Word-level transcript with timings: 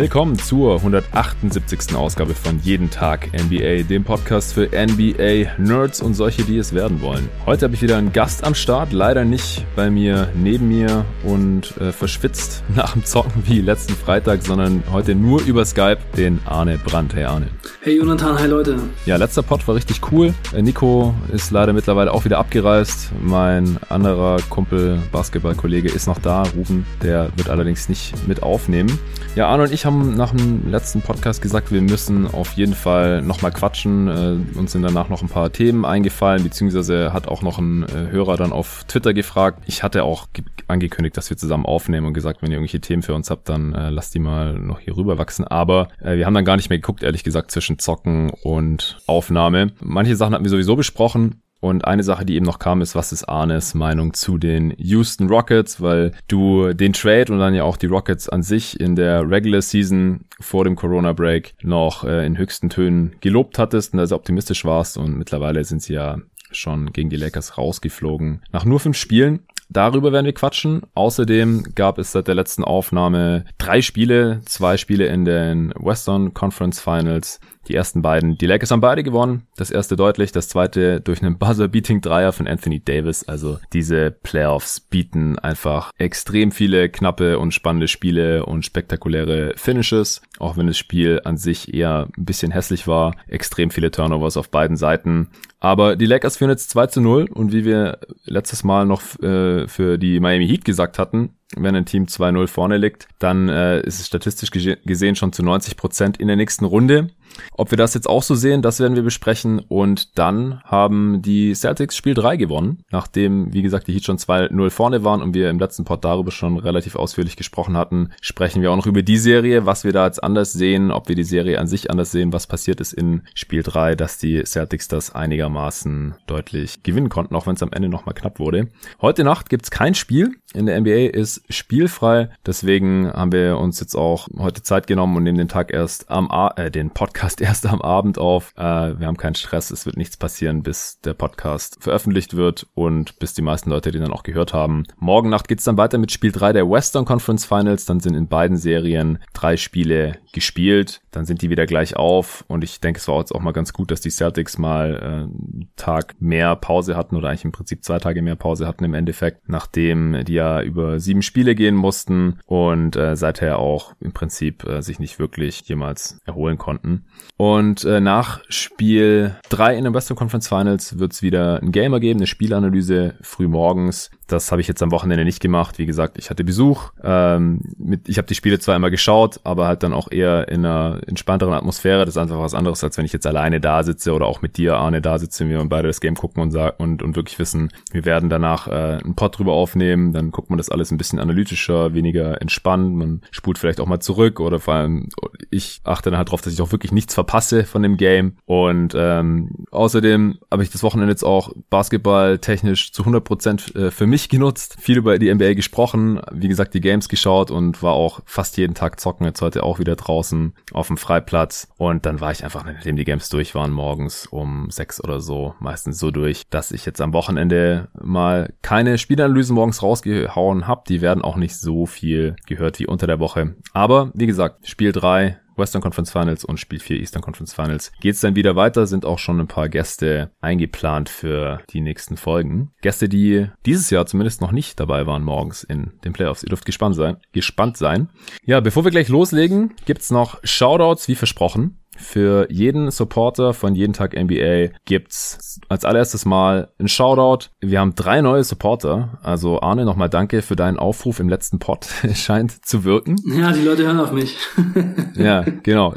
Willkommen 0.00 0.38
zur 0.38 0.76
178. 0.76 1.96
Ausgabe 1.96 2.32
von 2.32 2.60
Jeden 2.62 2.88
Tag 2.88 3.30
NBA, 3.32 3.82
dem 3.82 4.04
Podcast 4.04 4.52
für 4.52 4.68
NBA-Nerds 4.68 6.00
und 6.00 6.14
solche, 6.14 6.44
die 6.44 6.56
es 6.56 6.72
werden 6.72 7.00
wollen. 7.00 7.28
Heute 7.46 7.64
habe 7.64 7.74
ich 7.74 7.82
wieder 7.82 7.96
einen 7.96 8.12
Gast 8.12 8.44
am 8.44 8.54
Start, 8.54 8.92
leider 8.92 9.24
nicht 9.24 9.66
bei 9.74 9.90
mir 9.90 10.28
neben 10.36 10.68
mir 10.68 11.04
und 11.24 11.76
äh, 11.78 11.90
verschwitzt 11.90 12.62
nach 12.76 12.92
dem 12.92 13.04
Zocken 13.04 13.42
wie 13.48 13.60
letzten 13.60 13.94
Freitag, 13.94 14.44
sondern 14.44 14.84
heute 14.92 15.16
nur 15.16 15.42
über 15.42 15.64
Skype 15.64 15.98
den 16.16 16.38
Arne 16.44 16.78
Brandt. 16.78 17.16
Hey 17.16 17.24
Arne. 17.24 17.48
Hey 17.80 17.96
Jonathan, 17.96 18.38
hi 18.38 18.46
Leute. 18.46 18.78
Ja, 19.04 19.16
letzter 19.16 19.42
Pod 19.42 19.66
war 19.66 19.74
richtig 19.74 20.00
cool. 20.12 20.32
Äh, 20.54 20.62
Nico 20.62 21.12
ist 21.32 21.50
leider 21.50 21.72
mittlerweile 21.72 22.12
auch 22.12 22.24
wieder 22.24 22.38
abgereist. 22.38 23.10
Mein 23.20 23.78
anderer 23.88 24.36
Kumpel, 24.48 25.00
Basketballkollege 25.10 25.88
ist 25.88 26.06
noch 26.06 26.20
da, 26.20 26.44
Ruben, 26.56 26.86
der 27.02 27.32
wird 27.34 27.50
allerdings 27.50 27.88
nicht 27.88 28.28
mit 28.28 28.44
aufnehmen. 28.44 28.96
Ja, 29.34 29.48
Arne 29.48 29.64
und 29.64 29.72
ich 29.72 29.87
haben 29.88 30.16
nach 30.16 30.32
dem 30.32 30.70
letzten 30.70 31.00
Podcast 31.00 31.40
gesagt, 31.40 31.72
wir 31.72 31.80
müssen 31.80 32.26
auf 32.26 32.52
jeden 32.52 32.74
Fall 32.74 33.22
nochmal 33.22 33.52
quatschen. 33.52 34.06
Äh, 34.06 34.58
uns 34.58 34.72
sind 34.72 34.82
danach 34.82 35.08
noch 35.08 35.22
ein 35.22 35.30
paar 35.30 35.50
Themen 35.50 35.86
eingefallen, 35.86 36.42
beziehungsweise 36.42 37.14
hat 37.14 37.26
auch 37.26 37.40
noch 37.40 37.58
ein 37.58 37.84
äh, 37.84 38.10
Hörer 38.10 38.36
dann 38.36 38.52
auf 38.52 38.84
Twitter 38.86 39.14
gefragt. 39.14 39.62
Ich 39.64 39.82
hatte 39.82 40.04
auch 40.04 40.26
angekündigt, 40.66 41.16
dass 41.16 41.30
wir 41.30 41.38
zusammen 41.38 41.64
aufnehmen 41.64 42.06
und 42.06 42.12
gesagt, 42.12 42.42
wenn 42.42 42.50
ihr 42.50 42.58
irgendwelche 42.58 42.82
Themen 42.82 43.00
für 43.00 43.14
uns 43.14 43.30
habt, 43.30 43.48
dann 43.48 43.72
äh, 43.72 43.88
lasst 43.88 44.14
die 44.14 44.18
mal 44.18 44.58
noch 44.58 44.78
hier 44.78 44.94
rüber 44.94 45.16
wachsen. 45.16 45.46
Aber 45.46 45.88
äh, 46.02 46.18
wir 46.18 46.26
haben 46.26 46.34
dann 46.34 46.44
gar 46.44 46.56
nicht 46.56 46.68
mehr 46.68 46.78
geguckt, 46.78 47.02
ehrlich 47.02 47.24
gesagt, 47.24 47.50
zwischen 47.50 47.78
Zocken 47.78 48.28
und 48.42 48.98
Aufnahme. 49.06 49.72
Manche 49.80 50.16
Sachen 50.16 50.34
hatten 50.34 50.44
wir 50.44 50.50
sowieso 50.50 50.76
besprochen. 50.76 51.40
Und 51.60 51.84
eine 51.84 52.04
Sache, 52.04 52.24
die 52.24 52.36
eben 52.36 52.46
noch 52.46 52.58
kam, 52.58 52.82
ist, 52.82 52.94
was 52.94 53.12
ist 53.12 53.24
Arnes 53.24 53.74
Meinung 53.74 54.14
zu 54.14 54.38
den 54.38 54.72
Houston 54.78 55.28
Rockets, 55.28 55.80
weil 55.80 56.12
du 56.28 56.72
den 56.72 56.92
Trade 56.92 57.32
und 57.32 57.40
dann 57.40 57.54
ja 57.54 57.64
auch 57.64 57.76
die 57.76 57.86
Rockets 57.86 58.28
an 58.28 58.42
sich 58.42 58.78
in 58.78 58.94
der 58.94 59.28
Regular 59.28 59.62
Season 59.62 60.24
vor 60.40 60.64
dem 60.64 60.76
Corona 60.76 61.12
Break 61.12 61.54
noch 61.62 62.04
äh, 62.04 62.24
in 62.24 62.38
höchsten 62.38 62.70
Tönen 62.70 63.16
gelobt 63.20 63.58
hattest 63.58 63.92
und 63.92 63.98
da 63.98 64.06
sehr 64.06 64.16
optimistisch 64.16 64.64
warst 64.64 64.96
und 64.96 65.18
mittlerweile 65.18 65.64
sind 65.64 65.82
sie 65.82 65.94
ja 65.94 66.18
schon 66.50 66.92
gegen 66.92 67.10
die 67.10 67.16
Lakers 67.16 67.58
rausgeflogen. 67.58 68.42
Nach 68.52 68.64
nur 68.64 68.80
fünf 68.80 68.96
Spielen 68.96 69.40
Darüber 69.70 70.12
werden 70.12 70.24
wir 70.24 70.32
quatschen. 70.32 70.82
Außerdem 70.94 71.74
gab 71.74 71.98
es 71.98 72.12
seit 72.12 72.26
der 72.26 72.34
letzten 72.34 72.64
Aufnahme 72.64 73.44
drei 73.58 73.82
Spiele, 73.82 74.40
zwei 74.46 74.78
Spiele 74.78 75.06
in 75.06 75.26
den 75.26 75.74
Western 75.78 76.32
Conference 76.32 76.80
Finals. 76.80 77.38
Die 77.68 77.74
ersten 77.74 78.00
beiden, 78.00 78.38
die 78.38 78.46
Lakers 78.46 78.70
haben 78.70 78.80
beide 78.80 79.02
gewonnen. 79.02 79.46
Das 79.56 79.70
erste 79.70 79.94
deutlich, 79.94 80.32
das 80.32 80.48
zweite 80.48 81.00
durch 81.00 81.22
einen 81.22 81.38
Buzzer-Beating-Dreier 81.38 82.32
von 82.32 82.48
Anthony 82.48 82.80
Davis. 82.82 83.28
Also 83.28 83.58
diese 83.74 84.10
Playoffs 84.10 84.80
bieten 84.80 85.38
einfach 85.38 85.92
extrem 85.98 86.50
viele 86.50 86.88
knappe 86.88 87.38
und 87.38 87.52
spannende 87.52 87.88
Spiele 87.88 88.46
und 88.46 88.64
spektakuläre 88.64 89.52
Finishes. 89.56 90.22
Auch 90.38 90.56
wenn 90.56 90.66
das 90.66 90.78
Spiel 90.78 91.20
an 91.24 91.36
sich 91.36 91.74
eher 91.74 92.08
ein 92.16 92.24
bisschen 92.24 92.52
hässlich 92.52 92.86
war. 92.86 93.14
Extrem 93.26 93.70
viele 93.70 93.90
Turnovers 93.90 94.36
auf 94.36 94.50
beiden 94.50 94.76
Seiten. 94.76 95.28
Aber 95.60 95.96
die 95.96 96.06
Lakers 96.06 96.36
führen 96.36 96.50
jetzt 96.50 96.70
2 96.70 96.86
zu 96.86 97.00
0 97.00 97.28
und 97.32 97.52
wie 97.52 97.64
wir 97.64 97.98
letztes 98.24 98.62
Mal 98.62 98.86
noch 98.86 99.02
äh, 99.20 99.66
für 99.66 99.98
die 99.98 100.20
Miami 100.20 100.46
Heat 100.46 100.64
gesagt 100.64 100.98
hatten, 100.98 101.30
wenn 101.56 101.74
ein 101.74 101.86
Team 101.86 102.04
2-0 102.04 102.46
vorne 102.46 102.76
liegt, 102.76 103.08
dann 103.18 103.48
äh, 103.48 103.80
ist 103.80 104.00
es 104.00 104.06
statistisch 104.06 104.50
gesehen 104.50 105.16
schon 105.16 105.32
zu 105.32 105.42
90 105.42 105.76
Prozent 105.76 106.18
in 106.18 106.28
der 106.28 106.36
nächsten 106.36 106.64
Runde. 106.64 107.08
Ob 107.52 107.70
wir 107.70 107.78
das 107.78 107.94
jetzt 107.94 108.08
auch 108.08 108.22
so 108.22 108.34
sehen, 108.34 108.62
das 108.62 108.80
werden 108.80 108.96
wir 108.96 109.02
besprechen. 109.02 109.58
Und 109.58 110.18
dann 110.18 110.60
haben 110.64 111.22
die 111.22 111.54
Celtics 111.54 111.96
Spiel 111.96 112.14
3 112.14 112.36
gewonnen, 112.36 112.84
nachdem, 112.90 113.52
wie 113.52 113.62
gesagt, 113.62 113.86
die 113.86 113.94
Heat 113.94 114.04
schon 114.04 114.18
2-0 114.18 114.70
vorne 114.70 115.04
waren 115.04 115.22
und 115.22 115.34
wir 115.34 115.48
im 115.48 115.58
letzten 115.58 115.84
Pod 115.84 116.04
darüber 116.04 116.30
schon 116.30 116.58
relativ 116.58 116.96
ausführlich 116.96 117.36
gesprochen 117.36 117.76
hatten, 117.76 118.10
sprechen 118.20 118.60
wir 118.60 118.70
auch 118.70 118.76
noch 118.76 118.86
über 118.86 119.02
die 119.02 119.18
Serie, 119.18 119.66
was 119.66 119.84
wir 119.84 119.92
da 119.92 120.06
jetzt 120.06 120.22
anders 120.28 120.52
sehen, 120.52 120.90
ob 120.90 121.08
wir 121.08 121.16
die 121.16 121.24
Serie 121.24 121.58
an 121.58 121.66
sich 121.66 121.90
anders 121.90 122.12
sehen, 122.12 122.34
was 122.34 122.46
passiert 122.46 122.80
ist 122.80 122.92
in 122.92 123.22
Spiel 123.32 123.62
3, 123.62 123.94
dass 123.94 124.18
die 124.18 124.44
Celtics 124.44 124.86
das 124.86 125.14
einigermaßen 125.14 126.16
deutlich 126.26 126.82
gewinnen 126.82 127.08
konnten, 127.08 127.34
auch 127.34 127.46
wenn 127.46 127.54
es 127.54 127.62
am 127.62 127.72
Ende 127.72 127.88
nochmal 127.88 128.14
knapp 128.14 128.38
wurde. 128.38 128.68
Heute 129.00 129.24
Nacht 129.24 129.48
gibt's 129.48 129.70
kein 129.70 129.94
Spiel. 129.94 130.36
In 130.52 130.66
der 130.66 130.78
NBA 130.80 131.10
ist 131.16 131.42
spielfrei. 131.50 132.30
Deswegen 132.44 133.10
haben 133.10 133.32
wir 133.32 133.58
uns 133.58 133.80
jetzt 133.80 133.94
auch 133.94 134.28
heute 134.38 134.62
Zeit 134.62 134.86
genommen 134.86 135.16
und 135.16 135.22
nehmen 135.22 135.38
den 135.38 135.48
Tag 135.48 135.72
erst 135.72 136.10
am, 136.10 136.30
A 136.30 136.52
äh, 136.56 136.70
den 136.70 136.90
Podcast 136.90 137.40
erst 137.40 137.66
am 137.66 137.80
Abend 137.80 138.18
auf. 138.18 138.52
Äh, 138.56 138.98
wir 138.98 139.06
haben 139.06 139.16
keinen 139.16 139.34
Stress. 139.34 139.70
Es 139.70 139.86
wird 139.86 139.96
nichts 139.96 140.18
passieren, 140.18 140.62
bis 140.62 141.00
der 141.00 141.14
Podcast 141.14 141.78
veröffentlicht 141.80 142.36
wird 142.36 142.66
und 142.74 143.18
bis 143.18 143.32
die 143.32 143.42
meisten 143.42 143.70
Leute 143.70 143.92
den 143.92 144.02
dann 144.02 144.12
auch 144.12 144.22
gehört 144.22 144.52
haben. 144.52 144.84
Morgen 144.98 145.30
Nacht 145.30 145.48
geht's 145.48 145.64
dann 145.64 145.78
weiter 145.78 145.96
mit 145.96 146.12
Spiel 146.12 146.32
3 146.32 146.52
der 146.52 146.68
Western 146.68 147.06
Conference 147.06 147.46
Finals. 147.46 147.86
Dann 147.86 148.00
sind 148.00 148.14
in 148.14 148.28
beiden 148.28 148.58
Serien 148.58 149.18
drei 149.32 149.56
Spiele 149.56 150.17
gespielt. 150.32 151.00
Dann 151.10 151.24
sind 151.24 151.42
die 151.42 151.50
wieder 151.50 151.66
gleich 151.66 151.96
auf 151.96 152.44
und 152.48 152.64
ich 152.64 152.80
denke, 152.80 152.98
es 152.98 153.08
war 153.08 153.18
jetzt 153.18 153.34
auch 153.34 153.40
mal 153.40 153.52
ganz 153.52 153.72
gut, 153.72 153.90
dass 153.90 154.00
die 154.00 154.10
Celtics 154.10 154.58
mal 154.58 154.94
äh, 154.96 155.06
einen 155.06 155.70
Tag 155.76 156.14
mehr 156.20 156.56
Pause 156.56 156.96
hatten 156.96 157.16
oder 157.16 157.28
eigentlich 157.28 157.44
im 157.44 157.52
Prinzip 157.52 157.84
zwei 157.84 157.98
Tage 157.98 158.22
mehr 158.22 158.36
Pause 158.36 158.66
hatten 158.66 158.84
im 158.84 158.94
Endeffekt, 158.94 159.48
nachdem 159.48 160.24
die 160.24 160.34
ja 160.34 160.62
über 160.62 161.00
sieben 161.00 161.22
Spiele 161.22 161.54
gehen 161.54 161.74
mussten 161.74 162.38
und 162.46 162.96
äh, 162.96 163.16
seither 163.16 163.58
auch 163.58 163.94
im 164.00 164.12
Prinzip 164.12 164.64
äh, 164.64 164.82
sich 164.82 164.98
nicht 164.98 165.18
wirklich 165.18 165.60
jemals 165.62 166.18
erholen 166.24 166.58
konnten. 166.58 167.06
Und 167.36 167.84
äh, 167.84 168.00
nach 168.00 168.40
Spiel 168.48 169.36
drei 169.48 169.76
in 169.76 169.84
den 169.84 169.94
Western 169.94 170.16
Conference 170.16 170.48
Finals 170.48 170.98
wird 170.98 171.12
es 171.12 171.22
wieder 171.22 171.62
ein 171.62 171.72
Gamer 171.72 172.00
geben, 172.00 172.20
eine 172.20 172.26
Spielanalyse 172.26 173.14
früh 173.20 173.48
morgens. 173.48 174.10
Das 174.28 174.52
habe 174.52 174.60
ich 174.60 174.68
jetzt 174.68 174.82
am 174.82 174.90
Wochenende 174.90 175.24
nicht 175.24 175.40
gemacht. 175.40 175.78
Wie 175.78 175.86
gesagt, 175.86 176.18
ich 176.18 176.30
hatte 176.30 176.44
Besuch. 176.44 176.92
Ähm, 177.02 177.60
mit, 177.78 178.08
ich 178.08 178.18
habe 178.18 178.28
die 178.28 178.34
Spiele 178.34 178.58
zwar 178.58 178.76
immer 178.76 178.90
geschaut, 178.90 179.40
aber 179.42 179.66
halt 179.66 179.82
dann 179.82 179.94
auch 179.94 180.10
eher 180.10 180.48
in 180.48 180.64
einer 180.64 181.00
entspannteren 181.06 181.54
Atmosphäre. 181.54 182.04
Das 182.04 182.14
ist 182.14 182.18
einfach 182.18 182.38
was 182.38 182.54
anderes, 182.54 182.84
als 182.84 182.98
wenn 182.98 183.06
ich 183.06 183.12
jetzt 183.12 183.26
alleine 183.26 183.60
da 183.60 183.82
sitze 183.82 184.12
oder 184.12 184.26
auch 184.26 184.42
mit 184.42 184.58
dir, 184.58 184.76
Arne, 184.76 185.00
da 185.00 185.18
sitze, 185.18 185.48
wir 185.48 185.64
beide 185.64 185.88
das 185.88 186.00
Game 186.00 186.14
gucken 186.14 186.42
und, 186.42 186.54
und, 186.54 187.02
und 187.02 187.16
wirklich 187.16 187.38
wissen, 187.38 187.70
wir 187.90 188.04
werden 188.04 188.28
danach 188.28 188.68
äh, 188.68 188.98
einen 189.02 189.14
Pod 189.14 189.38
drüber 189.38 189.54
aufnehmen. 189.54 190.12
Dann 190.12 190.30
guckt 190.30 190.50
man 190.50 190.58
das 190.58 190.68
alles 190.68 190.90
ein 190.90 190.98
bisschen 190.98 191.18
analytischer, 191.18 191.94
weniger 191.94 192.40
entspannt. 192.42 192.94
Man 192.94 193.22
spult 193.30 193.58
vielleicht 193.58 193.80
auch 193.80 193.86
mal 193.86 194.00
zurück 194.00 194.40
oder 194.40 194.60
vor 194.60 194.74
allem 194.74 195.08
ich 195.50 195.80
achte 195.84 196.10
dann 196.10 196.18
halt 196.18 196.28
darauf, 196.28 196.42
dass 196.42 196.52
ich 196.52 196.60
auch 196.60 196.72
wirklich 196.72 196.92
nichts 196.92 197.14
verpasse 197.14 197.64
von 197.64 197.82
dem 197.82 197.96
Game. 197.96 198.36
Und 198.44 198.94
ähm, 198.94 199.64
außerdem 199.70 200.38
habe 200.50 200.62
ich 200.62 200.70
das 200.70 200.82
Wochenende 200.82 201.12
jetzt 201.12 201.24
auch 201.24 201.52
Basketball 201.70 202.38
technisch 202.38 202.92
zu 202.92 203.02
100 203.02 203.24
Prozent 203.24 203.74
äh, 203.74 203.90
für 203.90 204.06
mich 204.06 204.17
mich 204.18 204.28
genutzt, 204.28 204.76
viel 204.80 204.98
über 204.98 205.16
die 205.16 205.32
NBA 205.32 205.54
gesprochen, 205.54 206.20
wie 206.32 206.48
gesagt, 206.48 206.74
die 206.74 206.80
Games 206.80 207.08
geschaut 207.08 207.52
und 207.52 207.84
war 207.84 207.92
auch 207.92 208.18
fast 208.24 208.56
jeden 208.56 208.74
Tag 208.74 208.98
zocken, 208.98 209.24
jetzt 209.24 209.40
heute 209.42 209.62
auch 209.62 209.78
wieder 209.78 209.94
draußen 209.94 210.54
auf 210.72 210.88
dem 210.88 210.96
Freiplatz. 210.96 211.68
Und 211.76 212.04
dann 212.04 212.20
war 212.20 212.32
ich 212.32 212.42
einfach, 212.42 212.64
nachdem 212.64 212.96
die 212.96 213.04
Games 213.04 213.28
durch 213.28 213.54
waren, 213.54 213.70
morgens 213.70 214.26
um 214.26 214.72
sechs 214.72 215.02
oder 215.02 215.20
so, 215.20 215.54
meistens 215.60 216.00
so 216.00 216.10
durch, 216.10 216.42
dass 216.50 216.72
ich 216.72 216.84
jetzt 216.84 217.00
am 217.00 217.12
Wochenende 217.12 217.90
mal 217.94 218.52
keine 218.60 218.98
Spielanalysen 218.98 219.54
morgens 219.54 219.84
rausgehauen 219.84 220.66
habe. 220.66 220.82
Die 220.88 221.00
werden 221.00 221.22
auch 221.22 221.36
nicht 221.36 221.54
so 221.54 221.86
viel 221.86 222.34
gehört 222.48 222.80
wie 222.80 222.88
unter 222.88 223.06
der 223.06 223.20
Woche. 223.20 223.54
Aber 223.72 224.10
wie 224.14 224.26
gesagt, 224.26 224.66
Spiel 224.66 224.90
drei 224.90 225.38
Western 225.58 225.82
Conference 225.82 226.12
Finals 226.12 226.44
und 226.44 226.58
Spiel 226.58 226.80
4 226.80 226.98
Eastern 226.98 227.22
Conference 227.22 227.54
Finals 227.54 227.92
geht's 228.00 228.20
dann 228.20 228.36
wieder 228.36 228.56
weiter, 228.56 228.86
sind 228.86 229.04
auch 229.04 229.18
schon 229.18 229.40
ein 229.40 229.48
paar 229.48 229.68
Gäste 229.68 230.30
eingeplant 230.40 231.08
für 231.08 231.60
die 231.70 231.80
nächsten 231.80 232.16
Folgen. 232.16 232.72
Gäste, 232.80 233.08
die 233.08 233.48
dieses 233.66 233.90
Jahr 233.90 234.06
zumindest 234.06 234.40
noch 234.40 234.52
nicht 234.52 234.78
dabei 234.80 235.06
waren 235.06 235.24
morgens 235.24 235.64
in 235.64 235.92
den 236.04 236.12
Playoffs. 236.12 236.42
Ihr 236.42 236.48
dürft 236.48 236.64
gespannt 236.64 236.94
sein. 236.94 237.16
Gespannt 237.32 237.76
sein. 237.76 238.08
Ja, 238.44 238.60
bevor 238.60 238.84
wir 238.84 238.90
gleich 238.90 239.08
loslegen, 239.08 239.74
gibt's 239.84 240.10
noch 240.10 240.38
Shoutouts 240.44 241.08
wie 241.08 241.14
versprochen. 241.14 241.77
Für 241.98 242.46
jeden 242.50 242.90
Supporter 242.90 243.52
von 243.52 243.74
Jeden 243.74 243.92
Tag 243.92 244.14
NBA 244.16 244.68
gibt's 244.84 245.60
als 245.68 245.84
allererstes 245.84 246.24
mal 246.24 246.68
ein 246.78 246.88
Shoutout. 246.88 247.48
Wir 247.60 247.80
haben 247.80 247.94
drei 247.94 248.20
neue 248.20 248.44
Supporter. 248.44 249.18
Also 249.22 249.60
Arne, 249.60 249.84
nochmal 249.84 250.08
danke 250.08 250.42
für 250.42 250.56
deinen 250.56 250.78
Aufruf 250.78 251.18
im 251.18 251.28
letzten 251.28 251.58
Pod. 251.58 251.86
Scheint 252.14 252.64
zu 252.64 252.84
wirken. 252.84 253.16
Ja, 253.26 253.52
die 253.52 253.62
Leute 253.62 253.84
hören 253.84 253.98
auf 253.98 254.12
mich. 254.12 254.36
ja, 255.14 255.44
genau. 255.62 255.92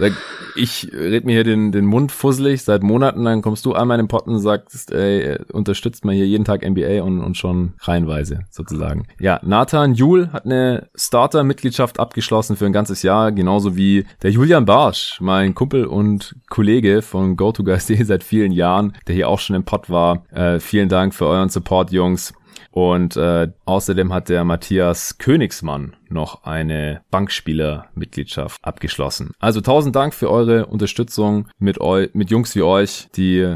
Ich 0.55 0.89
red 0.91 1.25
mir 1.25 1.33
hier 1.33 1.43
den, 1.43 1.71
den 1.71 1.85
Mund 1.85 2.11
fusselig 2.11 2.63
seit 2.63 2.81
Monaten. 2.81 3.23
Dann 3.23 3.41
kommst 3.41 3.65
du 3.65 3.73
einmal 3.73 3.99
in 3.99 4.05
den 4.05 4.09
Pod 4.09 4.27
und 4.27 4.39
sagst, 4.39 4.91
ey, 4.91 5.37
unterstützt 5.53 6.03
mal 6.03 6.15
hier 6.15 6.27
jeden 6.27 6.45
Tag 6.45 6.67
NBA 6.67 7.03
und, 7.03 7.21
und 7.21 7.37
schon 7.37 7.73
reihenweise 7.79 8.39
sozusagen. 8.49 9.05
Ja, 9.19 9.39
Nathan 9.43 9.93
Jul 9.93 10.29
hat 10.33 10.45
eine 10.45 10.89
Starter-Mitgliedschaft 10.95 11.99
abgeschlossen 11.99 12.55
für 12.55 12.65
ein 12.65 12.73
ganzes 12.73 13.03
Jahr. 13.03 13.31
Genauso 13.31 13.75
wie 13.75 14.05
der 14.23 14.31
Julian 14.31 14.65
Barsch, 14.65 15.19
mein 15.21 15.53
Kumpel 15.53 15.85
und 15.91 16.35
Kollege 16.49 17.01
von 17.01 17.37
GoToGuys.de 17.37 18.03
seit 18.03 18.23
vielen 18.23 18.51
Jahren, 18.51 18.93
der 19.07 19.15
hier 19.15 19.29
auch 19.29 19.39
schon 19.39 19.55
im 19.55 19.63
Pod 19.63 19.89
war. 19.89 20.25
Äh, 20.31 20.59
vielen 20.59 20.89
Dank 20.89 21.13
für 21.13 21.27
euren 21.27 21.49
Support, 21.49 21.91
Jungs. 21.91 22.33
Und 22.71 23.17
äh, 23.17 23.49
außerdem 23.65 24.13
hat 24.13 24.29
der 24.29 24.43
Matthias 24.45 25.17
Königsmann 25.17 25.95
noch 26.11 26.43
eine 26.43 27.01
Bankspieler-Mitgliedschaft 27.11 28.63
abgeschlossen. 28.63 29.31
Also 29.39 29.61
tausend 29.61 29.95
Dank 29.95 30.13
für 30.13 30.29
eure 30.29 30.65
Unterstützung 30.67 31.47
mit 31.59 31.79
euch, 31.81 32.09
mit 32.13 32.29
Jungs 32.31 32.55
wie 32.55 32.63
euch, 32.63 33.07
die 33.15 33.47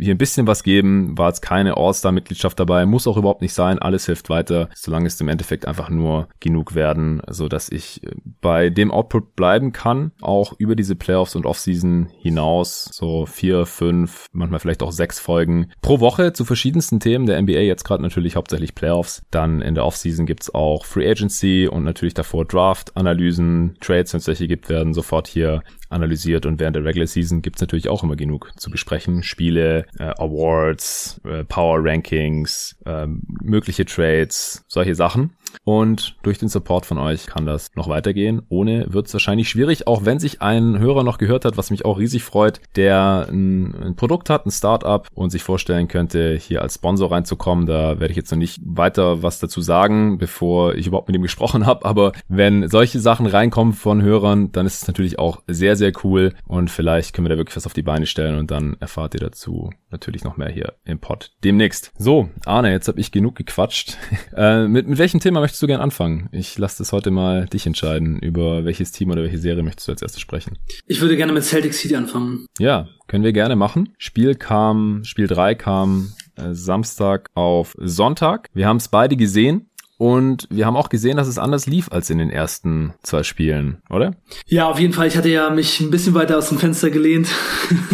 hier 0.00 0.14
ein 0.14 0.18
bisschen 0.18 0.46
was 0.46 0.62
geben. 0.62 1.16
War 1.18 1.28
jetzt 1.28 1.42
keine 1.42 1.76
All-Star-Mitgliedschaft 1.76 2.58
dabei, 2.58 2.86
muss 2.86 3.06
auch 3.06 3.16
überhaupt 3.16 3.42
nicht 3.42 3.54
sein. 3.54 3.78
Alles 3.78 4.06
hilft 4.06 4.28
weiter, 4.30 4.68
solange 4.74 5.06
es 5.06 5.20
im 5.20 5.28
Endeffekt 5.28 5.66
einfach 5.66 5.90
nur 5.90 6.28
genug 6.40 6.74
werden, 6.74 7.22
so 7.28 7.48
dass 7.48 7.68
ich 7.68 8.00
bei 8.40 8.70
dem 8.70 8.90
Output 8.90 9.36
bleiben 9.36 9.72
kann, 9.72 10.12
auch 10.20 10.54
über 10.58 10.76
diese 10.76 10.94
Playoffs 10.94 11.36
und 11.36 11.46
Offseason 11.46 12.08
hinaus, 12.20 12.88
so 12.92 13.26
vier, 13.26 13.66
fünf, 13.66 14.26
manchmal 14.32 14.60
vielleicht 14.60 14.82
auch 14.82 14.92
sechs 14.92 15.18
Folgen 15.18 15.70
pro 15.80 16.00
Woche 16.00 16.32
zu 16.32 16.44
verschiedensten 16.44 17.00
Themen 17.00 17.26
der 17.26 17.40
NBA. 17.40 17.60
Jetzt 17.60 17.84
gerade 17.84 18.02
natürlich 18.02 18.36
hauptsächlich 18.36 18.74
Playoffs. 18.74 19.22
Dann 19.30 19.62
in 19.62 19.74
der 19.74 19.84
Offseason 19.84 20.26
gibt's 20.26 20.54
auch 20.54 20.84
Free 20.84 21.10
Agency 21.10 21.68
und 21.70 21.84
natürlich 21.84 22.03
davor 22.12 22.44
Draft-Analysen, 22.44 23.76
Trades, 23.80 24.12
wenn 24.12 24.18
es 24.18 24.26
welche 24.26 24.46
gibt, 24.46 24.68
werden 24.68 24.92
sofort 24.92 25.26
hier 25.26 25.62
analysiert 25.88 26.44
und 26.44 26.60
während 26.60 26.76
der 26.76 26.84
Regular 26.84 27.06
Season 27.06 27.40
gibt's 27.40 27.62
natürlich 27.62 27.88
auch 27.88 28.02
immer 28.02 28.16
genug 28.16 28.50
zu 28.56 28.70
besprechen. 28.70 29.22
Spiele, 29.22 29.86
äh, 29.98 30.12
Awards, 30.18 31.20
äh, 31.24 31.44
Power 31.44 31.78
Rankings, 31.82 32.76
äh, 32.84 33.06
mögliche 33.40 33.86
Trades, 33.86 34.64
solche 34.68 34.94
Sachen. 34.94 35.30
Und 35.64 36.16
durch 36.22 36.38
den 36.38 36.48
Support 36.48 36.86
von 36.86 36.98
euch 36.98 37.26
kann 37.26 37.46
das 37.46 37.70
noch 37.74 37.88
weitergehen. 37.88 38.42
Ohne 38.48 38.86
wird 38.92 39.06
es 39.06 39.12
wahrscheinlich 39.12 39.48
schwierig, 39.48 39.86
auch 39.86 40.04
wenn 40.04 40.18
sich 40.18 40.42
ein 40.42 40.78
Hörer 40.78 41.04
noch 41.04 41.18
gehört 41.18 41.44
hat, 41.44 41.56
was 41.56 41.70
mich 41.70 41.84
auch 41.84 41.98
riesig 41.98 42.24
freut, 42.24 42.60
der 42.76 43.28
ein, 43.30 43.74
ein 43.74 43.96
Produkt 43.96 44.30
hat, 44.30 44.46
ein 44.46 44.50
Startup 44.50 45.06
und 45.14 45.30
sich 45.30 45.42
vorstellen 45.42 45.88
könnte, 45.88 46.36
hier 46.36 46.62
als 46.62 46.74
Sponsor 46.74 47.10
reinzukommen. 47.10 47.66
Da 47.66 48.00
werde 48.00 48.10
ich 48.10 48.16
jetzt 48.16 48.30
noch 48.30 48.38
nicht 48.38 48.60
weiter 48.64 49.22
was 49.22 49.38
dazu 49.38 49.60
sagen, 49.60 50.18
bevor 50.18 50.74
ich 50.74 50.86
überhaupt 50.86 51.08
mit 51.08 51.16
ihm 51.16 51.22
gesprochen 51.22 51.66
habe. 51.66 51.84
Aber 51.84 52.12
wenn 52.28 52.68
solche 52.68 53.00
Sachen 53.00 53.26
reinkommen 53.26 53.74
von 53.74 54.02
Hörern, 54.02 54.52
dann 54.52 54.66
ist 54.66 54.82
es 54.82 54.88
natürlich 54.88 55.18
auch 55.18 55.42
sehr, 55.46 55.76
sehr 55.76 55.92
cool. 56.02 56.34
Und 56.46 56.70
vielleicht 56.70 57.14
können 57.14 57.26
wir 57.26 57.30
da 57.30 57.38
wirklich 57.38 57.56
was 57.56 57.66
auf 57.66 57.74
die 57.74 57.82
Beine 57.82 58.06
stellen 58.06 58.38
und 58.38 58.50
dann 58.50 58.76
erfahrt 58.80 59.14
ihr 59.14 59.20
dazu 59.20 59.70
natürlich 59.90 60.24
noch 60.24 60.36
mehr 60.36 60.48
hier 60.48 60.74
im 60.84 60.98
Pod 60.98 61.32
demnächst. 61.44 61.92
So, 61.98 62.28
Arne, 62.44 62.72
jetzt 62.72 62.88
habe 62.88 63.00
ich 63.00 63.12
genug 63.12 63.36
gequatscht. 63.36 63.96
äh, 64.36 64.66
mit, 64.66 64.88
mit 64.88 64.98
welchem 64.98 65.20
Thema 65.20 65.40
möchtest 65.44 65.62
du 65.62 65.66
gern 65.66 65.82
anfangen? 65.82 66.30
Ich 66.32 66.56
lasse 66.56 66.78
das 66.78 66.90
heute 66.92 67.10
mal 67.10 67.44
dich 67.44 67.66
entscheiden, 67.66 68.18
über 68.18 68.64
welches 68.64 68.92
Team 68.92 69.10
oder 69.10 69.22
welche 69.22 69.36
Serie 69.36 69.62
möchtest 69.62 69.86
du 69.86 69.92
als 69.92 70.00
erstes 70.00 70.22
sprechen. 70.22 70.56
Ich 70.86 71.02
würde 71.02 71.18
gerne 71.18 71.34
mit 71.34 71.44
Celtic 71.44 71.74
City 71.74 71.96
anfangen. 71.96 72.46
Ja, 72.58 72.88
können 73.08 73.24
wir 73.24 73.34
gerne 73.34 73.54
machen. 73.54 73.92
Spiel 73.98 74.36
kam, 74.36 75.04
Spiel 75.04 75.26
3 75.26 75.54
kam 75.54 76.14
äh, 76.36 76.54
Samstag 76.54 77.28
auf 77.34 77.74
Sonntag. 77.78 78.48
Wir 78.54 78.66
haben 78.66 78.78
es 78.78 78.88
beide 78.88 79.16
gesehen. 79.16 79.68
Und 79.96 80.48
wir 80.50 80.66
haben 80.66 80.76
auch 80.76 80.88
gesehen, 80.88 81.16
dass 81.16 81.28
es 81.28 81.38
anders 81.38 81.66
lief 81.66 81.92
als 81.92 82.10
in 82.10 82.18
den 82.18 82.28
ersten 82.28 82.94
zwei 83.04 83.22
Spielen, 83.22 83.78
oder? 83.88 84.16
Ja, 84.46 84.68
auf 84.68 84.80
jeden 84.80 84.92
Fall. 84.92 85.06
Ich 85.06 85.16
hatte 85.16 85.28
ja 85.28 85.50
mich 85.50 85.78
ein 85.80 85.92
bisschen 85.92 86.14
weiter 86.14 86.36
aus 86.36 86.48
dem 86.48 86.58
Fenster 86.58 86.90
gelehnt. 86.90 87.28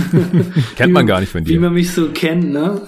kennt 0.77 0.95
man 0.95 1.07
gar 1.07 1.21
nicht 1.21 1.31
von 1.31 1.45
dir. 1.45 1.55
Wie 1.55 1.59
man 1.59 1.75
mich 1.75 1.93
so 1.93 2.09
kennt, 2.09 2.51
ne? 2.51 2.81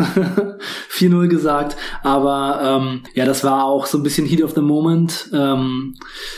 4-0 0.90 1.28
gesagt. 1.28 1.76
Aber 2.02 2.80
ähm, 2.80 3.02
ja, 3.14 3.26
das 3.26 3.44
war 3.44 3.64
auch 3.64 3.84
so 3.84 3.98
ein 3.98 4.02
bisschen 4.02 4.26
Heat 4.26 4.42
of 4.42 4.54
the 4.54 4.62
Moment. 4.62 5.28
Ähm, 5.34 5.94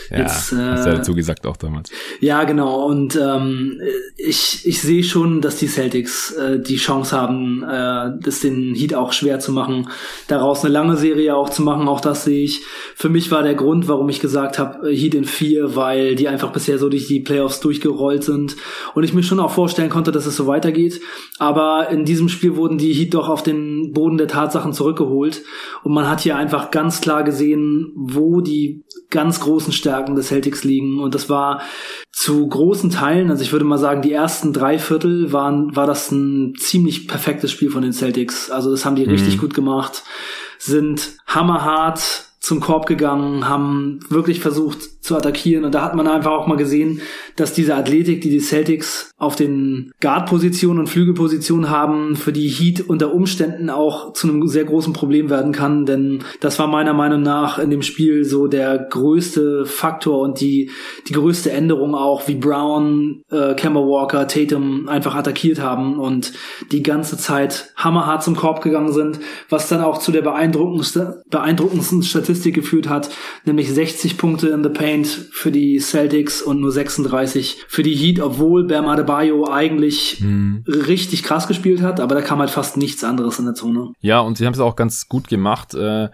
ja, 0.09 0.19
jetzt, 0.19 0.51
äh, 0.51 0.57
hast 0.57 0.85
du 0.85 0.89
ja 0.89 0.95
dazu 0.97 1.15
gesagt 1.15 1.45
auch 1.45 1.57
damals. 1.57 1.91
Ja, 2.19 2.43
genau. 2.43 2.85
Und 2.85 3.15
ähm, 3.15 3.79
ich, 4.17 4.65
ich 4.65 4.81
sehe 4.81 5.03
schon, 5.03 5.39
dass 5.39 5.57
die 5.57 5.67
Celtics 5.67 6.31
äh, 6.31 6.59
die 6.59 6.75
Chance 6.75 7.15
haben, 7.15 7.63
äh, 7.63 8.21
das 8.21 8.41
den 8.41 8.75
Heat 8.75 8.95
auch 8.95 9.13
schwer 9.13 9.39
zu 9.39 9.53
machen, 9.53 9.87
daraus 10.27 10.65
eine 10.65 10.73
lange 10.73 10.97
Serie 10.97 11.37
auch 11.37 11.49
zu 11.49 11.61
machen. 11.61 11.87
Auch 11.87 12.01
das 12.01 12.25
sehe 12.25 12.43
ich 12.43 12.65
für 12.95 13.09
mich 13.09 13.31
war 13.31 13.43
der 13.43 13.55
Grund, 13.55 13.87
warum 13.87 14.09
ich 14.09 14.19
gesagt 14.19 14.59
habe, 14.59 14.89
äh, 14.89 14.95
Heat 14.95 15.15
in 15.15 15.25
4, 15.25 15.75
weil 15.75 16.15
die 16.15 16.27
einfach 16.27 16.51
bisher 16.51 16.77
so 16.77 16.89
durch 16.89 17.07
die 17.07 17.19
Playoffs 17.19 17.59
durchgerollt 17.59 18.23
sind 18.23 18.55
und 18.93 19.03
ich 19.03 19.13
mir 19.13 19.23
schon 19.23 19.39
auch 19.39 19.51
vorstellen 19.51 19.89
konnte, 19.89 20.11
dass 20.11 20.25
es 20.25 20.35
so 20.35 20.47
weitergeht. 20.47 21.01
Aber 21.39 21.89
in 21.89 22.05
diesem 22.05 22.29
Spiel 22.29 22.55
wurden 22.55 22.77
die 22.77 22.93
Heat 22.93 23.13
doch 23.13 23.29
auf 23.29 23.43
den 23.43 23.91
Boden 23.93 24.17
der 24.17 24.27
Tatsachen 24.27 24.73
zurückgeholt 24.73 25.43
und 25.83 25.93
man 25.93 26.09
hat 26.09 26.21
hier 26.21 26.35
einfach 26.35 26.71
ganz 26.71 27.01
klar 27.01 27.23
gesehen, 27.23 27.91
wo 27.95 28.41
die 28.41 28.83
ganz 29.09 29.39
großen 29.39 29.73
Stärken 29.73 30.15
des 30.15 30.27
Celtics 30.27 30.63
liegen 30.63 30.99
und 30.99 31.15
das 31.15 31.29
war 31.29 31.61
zu 32.15 32.47
großen 32.47 32.89
Teilen, 32.89 33.29
also 33.29 33.43
ich 33.43 33.51
würde 33.51 33.65
mal 33.65 33.77
sagen, 33.77 34.01
die 34.01 34.13
ersten 34.13 34.53
drei 34.53 34.79
Viertel 34.79 35.33
waren, 35.33 35.75
war 35.75 35.85
das 35.85 36.11
ein 36.11 36.53
ziemlich 36.57 37.09
perfektes 37.09 37.51
Spiel 37.51 37.69
von 37.69 37.81
den 37.81 37.91
Celtics. 37.91 38.49
Also 38.49 38.71
das 38.71 38.85
haben 38.85 38.95
die 38.95 39.03
mhm. 39.03 39.11
richtig 39.11 39.37
gut 39.37 39.53
gemacht, 39.53 40.03
sind 40.57 41.17
hammerhart 41.27 42.25
zum 42.45 42.59
Korb 42.59 42.85
gegangen, 42.85 43.49
haben 43.49 44.01
wirklich 44.09 44.39
versucht 44.39 45.03
zu 45.03 45.17
attackieren. 45.17 45.65
Und 45.65 45.73
da 45.73 45.81
hat 45.81 45.95
man 45.95 46.07
einfach 46.07 46.29
auch 46.29 46.45
mal 46.45 46.57
gesehen, 46.57 47.01
dass 47.37 47.53
diese 47.53 47.73
Athletik, 47.73 48.21
die 48.21 48.29
die 48.29 48.39
Celtics 48.39 49.09
auf 49.17 49.35
den 49.35 49.91
Guard-Positionen 49.99 50.79
und 50.79 50.87
Flügelpositionen 50.87 51.71
haben, 51.71 52.15
für 52.15 52.31
die 52.31 52.47
Heat 52.47 52.87
unter 52.87 53.15
Umständen 53.15 53.71
auch 53.71 54.13
zu 54.13 54.27
einem 54.27 54.47
sehr 54.47 54.63
großen 54.63 54.93
Problem 54.93 55.31
werden 55.31 55.53
kann. 55.53 55.87
Denn 55.87 56.23
das 56.39 56.59
war 56.59 56.67
meiner 56.67 56.93
Meinung 56.93 57.23
nach 57.23 57.57
in 57.57 57.71
dem 57.71 57.81
Spiel 57.81 58.25
so 58.25 58.45
der 58.45 58.77
größte 58.77 59.65
Faktor 59.65 60.19
und 60.19 60.39
die, 60.39 60.69
die 61.07 61.13
größte 61.13 61.51
Änderung 61.51 61.95
auch, 61.95 62.27
wie 62.27 62.35
Brown, 62.35 63.23
äh, 63.31 63.55
Kemba 63.55 63.79
Walker, 63.79 64.27
Tatum 64.27 64.87
einfach 64.87 65.15
attackiert 65.15 65.59
haben 65.59 65.97
und 65.97 66.33
die 66.71 66.83
ganze 66.83 67.17
Zeit 67.17 67.73
hammerhart 67.75 68.23
zum 68.23 68.35
Korb 68.35 68.61
gegangen 68.61 68.93
sind, 68.93 69.19
was 69.49 69.67
dann 69.67 69.81
auch 69.81 69.97
zu 69.97 70.11
der 70.11 70.21
beeindruckendsten, 70.21 71.15
beeindruckendsten 71.31 72.03
Statistik 72.03 72.34
geführt 72.43 72.89
hat, 72.89 73.09
nämlich 73.45 73.71
60 73.71 74.17
Punkte 74.17 74.49
in 74.49 74.63
the 74.63 74.69
Paint 74.69 75.07
für 75.07 75.51
die 75.51 75.79
Celtics 75.79 76.41
und 76.41 76.59
nur 76.59 76.71
36 76.71 77.65
für 77.67 77.83
die 77.83 77.95
Heat, 77.95 78.19
obwohl 78.19 78.65
Bam 78.65 78.87
Adebayo 78.87 79.49
eigentlich 79.49 80.21
mhm. 80.21 80.63
richtig 80.67 81.23
krass 81.23 81.47
gespielt 81.47 81.81
hat, 81.81 81.99
aber 81.99 82.15
da 82.15 82.21
kam 82.21 82.39
halt 82.39 82.49
fast 82.49 82.77
nichts 82.77 83.03
anderes 83.03 83.39
in 83.39 83.45
der 83.45 83.55
Zone. 83.55 83.93
Ja, 84.01 84.19
und 84.19 84.37
sie 84.37 84.45
haben 84.45 84.53
es 84.53 84.59
auch 84.59 84.75
ganz 84.75 85.07
gut 85.07 85.27
gemacht. 85.27 85.73
Äh 85.73 86.09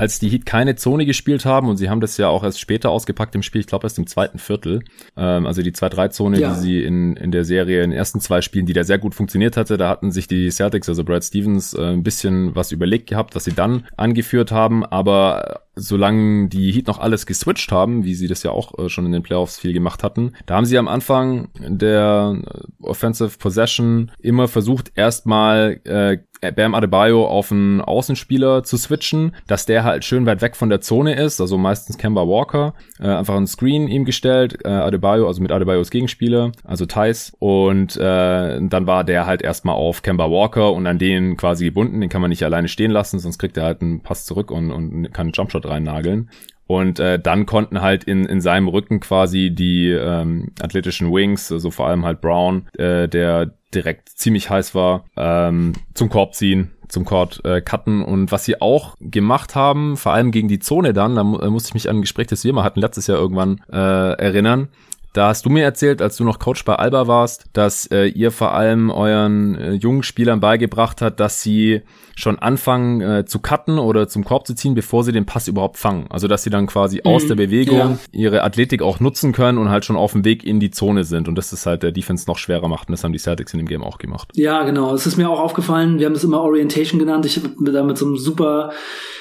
als 0.00 0.18
die 0.18 0.30
Heat 0.30 0.46
keine 0.46 0.76
Zone 0.76 1.04
gespielt 1.04 1.44
haben 1.44 1.68
und 1.68 1.76
sie 1.76 1.90
haben 1.90 2.00
das 2.00 2.16
ja 2.16 2.28
auch 2.28 2.42
erst 2.42 2.58
später 2.58 2.88
ausgepackt 2.88 3.34
im 3.34 3.42
Spiel, 3.42 3.60
ich 3.60 3.66
glaube 3.66 3.84
erst 3.84 3.98
im 3.98 4.06
zweiten 4.06 4.38
Viertel, 4.38 4.80
ähm, 5.14 5.44
also 5.44 5.60
die 5.60 5.72
2-3-Zone, 5.72 6.40
ja. 6.40 6.54
die 6.54 6.58
sie 6.58 6.82
in, 6.82 7.16
in 7.16 7.30
der 7.30 7.44
Serie 7.44 7.84
in 7.84 7.90
den 7.90 7.98
ersten 7.98 8.18
zwei 8.18 8.40
Spielen, 8.40 8.64
die 8.64 8.72
da 8.72 8.82
sehr 8.82 8.96
gut 8.96 9.14
funktioniert 9.14 9.58
hatte, 9.58 9.76
da 9.76 9.90
hatten 9.90 10.10
sich 10.10 10.26
die 10.26 10.50
Celtics, 10.50 10.88
also 10.88 11.04
Brad 11.04 11.22
Stevens, 11.22 11.74
äh, 11.74 11.92
ein 11.92 12.02
bisschen 12.02 12.56
was 12.56 12.72
überlegt 12.72 13.10
gehabt, 13.10 13.34
was 13.34 13.44
sie 13.44 13.52
dann 13.52 13.84
angeführt 13.98 14.52
haben, 14.52 14.86
aber 14.86 15.64
solange 15.80 16.48
die 16.48 16.72
Heat 16.72 16.86
noch 16.86 16.98
alles 16.98 17.26
geswitcht 17.26 17.72
haben, 17.72 18.04
wie 18.04 18.14
sie 18.14 18.28
das 18.28 18.42
ja 18.42 18.50
auch 18.50 18.78
äh, 18.78 18.88
schon 18.88 19.06
in 19.06 19.12
den 19.12 19.22
Playoffs 19.22 19.58
viel 19.58 19.72
gemacht 19.72 20.02
hatten, 20.02 20.32
da 20.46 20.56
haben 20.56 20.66
sie 20.66 20.78
am 20.78 20.88
Anfang 20.88 21.48
der 21.58 22.40
Offensive 22.82 23.38
Possession 23.38 24.10
immer 24.20 24.48
versucht, 24.48 24.92
erstmal 24.94 25.80
äh, 25.84 26.18
Bam 26.52 26.74
Adebayo 26.74 27.26
auf 27.26 27.52
einen 27.52 27.80
Außenspieler 27.82 28.62
zu 28.62 28.78
switchen, 28.78 29.34
dass 29.46 29.66
der 29.66 29.84
halt 29.84 30.04
schön 30.04 30.24
weit 30.24 30.40
weg 30.40 30.56
von 30.56 30.70
der 30.70 30.80
Zone 30.80 31.14
ist, 31.14 31.40
also 31.40 31.58
meistens 31.58 31.98
Kemba 31.98 32.22
Walker, 32.22 32.74
äh, 33.00 33.08
einfach 33.08 33.36
ein 33.36 33.46
Screen 33.46 33.88
ihm 33.88 34.04
gestellt, 34.04 34.58
äh, 34.64 34.68
Adebayo, 34.68 35.26
also 35.26 35.42
mit 35.42 35.50
Adebayos 35.50 35.90
Gegenspieler, 35.90 36.52
also 36.64 36.86
Thais, 36.86 37.32
und 37.38 37.96
äh, 37.96 38.60
dann 38.60 38.86
war 38.86 39.04
der 39.04 39.26
halt 39.26 39.42
erstmal 39.42 39.74
auf 39.74 40.02
Kemba 40.02 40.30
Walker 40.30 40.72
und 40.72 40.86
an 40.86 40.98
den 40.98 41.36
quasi 41.36 41.64
gebunden, 41.64 42.00
den 42.00 42.10
kann 42.10 42.20
man 42.20 42.30
nicht 42.30 42.44
alleine 42.44 42.68
stehen 42.68 42.90
lassen, 42.90 43.18
sonst 43.18 43.38
kriegt 43.38 43.56
er 43.56 43.64
halt 43.64 43.82
einen 43.82 44.00
Pass 44.00 44.24
zurück 44.24 44.50
und, 44.50 44.70
und 44.70 45.12
kann 45.12 45.26
einen 45.26 45.32
Jumpshot 45.32 45.66
reinnageln. 45.66 46.30
Und 46.66 47.00
äh, 47.00 47.18
dann 47.18 47.46
konnten 47.46 47.80
halt 47.80 48.04
in, 48.04 48.26
in 48.26 48.40
seinem 48.40 48.68
Rücken 48.68 49.00
quasi 49.00 49.50
die 49.50 49.90
ähm, 49.90 50.52
athletischen 50.60 51.12
Wings, 51.12 51.50
also 51.50 51.72
vor 51.72 51.88
allem 51.88 52.04
halt 52.04 52.20
Brown, 52.20 52.68
äh, 52.78 53.08
der 53.08 53.54
direkt 53.74 54.08
ziemlich 54.08 54.50
heiß 54.50 54.72
war, 54.76 55.04
ähm, 55.16 55.72
zum 55.94 56.10
Korb 56.10 56.34
ziehen, 56.34 56.70
zum 56.90 57.04
Court 57.04 57.44
äh, 57.44 57.60
cutten. 57.60 58.02
Und 58.02 58.32
was 58.32 58.44
sie 58.44 58.60
auch 58.60 58.96
gemacht 59.00 59.54
haben, 59.54 59.96
vor 59.96 60.12
allem 60.12 60.30
gegen 60.30 60.48
die 60.48 60.58
Zone 60.58 60.92
dann, 60.92 61.16
da 61.16 61.24
mu 61.24 61.38
äh, 61.38 61.48
musste 61.48 61.68
ich 61.68 61.74
mich 61.74 61.88
an 61.88 61.96
ein 61.96 62.02
Gespräch, 62.02 62.26
das 62.26 62.44
wir 62.44 62.52
mal 62.52 62.64
hatten 62.64 62.80
letztes 62.80 63.06
Jahr 63.06 63.18
irgendwann 63.18 63.60
äh, 63.72 63.76
erinnern, 63.76 64.68
da 65.12 65.28
hast 65.28 65.44
du 65.44 65.50
mir 65.50 65.64
erzählt, 65.64 66.00
als 66.02 66.16
du 66.16 66.24
noch 66.24 66.38
Coach 66.38 66.64
bei 66.64 66.76
Alba 66.76 67.06
warst, 67.08 67.46
dass 67.52 67.86
äh, 67.86 68.06
ihr 68.06 68.30
vor 68.30 68.54
allem 68.54 68.90
euren 68.90 69.56
äh, 69.56 69.72
jungen 69.72 70.02
Spielern 70.02 70.40
beigebracht 70.40 71.02
hat, 71.02 71.18
dass 71.18 71.42
sie 71.42 71.82
schon 72.14 72.38
anfangen 72.38 73.00
äh, 73.00 73.24
zu 73.24 73.40
cutten 73.40 73.78
oder 73.78 74.06
zum 74.06 74.24
Korb 74.24 74.46
zu 74.46 74.54
ziehen, 74.54 74.74
bevor 74.74 75.02
sie 75.04 75.12
den 75.12 75.26
Pass 75.26 75.48
überhaupt 75.48 75.78
fangen. 75.78 76.06
Also 76.10 76.28
dass 76.28 76.42
sie 76.42 76.50
dann 76.50 76.66
quasi 76.66 76.96
mhm, 76.96 77.10
aus 77.10 77.26
der 77.26 77.34
Bewegung 77.34 77.78
ja. 77.78 77.98
ihre 78.12 78.44
Athletik 78.44 78.82
auch 78.82 79.00
nutzen 79.00 79.32
können 79.32 79.58
und 79.58 79.70
halt 79.70 79.84
schon 79.84 79.96
auf 79.96 80.12
dem 80.12 80.24
Weg 80.24 80.44
in 80.44 80.60
die 80.60 80.70
Zone 80.70 81.04
sind. 81.04 81.28
Und 81.28 81.34
das 81.36 81.52
ist 81.52 81.66
halt 81.66 81.82
der 81.82 81.92
Defense 81.92 82.26
noch 82.28 82.38
schwerer 82.38 82.68
macht. 82.68 82.88
Und 82.88 82.92
das 82.92 83.02
haben 83.02 83.12
die 83.12 83.18
Celtics 83.18 83.52
in 83.52 83.58
dem 83.58 83.66
Game 83.66 83.82
auch 83.82 83.98
gemacht. 83.98 84.30
Ja, 84.34 84.62
genau. 84.64 84.94
Es 84.94 85.06
ist 85.06 85.16
mir 85.16 85.28
auch 85.28 85.40
aufgefallen. 85.40 85.98
Wir 85.98 86.06
haben 86.06 86.14
das 86.14 86.24
immer 86.24 86.40
Orientation 86.42 86.98
genannt. 86.98 87.26
Ich 87.26 87.36
habe 87.36 87.50
da 87.72 87.82
mit 87.82 87.98
so 87.98 88.06
einem 88.06 88.16
super 88.16 88.70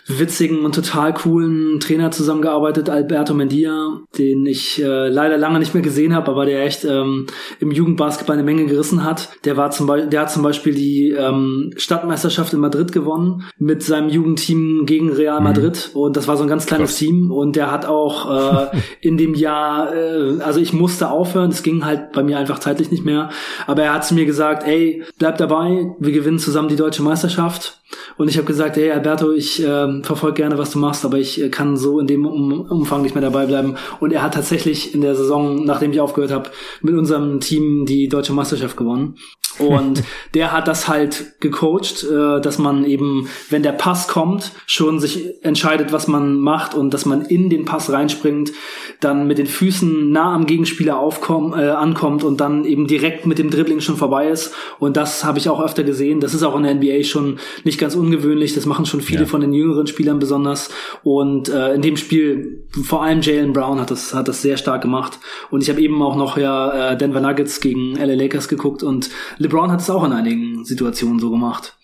witzigen 0.08 0.66
und 0.66 0.74
total 0.74 1.14
coolen 1.14 1.80
Trainer 1.80 2.12
zusammengearbeitet, 2.12 2.90
Alberto 2.90 3.34
Mendia, 3.34 4.00
den 4.18 4.46
ich 4.46 4.82
äh, 4.82 5.08
leider 5.08 5.38
lange 5.38 5.60
nicht 5.60 5.74
mehr 5.74 5.79
mehr 5.80 5.84
gesehen 5.84 6.14
habe, 6.14 6.30
aber 6.32 6.46
der 6.46 6.64
echt 6.64 6.86
ähm, 6.86 7.28
im 7.60 7.72
Jugendbasketball 7.72 8.36
eine 8.36 8.44
Menge 8.44 8.66
gerissen 8.66 9.04
hat. 9.04 9.30
Der 9.46 9.58
war 9.58 9.72
zum 9.72 9.88
Beispiel, 9.88 10.10
der 10.10 10.22
hat 10.22 10.32
zum 10.32 10.44
Beispiel 10.44 10.74
die 10.74 11.12
ähm, 11.12 11.72
Stadtmeisterschaft 11.78 12.54
in 12.54 12.60
Madrid 12.60 12.92
gewonnen 12.92 13.44
mit 13.58 13.84
seinem 13.84 14.10
Jugendteam 14.10 14.86
gegen 14.86 15.12
Real 15.12 15.40
mhm. 15.40 15.46
Madrid 15.46 15.92
mhm. 15.94 16.00
und 16.00 16.18
das 16.18 16.28
war 16.28 16.38
so 16.38 16.44
ein 16.44 16.50
ganz 16.50 16.66
kleines 16.66 16.92
Gott. 16.92 17.00
Team 17.00 17.32
und 17.32 17.56
der 17.56 17.72
hat 17.72 17.86
auch 17.86 18.72
äh, 18.72 18.78
in 19.02 19.18
dem 19.18 19.34
Jahr, 19.34 19.94
äh, 19.94 20.42
also 20.42 20.60
ich 20.60 20.74
musste 20.74 21.10
aufhören, 21.10 21.52
es 21.52 21.64
ging 21.64 21.86
halt 21.86 22.12
bei 22.12 22.24
mir 22.24 22.38
einfach 22.38 22.60
zeitlich 22.60 22.92
nicht 22.92 23.06
mehr, 23.06 23.30
aber 23.68 23.84
er 23.84 23.94
hat 23.94 24.06
zu 24.06 24.14
mir 24.14 24.26
gesagt, 24.26 24.68
ey, 24.68 25.04
bleib 25.18 25.38
dabei, 25.38 25.96
wir 26.00 26.12
gewinnen 26.12 26.40
zusammen 26.40 26.70
die 26.70 26.76
deutsche 26.76 27.04
Meisterschaft 27.04 27.79
und 28.18 28.30
ich 28.30 28.38
habe 28.38 28.48
gesagt, 28.48 28.78
hey 28.78 28.92
Alberto, 28.92 29.32
ich 29.32 29.64
äh, 29.64 30.04
verfolge 30.04 30.42
gerne, 30.42 30.58
was 30.58 30.72
du 30.72 30.80
machst, 30.80 31.06
aber 31.06 31.18
ich 31.18 31.42
äh, 31.42 31.50
kann 31.50 31.78
so 31.78 32.00
in 32.00 32.08
dem 32.08 32.26
um 32.26 32.62
Umfang 32.62 33.02
nicht 33.02 33.16
mehr 33.16 33.22
dabei 33.22 33.46
bleiben. 33.46 33.76
Und 34.00 34.12
er 34.12 34.22
hat 34.22 34.34
tatsächlich 34.34 34.94
in 34.94 35.02
der 35.02 35.16
Saison, 35.16 35.66
nachdem 35.66 35.92
ich 35.92 36.02
aufgehört 36.02 36.32
habe, 36.32 36.50
mit 36.82 36.96
unserem 36.96 37.40
Team 37.40 37.86
die 37.86 38.08
deutsche 38.08 38.34
Meisterschaft 38.34 38.78
gewonnen. 38.78 39.16
Und 39.58 40.04
der 40.34 40.52
hat 40.52 40.68
das 40.68 40.88
halt 40.88 41.40
gecoacht, 41.40 42.04
äh, 42.04 42.40
dass 42.42 42.58
man 42.58 42.86
eben, 42.86 43.28
wenn 43.50 43.64
der 43.64 43.72
Pass 43.72 44.08
kommt, 44.08 44.52
schon 44.66 45.00
sich 45.00 45.44
entscheidet, 45.44 45.92
was 45.92 46.08
man 46.08 46.40
macht 46.40 46.76
und 46.76 46.94
dass 46.94 47.06
man 47.06 47.26
in 47.26 47.50
den 47.50 47.66
Pass 47.66 47.92
reinspringt, 47.92 48.52
dann 49.00 49.28
mit 49.28 49.38
den 49.38 49.48
Füßen 49.48 50.12
nah 50.12 50.34
am 50.36 50.46
Gegenspieler 50.46 51.00
aufkommt, 51.00 51.56
äh, 51.56 51.70
ankommt 51.70 52.24
und 52.24 52.40
dann 52.40 52.66
eben 52.66 52.88
direkt 52.88 53.26
mit 53.26 53.40
dem 53.40 53.50
Dribbling 53.50 53.82
schon 53.82 53.98
vorbei 53.98 54.28
ist. 54.28 54.54
Und 54.78 54.98
das 54.98 55.24
habe 55.24 55.40
ich 55.40 55.50
auch 55.50 55.62
öfter 55.62 55.84
gesehen. 55.84 56.20
Das 56.20 56.34
ist 56.34 56.44
auch 56.44 56.56
in 56.56 56.64
der 56.64 56.76
NBA 56.76 57.04
schon 57.04 57.40
nicht 57.64 57.79
ganz 57.80 57.96
ungewöhnlich. 57.96 58.54
Das 58.54 58.66
machen 58.66 58.86
schon 58.86 59.02
viele 59.02 59.22
ja. 59.22 59.26
von 59.26 59.42
den 59.42 59.54
jüngeren 59.54 59.88
Spielern 59.88 60.20
besonders. 60.20 60.70
Und 61.04 61.50
äh, 61.50 61.74
in 61.74 61.82
dem 61.82 61.98
Spiel, 61.98 62.66
vor 62.84 63.04
allem 63.04 63.22
Jalen 63.22 63.54
Brown 63.54 63.80
hat 63.80 63.92
das, 63.92 64.14
hat 64.14 64.28
das 64.28 64.42
sehr 64.42 64.58
stark 64.58 64.82
gemacht. 64.82 65.20
Und 65.50 65.64
ich 65.64 65.70
habe 65.70 65.82
eben 65.82 66.02
auch 66.02 66.16
noch 66.16 66.38
ja 66.38 66.92
äh, 66.92 66.98
Denver 66.98 67.22
Nuggets 67.22 67.62
gegen 67.62 67.96
LA 67.96 68.14
Lakers 68.14 68.48
geguckt 68.48 68.84
und 68.84 69.10
LeBron 69.38 69.72
hat 69.72 69.82
es 69.82 69.90
auch 69.90 70.04
in 70.04 70.12
einigen 70.12 70.64
Situationen 70.66 71.20
so 71.20 71.30
gemacht. 71.32 71.78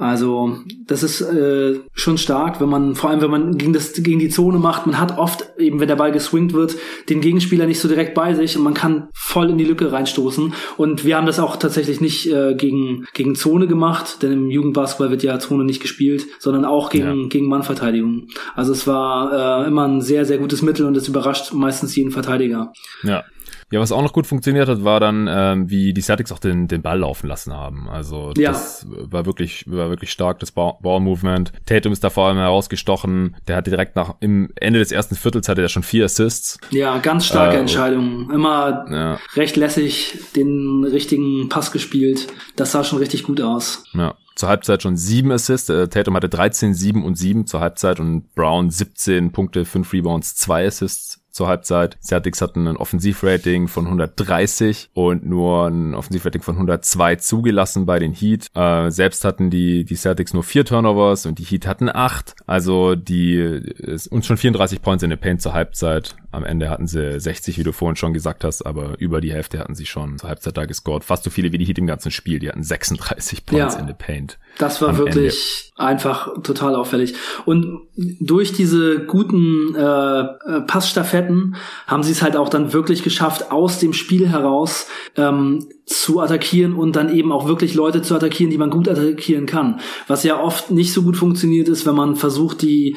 Also 0.00 0.56
das 0.86 1.02
ist 1.02 1.20
äh, 1.20 1.78
schon 1.92 2.16
stark, 2.16 2.58
wenn 2.58 2.70
man, 2.70 2.94
vor 2.94 3.10
allem 3.10 3.20
wenn 3.20 3.30
man 3.30 3.58
gegen, 3.58 3.74
das, 3.74 3.92
gegen 3.92 4.18
die 4.18 4.30
Zone 4.30 4.58
macht, 4.58 4.86
man 4.86 4.98
hat 4.98 5.18
oft, 5.18 5.46
eben 5.58 5.78
wenn 5.78 5.88
der 5.88 5.96
Ball 5.96 6.10
geswingt 6.10 6.54
wird, 6.54 6.74
den 7.10 7.20
Gegenspieler 7.20 7.66
nicht 7.66 7.80
so 7.80 7.86
direkt 7.86 8.14
bei 8.14 8.32
sich 8.32 8.56
und 8.56 8.64
man 8.64 8.72
kann 8.72 9.08
voll 9.12 9.50
in 9.50 9.58
die 9.58 9.66
Lücke 9.66 9.92
reinstoßen. 9.92 10.54
Und 10.78 11.04
wir 11.04 11.18
haben 11.18 11.26
das 11.26 11.38
auch 11.38 11.56
tatsächlich 11.56 12.00
nicht 12.00 12.32
äh, 12.32 12.54
gegen, 12.54 13.06
gegen 13.12 13.34
Zone 13.34 13.66
gemacht, 13.66 14.22
denn 14.22 14.32
im 14.32 14.50
Jugendbasketball 14.50 15.10
wird 15.10 15.22
ja 15.22 15.38
Zone 15.38 15.64
nicht 15.64 15.82
gespielt, 15.82 16.26
sondern 16.38 16.64
auch 16.64 16.88
gegen, 16.88 17.22
ja. 17.22 17.28
gegen 17.28 17.46
Mannverteidigung. 17.46 18.28
Also 18.54 18.72
es 18.72 18.86
war 18.86 19.64
äh, 19.64 19.68
immer 19.68 19.86
ein 19.86 20.00
sehr, 20.00 20.24
sehr 20.24 20.38
gutes 20.38 20.62
Mittel 20.62 20.86
und 20.86 20.96
es 20.96 21.08
überrascht 21.08 21.52
meistens 21.52 21.94
jeden 21.94 22.10
Verteidiger. 22.10 22.72
Ja, 23.02 23.24
ja, 23.70 23.78
was 23.78 23.92
auch 23.92 24.02
noch 24.02 24.12
gut 24.12 24.26
funktioniert 24.26 24.68
hat, 24.68 24.82
war 24.82 24.98
dann, 24.98 25.28
ähm, 25.30 25.70
wie 25.70 25.92
die 25.92 26.00
Celtics 26.00 26.32
auch 26.32 26.40
den, 26.40 26.66
den 26.66 26.82
Ball 26.82 26.98
laufen 26.98 27.28
lassen 27.28 27.52
haben. 27.52 27.88
Also 27.88 28.32
ja. 28.36 28.50
das 28.50 28.86
war 28.88 29.26
wirklich, 29.26 29.64
war 29.70 29.90
wirklich 29.90 30.10
stark, 30.10 30.40
das 30.40 30.50
Ball-Movement. 30.50 31.52
Tatum 31.66 31.92
ist 31.92 32.02
da 32.02 32.10
vor 32.10 32.26
allem 32.26 32.38
herausgestochen. 32.38 33.36
Der 33.46 33.56
hatte 33.56 33.70
direkt 33.70 33.94
nach, 33.94 34.16
im 34.20 34.50
Ende 34.56 34.80
des 34.80 34.90
ersten 34.90 35.14
Viertels 35.14 35.48
hatte 35.48 35.62
er 35.62 35.68
schon 35.68 35.84
vier 35.84 36.06
Assists. 36.06 36.58
Ja, 36.70 36.98
ganz 36.98 37.26
starke 37.26 37.56
äh, 37.56 37.60
Entscheidung. 37.60 38.30
Immer 38.30 38.86
ja. 38.90 39.18
recht 39.34 39.56
lässig 39.56 40.18
den 40.34 40.84
richtigen 40.84 41.48
Pass 41.48 41.70
gespielt. 41.70 42.26
Das 42.56 42.72
sah 42.72 42.82
schon 42.82 42.98
richtig 42.98 43.22
gut 43.22 43.40
aus. 43.40 43.84
Ja 43.92 44.16
zur 44.36 44.48
Halbzeit 44.48 44.82
schon 44.82 44.96
sieben 44.96 45.30
Assists. 45.32 45.68
Äh, 45.68 45.88
Tatum 45.88 46.16
hatte 46.16 46.30
13, 46.30 46.72
7 46.72 47.04
und 47.04 47.16
7 47.16 47.46
zur 47.46 47.60
Halbzeit 47.60 48.00
und 48.00 48.34
Brown 48.34 48.70
17 48.70 49.32
Punkte, 49.32 49.66
5 49.66 49.92
Rebounds, 49.92 50.34
2 50.36 50.66
Assists 50.66 51.19
zur 51.30 51.48
Halbzeit. 51.48 51.98
Celtics 52.02 52.40
hatten 52.40 52.66
ein 52.66 52.76
Offensivrating 52.76 53.68
von 53.68 53.86
130 53.86 54.90
und 54.94 55.26
nur 55.26 55.66
ein 55.66 55.94
Offensivrating 55.94 56.42
von 56.42 56.54
102 56.56 57.16
zugelassen 57.16 57.86
bei 57.86 57.98
den 57.98 58.12
Heat. 58.12 58.48
Äh, 58.54 58.90
selbst 58.90 59.24
hatten 59.24 59.50
die, 59.50 59.84
die 59.84 59.96
Celtics 59.96 60.34
nur 60.34 60.42
vier 60.42 60.64
Turnovers 60.64 61.26
und 61.26 61.38
die 61.38 61.44
Heat 61.44 61.66
hatten 61.66 61.88
acht. 61.88 62.34
Also 62.46 62.94
die, 62.94 63.62
und 64.10 64.24
schon 64.24 64.36
34 64.36 64.82
Points 64.82 65.02
in 65.02 65.10
der 65.10 65.16
Paint 65.16 65.42
zur 65.42 65.52
Halbzeit. 65.52 66.16
Am 66.32 66.44
Ende 66.44 66.70
hatten 66.70 66.86
sie 66.86 67.18
60, 67.18 67.58
wie 67.58 67.64
du 67.64 67.72
vorhin 67.72 67.96
schon 67.96 68.12
gesagt 68.12 68.44
hast, 68.44 68.64
aber 68.64 68.94
über 68.98 69.20
die 69.20 69.32
Hälfte 69.32 69.58
hatten 69.58 69.74
sie 69.74 69.86
schon 69.86 70.18
zur 70.18 70.28
Halbzeit 70.28 70.56
da 70.56 70.64
gescored. 70.64 71.02
Fast 71.04 71.24
so 71.24 71.30
viele 71.30 71.52
wie 71.52 71.58
die 71.58 71.64
Heat 71.64 71.78
im 71.78 71.86
ganzen 71.86 72.10
Spiel. 72.10 72.38
Die 72.38 72.48
hatten 72.48 72.62
36 72.62 73.46
Points 73.46 73.74
ja, 73.74 73.80
in 73.80 73.88
the 73.88 73.94
Paint. 73.94 74.38
Das 74.58 74.80
war 74.80 74.96
wirklich 74.96 75.72
Ende. 75.76 75.88
einfach 75.88 76.42
total 76.42 76.76
auffällig. 76.76 77.14
Und 77.46 77.80
durch 77.96 78.52
diese 78.52 79.04
guten 79.06 79.74
äh, 79.74 79.80
äh 79.80 80.60
Passstaffetten 80.66 81.56
haben 81.86 82.02
sie 82.02 82.12
es 82.12 82.22
halt 82.22 82.36
auch 82.36 82.48
dann 82.48 82.72
wirklich 82.72 83.02
geschafft, 83.02 83.50
aus 83.50 83.78
dem 83.80 83.92
Spiel 83.92 84.28
heraus 84.28 84.86
ähm, 85.16 85.66
zu 85.86 86.20
attackieren 86.20 86.74
und 86.74 86.94
dann 86.94 87.12
eben 87.12 87.32
auch 87.32 87.48
wirklich 87.48 87.74
Leute 87.74 88.02
zu 88.02 88.14
attackieren, 88.14 88.50
die 88.50 88.58
man 88.58 88.70
gut 88.70 88.88
attackieren 88.88 89.46
kann. 89.46 89.80
Was 90.06 90.22
ja 90.22 90.40
oft 90.40 90.70
nicht 90.70 90.92
so 90.92 91.02
gut 91.02 91.16
funktioniert 91.16 91.68
ist, 91.68 91.86
wenn 91.86 91.96
man 91.96 92.14
versucht, 92.14 92.62
die 92.62 92.96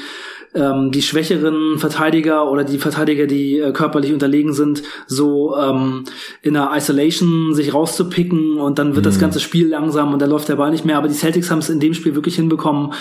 ähm, 0.55 0.91
die 0.91 1.01
schwächeren 1.01 1.77
Verteidiger 1.77 2.49
oder 2.49 2.63
die 2.63 2.77
Verteidiger, 2.77 3.25
die 3.25 3.59
äh, 3.59 3.71
körperlich 3.71 4.13
unterlegen 4.13 4.53
sind, 4.53 4.83
so 5.07 5.55
ähm, 5.57 6.03
in 6.41 6.55
einer 6.55 6.75
Isolation 6.75 7.53
sich 7.53 7.73
rauszupicken 7.73 8.57
und 8.57 8.79
dann 8.79 8.95
wird 8.95 9.05
mhm. 9.05 9.09
das 9.09 9.19
ganze 9.19 9.39
Spiel 9.39 9.67
langsam 9.67 10.13
und 10.13 10.21
da 10.21 10.25
läuft 10.25 10.49
der 10.49 10.55
Ball 10.55 10.71
nicht 10.71 10.85
mehr. 10.85 10.97
Aber 10.97 11.07
die 11.07 11.13
Celtics 11.13 11.49
haben 11.49 11.59
es 11.59 11.69
in 11.69 11.79
dem 11.79 11.93
Spiel 11.93 12.15
wirklich 12.15 12.35
hinbekommen, 12.35 12.93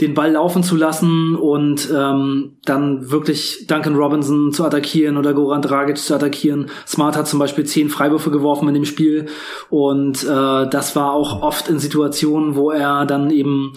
den 0.00 0.14
Ball 0.14 0.32
laufen 0.32 0.62
zu 0.62 0.76
lassen 0.76 1.34
und 1.34 1.88
ähm, 1.94 2.56
dann 2.64 3.10
wirklich 3.10 3.66
Duncan 3.66 3.96
Robinson 3.96 4.52
zu 4.52 4.64
attackieren 4.64 5.16
oder 5.16 5.34
Goran 5.34 5.62
Dragic 5.62 5.98
zu 5.98 6.14
attackieren. 6.14 6.66
Smart 6.86 7.16
hat 7.16 7.26
zum 7.26 7.38
Beispiel 7.38 7.64
zehn 7.64 7.88
Freiwürfe 7.88 8.30
geworfen 8.30 8.68
in 8.68 8.74
dem 8.74 8.84
Spiel 8.84 9.26
und 9.68 10.22
äh, 10.22 10.26
das 10.26 10.94
war 10.94 11.12
auch 11.12 11.42
oft 11.42 11.68
in 11.68 11.78
Situationen, 11.78 12.54
wo 12.54 12.70
er 12.70 13.06
dann 13.06 13.30
eben 13.30 13.72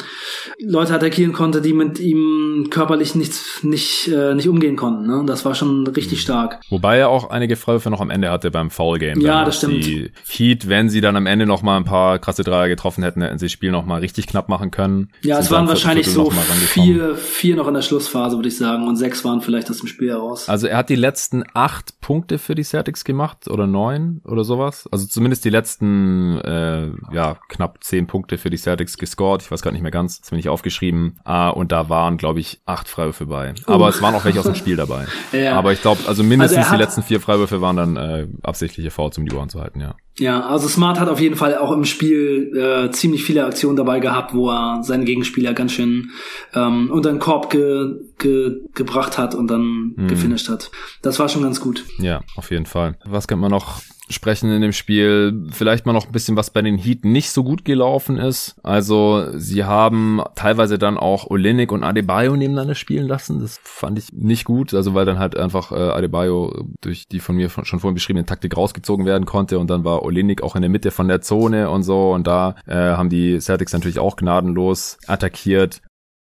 Leute 0.60 0.94
attackieren 0.94 1.34
konnte, 1.34 1.62
die 1.62 1.74
mit 1.74 2.00
ihm 2.00 2.68
körperlich 2.70 3.16
nicht, 3.16 3.23
nicht, 3.64 4.08
äh, 4.08 4.34
nicht 4.34 4.50
umgehen 4.50 4.76
konnten. 4.76 5.08
Ne? 5.08 5.24
Das 5.26 5.46
war 5.46 5.56
schon 5.56 5.86
richtig 5.88 6.20
mhm. 6.20 6.22
stark. 6.22 6.60
Wobei 6.70 6.98
er 6.98 7.10
auch 7.10 7.30
einige 7.30 7.56
Freiwürfe 7.56 7.90
noch 7.90 8.02
am 8.02 8.10
Ende 8.10 8.32
hatte 8.32 8.52
beim 8.52 8.70
Foul 8.70 9.00
Game. 9.00 9.22
Ja, 9.22 9.46
das 9.46 9.58
stimmt. 9.58 9.86
Die 9.86 10.12
Heat, 10.28 10.70
wenn 10.70 10.90
sie 10.90 11.02
dann 11.02 11.16
am 11.16 11.26
Ende 11.26 11.46
noch 11.46 11.62
mal 11.62 11.78
ein 11.78 11.86
paar 11.86 12.20
krasse 12.20 12.44
Dreier 12.44 12.68
getroffen 12.68 13.04
hätten, 13.04 13.22
hätten 13.22 13.40
sie 13.40 13.46
das 13.46 13.52
Spiel 13.52 13.72
noch 13.72 13.86
mal 13.86 14.00
richtig 14.00 14.28
knapp 14.28 14.50
machen 14.50 14.72
können. 14.72 15.10
Ja, 15.22 15.40
es 15.40 15.52
waren 15.52 15.68
wahrscheinlich 15.68 16.08
so 16.10 16.32
vier, 16.32 17.16
vier 17.16 17.56
noch 17.56 17.68
in 17.68 17.74
der 17.74 17.82
Schlussphase, 17.82 18.36
würde 18.38 18.50
ich 18.50 18.58
sagen, 18.58 18.88
und 18.88 18.96
sechs 18.96 19.24
waren 19.24 19.42
vielleicht 19.42 19.70
aus 19.70 19.80
dem 19.80 19.88
Spiel 19.88 20.10
heraus. 20.10 20.50
Also 20.50 20.68
er 20.68 20.78
hat 20.78 20.90
die 20.90 20.96
letzten 20.96 21.44
acht 21.54 22.00
Punkte 22.02 22.38
für 22.38 22.56
die 22.56 22.64
Celtics 22.64 23.04
gemacht 23.04 23.48
oder 23.48 23.68
neun 23.68 24.22
oder 24.26 24.44
sowas. 24.44 24.88
Also 24.92 25.06
zumindest 25.08 25.46
die 25.46 25.50
letzten 25.50 26.40
äh, 26.40 26.88
ja 27.14 27.38
knapp 27.50 27.84
zehn 27.84 28.08
Punkte 28.08 28.38
für 28.38 28.50
die 28.50 28.58
Celtics 28.58 28.98
gescored. 28.98 29.42
Ich 29.42 29.52
weiß 29.52 29.62
gar 29.62 29.72
nicht 29.72 29.82
mehr 29.82 29.92
ganz, 29.92 30.22
das 30.22 30.30
bin 30.30 30.40
ich 30.40 30.50
aufgeschrieben. 30.50 31.20
Ah, 31.24 31.50
und 31.50 31.72
da 31.72 31.90
waren, 31.90 32.18
glaube 32.18 32.40
ich, 32.40 32.62
acht 32.66 32.88
Freiwürfe 32.88 33.13
bei. 33.26 33.54
Aber 33.66 33.86
uh. 33.86 33.90
es 33.90 34.02
waren 34.02 34.16
auch 34.16 34.26
welche 34.26 34.40
aus 34.40 34.46
dem 34.46 34.56
Spiel 34.56 34.76
dabei. 34.76 35.06
ja. 35.32 35.56
Aber 35.56 35.72
ich 35.74 35.82
glaube, 35.82 36.02
also 36.08 36.24
mindestens 36.24 36.66
also 36.66 36.76
die 36.76 36.82
letzten 36.82 37.04
vier 37.04 37.20
Freiwürfe 37.20 37.62
waren 37.62 37.76
dann 37.76 37.98
äh, 37.98 38.28
absichtliche 38.44 38.92
Fouls, 38.92 39.18
um 39.18 39.26
die 39.26 39.36
Ohren 39.36 39.50
zu 39.50 39.62
halten, 39.62 39.80
ja. 39.80 39.96
Ja, 40.20 40.42
also 40.42 40.68
Smart 40.68 41.00
hat 41.00 41.10
auf 41.10 41.20
jeden 41.20 41.36
Fall 41.36 41.58
auch 41.58 41.72
im 41.72 41.86
Spiel 41.86 42.56
äh, 42.56 42.92
ziemlich 42.92 43.24
viele 43.24 43.46
Aktionen 43.46 43.76
dabei 43.76 44.00
gehabt, 44.00 44.34
wo 44.36 44.50
er 44.52 44.84
seinen 44.84 45.06
Gegenspieler 45.06 45.54
ganz 45.54 45.72
schön 45.72 46.12
ähm, 46.54 46.92
unter 46.92 47.10
den 47.10 47.20
Korb 47.20 47.50
ge, 47.50 47.96
ge, 48.20 48.62
gebracht 48.76 49.18
hat 49.18 49.34
und 49.34 49.48
dann 49.50 49.94
mhm. 49.96 50.08
gefinisht 50.08 50.50
hat. 50.50 50.70
Das 51.02 51.18
war 51.18 51.30
schon 51.30 51.42
ganz 51.42 51.60
gut. 51.60 51.84
Ja, 51.98 52.22
auf 52.36 52.52
jeden 52.52 52.68
Fall. 52.68 52.96
Was 53.06 53.28
könnte 53.28 53.42
man 53.42 53.52
noch 53.52 53.82
sprechen 54.10 54.52
in 54.52 54.62
dem 54.62 54.74
Spiel. 54.74 55.48
Vielleicht 55.52 55.86
mal 55.86 55.94
noch 55.94 56.06
ein 56.06 56.12
bisschen, 56.12 56.36
was 56.36 56.50
bei 56.50 56.62
den 56.62 56.78
Heat 56.78 57.06
nicht 57.06 57.32
so 57.32 57.44
gut 57.44 57.66
gelaufen 57.66 58.18
ist. 58.18 58.56
Also 58.64 59.26
sie 59.38 59.64
haben 59.64 60.22
teilweise 60.36 60.78
dann 60.78 60.98
auch 60.98 61.30
Olenek 61.30 61.72
und 61.72 61.84
Adebayo 61.84 62.36
nebeneinander 62.36 62.76
spielen 62.76 63.08
lassen. 63.08 63.40
Das 63.40 63.60
fand 63.64 64.00
ich 64.00 64.12
nicht 64.12 64.46
gut. 64.46 64.74
Also 64.74 64.94
weil 64.94 65.06
dann 65.06 65.20
halt 65.20 65.38
einfach 65.38 65.72
äh, 65.72 65.76
Adebayo 65.76 66.66
durch 66.82 67.08
die 67.08 67.20
von 67.20 67.36
mir 67.36 67.50
schon 67.50 67.80
vorhin 67.80 67.96
beschriebene 67.96 68.26
Taktik 68.26 68.56
rausgezogen 68.58 69.06
werden 69.06 69.26
konnte 69.26 69.60
und 69.60 69.70
dann 69.70 69.84
war 69.84 70.03
Olenek 70.04 70.42
auch 70.42 70.56
in 70.56 70.62
der 70.62 70.70
Mitte 70.70 70.92
von 70.92 71.08
der 71.08 71.22
Zone 71.22 71.70
und 71.70 71.84
so 71.84 72.12
und 72.12 72.28
da 72.28 72.56
äh, 72.68 72.76
haben 72.76 73.10
die 73.10 73.40
Celtics 73.40 73.74
natürlich 73.74 74.00
auch 74.00 74.16
gnadenlos 74.16 74.98
attackiert. 75.08 75.82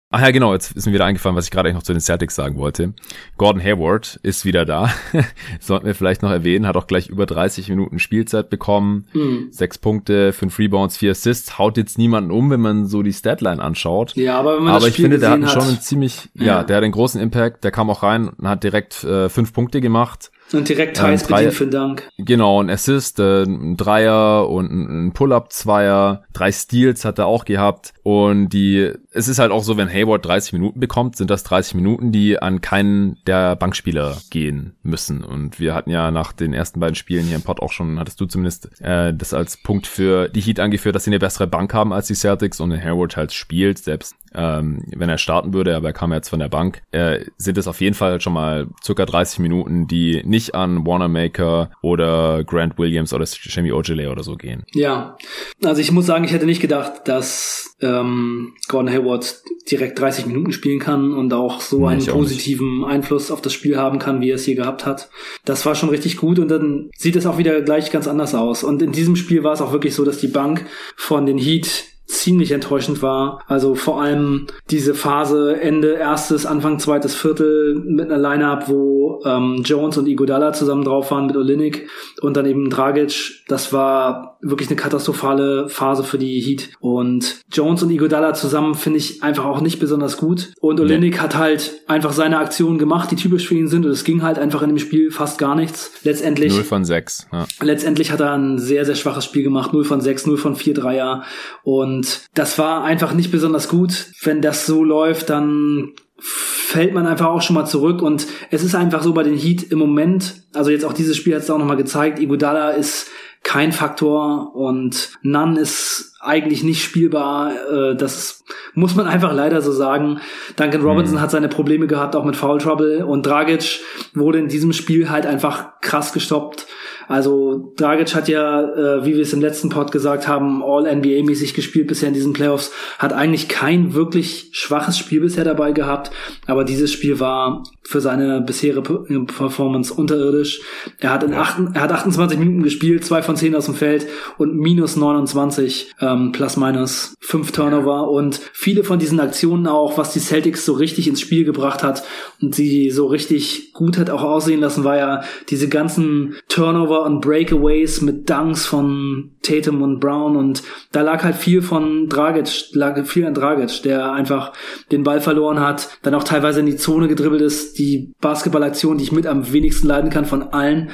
Ach 0.08 0.20
ja, 0.20 0.30
genau, 0.30 0.52
jetzt 0.52 0.70
ist 0.70 0.86
mir 0.86 0.92
wieder 0.92 1.04
eingefallen, 1.04 1.34
was 1.34 1.46
ich 1.46 1.50
gerade 1.50 1.68
eigentlich 1.68 1.80
noch 1.80 1.82
zu 1.82 1.92
den 1.92 2.00
Celtics 2.00 2.36
sagen 2.36 2.58
wollte. 2.58 2.94
Gordon 3.38 3.60
Hayward 3.60 4.20
ist 4.22 4.44
wieder 4.44 4.64
da. 4.64 4.88
Sollten 5.60 5.84
wir 5.84 5.96
vielleicht 5.96 6.22
noch 6.22 6.30
erwähnen, 6.30 6.64
hat 6.66 6.76
auch 6.76 6.86
gleich 6.86 7.08
über 7.08 7.26
30 7.26 7.68
Minuten 7.70 7.98
Spielzeit 7.98 8.48
bekommen. 8.48 9.08
Mhm. 9.14 9.48
Sechs 9.50 9.78
Punkte, 9.78 10.32
fünf 10.32 10.60
Rebounds, 10.60 10.96
vier 10.96 11.10
Assists. 11.10 11.58
Haut 11.58 11.76
jetzt 11.76 11.98
niemanden 11.98 12.30
um, 12.30 12.50
wenn 12.50 12.60
man 12.60 12.86
so 12.86 13.02
die 13.02 13.12
Statline 13.12 13.60
anschaut. 13.60 14.14
Ja, 14.14 14.38
aber 14.38 14.56
wenn 14.56 14.64
man 14.64 14.74
aber 14.74 14.86
das 14.86 14.94
Spiel 14.94 15.06
ich 15.06 15.10
finde, 15.10 15.18
der 15.18 15.30
hat 15.30 15.50
schon 15.50 15.68
einen 15.68 15.80
ziemlich, 15.80 16.28
ja. 16.34 16.44
ja. 16.44 16.62
der 16.62 16.76
hat 16.76 16.84
einen 16.84 16.92
großen 16.92 17.20
Impact. 17.20 17.64
Der 17.64 17.72
kam 17.72 17.90
auch 17.90 18.04
rein 18.04 18.28
und 18.28 18.48
hat 18.48 18.62
direkt 18.62 19.02
äh, 19.02 19.28
fünf 19.28 19.52
Punkte 19.52 19.80
gemacht 19.80 20.30
Und 20.52 20.68
direkt 20.68 20.96
Thais 20.96 21.22
ähm, 21.22 21.28
bedient 21.28 21.54
für 21.54 21.66
Dank. 21.66 22.08
Genau, 22.18 22.62
ein 22.62 22.70
Assist, 22.70 23.18
äh, 23.18 23.42
ein 23.42 23.76
Dreier 23.76 24.48
und 24.48 24.70
ein 24.70 25.12
Pull-Up-Zweier. 25.12 26.22
Drei 26.32 26.52
Steals 26.52 27.04
hat 27.04 27.18
er 27.18 27.26
auch 27.26 27.44
gehabt. 27.44 27.92
Und 28.02 28.50
die, 28.50 28.92
es 29.10 29.26
ist 29.26 29.40
halt 29.40 29.50
auch 29.50 29.64
so, 29.64 29.76
wenn 29.76 29.92
Hayward 29.92 30.24
30 30.24 30.52
Minuten 30.52 30.78
bekommt, 30.78 31.16
sind 31.16 31.30
das 31.30 31.42
30 31.42 31.74
Minuten, 31.74 32.12
die 32.12 32.40
an 32.40 32.60
keinen 32.60 33.18
der 33.26 33.56
Bankspieler 33.56 34.18
gehen 34.30 34.76
müssen. 34.82 35.24
Und 35.24 35.58
wir 35.58 35.74
hatten 35.74 35.90
ja 35.90 36.10
nach 36.12 36.32
den 36.32 36.52
ersten 36.52 36.78
beiden 36.78 36.94
Spielen 36.94 37.24
hier 37.24 37.36
im 37.36 37.42
Pod 37.42 37.60
auch 37.60 37.72
schon, 37.72 37.98
hattest 37.98 38.20
du 38.20 38.26
zumindest 38.26 38.80
äh, 38.80 39.12
das 39.12 39.34
als 39.34 39.56
Punkt 39.56 39.86
für 39.86 40.28
die 40.28 40.40
Heat 40.40 40.60
angeführt, 40.60 40.94
dass 40.94 41.04
sie 41.04 41.10
eine 41.10 41.18
bessere 41.18 41.48
Bank 41.48 41.74
haben 41.74 41.92
als 41.92 42.06
die 42.06 42.14
Celtics 42.14 42.60
und 42.60 42.72
Hayward 42.72 43.16
halt 43.16 43.32
spielt, 43.32 43.78
selbst 43.78 44.14
ähm, 44.36 44.82
wenn 44.94 45.08
er 45.08 45.18
starten 45.18 45.54
würde, 45.54 45.74
aber 45.74 45.88
er 45.88 45.92
kam 45.92 46.12
jetzt 46.12 46.28
von 46.28 46.38
der 46.38 46.48
Bank, 46.48 46.82
äh, 46.92 47.24
sind 47.38 47.58
es 47.58 47.66
auf 47.66 47.80
jeden 47.80 47.94
Fall 47.94 48.20
schon 48.20 48.34
mal 48.34 48.68
circa 48.84 49.06
30 49.06 49.38
Minuten, 49.40 49.86
die 49.86 50.22
nicht 50.24 50.54
an 50.54 50.86
Warnermaker 50.86 51.70
oder 51.82 52.44
Grant 52.44 52.78
Williams 52.78 53.12
oder 53.12 53.26
Jamie 53.42 53.72
Ojale 53.72 54.10
oder 54.10 54.22
so 54.22 54.36
gehen. 54.36 54.64
Ja, 54.74 55.16
also 55.64 55.80
ich 55.80 55.90
muss 55.90 56.06
sagen, 56.06 56.24
ich 56.24 56.32
hätte 56.32 56.46
nicht 56.46 56.60
gedacht, 56.60 57.06
dass 57.06 57.76
ähm, 57.80 58.54
Gordon 58.68 58.92
Hayward 58.92 59.42
direkt 59.70 59.98
30 59.98 60.26
Minuten 60.26 60.52
spielen 60.52 60.78
kann 60.78 61.12
und 61.12 61.32
auch 61.32 61.60
so 61.60 61.80
nee, 61.80 61.94
einen 61.94 62.06
positiven 62.06 62.84
Einfluss 62.84 63.30
auf 63.30 63.40
das 63.40 63.52
Spiel 63.52 63.76
haben 63.76 63.98
kann, 63.98 64.20
wie 64.20 64.30
er 64.30 64.36
es 64.36 64.44
hier 64.44 64.54
gehabt 64.54 64.86
hat. 64.86 65.08
Das 65.44 65.66
war 65.66 65.74
schon 65.74 65.88
richtig 65.88 66.16
gut 66.16 66.38
und 66.38 66.48
dann 66.48 66.90
sieht 66.96 67.16
es 67.16 67.26
auch 67.26 67.38
wieder 67.38 67.60
gleich 67.62 67.90
ganz 67.90 68.06
anders 68.06 68.34
aus. 68.34 68.62
Und 68.62 68.82
in 68.82 68.92
diesem 68.92 69.16
Spiel 69.16 69.42
war 69.44 69.52
es 69.52 69.60
auch 69.60 69.72
wirklich 69.72 69.94
so, 69.94 70.04
dass 70.04 70.18
die 70.18 70.28
Bank 70.28 70.66
von 70.96 71.26
den 71.26 71.38
Heat 71.38 71.84
ziemlich 72.06 72.52
enttäuschend 72.52 73.02
war. 73.02 73.42
Also 73.46 73.74
vor 73.74 74.00
allem 74.00 74.46
diese 74.70 74.94
Phase 74.94 75.60
Ende 75.60 75.94
erstes, 75.94 76.46
Anfang 76.46 76.78
zweites 76.78 77.14
Viertel 77.14 77.74
mit 77.74 78.10
einer 78.10 78.18
Lineup, 78.18 78.68
wo 78.68 79.20
ähm, 79.24 79.62
Jones 79.64 79.98
und 79.98 80.06
Igodala 80.06 80.52
zusammen 80.52 80.84
drauf 80.84 81.10
waren 81.10 81.26
mit 81.26 81.36
Olinik 81.36 81.88
und 82.20 82.36
dann 82.36 82.46
eben 82.46 82.70
Dragic. 82.70 83.44
Das 83.48 83.72
war 83.72 84.38
wirklich 84.40 84.68
eine 84.68 84.76
katastrophale 84.76 85.68
Phase 85.68 86.04
für 86.04 86.18
die 86.18 86.40
Heat. 86.40 86.70
Und 86.80 87.40
Jones 87.52 87.82
und 87.82 87.90
Igodala 87.90 88.34
zusammen 88.34 88.74
finde 88.74 88.98
ich 88.98 89.22
einfach 89.22 89.44
auch 89.44 89.60
nicht 89.60 89.78
besonders 89.78 90.16
gut. 90.16 90.52
Und 90.60 90.80
Olinik 90.80 91.14
nee. 91.14 91.20
hat 91.20 91.36
halt 91.36 91.80
einfach 91.86 92.12
seine 92.12 92.38
Aktionen 92.38 92.78
gemacht, 92.78 93.10
die 93.10 93.16
typisch 93.16 93.46
für 93.46 93.54
ihn 93.54 93.68
sind. 93.68 93.84
Und 93.84 93.90
es 93.90 94.04
ging 94.04 94.22
halt 94.22 94.38
einfach 94.38 94.62
in 94.62 94.68
dem 94.68 94.78
Spiel 94.78 95.10
fast 95.10 95.38
gar 95.38 95.54
nichts. 95.54 95.92
Letztendlich. 96.04 96.52
0 96.52 96.64
von 96.64 96.84
6. 96.84 97.28
Ja. 97.32 97.46
Letztendlich 97.60 98.12
hat 98.12 98.20
er 98.20 98.32
ein 98.32 98.58
sehr, 98.58 98.84
sehr 98.84 98.94
schwaches 98.94 99.24
Spiel 99.24 99.42
gemacht. 99.42 99.72
0 99.72 99.84
von 99.84 100.00
6, 100.00 100.26
0 100.26 100.36
von 100.36 100.56
4 100.56 100.74
Dreier. 100.74 101.24
Und 101.62 101.95
und 101.96 102.28
das 102.34 102.58
war 102.58 102.84
einfach 102.84 103.14
nicht 103.14 103.30
besonders 103.30 103.68
gut. 103.68 104.06
Wenn 104.22 104.42
das 104.42 104.66
so 104.66 104.84
läuft, 104.84 105.30
dann 105.30 105.92
fällt 106.18 106.92
man 106.92 107.06
einfach 107.06 107.26
auch 107.26 107.40
schon 107.40 107.54
mal 107.54 107.64
zurück 107.64 108.02
und 108.02 108.26
es 108.50 108.62
ist 108.62 108.74
einfach 108.74 109.02
so 109.02 109.14
bei 109.14 109.22
den 109.22 109.36
Heat 109.36 109.70
im 109.70 109.78
Moment, 109.78 110.42
also 110.54 110.70
jetzt 110.70 110.84
auch 110.84 110.92
dieses 110.92 111.16
Spiel 111.16 111.34
hat 111.34 111.42
es 111.42 111.50
auch 111.50 111.58
nochmal 111.58 111.76
gezeigt, 111.76 112.18
Iguodala 112.18 112.70
ist 112.70 113.08
kein 113.42 113.72
Faktor 113.72 114.54
und 114.56 115.10
Nunn 115.22 115.56
ist 115.56 116.14
eigentlich 116.20 116.64
nicht 116.64 116.82
spielbar. 116.82 117.52
Äh, 117.70 117.96
das 117.96 118.44
muss 118.74 118.96
man 118.96 119.06
einfach 119.06 119.32
leider 119.32 119.62
so 119.62 119.70
sagen. 119.70 120.20
Duncan 120.56 120.82
Robinson 120.82 121.16
mhm. 121.16 121.20
hat 121.20 121.30
seine 121.30 121.48
Probleme 121.48 121.86
gehabt, 121.86 122.16
auch 122.16 122.24
mit 122.24 122.34
Foul 122.34 122.58
Trouble 122.58 123.06
und 123.06 123.24
Dragic 123.24 123.80
wurde 124.14 124.40
in 124.40 124.48
diesem 124.48 124.72
Spiel 124.72 125.10
halt 125.10 125.26
einfach 125.26 125.80
krass 125.80 126.12
gestoppt. 126.12 126.66
Also 127.08 127.72
Dragic 127.76 128.14
hat 128.14 128.28
ja, 128.28 128.62
äh, 128.62 129.04
wie 129.04 129.14
wir 129.14 129.22
es 129.22 129.32
im 129.32 129.40
letzten 129.40 129.68
Pod 129.68 129.92
gesagt 129.92 130.26
haben, 130.26 130.62
All-NBA-mäßig 130.62 131.54
gespielt 131.54 131.86
bisher 131.86 132.08
in 132.08 132.14
diesen 132.14 132.32
Playoffs, 132.32 132.72
hat 132.98 133.12
eigentlich 133.12 133.48
kein 133.48 133.94
wirklich 133.94 134.50
schwaches 134.52 134.98
Spiel 134.98 135.20
bisher 135.20 135.44
dabei 135.44 135.72
gehabt, 135.72 136.10
aber 136.46 136.64
dieses 136.64 136.92
Spiel 136.92 137.20
war 137.20 137.62
für 137.86 138.00
seine 138.00 138.40
bisherige 138.40 138.82
Performance 139.26 139.92
unterirdisch. 139.92 140.60
Er 141.00 141.12
hat 141.12 141.22
in 141.22 141.34
acht, 141.34 141.58
er 141.74 141.82
hat 141.82 141.92
28 141.92 142.38
Minuten 142.38 142.62
gespielt, 142.62 143.04
zwei 143.04 143.22
von 143.22 143.36
zehn 143.36 143.54
aus 143.54 143.66
dem 143.66 143.74
Feld 143.74 144.06
und 144.38 144.56
minus 144.56 144.96
29 144.96 145.94
ähm, 146.00 146.32
plus 146.32 146.56
minus 146.56 147.14
fünf 147.20 147.52
Turnover 147.52 148.10
und 148.10 148.40
viele 148.52 148.84
von 148.84 148.98
diesen 148.98 149.20
Aktionen 149.20 149.66
auch, 149.66 149.98
was 149.98 150.12
die 150.12 150.20
Celtics 150.20 150.64
so 150.64 150.72
richtig 150.72 151.08
ins 151.08 151.20
Spiel 151.20 151.44
gebracht 151.44 151.82
hat 151.82 152.02
und 152.40 152.54
sie 152.54 152.90
so 152.90 153.06
richtig 153.06 153.72
gut 153.72 153.98
hat 153.98 154.10
auch 154.10 154.22
aussehen 154.22 154.60
lassen, 154.60 154.84
war 154.84 154.96
ja 154.96 155.22
diese 155.50 155.68
ganzen 155.68 156.36
Turnover 156.48 157.04
und 157.04 157.20
Breakaways 157.20 158.00
mit 158.00 158.28
Dunks 158.28 158.66
von 158.66 159.32
Tatum 159.42 159.82
und 159.82 160.00
Brown 160.00 160.36
und 160.36 160.62
da 160.92 161.02
lag 161.02 161.22
halt 161.22 161.36
viel 161.36 161.62
von 161.62 162.08
Dragic, 162.08 162.72
lag 162.72 163.04
viel 163.06 163.26
an 163.26 163.34
Dragic, 163.34 163.82
der 163.82 164.12
einfach 164.12 164.52
den 164.90 165.04
Ball 165.04 165.20
verloren 165.20 165.60
hat, 165.60 165.88
dann 166.02 166.14
auch 166.14 166.24
teilweise 166.24 166.60
in 166.60 166.66
die 166.66 166.76
Zone 166.76 167.08
gedribbelt 167.08 167.42
ist. 167.42 167.75
Die 167.78 168.12
Basketballaktion, 168.20 168.98
die 168.98 169.04
ich 169.04 169.12
mit 169.12 169.26
am 169.26 169.52
wenigsten 169.52 169.86
leiden 169.86 170.10
kann 170.10 170.24
von 170.24 170.42
allen, 170.42 170.90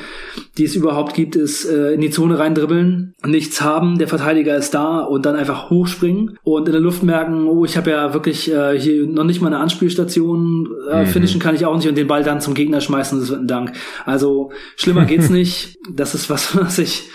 die 0.58 0.64
es 0.64 0.74
überhaupt 0.74 1.14
gibt, 1.14 1.36
ist 1.36 1.64
äh, 1.64 1.92
in 1.92 2.00
die 2.00 2.10
Zone 2.10 2.38
reindribbeln, 2.38 3.14
nichts 3.24 3.62
haben, 3.62 3.98
der 3.98 4.08
Verteidiger 4.08 4.56
ist 4.56 4.74
da 4.74 5.00
und 5.00 5.24
dann 5.26 5.36
einfach 5.36 5.70
hochspringen 5.70 6.38
und 6.42 6.66
in 6.66 6.72
der 6.72 6.80
Luft 6.80 7.02
merken, 7.02 7.46
oh, 7.46 7.64
ich 7.64 7.76
habe 7.76 7.90
ja 7.90 8.12
wirklich 8.14 8.52
äh, 8.52 8.78
hier 8.78 9.06
noch 9.06 9.24
nicht 9.24 9.40
mal 9.40 9.48
eine 9.48 9.58
Anspielstation, 9.58 10.68
äh, 10.90 11.02
mhm. 11.02 11.06
finishen 11.06 11.40
kann 11.40 11.54
ich 11.54 11.64
auch 11.64 11.76
nicht 11.76 11.88
und 11.88 11.96
den 11.96 12.06
Ball 12.06 12.24
dann 12.24 12.40
zum 12.40 12.54
Gegner 12.54 12.80
schmeißen, 12.80 13.20
das 13.20 13.30
wird 13.30 13.40
ein 13.40 13.48
Dank. 13.48 13.72
Also 14.04 14.50
schlimmer 14.76 15.04
geht's 15.04 15.30
nicht. 15.30 15.78
Das 15.90 16.14
ist 16.14 16.30
was, 16.30 16.56
was 16.56 16.78
ich 16.78 17.08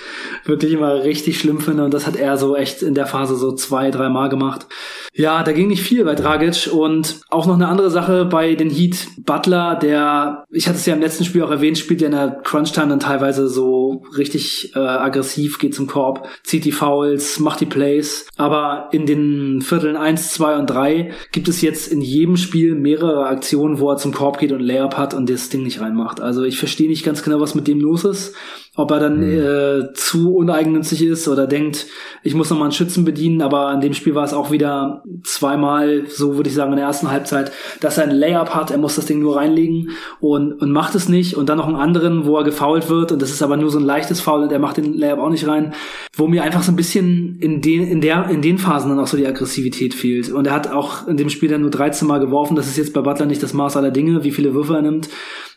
wirklich 0.48 0.74
immer 0.74 1.04
richtig 1.04 1.40
schlimm 1.40 1.60
finde 1.60 1.86
und 1.86 1.94
das 1.94 2.08
hat 2.08 2.16
er 2.16 2.38
so 2.38 2.56
echt 2.56 2.82
in 2.82 2.96
der 2.96 3.06
Phase 3.06 3.36
so 3.36 3.54
zwei, 3.54 3.92
drei 3.92 4.10
Mal 4.10 4.30
gemacht. 4.30 4.68
Ja, 5.14 5.44
da 5.44 5.52
ging 5.52 5.68
nicht 5.68 5.82
viel 5.82 6.04
bei 6.06 6.14
Dragic 6.14 6.70
und 6.72 7.22
auch 7.30 7.48
noch 7.48 7.56
eine 7.56 7.68
andere 7.68 7.90
Sache 7.90 8.26
bei 8.26 8.54
den 8.54 8.70
Heat. 8.70 9.08
Butler, 9.18 9.76
der, 9.76 10.46
ich 10.52 10.68
hatte 10.68 10.78
es 10.78 10.86
ja 10.86 10.94
im 10.94 11.02
letzten 11.02 11.26
Spiel 11.26 11.42
auch 11.42 11.50
erwähnt, 11.50 11.78
spielt 11.78 12.02
ja 12.02 12.08
in 12.08 12.14
der 12.14 12.40
Crunch-Time 12.44 12.90
dann 12.90 13.00
teilweise 13.00 13.48
so 13.50 14.04
richtig 14.16 14.76
äh, 14.76 14.80
aggressiv, 14.80 15.58
geht 15.58 15.74
zum 15.74 15.88
Korb, 15.88 16.28
zieht 16.44 16.66
die 16.66 16.72
Fouls, 16.72 17.40
macht 17.40 17.62
die 17.62 17.66
Plays. 17.66 18.28
Aber 18.38 18.90
in 18.92 19.08
den 19.08 19.62
Vierteln 19.62 19.98
eins, 19.98 20.34
zwei 20.34 20.56
und 20.56 20.68
drei 20.68 21.12
gibt 21.32 21.48
es 21.48 21.62
jetzt 21.62 21.92
in 21.92 22.02
jedem 22.02 22.38
Spiel 22.38 22.76
mehrere 22.76 23.26
Aktionen, 23.26 23.80
wo 23.80 23.90
er 23.90 23.98
zum 23.98 24.14
Korb 24.14 24.38
geht 24.38 24.52
und 24.52 24.62
Layup 24.62 24.98
hat 24.98 25.16
und 25.16 25.30
das 25.30 25.50
Ding 25.50 25.64
nicht 25.64 25.82
reinmacht. 25.82 26.22
Also 26.22 26.44
ich 26.44 26.60
verstehe 26.60 26.90
nicht 26.90 27.04
ganz 27.04 27.24
genau, 27.24 27.40
was 27.40 27.56
mit 27.56 27.68
dem 27.68 27.80
los 27.80 28.04
ist 28.06 28.36
ob 28.78 28.92
er 28.92 29.00
dann 29.00 29.18
mhm. 29.18 29.90
äh, 29.90 29.94
zu 29.94 30.36
uneigennützig 30.36 31.04
ist 31.04 31.28
oder 31.28 31.48
denkt, 31.48 31.88
ich 32.22 32.36
muss 32.36 32.52
noch 32.52 32.58
mal 32.58 32.66
einen 32.66 32.72
Schützen 32.72 33.06
bedienen, 33.06 33.42
aber 33.42 33.74
in 33.74 33.82
dem 33.82 33.94
Spiel 33.94 34.14
war 34.14 34.24
es 34.24 34.34
auch 34.34 34.52
wieder 34.52 35.04
zweimal, 35.24 36.04
so 36.08 36.36
würde 36.38 36.50
ich 36.50 36.56
sagen, 36.56 36.72
in 36.74 36.78
der 36.78 36.86
ersten 36.86 37.10
Halbzeit, 37.10 37.52
dass 37.82 37.98
er 37.98 38.04
ein 38.04 38.12
Layup 38.12 38.52
hat, 38.52 38.70
er 38.70 38.78
muss 38.78 38.96
das 38.96 39.08
Ding 39.08 39.20
nur 39.20 39.36
reinlegen 39.36 39.90
und, 40.20 40.54
und 40.54 40.72
macht 40.72 40.94
es 40.94 41.10
nicht. 41.10 41.36
Und 41.36 41.50
dann 41.50 41.58
noch 41.58 41.68
einen 41.68 41.76
anderen, 41.76 42.28
wo 42.28 42.38
er 42.38 42.44
gefoult 42.44 42.88
wird 42.88 43.12
und 43.12 43.22
das 43.22 43.32
ist 43.32 43.42
aber 43.42 43.58
nur 43.58 43.72
so 43.72 43.80
ein 43.80 43.86
leichtes 43.86 44.22
Foul 44.22 44.44
und 44.44 44.52
er 44.52 44.60
macht 44.60 44.78
den 44.78 44.94
Layup 44.94 45.20
auch 45.20 45.32
nicht 45.32 45.48
rein, 45.48 45.74
wo 46.16 46.28
mir 46.28 46.44
einfach 46.44 46.62
so 46.62 46.72
ein 46.72 46.76
bisschen 46.76 47.40
in 47.40 47.62
den, 47.62 47.88
in 47.88 48.00
der, 48.00 48.30
in 48.30 48.44
den 48.44 48.60
Phasen 48.60 48.92
dann 48.92 49.00
auch 49.00 49.08
so 49.08 49.18
die 49.18 49.26
Aggressivität 49.26 49.96
fehlt. 49.96 50.32
Und 50.32 50.46
er 50.46 50.54
hat 50.54 50.72
auch 50.72 51.08
in 51.08 51.18
dem 51.18 51.30
Spiel 51.30 51.50
dann 51.50 51.62
nur 51.62 51.72
13 51.72 52.08
Mal 52.08 52.20
geworfen, 52.20 52.56
das 52.56 52.68
ist 52.68 52.78
jetzt 52.78 52.94
bei 52.94 53.02
Butler 53.02 53.26
nicht 53.26 53.42
das 53.42 53.54
Maß 53.54 53.76
aller 53.76 53.92
Dinge, 53.92 54.24
wie 54.24 54.32
viele 54.32 54.54
Würfe 54.54 54.76
er 54.76 54.84
nimmt, 54.84 55.10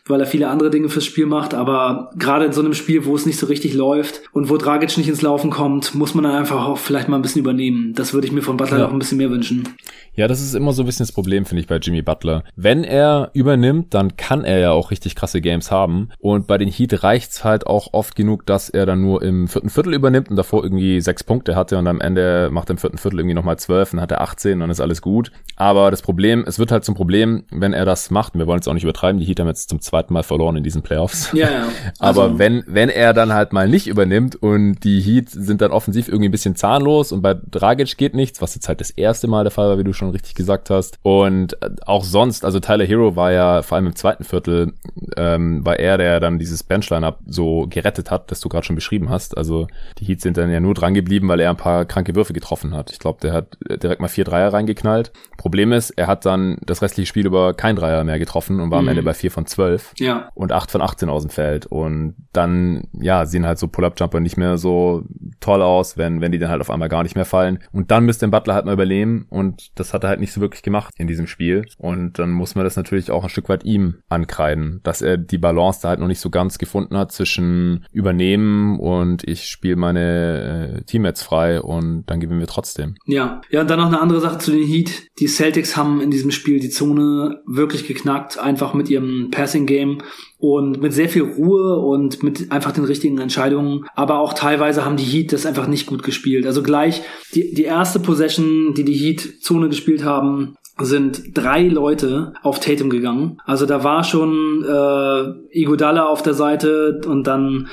weil 0.07 0.19
er 0.19 0.25
viele 0.25 0.49
andere 0.49 0.69
Dinge 0.69 0.89
fürs 0.89 1.05
Spiel 1.05 1.25
macht. 1.25 1.53
Aber 1.53 2.11
gerade 2.15 2.45
in 2.45 2.53
so 2.53 2.61
einem 2.61 2.73
Spiel, 2.73 3.05
wo 3.05 3.15
es 3.15 3.25
nicht 3.25 3.39
so 3.39 3.47
richtig 3.47 3.73
läuft 3.73 4.21
und 4.33 4.49
wo 4.49 4.57
Dragic 4.57 4.97
nicht 4.97 5.09
ins 5.09 5.21
Laufen 5.21 5.49
kommt, 5.49 5.95
muss 5.95 6.13
man 6.13 6.23
dann 6.23 6.35
einfach 6.35 6.65
auch 6.65 6.77
vielleicht 6.77 7.07
mal 7.07 7.17
ein 7.17 7.21
bisschen 7.21 7.41
übernehmen. 7.41 7.93
Das 7.93 8.13
würde 8.13 8.27
ich 8.27 8.33
mir 8.33 8.41
von 8.41 8.57
Butler 8.57 8.79
ja. 8.79 8.87
auch 8.87 8.93
ein 8.93 8.99
bisschen 8.99 9.17
mehr 9.17 9.29
wünschen. 9.29 9.67
Ja, 10.13 10.27
das 10.27 10.41
ist 10.41 10.55
immer 10.55 10.73
so 10.73 10.83
ein 10.83 10.85
bisschen 10.85 11.05
das 11.05 11.13
Problem, 11.13 11.45
finde 11.45 11.61
ich, 11.61 11.67
bei 11.67 11.77
Jimmy 11.77 12.01
Butler. 12.01 12.43
Wenn 12.55 12.83
er 12.83 13.31
übernimmt, 13.33 13.93
dann 13.93 14.17
kann 14.17 14.43
er 14.43 14.59
ja 14.59 14.71
auch 14.71 14.91
richtig 14.91 15.15
krasse 15.15 15.39
Games 15.39 15.71
haben. 15.71 16.09
Und 16.19 16.47
bei 16.47 16.57
den 16.57 16.69
Heat 16.69 17.03
reicht's 17.03 17.45
halt 17.45 17.65
auch 17.65 17.93
oft 17.93 18.15
genug, 18.15 18.45
dass 18.45 18.69
er 18.69 18.85
dann 18.85 19.01
nur 19.01 19.21
im 19.21 19.47
vierten 19.47 19.69
Viertel 19.69 19.93
übernimmt 19.93 20.29
und 20.29 20.35
davor 20.35 20.63
irgendwie 20.63 20.99
sechs 20.99 21.23
Punkte 21.23 21.55
hatte 21.55 21.77
und 21.77 21.87
am 21.87 22.01
Ende 22.01 22.49
macht 22.51 22.69
er 22.69 22.73
im 22.73 22.77
vierten 22.77 22.97
Viertel 22.97 23.19
irgendwie 23.19 23.35
nochmal 23.35 23.57
zwölf 23.57 23.93
und 23.93 24.01
hat 24.01 24.11
er 24.11 24.21
18 24.21 24.53
und 24.53 24.59
dann 24.59 24.69
ist 24.69 24.81
alles 24.81 25.01
gut. 25.01 25.31
Aber 25.55 25.91
das 25.91 26.01
Problem, 26.01 26.43
es 26.45 26.59
wird 26.59 26.71
halt 26.71 26.83
zum 26.83 26.95
Problem, 26.95 27.45
wenn 27.51 27.73
er 27.73 27.85
das 27.85 28.11
macht, 28.11 28.33
und 28.33 28.39
wir 28.39 28.47
wollen 28.47 28.59
es 28.59 28.67
auch 28.67 28.73
nicht 28.73 28.83
übertreiben, 28.83 29.19
die 29.19 29.25
Heat 29.25 29.39
haben 29.39 29.47
jetzt 29.47 29.69
zum 29.69 29.79
zweiten 29.91 30.13
Mal 30.13 30.23
verloren 30.23 30.55
in 30.55 30.63
diesen 30.63 30.81
Playoffs. 30.81 31.31
Ja, 31.33 31.49
ja. 31.49 31.67
Also. 31.99 32.21
Aber 32.21 32.39
wenn, 32.39 32.63
wenn 32.65 32.89
er 32.89 33.13
dann 33.13 33.33
halt 33.33 33.53
mal 33.53 33.67
nicht 33.67 33.87
übernimmt 33.87 34.35
und 34.35 34.83
die 34.83 35.01
Heat 35.01 35.29
sind 35.29 35.61
dann 35.61 35.71
offensiv 35.71 36.07
irgendwie 36.07 36.29
ein 36.29 36.31
bisschen 36.31 36.55
zahnlos 36.55 37.11
und 37.11 37.21
bei 37.21 37.33
Dragic 37.33 37.97
geht 37.97 38.15
nichts, 38.15 38.41
was 38.41 38.55
jetzt 38.55 38.67
halt 38.67 38.79
das 38.79 38.89
erste 38.89 39.27
Mal 39.27 39.43
der 39.43 39.51
Fall 39.51 39.67
war, 39.67 39.77
wie 39.77 39.83
du 39.83 39.93
schon 39.93 40.09
richtig 40.09 40.33
gesagt 40.33 40.69
hast. 40.69 40.97
Und 41.03 41.57
auch 41.85 42.03
sonst, 42.03 42.45
also 42.45 42.59
Tyler 42.59 42.85
Hero 42.85 43.15
war 43.15 43.31
ja 43.31 43.61
vor 43.61 43.75
allem 43.75 43.87
im 43.87 43.95
zweiten 43.95 44.23
Viertel, 44.23 44.73
ähm, 45.17 45.65
war 45.65 45.77
er, 45.79 45.97
der 45.97 46.19
dann 46.19 46.39
dieses 46.39 46.63
Benchline-Up 46.63 47.19
so 47.27 47.67
gerettet 47.69 48.09
hat, 48.09 48.31
das 48.31 48.39
du 48.39 48.49
gerade 48.49 48.65
schon 48.65 48.75
beschrieben 48.75 49.09
hast. 49.09 49.37
Also 49.37 49.67
die 49.99 50.05
Heats 50.05 50.23
sind 50.23 50.37
dann 50.37 50.49
ja 50.49 50.59
nur 50.59 50.73
dran 50.73 50.93
geblieben, 50.93 51.27
weil 51.27 51.39
er 51.39 51.49
ein 51.49 51.57
paar 51.57 51.85
kranke 51.85 52.15
Würfe 52.15 52.33
getroffen 52.33 52.73
hat. 52.73 52.91
Ich 52.91 52.99
glaube, 52.99 53.19
der 53.21 53.33
hat 53.33 53.57
direkt 53.83 54.01
mal 54.01 54.07
vier 54.07 54.23
Dreier 54.23 54.53
reingeknallt. 54.53 55.11
Problem 55.37 55.73
ist, 55.73 55.91
er 55.91 56.07
hat 56.07 56.25
dann 56.25 56.57
das 56.65 56.81
restliche 56.81 57.07
Spiel 57.07 57.25
über 57.25 57.53
kein 57.53 57.75
Dreier 57.75 58.03
mehr 58.03 58.19
getroffen 58.19 58.59
und 58.59 58.71
war 58.71 58.81
mhm. 58.81 58.87
am 58.87 58.91
Ende 58.91 59.03
bei 59.03 59.13
vier 59.13 59.31
von 59.31 59.45
zwölf 59.45 59.80
ja. 59.97 60.29
und 60.33 60.51
acht 60.51 60.71
von 60.71 60.81
18 60.81 61.09
aus 61.09 61.23
dem 61.23 61.29
Feld. 61.29 61.65
Und 61.65 62.15
dann, 62.33 62.87
ja, 62.93 63.25
sehen 63.25 63.45
halt 63.45 63.59
so 63.59 63.67
Pull-Up-Jumper 63.67 64.19
nicht 64.19 64.37
mehr 64.37 64.57
so 64.57 65.03
toll 65.39 65.61
aus, 65.61 65.97
wenn, 65.97 66.21
wenn 66.21 66.31
die 66.31 66.39
dann 66.39 66.49
halt 66.49 66.61
auf 66.61 66.69
einmal 66.69 66.89
gar 66.89 67.03
nicht 67.03 67.15
mehr 67.15 67.25
fallen. 67.25 67.59
Und 67.71 67.91
dann 67.91 68.05
müsste 68.05 68.25
den 68.25 68.31
Butler 68.31 68.53
halt 68.53 68.65
mal 68.65 68.73
übernehmen 68.73 69.25
und 69.29 69.71
das 69.75 69.93
hat 69.93 70.03
er 70.03 70.09
halt 70.09 70.19
nicht 70.19 70.33
so 70.33 70.41
wirklich 70.41 70.63
gemacht 70.63 70.93
in 70.97 71.07
diesem 71.07 71.27
Spiel. 71.27 71.65
Und 71.77 72.19
dann 72.19 72.31
muss 72.31 72.55
man 72.55 72.63
das 72.63 72.75
natürlich 72.75 73.11
auch 73.11 73.23
ein 73.23 73.29
Stück 73.29 73.49
weit 73.49 73.63
ihm 73.65 73.95
ankreiden, 74.09 74.81
dass 74.83 75.01
er 75.01 75.17
die 75.17 75.37
Balance 75.37 75.79
da 75.81 75.89
halt 75.89 75.99
noch 75.99 76.07
nicht 76.07 76.19
so 76.19 76.29
ganz 76.29 76.57
gefunden 76.57 76.97
hat 76.97 77.11
zwischen 77.11 77.85
übernehmen 77.91 78.79
und 78.79 79.27
ich 79.27 79.45
spiele 79.45 79.75
meine 79.75 80.77
äh, 80.79 80.83
Teammates 80.83 81.23
frei 81.23 81.61
und 81.61 82.03
dann 82.07 82.19
gewinnen 82.19 82.39
wir 82.39 82.47
trotzdem. 82.47 82.95
Ja, 83.05 83.41
ja, 83.49 83.61
und 83.61 83.69
dann 83.69 83.79
noch 83.79 83.87
eine 83.87 84.01
andere 84.01 84.21
Sache 84.21 84.37
zu 84.37 84.51
den 84.51 84.65
Heat. 84.65 85.07
Die 85.19 85.27
Celtics 85.27 85.75
haben 85.75 86.01
in 86.01 86.11
diesem 86.11 86.31
Spiel 86.31 86.59
die 86.59 86.69
Zone 86.69 87.41
wirklich 87.45 87.87
geknackt, 87.87 88.39
einfach 88.39 88.73
mit 88.73 88.89
ihrem 88.89 89.29
Passing 89.31 89.65
Game 89.71 89.99
und 90.37 90.81
mit 90.81 90.93
sehr 90.93 91.09
viel 91.09 91.23
Ruhe 91.23 91.77
und 91.77 92.23
mit 92.23 92.51
einfach 92.51 92.71
den 92.71 92.83
richtigen 92.83 93.19
Entscheidungen. 93.19 93.85
Aber 93.95 94.19
auch 94.19 94.33
teilweise 94.33 94.83
haben 94.83 94.97
die 94.97 95.03
Heat 95.03 95.31
das 95.31 95.45
einfach 95.45 95.67
nicht 95.67 95.85
gut 95.85 96.03
gespielt. 96.03 96.45
Also 96.45 96.61
gleich 96.63 97.01
die, 97.33 97.53
die 97.53 97.63
erste 97.63 97.99
Possession, 97.99 98.73
die 98.75 98.83
die 98.83 98.93
Heat 98.93 99.41
Zone 99.41 99.69
gespielt 99.69 100.03
haben, 100.03 100.55
sind 100.85 101.37
drei 101.37 101.67
Leute 101.67 102.33
auf 102.43 102.59
Tatum 102.59 102.89
gegangen. 102.89 103.37
Also 103.45 103.65
da 103.65 103.83
war 103.83 104.03
schon 104.03 104.63
äh, 104.63 105.59
Igodala 105.59 106.05
auf 106.05 106.21
der 106.21 106.33
Seite 106.33 107.01
und 107.05 107.27
dann 107.27 107.67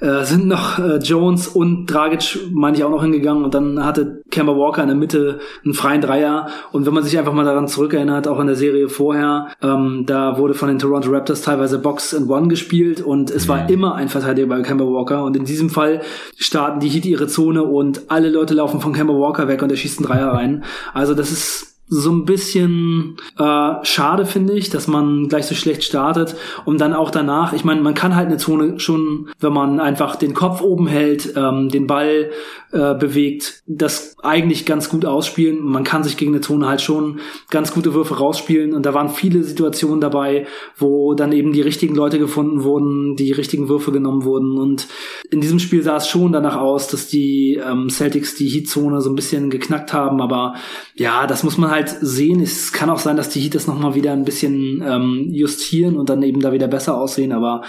äh, 0.00 0.22
sind 0.24 0.46
noch 0.46 0.78
äh, 0.78 0.96
Jones 0.98 1.48
und 1.48 1.86
Dragic, 1.86 2.38
meine 2.52 2.76
ich, 2.76 2.84
auch 2.84 2.90
noch 2.90 3.02
hingegangen 3.02 3.44
und 3.44 3.54
dann 3.54 3.84
hatte 3.84 4.22
Kemba 4.30 4.56
Walker 4.56 4.82
in 4.82 4.88
der 4.88 4.96
Mitte 4.96 5.40
einen 5.64 5.74
freien 5.74 6.00
Dreier 6.00 6.48
und 6.72 6.86
wenn 6.86 6.94
man 6.94 7.02
sich 7.02 7.18
einfach 7.18 7.32
mal 7.32 7.44
daran 7.44 7.68
zurückerinnert, 7.68 8.28
auch 8.28 8.40
in 8.40 8.46
der 8.46 8.56
Serie 8.56 8.88
vorher, 8.88 9.48
ähm, 9.62 10.04
da 10.06 10.38
wurde 10.38 10.54
von 10.54 10.68
den 10.68 10.78
Toronto 10.78 11.10
Raptors 11.10 11.42
teilweise 11.42 11.78
Box 11.78 12.14
and 12.14 12.28
One 12.30 12.48
gespielt 12.48 13.00
und 13.00 13.30
es 13.30 13.48
war 13.48 13.64
mhm. 13.64 13.68
immer 13.68 13.94
ein 13.94 14.08
Verteidiger 14.08 14.48
bei 14.48 14.62
Kemba 14.62 14.84
Walker 14.84 15.24
und 15.24 15.36
in 15.36 15.44
diesem 15.44 15.70
Fall 15.70 16.02
starten 16.36 16.80
die 16.80 16.88
Heat 16.88 17.06
ihre 17.06 17.26
Zone 17.26 17.62
und 17.62 18.10
alle 18.10 18.30
Leute 18.30 18.54
laufen 18.54 18.80
von 18.80 18.92
Kemba 18.92 19.14
Walker 19.14 19.48
weg 19.48 19.62
und 19.62 19.70
er 19.70 19.76
schießt 19.76 19.98
einen 19.98 20.06
Dreier 20.06 20.28
rein. 20.28 20.64
Also 20.92 21.14
das 21.14 21.30
ist 21.30 21.73
so 21.86 22.10
ein 22.10 22.24
bisschen 22.24 23.16
äh, 23.38 23.74
schade, 23.82 24.24
finde 24.24 24.54
ich, 24.54 24.70
dass 24.70 24.88
man 24.88 25.28
gleich 25.28 25.46
so 25.46 25.54
schlecht 25.54 25.84
startet. 25.84 26.34
Und 26.64 26.80
dann 26.80 26.94
auch 26.94 27.10
danach, 27.10 27.52
ich 27.52 27.64
meine, 27.64 27.82
man 27.82 27.94
kann 27.94 28.16
halt 28.16 28.28
eine 28.28 28.38
Zone 28.38 28.80
schon, 28.80 29.28
wenn 29.38 29.52
man 29.52 29.80
einfach 29.80 30.16
den 30.16 30.34
Kopf 30.34 30.62
oben 30.62 30.86
hält, 30.86 31.34
ähm, 31.36 31.68
den 31.68 31.86
Ball 31.86 32.30
äh, 32.72 32.94
bewegt, 32.94 33.62
das 33.66 34.16
eigentlich 34.22 34.64
ganz 34.64 34.88
gut 34.88 35.04
ausspielen. 35.04 35.62
Man 35.62 35.84
kann 35.84 36.04
sich 36.04 36.16
gegen 36.16 36.32
eine 36.32 36.40
Zone 36.40 36.66
halt 36.66 36.80
schon 36.80 37.20
ganz 37.50 37.72
gute 37.72 37.92
Würfe 37.92 38.16
rausspielen. 38.16 38.72
Und 38.72 38.86
da 38.86 38.94
waren 38.94 39.10
viele 39.10 39.44
Situationen 39.44 40.00
dabei, 40.00 40.46
wo 40.76 41.14
dann 41.14 41.32
eben 41.32 41.52
die 41.52 41.62
richtigen 41.62 41.94
Leute 41.94 42.18
gefunden 42.18 42.64
wurden, 42.64 43.14
die 43.16 43.32
richtigen 43.32 43.68
Würfe 43.68 43.92
genommen 43.92 44.24
wurden. 44.24 44.58
Und 44.58 44.88
in 45.30 45.40
diesem 45.40 45.58
Spiel 45.58 45.82
sah 45.82 45.96
es 45.96 46.08
schon 46.08 46.32
danach 46.32 46.56
aus, 46.56 46.88
dass 46.88 47.08
die 47.08 47.60
ähm, 47.64 47.90
Celtics 47.90 48.36
die 48.36 48.48
Heat-Zone 48.48 49.00
so 49.02 49.10
ein 49.10 49.16
bisschen 49.16 49.50
geknackt 49.50 49.92
haben, 49.92 50.20
aber 50.20 50.54
ja, 50.94 51.26
das 51.26 51.42
muss 51.42 51.58
man 51.58 51.70
halt 51.70 51.73
sehen. 51.82 52.40
Es 52.40 52.72
kann 52.72 52.90
auch 52.90 52.98
sein, 52.98 53.16
dass 53.16 53.28
die 53.28 53.40
Heat 53.40 53.54
das 53.54 53.66
nochmal 53.66 53.94
wieder 53.94 54.12
ein 54.12 54.24
bisschen 54.24 54.82
ähm, 54.86 55.28
justieren 55.30 55.96
und 55.96 56.08
dann 56.08 56.22
eben 56.22 56.40
da 56.40 56.52
wieder 56.52 56.68
besser 56.68 56.96
aussehen, 56.96 57.32
aber 57.32 57.62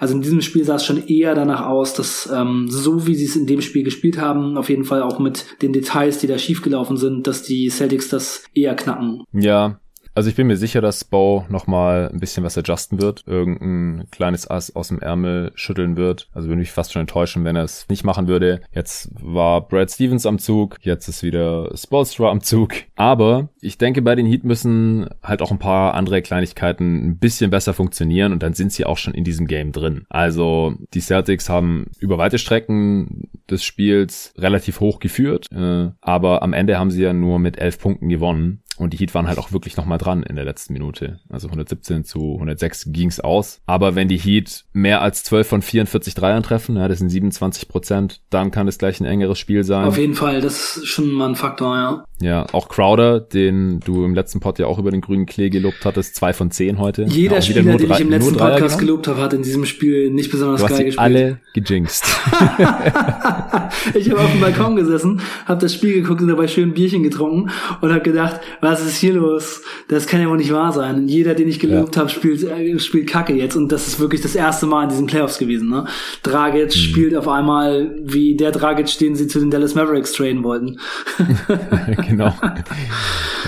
also 0.00 0.14
in 0.14 0.22
diesem 0.22 0.40
Spiel 0.40 0.64
sah 0.64 0.76
es 0.76 0.84
schon 0.84 1.06
eher 1.06 1.34
danach 1.34 1.66
aus, 1.66 1.94
dass 1.94 2.30
ähm, 2.32 2.66
so 2.68 3.06
wie 3.06 3.14
sie 3.14 3.24
es 3.24 3.36
in 3.36 3.46
dem 3.46 3.60
Spiel 3.60 3.82
gespielt 3.82 4.20
haben, 4.20 4.56
auf 4.56 4.68
jeden 4.68 4.84
Fall 4.84 5.02
auch 5.02 5.18
mit 5.18 5.62
den 5.62 5.72
Details, 5.72 6.18
die 6.18 6.26
da 6.26 6.38
schiefgelaufen 6.38 6.96
sind, 6.96 7.26
dass 7.26 7.42
die 7.42 7.68
Celtics 7.68 8.08
das 8.08 8.44
eher 8.54 8.74
knacken. 8.74 9.24
Ja, 9.32 9.80
also 10.14 10.28
ich 10.28 10.36
bin 10.36 10.46
mir 10.46 10.56
sicher, 10.56 10.80
dass 10.80 11.04
Bo 11.04 11.44
nochmal 11.48 12.10
ein 12.12 12.20
bisschen 12.20 12.44
was 12.44 12.58
adjusten 12.58 13.00
wird, 13.00 13.24
irgendein 13.26 14.10
kleines 14.10 14.48
Ass 14.48 14.74
aus 14.74 14.88
dem 14.88 14.98
Ärmel 14.98 15.52
schütteln 15.54 15.96
wird. 15.96 16.28
Also 16.32 16.48
würde 16.48 16.60
mich 16.60 16.70
fast 16.70 16.92
schon 16.92 17.00
enttäuschen, 17.00 17.44
wenn 17.44 17.56
er 17.56 17.64
es 17.64 17.88
nicht 17.88 18.04
machen 18.04 18.28
würde. 18.28 18.60
Jetzt 18.72 19.10
war 19.20 19.66
Brad 19.66 19.90
Stevens 19.90 20.26
am 20.26 20.38
Zug, 20.38 20.78
jetzt 20.82 21.08
ist 21.08 21.22
wieder 21.22 21.70
Spolstra 21.74 22.30
am 22.30 22.42
Zug. 22.42 22.74
Aber 22.94 23.48
ich 23.60 23.78
denke, 23.78 24.02
bei 24.02 24.14
den 24.14 24.26
Heat 24.26 24.44
müssen 24.44 25.08
halt 25.22 25.40
auch 25.40 25.50
ein 25.50 25.58
paar 25.58 25.94
andere 25.94 26.20
Kleinigkeiten 26.20 27.06
ein 27.06 27.18
bisschen 27.18 27.50
besser 27.50 27.74
funktionieren 27.74 28.32
und 28.32 28.42
dann 28.42 28.54
sind 28.54 28.72
sie 28.72 28.84
auch 28.84 28.98
schon 28.98 29.14
in 29.14 29.24
diesem 29.24 29.46
Game 29.46 29.72
drin. 29.72 30.04
Also 30.08 30.74
die 30.94 31.00
Celtics 31.00 31.48
haben 31.48 31.86
über 31.98 32.18
weite 32.18 32.38
Strecken 32.38 33.28
des 33.50 33.64
Spiels 33.64 34.34
relativ 34.36 34.80
hoch 34.80 34.98
geführt, 34.98 35.46
äh, 35.52 35.90
aber 36.00 36.42
am 36.42 36.52
Ende 36.52 36.78
haben 36.78 36.90
sie 36.90 37.02
ja 37.02 37.12
nur 37.12 37.38
mit 37.38 37.58
elf 37.58 37.78
Punkten 37.78 38.08
gewonnen. 38.08 38.61
Und 38.78 38.94
die 38.94 38.96
Heat 38.96 39.14
waren 39.14 39.28
halt 39.28 39.38
auch 39.38 39.52
wirklich 39.52 39.76
nochmal 39.76 39.98
dran 39.98 40.22
in 40.22 40.34
der 40.34 40.44
letzten 40.44 40.72
Minute. 40.72 41.20
Also 41.28 41.48
117 41.48 42.04
zu 42.04 42.34
106 42.34 42.86
ging's 42.88 43.20
aus. 43.20 43.60
Aber 43.66 43.94
wenn 43.94 44.08
die 44.08 44.16
Heat 44.16 44.64
mehr 44.72 45.02
als 45.02 45.24
12 45.24 45.46
von 45.46 45.62
44 45.62 46.14
Dreiern 46.14 46.42
treffen, 46.42 46.76
ja, 46.76 46.88
das 46.88 46.98
sind 46.98 47.10
27 47.10 47.68
Prozent, 47.68 48.22
dann 48.30 48.50
kann 48.50 48.66
es 48.68 48.78
gleich 48.78 49.00
ein 49.00 49.04
engeres 49.04 49.38
Spiel 49.38 49.62
sein. 49.62 49.84
Auf 49.84 49.98
jeden 49.98 50.14
Fall, 50.14 50.40
das 50.40 50.78
ist 50.78 50.86
schon 50.86 51.10
mal 51.10 51.28
ein 51.28 51.36
Faktor, 51.36 51.76
ja. 51.76 52.04
Ja, 52.22 52.46
auch 52.52 52.68
Crowder, 52.68 53.20
den 53.20 53.80
du 53.80 54.04
im 54.04 54.14
letzten 54.14 54.40
Pod 54.40 54.58
ja 54.58 54.66
auch 54.66 54.78
über 54.78 54.90
den 54.92 55.00
grünen 55.00 55.26
Klee 55.26 55.50
gelobt 55.50 55.84
hattest, 55.84 56.14
zwei 56.14 56.32
von 56.32 56.50
zehn 56.52 56.78
heute. 56.78 57.02
Jeder 57.02 57.36
ja, 57.36 57.42
Spieler, 57.42 57.76
den 57.76 57.90
ich 57.90 58.00
im 58.00 58.10
letzten 58.10 58.36
Podcast 58.36 58.78
gelobt 58.78 59.08
habe, 59.08 59.20
hat 59.20 59.32
in 59.32 59.42
diesem 59.42 59.66
Spiel 59.66 60.10
nicht 60.10 60.30
besonders 60.30 60.60
du 60.60 60.68
geil 60.68 60.76
hast 60.76 60.84
gespielt. 60.84 61.00
alle 61.00 61.40
gejinxt. 61.52 62.04
ich 63.94 64.08
habe 64.10 64.20
auf 64.20 64.30
dem 64.30 64.40
Balkon 64.40 64.76
gesessen, 64.76 65.20
habe 65.46 65.60
das 65.60 65.74
Spiel 65.74 65.94
geguckt 65.94 66.20
und 66.20 66.28
dabei 66.28 66.46
schön 66.46 66.70
ein 66.70 66.74
Bierchen 66.74 67.02
getrunken 67.02 67.50
und 67.80 67.90
habe 67.90 68.02
gedacht, 68.02 68.40
was 68.62 68.80
ist 68.80 68.96
hier 68.96 69.14
los? 69.14 69.60
Das 69.88 70.06
kann 70.06 70.20
ja 70.20 70.28
wohl 70.28 70.36
nicht 70.36 70.52
wahr 70.52 70.72
sein. 70.72 71.08
Jeder, 71.08 71.34
den 71.34 71.48
ich 71.48 71.58
gelobt 71.58 71.96
ja. 71.96 72.02
habe, 72.02 72.10
spielt, 72.10 72.44
äh, 72.44 72.78
spielt 72.78 73.08
Kacke 73.08 73.34
jetzt 73.34 73.56
und 73.56 73.72
das 73.72 73.88
ist 73.88 73.98
wirklich 73.98 74.20
das 74.20 74.36
erste 74.36 74.66
Mal 74.66 74.84
in 74.84 74.88
diesen 74.88 75.06
Playoffs 75.06 75.38
gewesen. 75.38 75.68
Ne? 75.68 75.84
Dragic 76.22 76.66
mhm. 76.66 76.70
spielt 76.70 77.16
auf 77.16 77.26
einmal 77.26 77.92
wie 78.04 78.36
der 78.36 78.52
Dragic, 78.52 78.96
den 78.98 79.16
sie 79.16 79.26
zu 79.26 79.40
den 79.40 79.50
Dallas 79.50 79.74
Mavericks 79.74 80.12
traden 80.12 80.44
wollten. 80.44 80.78
genau. 82.06 82.32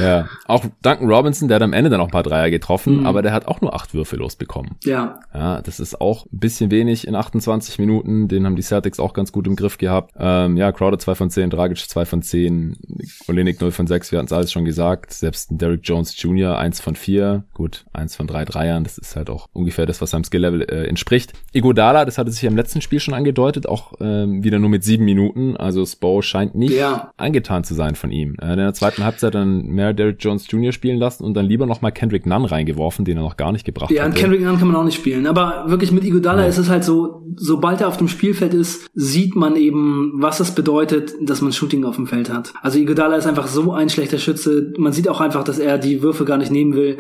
ja, 0.02 0.28
auch 0.46 0.64
Duncan 0.82 1.08
Robinson, 1.08 1.46
der 1.46 1.56
hat 1.56 1.62
am 1.62 1.72
Ende 1.72 1.90
dann 1.90 2.00
auch 2.00 2.08
ein 2.08 2.10
paar 2.10 2.24
Dreier 2.24 2.50
getroffen, 2.50 3.00
mhm. 3.00 3.06
aber 3.06 3.22
der 3.22 3.32
hat 3.32 3.46
auch 3.46 3.60
nur 3.60 3.72
acht 3.72 3.94
Würfe 3.94 4.16
losbekommen. 4.16 4.72
Ja. 4.82 5.20
Ja, 5.32 5.62
das 5.62 5.78
ist 5.78 6.00
auch 6.00 6.26
ein 6.26 6.40
bisschen 6.40 6.72
wenig 6.72 7.06
in 7.06 7.14
28 7.14 7.78
Minuten. 7.78 8.26
Den 8.26 8.46
haben 8.46 8.56
die 8.56 8.62
Celtics 8.62 8.98
auch 8.98 9.12
ganz 9.12 9.30
gut 9.30 9.46
im 9.46 9.54
Griff 9.54 9.78
gehabt. 9.78 10.12
Ähm, 10.18 10.56
ja, 10.56 10.72
Crowder 10.72 10.98
2 10.98 11.14
von 11.14 11.30
10, 11.30 11.50
Dragic 11.50 11.78
2 11.78 12.04
von 12.04 12.20
10, 12.20 12.76
Olenik 13.28 13.60
0 13.60 13.70
von 13.70 13.86
6, 13.86 14.10
wir 14.10 14.18
hatten 14.18 14.26
es 14.26 14.32
alles 14.32 14.50
schon 14.50 14.64
gesagt. 14.64 15.03
Selbst 15.12 15.48
Derrick 15.50 15.80
Jones 15.84 16.20
Jr. 16.20 16.58
1 16.58 16.80
von 16.80 16.96
4, 16.96 17.44
gut, 17.54 17.84
1 17.92 18.16
von 18.16 18.26
3 18.26 18.44
Dreiern, 18.44 18.84
das 18.84 18.98
ist 18.98 19.16
halt 19.16 19.30
auch 19.30 19.48
ungefähr 19.52 19.86
das, 19.86 20.00
was 20.00 20.10
seinem 20.10 20.24
Skill-Level 20.24 20.62
äh, 20.62 20.86
entspricht. 20.86 21.32
Igodala, 21.52 22.04
das 22.04 22.18
hatte 22.18 22.30
sich 22.30 22.44
im 22.44 22.56
letzten 22.56 22.80
Spiel 22.80 23.00
schon 23.00 23.14
angedeutet, 23.14 23.68
auch 23.68 23.94
ähm, 24.00 24.42
wieder 24.42 24.58
nur 24.58 24.70
mit 24.70 24.84
sieben 24.84 25.04
Minuten, 25.04 25.56
also 25.56 25.84
Spo 25.84 26.22
scheint 26.22 26.54
nicht 26.54 26.74
ja. 26.74 27.12
angetan 27.16 27.64
zu 27.64 27.74
sein 27.74 27.94
von 27.94 28.10
ihm. 28.10 28.36
Äh, 28.40 28.52
in 28.52 28.58
der 28.58 28.74
zweiten 28.74 29.04
Halbzeit 29.04 29.34
dann 29.34 29.66
mehr 29.66 29.92
Derrick 29.92 30.16
Jones 30.20 30.46
Jr. 30.50 30.72
spielen 30.72 30.98
lassen 30.98 31.24
und 31.24 31.34
dann 31.34 31.46
lieber 31.46 31.66
nochmal 31.66 31.92
Kendrick 31.92 32.26
Nunn 32.26 32.44
reingeworfen, 32.44 33.04
den 33.04 33.18
er 33.18 33.22
noch 33.22 33.36
gar 33.36 33.52
nicht 33.52 33.64
gebracht 33.64 33.90
hat. 33.90 33.96
Ja, 33.96 34.04
an 34.04 34.14
Kendrick 34.14 34.42
Nunn 34.42 34.58
kann 34.58 34.68
man 34.68 34.76
auch 34.76 34.84
nicht 34.84 34.96
spielen, 34.96 35.26
aber 35.26 35.64
wirklich 35.68 35.92
mit 35.92 36.04
Igodala 36.04 36.42
ja. 36.42 36.48
ist 36.48 36.58
es 36.58 36.68
halt 36.68 36.84
so, 36.84 37.22
sobald 37.36 37.80
er 37.80 37.88
auf 37.88 37.96
dem 37.96 38.08
Spielfeld 38.08 38.54
ist, 38.54 38.88
sieht 38.94 39.36
man 39.36 39.56
eben, 39.56 40.12
was 40.16 40.40
es 40.40 40.52
bedeutet, 40.52 41.12
dass 41.20 41.40
man 41.40 41.52
Shooting 41.52 41.84
auf 41.84 41.96
dem 41.96 42.06
Feld 42.06 42.30
hat. 42.32 42.52
Also 42.62 42.78
Igodala 42.78 43.16
ist 43.16 43.26
einfach 43.26 43.46
so 43.46 43.72
ein 43.72 43.88
schlechter 43.88 44.18
Schütze. 44.18 44.72
Man 44.78 44.92
sieht 44.94 45.08
auch 45.08 45.20
einfach, 45.20 45.44
dass 45.44 45.58
er 45.58 45.78
die 45.78 46.02
Würfe 46.02 46.24
gar 46.24 46.38
nicht 46.38 46.52
nehmen 46.52 46.74
will. 46.74 46.98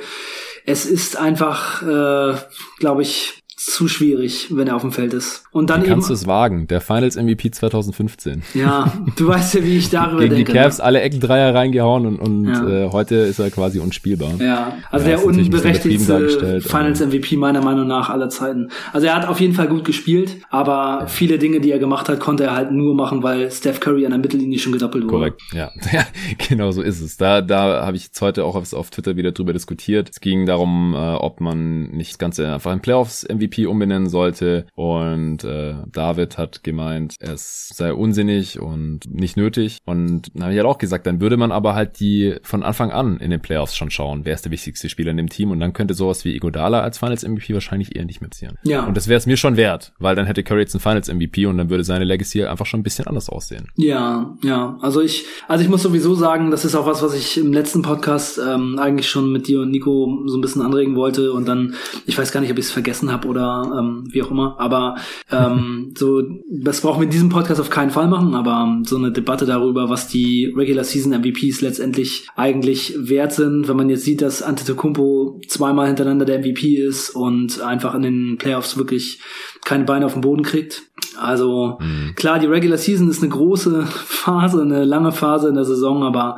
Es 0.66 0.86
ist 0.86 1.16
einfach, 1.16 1.82
äh, 1.82 2.36
glaube 2.78 3.02
ich, 3.02 3.43
zu 3.66 3.88
schwierig, 3.88 4.48
wenn 4.50 4.68
er 4.68 4.76
auf 4.76 4.82
dem 4.82 4.92
Feld 4.92 5.14
ist. 5.14 5.44
Und 5.50 5.70
dann 5.70 5.82
wie 5.82 5.86
kannst 5.86 6.10
du 6.10 6.14
es 6.14 6.26
wagen? 6.26 6.66
Der 6.66 6.80
Finals 6.80 7.16
MVP 7.16 7.50
2015. 7.50 8.42
Ja, 8.54 8.92
du 9.16 9.28
weißt 9.28 9.54
ja, 9.54 9.64
wie 9.64 9.78
ich 9.78 9.90
darüber 9.90 10.22
Gegen 10.22 10.36
denke. 10.36 10.52
die 10.52 10.58
Cavs 10.58 10.78
ne? 10.78 10.84
alle 10.84 11.00
Eckendreier 11.00 11.54
reingehauen 11.54 12.06
und, 12.06 12.18
und 12.18 12.46
ja. 12.46 12.86
äh, 12.86 12.90
heute 12.90 13.16
ist 13.16 13.38
er 13.38 13.50
quasi 13.50 13.80
unspielbar. 13.80 14.32
Ja, 14.38 14.74
also 14.90 15.08
ja, 15.08 15.16
der 15.16 15.24
unberechtigte 15.24 16.60
Finals 16.60 17.00
MVP 17.00 17.36
meiner 17.36 17.62
Meinung 17.62 17.86
nach 17.86 18.10
aller 18.10 18.28
Zeiten. 18.28 18.70
Also 18.92 19.06
er 19.06 19.16
hat 19.16 19.28
auf 19.28 19.40
jeden 19.40 19.54
Fall 19.54 19.68
gut 19.68 19.84
gespielt, 19.84 20.36
aber 20.50 20.98
ja. 21.00 21.06
viele 21.06 21.38
Dinge, 21.38 21.60
die 21.60 21.70
er 21.70 21.78
gemacht 21.78 22.08
hat, 22.08 22.20
konnte 22.20 22.44
er 22.44 22.54
halt 22.54 22.70
nur 22.70 22.94
machen, 22.94 23.22
weil 23.22 23.50
Steph 23.50 23.80
Curry 23.80 24.04
an 24.04 24.10
der 24.10 24.20
Mittellinie 24.20 24.58
schon 24.58 24.72
gedoppelt 24.72 25.04
wurde. 25.04 25.14
Korrekt, 25.14 25.42
ja. 25.52 25.70
ja 25.92 26.04
genau 26.48 26.70
so 26.70 26.82
ist 26.82 27.00
es. 27.00 27.16
Da, 27.16 27.40
da 27.40 27.86
habe 27.86 27.96
ich 27.96 28.04
jetzt 28.04 28.20
heute 28.20 28.44
auch 28.44 28.56
auf, 28.56 28.72
auf 28.72 28.90
Twitter 28.90 29.16
wieder 29.16 29.32
drüber 29.32 29.52
diskutiert. 29.52 30.10
Es 30.10 30.20
ging 30.20 30.44
darum, 30.44 30.94
äh, 30.94 31.14
ob 31.14 31.40
man 31.40 31.90
nicht 31.90 32.12
das 32.12 32.18
Ganze 32.18 32.52
einfach 32.52 32.72
in 32.72 32.80
Playoffs 32.80 33.26
MVP 33.28 33.53
MVP 33.54 33.66
umbenennen 33.66 34.08
sollte. 34.08 34.66
Und 34.74 35.44
äh, 35.44 35.74
David 35.90 36.38
hat 36.38 36.62
gemeint, 36.62 37.16
es 37.20 37.68
sei 37.68 37.92
unsinnig 37.92 38.60
und 38.60 39.00
nicht 39.12 39.36
nötig. 39.36 39.78
Und 39.84 40.34
dann 40.34 40.44
habe 40.44 40.52
ich 40.52 40.58
halt 40.58 40.68
auch 40.68 40.78
gesagt, 40.78 41.06
dann 41.06 41.20
würde 41.20 41.36
man 41.36 41.52
aber 41.52 41.74
halt 41.74 42.00
die 42.00 42.36
von 42.42 42.62
Anfang 42.62 42.90
an 42.90 43.18
in 43.18 43.30
den 43.30 43.40
Playoffs 43.40 43.76
schon 43.76 43.90
schauen, 43.90 44.24
wer 44.24 44.34
ist 44.34 44.44
der 44.44 44.52
wichtigste 44.52 44.88
Spieler 44.88 45.10
in 45.10 45.16
dem 45.16 45.28
Team. 45.28 45.50
Und 45.50 45.60
dann 45.60 45.72
könnte 45.72 45.94
sowas 45.94 46.24
wie 46.24 46.34
Igodala 46.34 46.80
als 46.80 46.98
Finals 46.98 47.26
MVP 47.26 47.54
wahrscheinlich 47.54 47.96
eher 47.96 48.04
nicht 48.04 48.20
mehr 48.20 48.30
passieren. 48.30 48.58
Ja. 48.64 48.84
Und 48.84 48.96
das 48.96 49.08
wäre 49.08 49.18
es 49.18 49.26
mir 49.26 49.36
schon 49.36 49.56
wert, 49.56 49.92
weil 49.98 50.14
dann 50.16 50.26
hätte 50.26 50.42
Curry 50.42 50.60
jetzt 50.60 50.74
einen 50.74 50.80
Finals 50.80 51.12
MVP 51.12 51.46
und 51.46 51.58
dann 51.58 51.70
würde 51.70 51.84
seine 51.84 52.04
Legacy 52.04 52.44
einfach 52.44 52.66
schon 52.66 52.80
ein 52.80 52.82
bisschen 52.82 53.06
anders 53.06 53.28
aussehen. 53.28 53.68
Ja, 53.76 54.36
ja. 54.42 54.78
Also 54.80 55.00
ich, 55.00 55.26
also 55.48 55.62
ich 55.62 55.70
muss 55.70 55.82
sowieso 55.82 56.14
sagen, 56.14 56.50
das 56.50 56.64
ist 56.64 56.74
auch 56.74 56.86
was, 56.86 57.02
was 57.02 57.14
ich 57.14 57.38
im 57.38 57.52
letzten 57.52 57.82
Podcast 57.82 58.38
ähm, 58.38 58.78
eigentlich 58.78 59.08
schon 59.08 59.32
mit 59.32 59.48
dir 59.48 59.60
und 59.60 59.70
Nico 59.70 60.22
so 60.26 60.36
ein 60.36 60.40
bisschen 60.40 60.62
anregen 60.62 60.96
wollte 60.96 61.32
und 61.32 61.46
dann, 61.46 61.74
ich 62.06 62.18
weiß 62.18 62.32
gar 62.32 62.40
nicht, 62.40 62.50
ob 62.50 62.58
ich 62.58 62.66
es 62.66 62.72
vergessen 62.72 63.12
habe 63.12 63.28
oder 63.28 63.43
oder 63.44 63.78
ähm, 63.78 64.08
wie 64.10 64.22
auch 64.22 64.30
immer. 64.30 64.56
Aber 64.58 64.96
ähm, 65.30 65.92
so, 65.96 66.22
das 66.50 66.80
brauchen 66.80 67.00
wir 67.00 67.04
in 67.04 67.10
diesem 67.10 67.28
Podcast 67.28 67.60
auf 67.60 67.70
keinen 67.70 67.90
Fall 67.90 68.08
machen, 68.08 68.34
aber 68.34 68.66
ähm, 68.66 68.84
so 68.84 68.96
eine 68.96 69.12
Debatte 69.12 69.46
darüber, 69.46 69.88
was 69.88 70.08
die 70.08 70.52
Regular 70.56 70.84
Season 70.84 71.12
MVPs 71.12 71.60
letztendlich 71.60 72.28
eigentlich 72.36 72.94
wert 72.98 73.32
sind, 73.32 73.68
wenn 73.68 73.76
man 73.76 73.90
jetzt 73.90 74.04
sieht, 74.04 74.22
dass 74.22 74.42
Antetokounmpo 74.42 75.40
zweimal 75.48 75.86
hintereinander 75.86 76.24
der 76.24 76.40
MVP 76.40 76.76
ist 76.76 77.10
und 77.10 77.60
einfach 77.60 77.94
in 77.94 78.02
den 78.02 78.38
Playoffs 78.38 78.76
wirklich 78.76 79.20
keine 79.64 79.84
Beine 79.84 80.06
auf 80.06 80.12
den 80.12 80.22
Boden 80.22 80.42
kriegt. 80.42 80.82
Also 81.18 81.78
mhm. 81.80 82.14
klar, 82.16 82.38
die 82.38 82.46
Regular 82.46 82.78
Season 82.78 83.08
ist 83.08 83.22
eine 83.22 83.30
große 83.30 83.86
Phase, 83.86 84.62
eine 84.62 84.84
lange 84.84 85.12
Phase 85.12 85.48
in 85.48 85.54
der 85.54 85.64
Saison, 85.64 86.02
aber 86.02 86.36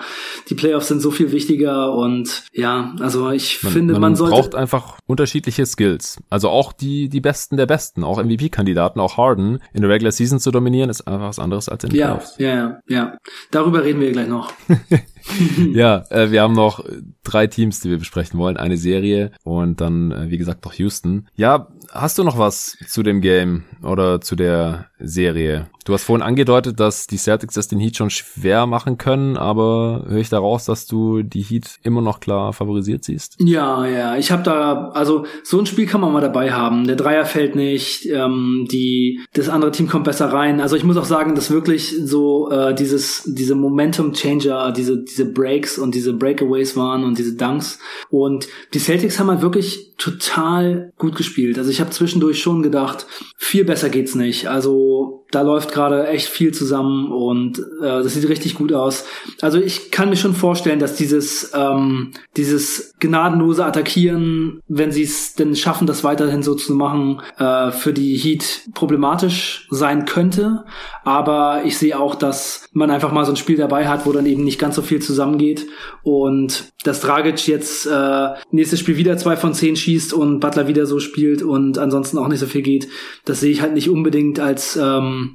die 0.49 0.55
Playoffs 0.55 0.89
sind 0.89 1.01
so 1.01 1.11
viel 1.11 1.33
wichtiger 1.33 1.93
und 1.93 2.45
ja, 2.53 2.95
also 3.01 3.31
ich 3.31 3.63
man, 3.63 3.73
finde, 3.73 3.93
man, 3.95 4.03
man 4.03 4.17
sollte 4.17 4.35
braucht 4.35 4.55
einfach 4.55 4.99
unterschiedliche 5.07 5.67
Skills. 5.67 6.19
Also 6.31 6.49
auch 6.51 6.73
die 6.73 7.09
die 7.09 7.21
besten 7.21 7.57
der 7.57 7.67
besten, 7.67 8.05
auch 8.05 8.23
MVP-Kandidaten, 8.23 9.01
auch 9.01 9.17
Harden 9.17 9.61
in 9.73 9.83
der 9.83 9.91
Regular 9.91 10.13
Season 10.13 10.39
zu 10.39 10.51
dominieren, 10.51 10.91
ist 10.91 11.07
einfach 11.07 11.29
was 11.29 11.39
anderes 11.39 11.69
als 11.69 11.85
in 11.85 11.91
den 11.91 11.99
ja, 11.99 12.07
Playoffs. 12.07 12.35
Ja, 12.39 12.55
ja, 12.55 12.81
ja. 12.89 13.19
Darüber 13.51 13.85
reden 13.85 14.01
wir 14.01 14.13
gleich 14.13 14.29
noch. 14.29 14.53
ja, 15.73 16.05
äh, 16.11 16.31
wir 16.31 16.43
haben 16.43 16.55
noch 16.55 16.85
drei 17.25 17.47
Teams, 17.47 17.81
die 17.81 17.91
wir 17.91 17.99
besprechen 17.99 18.39
wollen, 18.39 18.57
eine 18.57 18.77
Serie 18.77 19.33
und 19.45 19.81
dann, 19.81 20.13
äh, 20.13 20.31
wie 20.31 20.39
gesagt, 20.39 20.65
noch 20.65 20.75
Houston. 20.75 21.29
Ja, 21.35 21.69
hast 22.01 22.19
du 22.19 22.25
noch 22.25 22.39
was 22.39 22.77
zu 22.87 23.03
dem 23.03 23.21
Game 23.21 23.65
oder 23.83 24.21
zu 24.21 24.37
der 24.37 24.91
Serie? 24.99 25.69
Du 25.87 25.95
hast 25.95 26.03
vorhin 26.03 26.27
angedeutet, 26.27 26.81
dass 26.81 27.07
die 27.07 27.17
Celtics 27.17 27.55
das 27.55 27.69
den 27.69 27.79
Heat 27.79 27.97
schon 27.97 28.11
schwer 28.11 28.67
machen 28.67 28.99
können, 28.99 29.37
aber 29.37 30.05
höre 30.09 30.19
ich 30.19 30.29
daraus, 30.29 30.65
dass 30.65 30.89
du 30.89 31.23
die 31.23 31.43
Heat 31.43 31.79
immer 31.85 32.01
noch 32.01 32.19
klar 32.19 32.53
favorisiert 32.53 33.05
siehst? 33.05 33.37
Ja, 33.39 33.87
ja, 33.87 34.17
ich 34.17 34.33
habe 34.33 34.43
da, 34.43 34.89
also 34.89 35.27
so 35.45 35.61
ein 35.61 35.67
Spiel 35.67 35.87
kann 35.87 36.01
man 36.01 36.13
mal 36.13 36.21
dabei 36.21 36.53
haben. 36.53 36.89
Der 36.89 36.97
Dreier 36.97 37.25
fällt 37.25 37.55
nicht, 37.55 38.05
ähm, 38.07 38.67
die, 38.69 39.21
das 39.33 39.49
andere 39.49 39.71
Team 39.71 39.87
kommt 39.87 40.07
besser 40.07 40.33
rein. 40.33 40.61
Also 40.61 40.75
ich 40.75 40.83
muss 40.83 40.97
auch 40.97 41.05
sagen, 41.05 41.37
dass 41.37 41.53
wirklich 41.53 41.95
so 42.03 42.51
äh, 42.51 42.75
dieses, 42.75 43.23
diese 43.25 43.55
Momentum-Changer, 43.55 44.73
diese, 44.73 45.05
diese 45.05 45.33
Breaks 45.33 45.79
und 45.79 45.95
diese 45.95 46.15
Breakaways 46.15 46.77
waren 46.77 47.05
und 47.05 47.17
diese 47.17 47.37
Dunks. 47.37 47.79
Und 48.11 48.49
die 48.75 48.81
Celtics 48.81 49.21
haben 49.21 49.31
halt 49.31 49.41
wirklich 49.41 49.95
total 49.99 50.93
gut 50.99 51.15
gespielt. 51.15 51.59
Also 51.59 51.71
ich 51.71 51.81
habe 51.81 51.91
zwischendurch 51.91 52.43
schon 52.43 52.65
gedacht, 52.65 53.07
viel 53.37 53.65
besser 53.65 53.89
geht's 53.89 54.17
nicht. 54.17 54.49
Also 54.49 55.26
da 55.31 55.43
läuft 55.43 55.73
gerade 55.73 56.07
echt 56.07 56.29
viel 56.29 56.53
zusammen 56.53 57.11
und 57.11 57.59
äh, 57.59 58.03
das 58.03 58.15
sieht 58.15 58.29
richtig 58.29 58.55
gut 58.55 58.73
aus. 58.73 59.05
Also 59.41 59.59
ich 59.59 59.91
kann 59.91 60.09
mir 60.09 60.17
schon 60.17 60.35
vorstellen, 60.35 60.79
dass 60.79 60.97
dieses 60.97 61.53
ähm, 61.55 62.13
dieses 62.37 62.95
gnadenlose 63.01 63.65
Attackieren, 63.65 64.61
wenn 64.69 64.93
sie 64.93 65.03
es 65.03 65.35
denn 65.35 65.57
schaffen, 65.57 65.87
das 65.87 66.05
weiterhin 66.05 66.43
so 66.43 66.55
zu 66.55 66.75
machen, 66.75 67.21
äh, 67.39 67.71
für 67.71 67.93
die 67.93 68.17
Heat 68.17 68.63
problematisch 68.75 69.67
sein 69.71 70.05
könnte. 70.05 70.65
Aber 71.05 71.63
ich 71.65 71.77
sehe 71.77 71.99
auch, 71.99 72.15
dass 72.15 72.69
man 72.73 72.91
einfach 72.91 73.13
mal 73.13 73.25
so 73.25 73.33
ein 73.33 73.37
Spiel 73.37 73.57
dabei 73.57 73.89
hat, 73.89 74.07
wo 74.07 74.13
dann 74.13 74.27
eben 74.27 74.45
nicht 74.45 74.59
ganz 74.59 74.77
so 74.77 74.83
viel 74.83 75.03
zusammengeht 75.03 75.67
und 76.03 76.73
dass 76.85 77.01
Dragic 77.01 77.47
jetzt 77.49 77.87
äh, 77.87 78.29
nächstes 78.51 78.81
Spiel 78.81 78.97
wieder 78.97 79.17
zwei 79.17 79.37
von 79.37 79.55
zehn 79.55 79.77
schießt 79.77 80.13
und 80.13 80.41
Butler 80.41 80.69
wieder 80.69 80.87
so 80.87 81.01
spielt 81.01 81.43
und 81.43 81.79
ansonsten 81.79 82.19
auch 82.19 82.29
nicht 82.29 82.39
so 82.39 82.47
viel 82.47 82.63
geht, 82.63 82.89
das 83.25 83.41
sehe 83.41 83.51
ich 83.51 83.61
halt 83.61 83.75
nicht 83.75 83.91
unbedingt 83.91 84.39
als 84.39 84.77
ähm, 84.77 85.26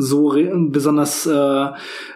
so 0.00 0.32
besonders 0.70 1.26
äh, 1.26 1.66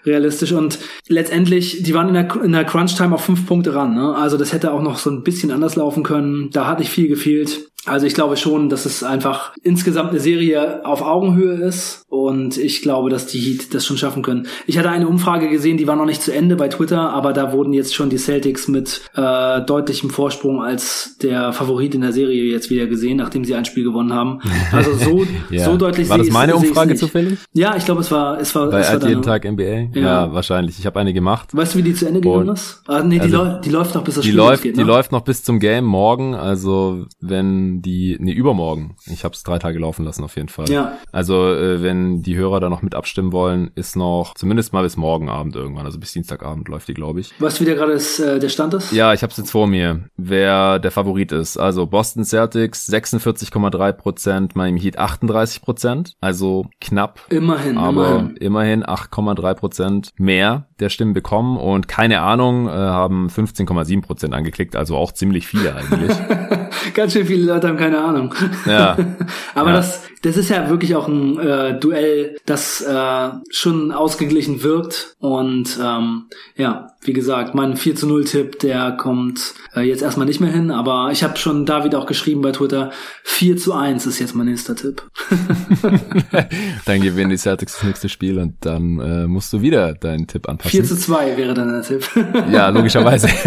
realistisch 0.07 0.53
und 0.53 0.79
letztendlich, 1.09 1.83
die 1.83 1.95
waren 1.95 2.09
in 2.09 2.15
der, 2.15 2.43
in 2.43 2.53
der 2.53 2.65
Crunch-Time 2.65 3.13
auf 3.13 3.25
fünf 3.25 3.45
Punkte 3.45 3.75
ran. 3.75 3.95
Ne? 3.95 4.15
Also 4.15 4.37
das 4.37 4.53
hätte 4.53 4.73
auch 4.73 4.83
noch 4.83 4.99
so 4.99 5.11
ein 5.11 5.25
bisschen 5.25 5.51
anders 5.51 5.75
laufen 5.75 6.05
können. 6.05 6.51
Da 6.53 6.69
hat 6.69 6.79
nicht 6.79 6.91
viel 6.91 7.09
gefehlt. 7.09 7.72
Also 7.85 8.07
ich 8.07 8.15
glaube 8.15 8.37
schon, 8.37 8.69
dass 8.69 8.87
es 8.87 9.03
einfach 9.03 9.53
insgesamt 9.65 10.11
eine 10.11 10.21
Serie 10.21 10.87
auf 10.87 11.03
Augenhöhe 11.03 11.55
ist 11.55 12.05
und 12.09 12.57
ich 12.57 12.81
glaube, 12.81 13.11
dass 13.11 13.27
die 13.27 13.41
Heat 13.41 13.75
das 13.75 13.85
schon 13.85 13.97
schaffen 13.97 14.23
können. 14.23 14.47
Ich 14.69 14.79
hatte 14.79 14.89
eine 14.89 15.09
Umfrage 15.09 15.49
gesehen, 15.49 15.79
die 15.79 15.89
war 15.89 15.97
noch 15.97 16.05
nicht 16.05 16.23
zu 16.23 16.33
Ende 16.33 16.55
bei 16.55 16.69
Twitter, 16.69 17.11
aber 17.11 17.33
da 17.33 17.53
wurden 17.53 17.73
jetzt 17.73 17.93
schon 17.93 18.09
die 18.09 18.19
Celtics 18.19 18.69
mit 18.69 19.01
äh, 19.17 19.63
deutlichem 19.63 20.11
Vorsprung 20.11 20.63
als 20.63 21.17
der 21.23 21.53
Favorit 21.53 21.97
in 21.97 22.03
der 22.03 22.13
Serie 22.13 22.45
jetzt 22.45 22.71
wieder 22.71 22.87
gesehen, 22.87 23.17
nachdem 23.17 23.45
sie 23.45 23.57
ein 23.57 23.65
Spiel 23.65 23.85
gewonnen 23.85 24.13
haben. 24.13 24.41
Also 24.73 24.95
so, 24.95 25.27
ja. 25.51 25.65
so 25.65 25.77
deutlich 25.77 26.09
War 26.09 26.19
das 26.19 26.31
meine 26.31 26.57
Umfrage 26.57 26.95
zufällig? 26.95 27.39
Ja, 27.53 27.77
ich 27.77 27.85
glaube, 27.85 28.01
es 28.01 28.11
war 28.11 28.41
es 28.41 28.55
war 28.55 28.71
bei 28.71 28.81
es 28.81 28.93
war 28.93 29.07
jeden 29.07 29.23
Tag 29.23 29.45
NBA. 29.45 29.63
Ja. 29.63 29.91
ja. 29.95 30.33
wahrscheinlich. 30.33 30.79
Ich 30.79 30.87
habe 30.87 30.99
eine 31.01 31.13
gemacht. 31.13 31.49
Weißt 31.53 31.75
du, 31.75 31.79
wie 31.79 31.83
die 31.83 31.95
zu 31.95 32.07
Ende 32.07 32.21
gegangen 32.21 32.49
ist? 32.49 32.83
Ah, 32.87 33.03
nee, 33.03 33.17
die, 33.17 33.23
also, 33.23 33.37
läuft, 33.39 33.65
die 33.67 33.71
läuft 33.71 33.95
noch 33.95 34.05
bis 34.05 34.15
das 34.15 34.23
die 34.23 34.31
Spiel 34.31 34.39
läuft, 34.39 34.63
geht, 34.63 34.77
ne? 34.77 34.83
Die 34.83 34.89
läuft 34.89 35.13
noch 35.13 35.23
bis 35.23 35.43
zum 35.43 35.59
Game 35.59 35.85
morgen. 35.85 36.35
Also 36.35 37.07
wenn 37.21 37.72
die, 37.81 38.17
nee, 38.21 38.33
übermorgen. 38.33 38.97
Ich 39.07 39.25
habe 39.25 39.35
es 39.35 39.43
drei 39.43 39.59
Tage 39.59 39.79
laufen 39.79 40.05
lassen 40.05 40.25
auf 40.25 40.37
jeden 40.37 40.49
Fall. 40.49 40.69
Ja. 40.69 40.99
Also 41.13 41.55
äh, 41.55 41.83
wenn 41.83 42.23
die 42.23 42.37
Hörer 42.37 42.61
da 42.61 42.69
noch 42.69 42.83
mit 42.83 42.95
abstimmen 42.95 43.33
wollen, 43.33 43.71
ist 43.75 43.97
noch 43.97 44.35
zumindest 44.35 44.73
mal 44.73 44.83
bis 44.83 44.97
morgen 44.97 45.29
Abend 45.29 45.57
irgendwann, 45.57 45.87
also 45.87 45.99
bis 45.99 46.13
Dienstagabend 46.13 46.69
läuft 46.69 46.89
die, 46.89 46.95
glaube 46.95 47.21
ich. 47.21 47.33
Was 47.39 47.61
wieder 47.61 47.75
gerade 47.75 47.95
äh, 47.95 48.39
der 48.39 48.49
Stand 48.49 48.75
ist? 48.75 48.93
Ja, 48.93 49.15
ich 49.15 49.23
habe 49.23 49.31
es 49.31 49.37
jetzt 49.37 49.51
vor 49.51 49.67
mir, 49.67 50.09
wer 50.17 50.79
der 50.79 50.91
Favorit 50.91 51.33
ist. 51.33 51.57
Also 51.57 51.87
Boston 51.87 52.25
Celtics 52.25 52.89
46,3 52.89 53.93
Prozent, 53.93 54.57
Miami 54.57 54.81
Heat 54.81 54.99
38 54.99 55.63
Prozent, 55.63 56.15
also 56.21 56.67
knapp. 56.81 57.21
Immerhin, 57.31 57.79
aber 57.79 58.19
immerhin, 58.19 58.37
immerhin 58.37 58.85
8,3 58.85 59.55
Prozent 59.55 60.11
mehr 60.17 60.67
der 60.81 60.89
Stimmen 60.89 61.13
bekommen 61.13 61.57
und 61.57 61.89
keine 61.89 62.21
Ahnung, 62.21 62.67
äh, 62.67 62.71
haben 62.71 63.29
15,7 63.29 64.03
Prozent 64.03 64.35
angeklickt, 64.35 64.77
also 64.77 64.97
auch 64.97 65.13
ziemlich 65.13 65.47
viele 65.47 65.75
eigentlich. 65.75 66.17
Ganz 66.95 67.13
schön 67.13 67.27
viele 67.27 67.47
Leute 67.47 67.62
haben 67.65 67.77
keine 67.77 67.99
Ahnung. 67.99 68.35
Ja. 68.67 68.97
Aber 69.55 69.71
ja. 69.71 69.77
das, 69.77 70.03
das 70.23 70.37
ist 70.37 70.51
ja 70.51 70.69
wirklich 70.69 70.95
auch 70.95 71.09
ein 71.09 71.39
äh, 71.39 71.79
Duell, 71.79 72.37
das 72.47 72.81
äh, 72.81 73.29
schon 73.51 73.93
ausgeglichen 73.93 74.63
wirkt. 74.63 75.17
Und 75.19 75.79
ähm, 75.83 76.25
ja, 76.57 76.89
wie 77.03 77.13
gesagt, 77.13 77.55
mein 77.55 77.77
4 77.77 77.97
zu 77.97 78.07
0 78.07 78.25
Tipp, 78.25 78.59
der 78.61 78.93
kommt 78.93 79.55
äh, 79.75 79.81
jetzt 79.81 80.03
erstmal 80.03 80.27
nicht 80.27 80.41
mehr 80.41 80.53
hin, 80.53 80.71
aber 80.71 81.11
ich 81.11 81.25
habe 81.25 81.37
schon 81.37 81.67
David 81.67 81.95
auch 81.95 82.07
geschrieben 82.07 82.43
bei 82.43 82.53
Twitter, 82.53 82.93
4 83.25 83.57
zu 83.57 83.73
1 83.73 84.07
ist 84.07 84.21
jetzt 84.21 84.35
mein 84.35 84.47
nächster 84.47 84.77
Tipp. 84.77 85.03
dann 86.85 87.01
gewinnen 87.01 87.31
die 87.31 87.37
Celtics 87.37 87.75
das 87.75 87.83
nächste 87.85 88.09
Spiel 88.09 88.39
und 88.39 88.55
dann 88.61 89.01
äh, 89.01 89.27
musst 89.27 89.53
du 89.53 89.61
wieder 89.61 89.95
deinen 89.95 90.27
Tipp 90.27 90.49
anpassen. 90.49 90.71
4 90.71 90.85
zu 90.85 90.97
2 90.97 91.37
wäre 91.37 91.55
dann 91.55 91.73
der 91.73 91.83
Tipp. 91.83 92.09
ja, 92.51 92.69
logischerweise. 92.69 93.29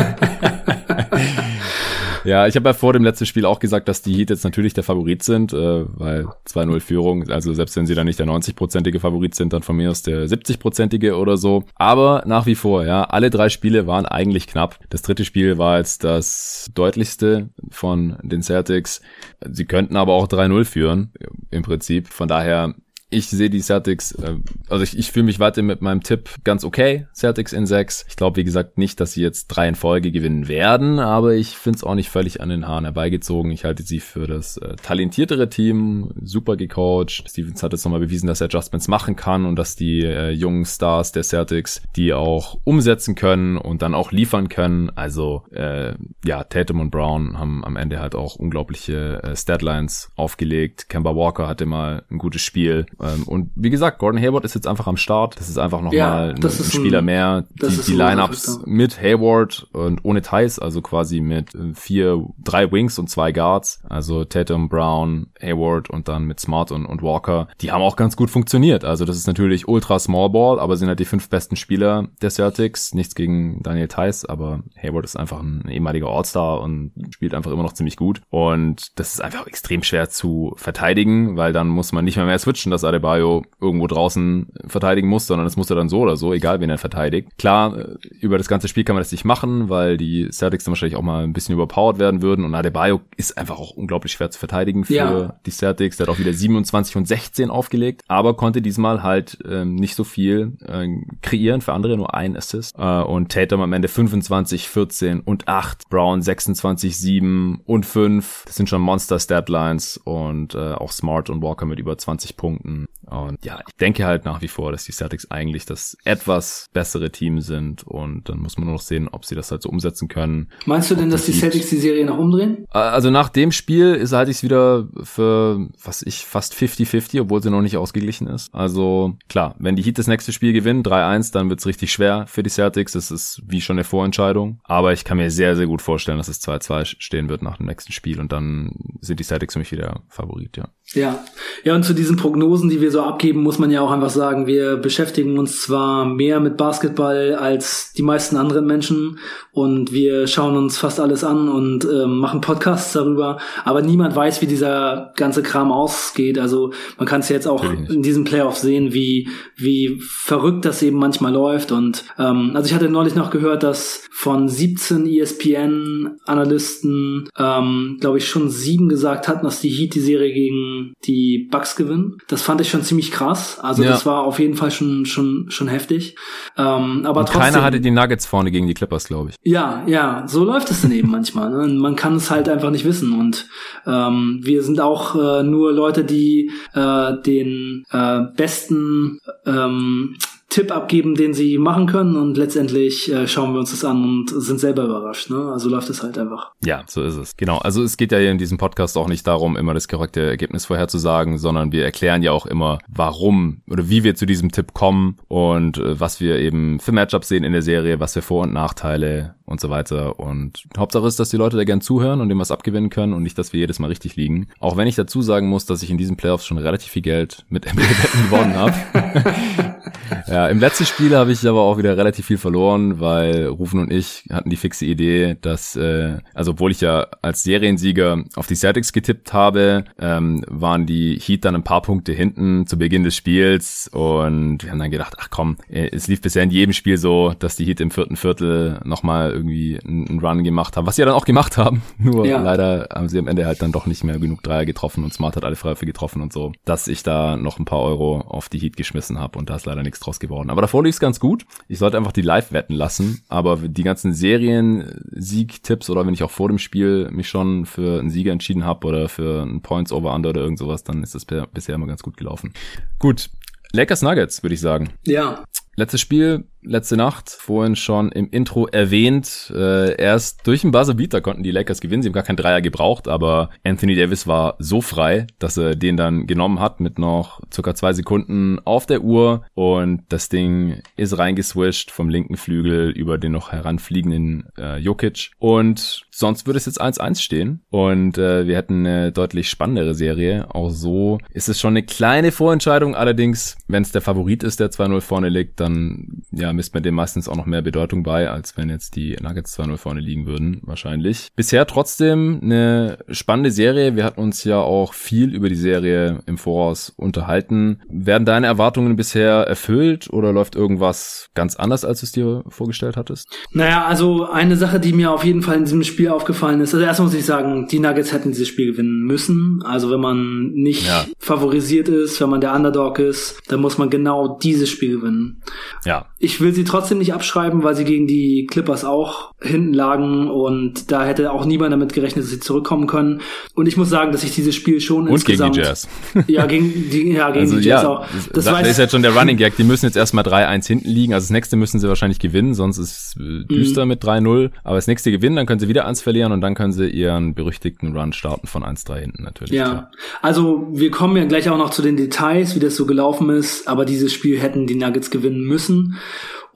Ja, 2.35 2.47
ich 2.47 2.55
habe 2.55 2.69
ja 2.69 2.73
vor 2.73 2.93
dem 2.93 3.03
letzten 3.03 3.25
Spiel 3.25 3.45
auch 3.45 3.59
gesagt, 3.59 3.88
dass 3.88 4.01
die 4.01 4.15
Heat 4.15 4.31
jetzt 4.31 4.43
natürlich 4.43 4.73
der 4.73 4.83
Favorit 4.83 5.21
sind, 5.23 5.53
äh, 5.53 5.85
weil 5.88 6.27
2-0 6.47 6.79
Führung, 6.79 7.29
also 7.29 7.53
selbst 7.53 7.75
wenn 7.75 7.85
sie 7.85 7.93
dann 7.93 8.07
nicht 8.07 8.19
der 8.19 8.25
90-prozentige 8.25 8.99
Favorit 8.99 9.35
sind, 9.35 9.53
dann 9.53 9.61
von 9.61 9.75
mir 9.75 9.91
aus 9.91 10.01
der 10.01 10.27
70-prozentige 10.27 11.13
oder 11.13 11.38
so. 11.38 11.63
Aber 11.75 12.23
nach 12.25 12.45
wie 12.47 12.55
vor, 12.55 12.85
ja, 12.85 13.03
alle 13.03 13.29
drei 13.29 13.49
Spiele 13.49 13.85
waren 13.85 14.05
eigentlich 14.05 14.47
knapp. 14.47 14.79
Das 14.89 15.03
dritte 15.03 15.23
Spiel 15.23 15.57
war 15.57 15.77
jetzt 15.77 16.03
das 16.03 16.71
deutlichste 16.73 17.49
von 17.69 18.17
den 18.23 18.41
Celtics. 18.41 19.01
Sie 19.47 19.65
könnten 19.65 19.95
aber 19.95 20.13
auch 20.13 20.27
3-0 20.27 20.65
führen, 20.65 21.13
im 21.51 21.61
Prinzip. 21.61 22.07
Von 22.07 22.27
daher 22.27 22.73
ich 23.15 23.28
sehe 23.28 23.49
die 23.49 23.62
Celtics, 23.62 24.12
äh, 24.12 24.36
also 24.69 24.84
ich, 24.84 24.97
ich 24.97 25.12
fühle 25.12 25.25
mich 25.25 25.39
weiter 25.39 25.62
mit 25.62 25.82
meinem 25.82 26.04
Tipp 26.04 26.30
ganz 26.43 26.63
okay. 26.63 27.08
Celtics 27.13 27.54
in 27.54 27.65
sechs. 27.65 28.06
Ich 28.10 28.15
glaube, 28.15 28.38
wie 28.38 28.43
gesagt, 28.43 28.78
nicht, 28.78 28.99
dass 28.99 29.13
sie 29.13 29.21
jetzt 29.21 29.47
drei 29.47 29.67
in 29.67 29.75
Folge 29.75 30.12
gewinnen 30.12 30.47
werden, 30.47 30.99
aber 30.99 31.34
ich 31.34 31.58
finde 31.58 31.78
es 31.78 31.84
auch 31.84 31.95
nicht 31.95 32.10
völlig 32.10 32.41
an 32.41 32.49
den 32.49 32.67
Haaren 32.67 32.84
herbeigezogen. 32.84 33.51
Ich 33.51 33.63
halte 33.63 33.84
sie 33.84 33.99
für 33.99 34.28
das 34.28 34.58
äh, 34.58 34.75
talentiertere 34.75 35.49
Team, 35.49 36.12
super 36.21 36.58
gecoacht. 36.58 37.30
Stevens 37.30 37.63
hat 37.63 37.71
jetzt 37.71 37.86
nochmal 37.86 38.01
bewiesen, 38.01 38.28
dass 38.28 38.41
er 38.41 38.45
Adjustments 38.45 38.88
machen 38.88 39.15
kann 39.15 39.45
und 39.45 39.56
dass 39.56 39.75
die 39.75 40.01
äh, 40.01 40.32
jungen 40.32 40.65
Stars 40.65 41.12
der 41.12 41.23
Celtics 41.23 41.82
die 41.95 42.13
auch 42.13 42.60
umsetzen 42.63 43.15
können 43.15 43.58
und 43.58 43.82
dann 43.82 43.93
auch 43.93 44.12
liefern 44.12 44.49
können. 44.49 44.89
Also 44.95 45.43
äh, 45.51 45.93
ja, 46.25 46.43
Tatum 46.43 46.82
und 46.82 46.91
Brown 46.91 47.39
haben 47.39 47.63
am 47.63 47.78
Ende 47.78 47.99
halt 47.99 48.15
auch 48.15 48.36
unglaubliche 48.36 49.23
äh, 49.23 49.36
Statlines 49.36 50.12
aufgelegt. 50.15 50.89
Kemba 50.89 51.15
Walker 51.15 51.47
hatte 51.47 51.65
mal 51.65 52.04
ein 52.12 52.17
gutes 52.17 52.41
Spiel. 52.41 52.86
Ähm, 53.06 53.24
und 53.24 53.52
wie 53.56 53.70
gesagt, 53.70 54.00
Gordon 54.00 54.22
Hayward 54.22 54.46
ist 54.46 54.56
jetzt 54.56 54.68
einfach 54.68 54.88
am 54.88 54.98
Start. 54.98 55.39
Das 55.39 55.50
ist 55.50 55.58
einfach 55.58 55.82
nochmal 55.82 55.96
ja, 55.96 56.22
ein, 56.30 56.44
ein 56.44 56.50
Spieler 56.50 57.00
ein, 57.00 57.06
mehr. 57.06 57.46
Die, 57.62 57.68
die 57.68 57.94
Lineups 57.94 58.62
mit 58.65 59.02
Hayward 59.02 59.68
und 59.74 60.04
ohne 60.04 60.22
Thais, 60.22 60.60
also 60.60 60.82
quasi 60.82 61.22
mit 61.22 61.56
äh, 61.56 61.74
vier, 61.74 62.26
drei 62.44 62.72
Wings 62.72 63.00
und 63.00 63.10
zwei 63.10 63.32
Guards. 63.32 63.82
Also 63.89 64.26
Tatum, 64.26 64.70
Brown, 64.70 65.28
Hayward 65.41 65.89
und 65.89 66.08
dann 66.08 66.26
mit 66.26 66.39
Smart 66.39 66.72
und, 66.72 66.86
und 66.86 67.02
Walker. 67.02 67.48
Die 67.62 67.72
haben 67.72 67.82
auch 67.82 67.96
ganz 67.96 68.15
gut 68.15 68.30
funktioniert. 68.30 68.84
Also 68.84 69.06
das 69.06 69.18
ist 69.18 69.28
natürlich 69.28 69.68
ultra 69.68 70.00
small 70.00 70.30
ball, 70.30 70.60
aber 70.60 70.78
sind 70.78 70.88
halt 70.88 71.00
die 71.00 71.06
fünf 71.06 71.30
besten 71.30 71.56
Spieler 71.56 72.08
der 72.22 72.30
Celtics. 72.30 72.94
Nichts 72.94 73.15
gegen 73.15 73.62
Daniel 73.63 73.88
Theiss, 73.88 74.26
aber 74.26 74.63
Hayward 74.82 75.06
ist 75.06 75.15
einfach 75.15 75.41
ein 75.41 75.68
ehemaliger 75.70 76.08
All-Star 76.08 76.62
und 76.62 76.91
spielt 77.12 77.34
einfach 77.34 77.52
immer 77.52 77.63
noch 77.63 77.74
ziemlich 77.74 77.98
gut. 77.98 78.22
Und 78.30 79.00
das 79.00 79.13
ist 79.13 79.22
einfach 79.22 79.48
extrem 79.48 79.84
schwer 79.84 80.10
zu 80.10 80.54
verteidigen, 80.58 81.38
weil 81.38 81.54
dann 81.54 81.68
muss 81.68 81.91
man 81.91 82.06
nicht 82.06 82.18
mehr 82.18 82.26
mehr 82.26 82.39
switchen, 82.39 82.72
dass 82.72 82.84
alle 82.84 82.94
Adebayo 82.95 83.43
irgendwo 83.62 83.88
draußen 83.88 84.47
verteidigen 84.67 85.08
muss, 85.08 85.27
sondern 85.27 85.47
es 85.47 85.58
muss 85.58 85.69
er 85.69 85.75
dann 85.75 85.89
so 85.89 85.99
oder 85.99 86.17
so, 86.17 86.34
egal 86.34 86.60
wen 86.60 86.69
er 86.69 86.77
verteidigt. 86.77 87.29
Klar, 87.38 87.77
äh, 87.77 87.95
über 88.19 88.38
das 88.38 88.47
ganze 88.47 88.67
Spiel 88.67 88.84
kann 88.84 88.95
man 88.95 89.01
das 89.01 89.12
nicht 89.12 89.25
machen, 89.25 89.69
weil 89.69 89.97
die 89.97 90.29
Celtics 90.31 90.63
dann 90.63 90.71
wahrscheinlich 90.71 90.97
auch 90.97 91.01
mal 91.01 91.23
ein 91.23 91.34
bisschen 91.34 91.53
überpowered 91.53 91.99
werden 91.99 92.21
würden 92.21 92.45
und 92.45 92.55
Adebayo 92.55 93.01
ist 93.17 93.38
einfach 93.38 93.60
auch 93.60 93.71
unglaublich 93.71 94.13
schwer 94.13 94.31
zu 94.31 94.39
verteidigen 94.39 94.86
für 94.86 94.93
ja. 94.93 95.39
die 95.45 95.51
Celtics. 95.51 95.97
Der 95.97 96.08
hat 96.08 96.13
auch 96.13 96.19
wieder 96.19 96.34
27 96.34 96.95
und 96.95 97.08
16 97.08 97.49
aufgelegt, 97.49 98.01
aber 98.08 98.36
konnte 98.36 98.62
diesmal 98.62 99.03
halt 99.03 99.38
ähm, 99.49 99.75
nicht 99.75 99.95
so 99.95 100.03
viel 100.03 100.53
äh, 100.65 100.88
kreieren 101.21 101.62
für 101.62 101.73
andere, 101.73 101.97
nur 101.97 102.13
ein 102.13 102.38
Assist. 102.38 102.75
Äh, 102.77 103.01
und 103.01 103.31
Tatum 103.31 103.62
am 103.62 103.73
Ende 103.73 103.88
25, 103.88 104.69
14 104.69 105.19
und 105.21 105.47
8, 105.47 105.89
Brown 105.89 106.21
26, 106.21 106.97
7 106.97 107.62
und 107.65 107.86
5. 107.86 108.43
Das 108.45 108.55
sind 108.55 108.69
schon 108.69 108.81
Monster-Statlines 108.81 109.97
und 110.03 110.55
äh, 110.55 110.73
auch 110.73 110.91
Smart 110.91 111.29
und 111.29 111.41
Walker 111.41 111.65
mit 111.65 111.79
über 111.79 111.97
20 111.97 112.38
Punkten. 112.38 112.74
Und 113.05 113.45
ja, 113.45 113.59
ich 113.67 113.75
denke 113.75 114.05
halt 114.05 114.25
nach 114.25 114.41
wie 114.41 114.47
vor, 114.47 114.71
dass 114.71 114.83
die 114.83 114.91
Celtics 114.91 115.29
eigentlich 115.29 115.65
das 115.65 115.95
etwas 116.05 116.67
bessere 116.73 117.11
Team 117.11 117.39
sind 117.39 117.83
und 117.83 118.29
dann 118.29 118.39
muss 118.39 118.57
man 118.57 118.65
nur 118.65 118.75
noch 118.75 118.81
sehen, 118.81 119.07
ob 119.07 119.25
sie 119.25 119.35
das 119.35 119.51
halt 119.51 119.61
so 119.61 119.69
umsetzen 119.69 120.07
können. 120.07 120.49
Meinst 120.65 120.89
du 120.89 120.95
denn, 120.95 121.09
dass 121.09 121.25
die 121.25 121.31
Celtics 121.31 121.69
die 121.69 121.77
Serie 121.77 122.05
noch 122.05 122.17
umdrehen? 122.17 122.65
Äh, 122.73 122.79
also 122.79 123.11
nach 123.11 123.29
dem 123.29 123.51
Spiel 123.51 123.93
ist 123.93 124.13
halte 124.13 124.31
ich 124.31 124.38
es 124.38 124.43
wieder 124.43 124.88
für, 125.03 125.69
was 125.83 126.01
ich, 126.01 126.25
fast 126.25 126.53
50-50, 126.53 127.21
obwohl 127.21 127.43
sie 127.43 127.51
noch 127.51 127.61
nicht 127.61 127.77
ausgeglichen 127.77 128.27
ist. 128.27 128.53
Also 128.53 129.17
klar, 129.29 129.55
wenn 129.59 129.75
die 129.75 129.83
Heat 129.83 129.97
das 129.97 130.07
nächste 130.07 130.31
Spiel 130.31 130.53
gewinnen, 130.53 130.83
3-1, 130.83 131.31
dann 131.31 131.49
wird 131.49 131.59
es 131.59 131.67
richtig 131.67 131.91
schwer 131.91 132.25
für 132.27 132.43
die 132.43 132.49
Celtics. 132.49 132.93
Das 132.93 133.11
ist 133.11 133.41
wie 133.45 133.61
schon 133.61 133.75
eine 133.75 133.83
Vorentscheidung. 133.83 134.59
Aber 134.63 134.93
ich 134.93 135.03
kann 135.03 135.17
mir 135.17 135.29
sehr, 135.29 135.55
sehr 135.55 135.67
gut 135.67 135.81
vorstellen, 135.81 136.17
dass 136.17 136.27
es 136.27 136.41
2-2 136.41 136.95
stehen 136.99 137.29
wird 137.29 137.41
nach 137.41 137.57
dem 137.57 137.67
nächsten 137.67 137.91
Spiel 137.91 138.19
und 138.19 138.31
dann 138.31 138.71
sind 139.01 139.19
die 139.19 139.23
Celtics 139.23 139.53
für 139.53 139.59
mich 139.59 139.71
wieder 139.71 140.01
Favorit, 140.09 140.57
ja. 140.57 140.69
Ja, 140.93 141.25
ja, 141.63 141.75
und 141.75 141.83
zu 141.83 141.93
diesen 141.93 142.15
Prognosen, 142.15 142.64
die 142.69 142.82
wir 142.82 142.91
so 142.91 143.01
abgeben, 143.01 143.43
muss 143.43 143.60
man 143.60 143.71
ja 143.71 143.82
auch 143.82 143.91
einfach 143.91 144.10
sagen, 144.10 144.47
wir 144.47 144.78
beschäftigen 144.78 145.38
uns 145.38 145.62
zwar 145.62 146.06
mehr 146.06 146.39
mit 146.39 146.58
Basketball 146.58 147.36
als 147.36 147.93
die 147.93 148.04
meisten 148.04 148.38
anderen 148.38 148.65
Menschen 148.65 149.19
und 149.51 149.91
wir 149.91 150.28
schauen 150.28 150.58
uns 150.58 150.78
fast 150.78 150.99
alles 150.99 151.23
an 151.23 151.49
und 151.49 151.86
äh, 151.86 152.06
machen 152.06 152.41
Podcasts 152.41 152.93
darüber, 152.93 153.38
aber 153.63 153.82
niemand 153.82 154.15
weiß, 154.15 154.41
wie 154.41 154.47
dieser 154.47 155.13
ganze 155.15 155.43
Kram 155.43 155.71
ausgeht. 155.71 156.39
Also 156.39 156.71
man 156.97 157.08
kann 157.08 157.21
es 157.21 157.30
jetzt 157.30 157.47
auch 157.47 157.63
in 157.63 158.01
diesem 158.01 158.23
Playoff 158.23 158.58
sehen, 158.58 158.93
wie 158.93 159.30
wie 159.56 159.99
verrückt 160.01 160.65
das 160.65 160.82
eben 160.84 160.97
manchmal 160.97 161.34
läuft. 161.34 161.71
Und 161.71 162.04
ähm, 162.17 162.51
also 162.54 162.67
ich 162.67 162.73
hatte 162.73 162.89
neulich 162.89 163.15
noch 163.15 163.30
gehört, 163.30 163.63
dass 163.63 164.04
von 164.12 164.49
17 164.49 165.08
ESPN-Analysten, 165.08 167.30
ähm, 167.38 167.97
glaube 167.99 168.17
ich, 168.17 168.28
schon 168.28 168.49
sieben 168.49 168.89
gesagt 168.89 169.28
hatten, 169.28 169.45
dass 169.45 169.62
die 169.62 169.69
Heat 169.69 169.93
die 169.95 169.99
Serie 169.99 170.34
gegen 170.34 170.93
die 171.06 171.47
Bucks 171.51 171.75
gewinnen. 171.75 172.17
Das 172.28 172.41
fand 172.41 172.55
ich 172.63 172.70
schon 172.70 172.84
ziemlich 172.84 173.12
krass. 173.12 173.60
Also 173.60 173.84
ja. 173.84 173.91
das 173.91 174.06
war 174.06 174.24
auf 174.24 174.39
jeden 174.39 174.56
Fall 174.56 174.72
schon 174.72 175.06
schon 175.06 175.48
schon 175.50 175.68
heftig. 175.68 176.15
Ähm, 176.58 177.06
aber 177.06 177.22
Und 177.22 177.28
trotzdem, 177.28 177.41
keiner 177.41 177.63
hatte 177.63 177.80
die 177.80 177.91
Nuggets 177.91 178.26
vorne 178.26 178.52
gegen 178.52 178.68
die 178.68 178.74
Clippers, 178.74 179.06
glaube 179.06 179.32
ich. 179.32 179.36
Ja, 179.44 179.84
ja, 179.88 180.24
so 180.28 180.44
läuft 180.44 180.72
es 180.72 180.82
dann 180.82 180.91
eben 180.91 181.10
manchmal. 181.10 181.50
Ne? 181.50 181.74
Man 181.74 181.96
kann 181.96 182.15
es 182.15 182.32
halt 182.32 182.50
einfach 182.50 182.72
nicht 182.72 182.86
wissen. 182.86 183.18
Und 183.20 183.48
ähm, 183.86 184.39
wir 184.44 184.63
sind 184.63 184.82
auch 184.82 185.15
äh, 185.15 185.44
nur 185.44 185.72
Leute, 185.72 186.04
die 186.04 186.52
äh, 186.74 187.13
den 187.24 187.86
äh, 187.91 188.22
besten 188.36 189.20
ähm, 189.46 190.18
Tipp 190.56 190.72
abgeben, 190.72 191.15
den 191.15 191.34
sie 191.34 191.58
machen 191.58 191.86
können 191.86 192.15
und 192.15 192.38
letztendlich 192.38 193.12
äh, 193.12 193.28
schauen 193.28 193.52
wir 193.52 193.60
uns 193.60 193.72
das 193.72 193.84
an 193.84 194.02
und 194.02 194.30
sind 194.30 194.58
selber 194.58 194.86
überrascht. 194.86 195.30
Ne? 195.30 195.52
Also 195.52 195.68
läuft 195.68 195.89
es 195.89 196.02
halt 196.02 196.18
einfach. 196.18 196.54
Ja, 196.63 196.84
so 196.88 197.04
ist 197.04 197.18
es. 197.18 197.36
Genau. 197.36 197.58
Also 197.58 197.84
es 197.84 197.98
geht 197.98 198.13
ja 198.13 198.20
hier 198.20 198.32
in 198.32 198.38
diesem 198.38 198.58
Podcast 198.58 198.98
auch 198.98 199.10
nicht 199.10 199.28
darum, 199.28 199.58
immer 199.58 199.74
das 199.74 199.89
korrekte 199.89 200.22
Ergebnis 200.22 200.65
vorherzusagen, 200.65 201.39
sondern 201.39 201.74
wir 201.74 201.84
erklären 201.84 202.24
ja 202.24 202.32
auch 202.32 202.46
immer, 202.46 202.80
warum 202.88 203.63
oder 203.70 203.89
wie 203.89 204.06
wir 204.06 204.15
zu 204.15 204.26
diesem 204.26 204.50
Tipp 204.50 204.74
kommen 204.74 205.18
und 205.28 205.78
äh, 205.78 206.00
was 206.00 206.22
wir 206.22 206.39
eben 206.39 206.80
für 206.80 206.94
Matchups 206.94 207.28
sehen 207.28 207.44
in 207.44 207.52
der 207.52 207.62
Serie, 207.62 208.00
was 208.00 208.13
für 208.13 208.22
Vor- 208.22 208.44
und 208.44 208.54
Nachteile 208.54 209.36
und 209.46 209.60
so 209.60 209.70
weiter. 209.70 210.20
Und 210.20 210.63
Hauptsache 210.78 211.08
ist, 211.08 211.20
dass 211.20 211.30
die 211.30 211.38
Leute 211.38 211.58
da 211.58 211.63
gern 211.63 211.82
zuhören 211.82 212.22
und 212.22 212.30
dem 212.30 212.39
was 212.39 212.52
abgewinnen 212.52 212.89
können 212.89 213.13
und 213.13 213.24
nicht, 213.24 213.38
dass 213.38 213.54
wir 213.54 213.60
jedes 213.60 213.80
Mal 213.80 213.88
richtig 213.88 214.15
liegen. 214.15 214.48
Auch 214.60 214.76
wenn 214.78 214.88
ich 214.88 214.96
dazu 214.96 215.22
sagen 215.22 215.48
muss, 215.48 215.65
dass 215.65 215.84
ich 215.84 215.91
in 215.91 215.98
diesen 215.98 216.15
Playoffs 216.18 216.46
schon 216.46 216.58
relativ 216.58 216.91
viel 216.91 217.02
Geld 217.02 217.46
mit 217.50 217.65
NBA 217.74 217.84
gewonnen 218.24 218.56
habe. 218.56 218.74
ja, 220.28 220.44
im 220.49 220.60
letzten 220.60 220.86
Spiel 220.86 221.15
habe 221.15 221.31
ich 221.31 221.47
aber 221.47 221.62
auch 221.62 221.77
wieder 221.77 221.97
relativ 221.97 222.25
viel 222.25 222.38
verloren, 222.38 222.99
weil 222.99 223.47
Rufen 223.47 223.79
und 223.79 223.91
ich 223.91 224.25
hatten 224.31 224.49
die 224.49 224.55
fixe 224.55 224.86
Idee, 224.86 225.38
dass, 225.39 225.75
äh, 225.75 226.17
also 226.34 226.51
obwohl 226.51 226.71
ich 226.71 226.81
ja 226.81 227.08
als 227.21 227.43
Seriensieger 227.43 228.23
auf 228.36 228.47
die 228.47 228.55
Celtics 228.55 228.91
getippt 228.91 229.34
habe, 229.34 229.86
ähm, 229.99 230.43
waren 230.47 230.86
die 230.86 231.19
Heat 231.19 231.45
dann 231.45 231.55
ein 231.55 231.63
paar 231.63 231.81
Punkte 231.81 232.12
hinten 232.12 232.65
zu 232.67 232.77
Beginn 232.77 233.03
des 233.03 233.15
Spiels 233.15 233.89
und 233.91 234.63
wir 234.63 234.71
haben 234.71 234.79
dann 234.79 234.91
gedacht, 234.91 235.15
ach 235.19 235.29
komm, 235.29 235.58
äh, 235.69 235.89
es 235.91 236.08
lief 236.08 236.21
bisher 236.21 236.43
in 236.43 236.49
jedem 236.49 236.73
Spiel 236.73 236.97
so, 236.97 237.34
dass 237.38 237.55
die 237.55 237.65
Heat 237.65 237.81
im 237.81 237.91
vierten 237.91 238.15
Viertel 238.15 238.79
nochmal 238.84 239.31
irgendwie 239.31 239.79
einen 239.86 240.19
Run 240.19 240.43
gemacht 240.43 240.77
haben, 240.77 240.88
was 240.88 240.95
sie 240.95 241.01
ja 241.01 241.05
dann 241.05 241.15
auch 241.15 241.25
gemacht 241.25 241.58
haben, 241.58 241.81
nur 241.97 242.25
ja. 242.25 242.41
leider 242.41 242.88
haben 242.93 243.10
sie 243.10 243.19
am 243.19 243.27
Ende 243.27 243.45
halt 243.45 243.62
dann 243.62 243.71
doch 243.71 243.86
nicht 243.86 244.03
mehr 244.03 244.19
genug 244.19 244.43
Dreier 244.43 244.65
getroffen 244.65 245.03
und 245.03 245.13
Smart 245.13 245.36
hat 245.36 245.45
alle 245.45 245.55
Freiwürfe 245.55 245.86
getroffen 245.86 246.21
und 246.21 246.34
so, 246.34 246.51
dass 246.65 246.88
ich 246.88 247.03
da 247.03 247.38
noch 247.38 247.60
ein 247.60 247.65
paar 247.65 247.81
Euro 247.81 248.19
auf 248.21 248.49
die 248.49 248.60
Heat 248.60 248.77
geschmissen 248.77 249.19
habe 249.19 249.38
und 249.38 249.49
da 249.49 249.55
ist 249.55 249.65
leider 249.65 249.84
nichts 249.84 249.99
draus 249.99 250.19
geworden. 250.25 250.49
Aber 250.49 250.61
davor 250.61 250.83
lief 250.83 250.95
es 250.95 250.99
ganz 250.99 251.19
gut. 251.19 251.45
Ich 251.67 251.79
sollte 251.79 251.97
einfach 251.97 252.11
die 252.11 252.21
live 252.21 252.51
wetten 252.51 252.73
lassen. 252.73 253.23
Aber 253.27 253.57
die 253.57 253.83
ganzen 253.83 254.13
Serien-Sieg-Tipps 254.13 255.89
oder 255.89 256.05
wenn 256.05 256.13
ich 256.13 256.23
auch 256.23 256.31
vor 256.31 256.49
dem 256.49 256.57
Spiel 256.57 257.09
mich 257.11 257.29
schon 257.29 257.65
für 257.65 257.99
einen 257.99 258.09
Sieger 258.09 258.31
entschieden 258.31 258.65
habe 258.65 258.88
oder 258.88 259.09
für 259.09 259.43
ein 259.43 259.61
Points 259.61 259.91
over 259.91 260.13
under 260.13 260.29
oder 260.31 260.41
irgend 260.41 260.59
sowas, 260.59 260.83
dann 260.83 261.03
ist 261.03 261.15
das 261.15 261.25
bisher 261.25 261.75
immer 261.75 261.88
ganz 261.88 262.03
gut 262.03 262.17
gelaufen. 262.17 262.53
Gut. 262.99 263.29
Lakers 263.71 264.01
Nuggets, 264.01 264.43
würde 264.43 264.53
ich 264.53 264.61
sagen. 264.61 264.89
Ja. 265.05 265.43
Letztes 265.75 265.99
Spiel, 265.99 266.45
letzte 266.65 266.97
Nacht, 266.97 267.30
vorhin 267.30 267.75
schon 267.75 268.12
im 268.12 268.30
Intro 268.30 268.67
erwähnt. 268.67 269.51
Äh, 269.56 269.95
erst 269.95 270.45
durch 270.47 270.62
den 270.62 270.71
Buzzer-Beater 270.71 271.21
konnten 271.21 271.43
die 271.43 271.51
Lakers 271.51 271.82
gewinnen. 271.82 272.01
Sie 272.01 272.10
haben 272.10 272.13
gar 272.13 272.23
keinen 272.23 272.38
Dreier 272.38 272.62
gebraucht, 272.62 273.08
aber 273.08 273.49
Anthony 273.63 273.95
Davis 273.95 274.28
war 274.28 274.56
so 274.60 274.82
frei, 274.82 275.28
dass 275.39 275.58
er 275.58 275.75
den 275.75 275.97
dann 275.97 276.28
genommen 276.28 276.60
hat 276.60 276.80
mit 276.80 276.99
noch 276.99 277.41
circa 277.54 277.75
zwei 277.75 277.93
Sekunden 277.93 278.60
auf 278.65 278.86
der 278.86 279.01
Uhr 279.01 279.45
und 279.54 280.04
das 280.10 280.30
Ding 280.30 280.82
ist 280.95 281.17
reingeswischt 281.17 281.91
vom 281.91 282.10
linken 282.10 282.38
Flügel 282.38 282.89
über 282.89 283.17
den 283.17 283.32
noch 283.32 283.51
heranfliegenden 283.51 284.49
äh, 284.58 284.78
Jokic. 284.78 285.32
Und 285.38 286.06
sonst 286.12 286.47
würde 286.47 286.58
es 286.58 286.65
jetzt 286.65 286.82
1-1 286.82 287.21
stehen 287.21 287.62
und 287.69 288.17
äh, 288.17 288.47
wir 288.47 288.56
hätten 288.56 288.86
eine 288.86 289.12
deutlich 289.12 289.49
spannendere 289.49 289.93
Serie. 289.93 290.47
Auch 290.54 290.69
so 290.69 291.19
ist 291.30 291.49
es 291.49 291.60
schon 291.60 291.73
eine 291.73 291.84
kleine 291.84 292.32
Vorentscheidung. 292.32 292.95
Allerdings, 292.95 293.58
wenn 293.67 293.84
es 293.84 293.91
der 293.91 294.01
Favorit 294.01 294.43
ist, 294.43 294.60
der 294.60 294.71
2-0 294.71 295.01
vorne 295.01 295.30
liegt, 295.30 295.60
dann 295.60 296.23
ja, 296.32 296.55
misst 296.56 296.74
man 296.74 296.84
dem 296.84 296.96
meistens 296.96 297.28
auch 297.30 297.36
noch 297.36 297.46
mehr 297.46 297.62
Bedeutung 297.62 298.04
bei, 298.04 298.30
als 298.30 298.58
wenn 298.58 298.70
jetzt 298.70 298.96
die 298.96 299.15
Nuggets 299.22 299.58
2-0 299.60 299.78
vorne 299.78 300.00
liegen 300.00 300.26
würden, 300.26 300.62
wahrscheinlich. 300.63 301.30
Bisher 301.36 301.68
trotzdem 301.68 302.39
eine 302.41 303.00
spannende 303.10 303.52
Serie. 303.52 303.96
Wir 303.96 304.04
hatten 304.04 304.22
uns 304.22 304.44
ja 304.44 304.60
auch 304.60 304.94
viel 304.94 305.34
über 305.34 305.50
die 305.50 305.56
Serie 305.56 306.20
im 306.26 306.38
Voraus 306.38 306.94
unterhalten. 306.96 307.82
Werden 307.89 308.26
deine 308.26 308.48
Erwartungen 308.48 308.96
bisher 308.96 309.48
erfüllt 309.48 310.10
oder 310.12 310.32
läuft 310.32 310.56
irgendwas 310.56 311.30
ganz 311.34 311.56
anders, 311.56 311.86
als 311.86 312.00
du 312.00 312.06
es 312.06 312.12
dir 312.12 312.44
vorgestellt 312.48 312.98
hattest? 312.98 313.28
Naja, 313.52 313.86
also 313.86 314.30
eine 314.30 314.56
Sache, 314.56 314.80
die 314.80 314.94
mir 314.94 315.12
auf 315.12 315.24
jeden 315.24 315.41
Fall 315.41 315.58
in 315.58 315.63
diesem 315.65 315.84
Spiel 315.84 316.10
aufgefallen 316.10 316.62
ist, 316.62 316.74
also 316.74 316.86
erstmal 316.86 317.08
muss 317.08 317.18
ich 317.18 317.26
sagen, 317.26 317.68
die 317.68 317.80
Nuggets 317.80 318.12
hätten 318.12 318.32
dieses 318.32 318.48
Spiel 318.48 318.72
gewinnen 318.72 319.04
müssen. 319.04 319.62
Also 319.63 319.91
wenn 319.91 320.00
man 320.00 320.52
nicht 320.52 320.88
ja. 320.88 321.06
favorisiert 321.20 321.89
ist, 321.89 322.20
wenn 322.22 322.30
man 322.30 322.41
der 322.41 322.54
Underdog 322.54 323.00
ist, 323.00 323.41
dann 323.48 323.62
muss 323.62 323.78
man 323.78 323.89
genau 323.89 324.38
dieses 324.39 324.70
Spiel 324.70 325.00
gewinnen. 325.00 325.41
Ja. 325.86 326.08
Ich 326.20 326.41
will 326.45 326.53
sie 326.53 326.63
trotzdem 326.63 326.99
nicht 326.99 327.13
abschreiben, 327.13 327.63
weil 327.63 327.75
sie 327.75 327.84
gegen 327.84 328.08
die 328.08 328.45
Clippers 328.45 328.86
auch 328.86 329.31
hinten 329.41 329.73
lagen 329.73 330.29
und 330.29 330.91
da 330.91 331.03
hätte 331.05 331.31
auch 331.31 331.45
niemand 331.45 331.73
damit 331.73 331.91
gerechnet, 331.91 332.23
dass 332.23 332.31
sie 332.31 332.39
zurückkommen 332.39 332.88
können. 332.88 333.21
Und 333.55 333.67
ich 333.67 333.75
muss 333.75 333.89
sagen, 333.89 334.12
dass 334.12 334.23
ich 334.23 334.34
dieses 334.34 334.55
Spiel 334.55 334.79
schon 334.79 335.08
und 335.08 335.13
insgesamt... 335.13 335.55
gegen 335.55 335.63
die 335.63 335.67
Jazz. 335.67 335.88
Ja, 336.27 336.45
gegen 336.45 336.89
die, 336.89 337.12
ja, 337.12 337.29
gegen 337.31 337.45
also, 337.45 337.58
die 337.60 337.67
Jazz 337.67 337.84
ja, 337.84 337.89
auch. 337.89 338.05
Das, 338.34 338.45
das, 338.45 338.45
das 338.45 338.67
ist 338.69 338.77
jetzt 338.77 338.91
schon 338.91 339.01
der 339.01 339.15
Running 339.15 339.38
Gag. 339.38 339.55
Die 339.58 339.63
müssen 339.63 339.86
jetzt 339.86 339.97
erstmal 339.97 340.23
3-1 340.23 340.67
hinten 340.67 340.89
liegen. 340.89 341.13
Also 341.13 341.25
das 341.25 341.31
nächste 341.31 341.55
müssen 341.55 341.79
sie 341.79 341.88
wahrscheinlich 341.88 342.19
gewinnen, 342.19 342.53
sonst 342.53 342.77
ist 342.77 343.15
es 343.17 343.47
düster 343.49 343.86
mhm. 343.86 343.89
mit 343.89 344.03
3-0. 344.03 344.51
Aber 344.63 344.75
das 344.75 344.88
nächste 344.88 345.12
gewinnen, 345.12 345.36
dann 345.36 345.45
können 345.45 345.60
sie 345.60 345.67
wieder 345.67 345.86
eins 345.86 346.01
verlieren 346.01 346.31
und 346.31 346.41
dann 346.41 346.55
können 346.55 346.73
sie 346.73 346.88
ihren 346.88 347.34
berüchtigten 347.34 347.97
Run 347.97 348.13
starten 348.13 348.47
von 348.47 348.63
1-3 348.63 348.99
hinten 348.99 349.23
natürlich. 349.23 349.53
Ja, 349.53 349.65
klar. 349.65 349.91
also 350.21 350.67
wir 350.71 350.91
kommen 350.91 351.17
ja 351.17 351.25
gleich 351.25 351.49
auch 351.49 351.58
noch 351.58 351.71
zu 351.71 351.81
den 351.81 351.97
Details, 351.97 352.55
wie 352.55 352.60
das 352.60 352.75
so 352.75 352.86
gelaufen 352.86 353.29
ist. 353.29 353.67
Aber 353.67 353.86
dieses 353.86 354.13
Spiel 354.13 354.39
hätten 354.39 354.67
die 354.67 354.75
Nuggets 354.75 355.10
gewinnen 355.10 355.43
müssen. 355.43 355.97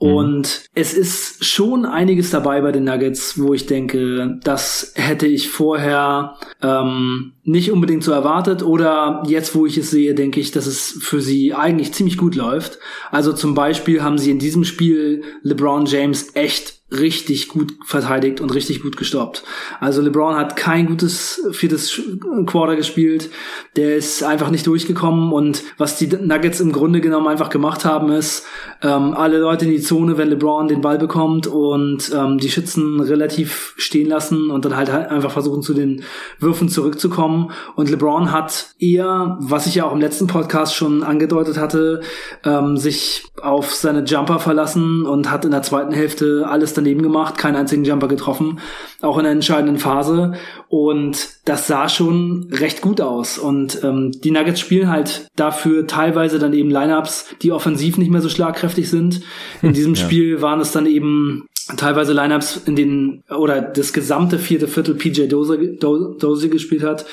Mhm. 0.00 0.08
Und 0.08 0.64
es 0.74 0.94
ist 0.94 1.44
schon 1.44 1.84
einiges 1.84 2.30
dabei 2.30 2.60
bei 2.60 2.72
den 2.72 2.84
Nuggets, 2.84 3.38
wo 3.38 3.54
ich 3.54 3.66
denke, 3.66 4.38
das 4.42 4.92
hätte 4.96 5.26
ich 5.26 5.50
vorher 5.50 6.36
ähm, 6.62 7.32
nicht 7.44 7.70
unbedingt 7.70 8.04
so 8.04 8.12
erwartet. 8.12 8.62
Oder 8.62 9.22
jetzt, 9.26 9.54
wo 9.54 9.66
ich 9.66 9.76
es 9.76 9.90
sehe, 9.90 10.14
denke 10.14 10.40
ich, 10.40 10.50
dass 10.50 10.66
es 10.66 10.98
für 11.00 11.20
sie 11.20 11.54
eigentlich 11.54 11.92
ziemlich 11.92 12.16
gut 12.16 12.34
läuft. 12.34 12.78
Also 13.10 13.32
zum 13.32 13.54
Beispiel 13.54 14.02
haben 14.02 14.18
sie 14.18 14.30
in 14.30 14.38
diesem 14.38 14.64
Spiel 14.64 15.22
LeBron 15.42 15.86
James 15.86 16.34
echt 16.34 16.79
richtig 16.90 17.48
gut 17.48 17.74
verteidigt 17.84 18.40
und 18.40 18.54
richtig 18.54 18.82
gut 18.82 18.96
gestoppt. 18.96 19.44
Also 19.78 20.02
LeBron 20.02 20.36
hat 20.36 20.56
kein 20.56 20.86
gutes 20.86 21.42
viertes 21.52 22.00
Quarter 22.46 22.76
gespielt. 22.76 23.30
Der 23.76 23.96
ist 23.96 24.22
einfach 24.22 24.50
nicht 24.50 24.66
durchgekommen 24.66 25.32
und 25.32 25.62
was 25.78 25.98
die 25.98 26.08
Nuggets 26.08 26.60
im 26.60 26.72
Grunde 26.72 27.00
genommen 27.00 27.28
einfach 27.28 27.50
gemacht 27.50 27.84
haben, 27.84 28.10
ist 28.10 28.44
ähm, 28.82 29.14
alle 29.14 29.38
Leute 29.38 29.66
in 29.66 29.70
die 29.70 29.80
Zone, 29.80 30.18
wenn 30.18 30.28
LeBron 30.28 30.68
den 30.68 30.80
Ball 30.80 30.98
bekommt 30.98 31.46
und 31.46 32.10
ähm, 32.14 32.38
die 32.38 32.50
Schützen 32.50 33.00
relativ 33.00 33.74
stehen 33.76 34.08
lassen 34.08 34.50
und 34.50 34.64
dann 34.64 34.76
halt, 34.76 34.92
halt 34.92 35.10
einfach 35.10 35.30
versuchen 35.30 35.62
zu 35.62 35.74
den 35.74 36.02
Würfen 36.38 36.68
zurückzukommen. 36.68 37.52
Und 37.76 37.90
LeBron 37.90 38.32
hat 38.32 38.74
eher, 38.78 39.38
was 39.40 39.66
ich 39.66 39.76
ja 39.76 39.84
auch 39.84 39.92
im 39.92 40.00
letzten 40.00 40.26
Podcast 40.26 40.74
schon 40.74 41.02
angedeutet 41.02 41.58
hatte, 41.58 42.00
ähm, 42.44 42.76
sich 42.76 43.29
auf 43.42 43.74
seine 43.74 44.04
Jumper 44.04 44.38
verlassen 44.38 45.06
und 45.06 45.30
hat 45.30 45.44
in 45.44 45.50
der 45.50 45.62
zweiten 45.62 45.92
Hälfte 45.92 46.46
alles 46.48 46.74
daneben 46.74 47.02
gemacht, 47.02 47.38
keinen 47.38 47.56
einzigen 47.56 47.84
Jumper 47.84 48.08
getroffen, 48.08 48.60
auch 49.02 49.18
in 49.18 49.24
der 49.24 49.32
entscheidenden 49.32 49.78
Phase. 49.78 50.34
Und 50.68 51.28
das 51.44 51.66
sah 51.66 51.88
schon 51.88 52.48
recht 52.52 52.80
gut 52.80 53.00
aus. 53.00 53.38
Und 53.38 53.82
ähm, 53.82 54.12
die 54.22 54.30
Nuggets 54.30 54.60
spielen 54.60 54.88
halt 54.88 55.28
dafür 55.36 55.86
teilweise 55.86 56.38
dann 56.38 56.52
eben 56.52 56.70
Lineups, 56.70 57.34
die 57.42 57.52
offensiv 57.52 57.98
nicht 57.98 58.10
mehr 58.10 58.22
so 58.22 58.28
schlagkräftig 58.28 58.88
sind. 58.88 59.22
In 59.62 59.72
diesem 59.72 59.94
ja. 59.94 60.04
Spiel 60.04 60.42
waren 60.42 60.60
es 60.60 60.72
dann 60.72 60.86
eben 60.86 61.46
teilweise 61.76 62.12
Lineups, 62.12 62.62
in 62.66 62.76
denen 62.76 63.24
oder 63.28 63.60
das 63.60 63.92
gesamte 63.92 64.38
vierte 64.38 64.68
Viertel 64.68 64.94
PJ 64.94 65.26
Dozie, 65.26 65.78
Dozie 65.78 66.50
gespielt 66.50 66.82
hat. 66.82 67.06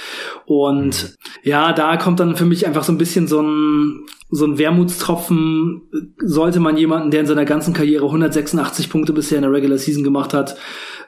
Und 0.45 1.18
ja, 1.43 1.74
da 1.74 1.97
kommt 1.97 2.20
dann 2.20 2.36
für 2.36 2.45
mich 2.45 2.66
einfach 2.66 2.84
so 2.84 2.91
ein 2.91 2.97
bisschen 2.97 3.28
so 3.28 3.41
ein 3.41 4.05
so 4.30 4.45
ein 4.45 4.58
Wermutstropfen 4.58 5.84
sollte 6.18 6.60
man 6.60 6.76
jemanden, 6.76 7.12
der 7.12 7.22
in 7.22 7.28
seiner 7.28 7.45
ganzen 7.45 7.74
Karriere 7.74 8.05
186 8.05 8.89
Punkte 8.89 9.14
bisher 9.14 9.38
in 9.38 9.43
der 9.43 9.53
Regular 9.53 9.78
Season 9.78 10.03
gemacht 10.03 10.34
hat, 10.34 10.58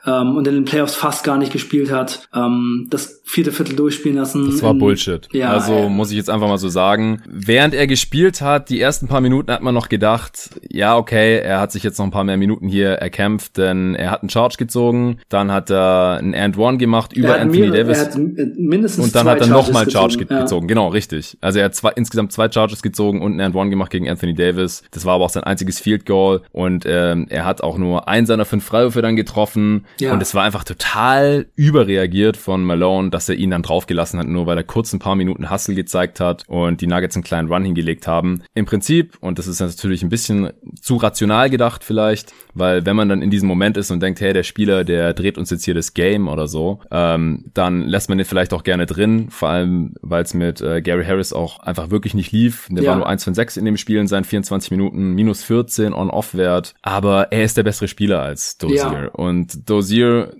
ähm, 0.06 0.36
und 0.36 0.48
in 0.48 0.56
den 0.56 0.66
Playoffs 0.66 0.96
fast 0.96 1.24
gar 1.24 1.38
nicht 1.38 1.52
gespielt 1.52 1.92
hat, 1.92 2.28
ähm, 2.34 2.88
das 2.90 3.22
vierte 3.24 3.52
Viertel 3.52 3.76
durchspielen 3.76 4.18
lassen. 4.18 4.50
Das 4.50 4.64
war 4.64 4.74
Bullshit. 4.74 5.28
Ja, 5.32 5.52
also 5.52 5.74
äh, 5.74 5.90
muss 5.90 6.10
ich 6.10 6.18
jetzt 6.18 6.30
einfach 6.30 6.48
mal 6.48 6.58
so 6.58 6.70
sagen. 6.70 7.22
Während 7.28 7.74
er 7.74 7.86
gespielt 7.86 8.42
hat, 8.42 8.70
die 8.70 8.82
ersten 8.82 9.08
paar 9.08 9.22
Minuten 9.22 9.52
hat 9.52 9.62
man 9.62 9.74
noch 9.76 9.90
gedacht, 9.90 10.50
ja, 10.68 10.98
okay, 10.98 11.40
er 11.40 11.60
hat 11.60 11.72
sich 11.72 11.84
jetzt 11.84 12.00
noch 12.00 12.06
ein 12.06 12.12
paar 12.12 12.24
mehr 12.24 12.38
Minuten 12.38 12.68
hier 12.68 12.90
erkämpft, 12.90 13.58
denn 13.58 13.96
er 13.96 14.12
hat 14.12 14.22
einen 14.22 14.30
Charge 14.30 14.56
gezogen, 14.58 15.20
dann 15.30 15.52
hat 15.52 15.70
er 15.70 16.18
einen 16.20 16.34
And 16.34 16.58
One 16.58 16.78
gemacht 16.78 17.14
über 17.14 17.40
Anthony 17.40 17.68
mehrere, 17.68 17.78
Davis. 17.84 17.98
Er 18.00 18.06
hat 18.06 18.18
mindestens 18.58 19.06
und 19.06 19.16
dann 19.16 19.28
hat 19.28 19.42
er 19.42 19.48
nochmal 19.48 19.90
Charge 19.90 20.18
gezogen. 20.18 20.34
Ja. 20.34 20.42
gezogen. 20.42 20.68
Genau, 20.68 20.88
richtig. 20.88 21.38
Also 21.42 21.60
er 21.60 21.66
hat 21.66 21.76
zwei, 21.76 21.92
insgesamt 21.96 22.32
zwei 22.32 22.50
Charges 22.52 22.82
gezogen 22.82 23.22
und 23.22 23.34
einen 23.34 23.42
And 23.42 23.56
One 23.56 23.70
gemacht 23.70 23.92
gegen 23.92 24.10
Anthony 24.10 24.34
Davis. 24.34 24.84
Das 24.92 25.06
war 25.06 25.16
aber 25.16 25.26
auch 25.26 25.30
sein 25.30 25.44
einziges 25.44 25.80
Field 25.80 26.06
Goal 26.06 26.42
und 26.52 26.86
ähm, 26.88 27.28
er 27.30 27.46
hat 27.46 27.62
auch 27.62 27.78
nur 27.78 28.08
einen 28.08 28.26
seiner 28.26 28.46
fünf 28.46 28.66
Freiwürfe 28.66 29.02
dann 29.02 29.16
getroffen. 29.16 29.86
Ja. 30.00 30.14
Und 30.14 30.22
es 30.22 30.34
war 30.34 30.44
einfach 30.44 30.64
total 30.64 31.48
überreagiert 31.56 32.38
von 32.38 32.64
Malone, 32.64 33.10
dass 33.10 33.30
er 33.30 33.36
ihn 33.36 33.52
dann 33.52 33.64
draufgelassen 33.64 34.20
hat, 34.20 34.28
nur 34.28 34.46
weil 34.46 34.58
er 34.58 34.64
kurz 34.64 34.94
ein 34.94 35.00
paar 35.00 35.16
Minuten 35.16 35.50
Hustle 35.50 35.76
gezeigt 35.76 36.20
hat 36.20 36.44
und 36.48 36.82
die 36.82 36.88
Nuggets 36.88 37.16
einen 37.16 37.24
kleinen 37.24 37.52
Run 37.52 37.66
hingelegt 37.66 38.08
haben. 38.08 38.44
Im 38.54 38.66
Prinzip, 38.66 39.18
und 39.20 39.40
das 39.40 39.48
ist 39.48 39.60
natürlich 39.60 40.04
ein 40.04 40.10
bisschen 40.10 40.52
zu 40.82 40.98
rational 40.98 41.50
gedacht 41.50 41.84
vielleicht, 41.84 42.34
weil 42.54 42.86
wenn 42.86 42.96
man 42.96 43.10
dann 43.10 43.22
in 43.22 43.30
diesem 43.30 43.48
Moment 43.48 43.78
ist 43.78 43.92
und 43.92 44.02
denkt, 44.02 44.22
hey, 44.22 44.34
der 44.34 44.44
Spieler, 44.44 44.84
der 44.84 45.14
dreht 45.14 45.38
uns 45.38 45.50
jetzt 45.50 45.66
hier 45.66 45.74
das 45.74 45.94
Game 45.94 46.28
oder 46.28 46.48
so, 46.48 46.80
ähm, 46.92 47.46
dann 47.54 47.84
lässt 47.84 48.10
man 48.10 48.18
den 48.18 48.26
vielleicht 48.26 48.54
auch 48.54 48.64
gerne 48.64 48.86
drin, 48.86 49.30
vor 49.30 49.50
allem, 49.50 49.96
weil 50.02 50.24
es 50.24 50.34
mit 50.34 50.62
äh, 50.62 50.82
Gary 50.82 51.06
Harris 51.06 51.34
auch 51.34 51.60
einfach 51.60 51.90
wirklich 51.90 52.14
nicht 52.14 52.32
lief. 52.32 52.68
Der 52.70 52.84
ja. 52.84 52.92
war 52.92 52.98
nur 52.98 53.08
1 53.08 53.24
von 53.24 53.34
6 53.34 53.58
in 53.58 53.66
dem 53.66 53.78
Spiel 53.78 53.98
in 53.98 54.08
seinen 54.08 54.24
24 54.24 54.72
Minuten, 54.72 55.14
minus 55.14 55.44
14 55.44 55.94
On-Off-Wert, 55.94 56.76
aber 56.82 57.32
er 57.32 57.44
ist 57.44 57.58
der 57.58 57.64
bessere 57.64 57.88
Spieler 57.88 58.22
als 58.22 58.58
Dozier. 58.58 58.78
Ja. 58.78 59.08
Und 59.10 59.70
Dozier, 59.70 59.79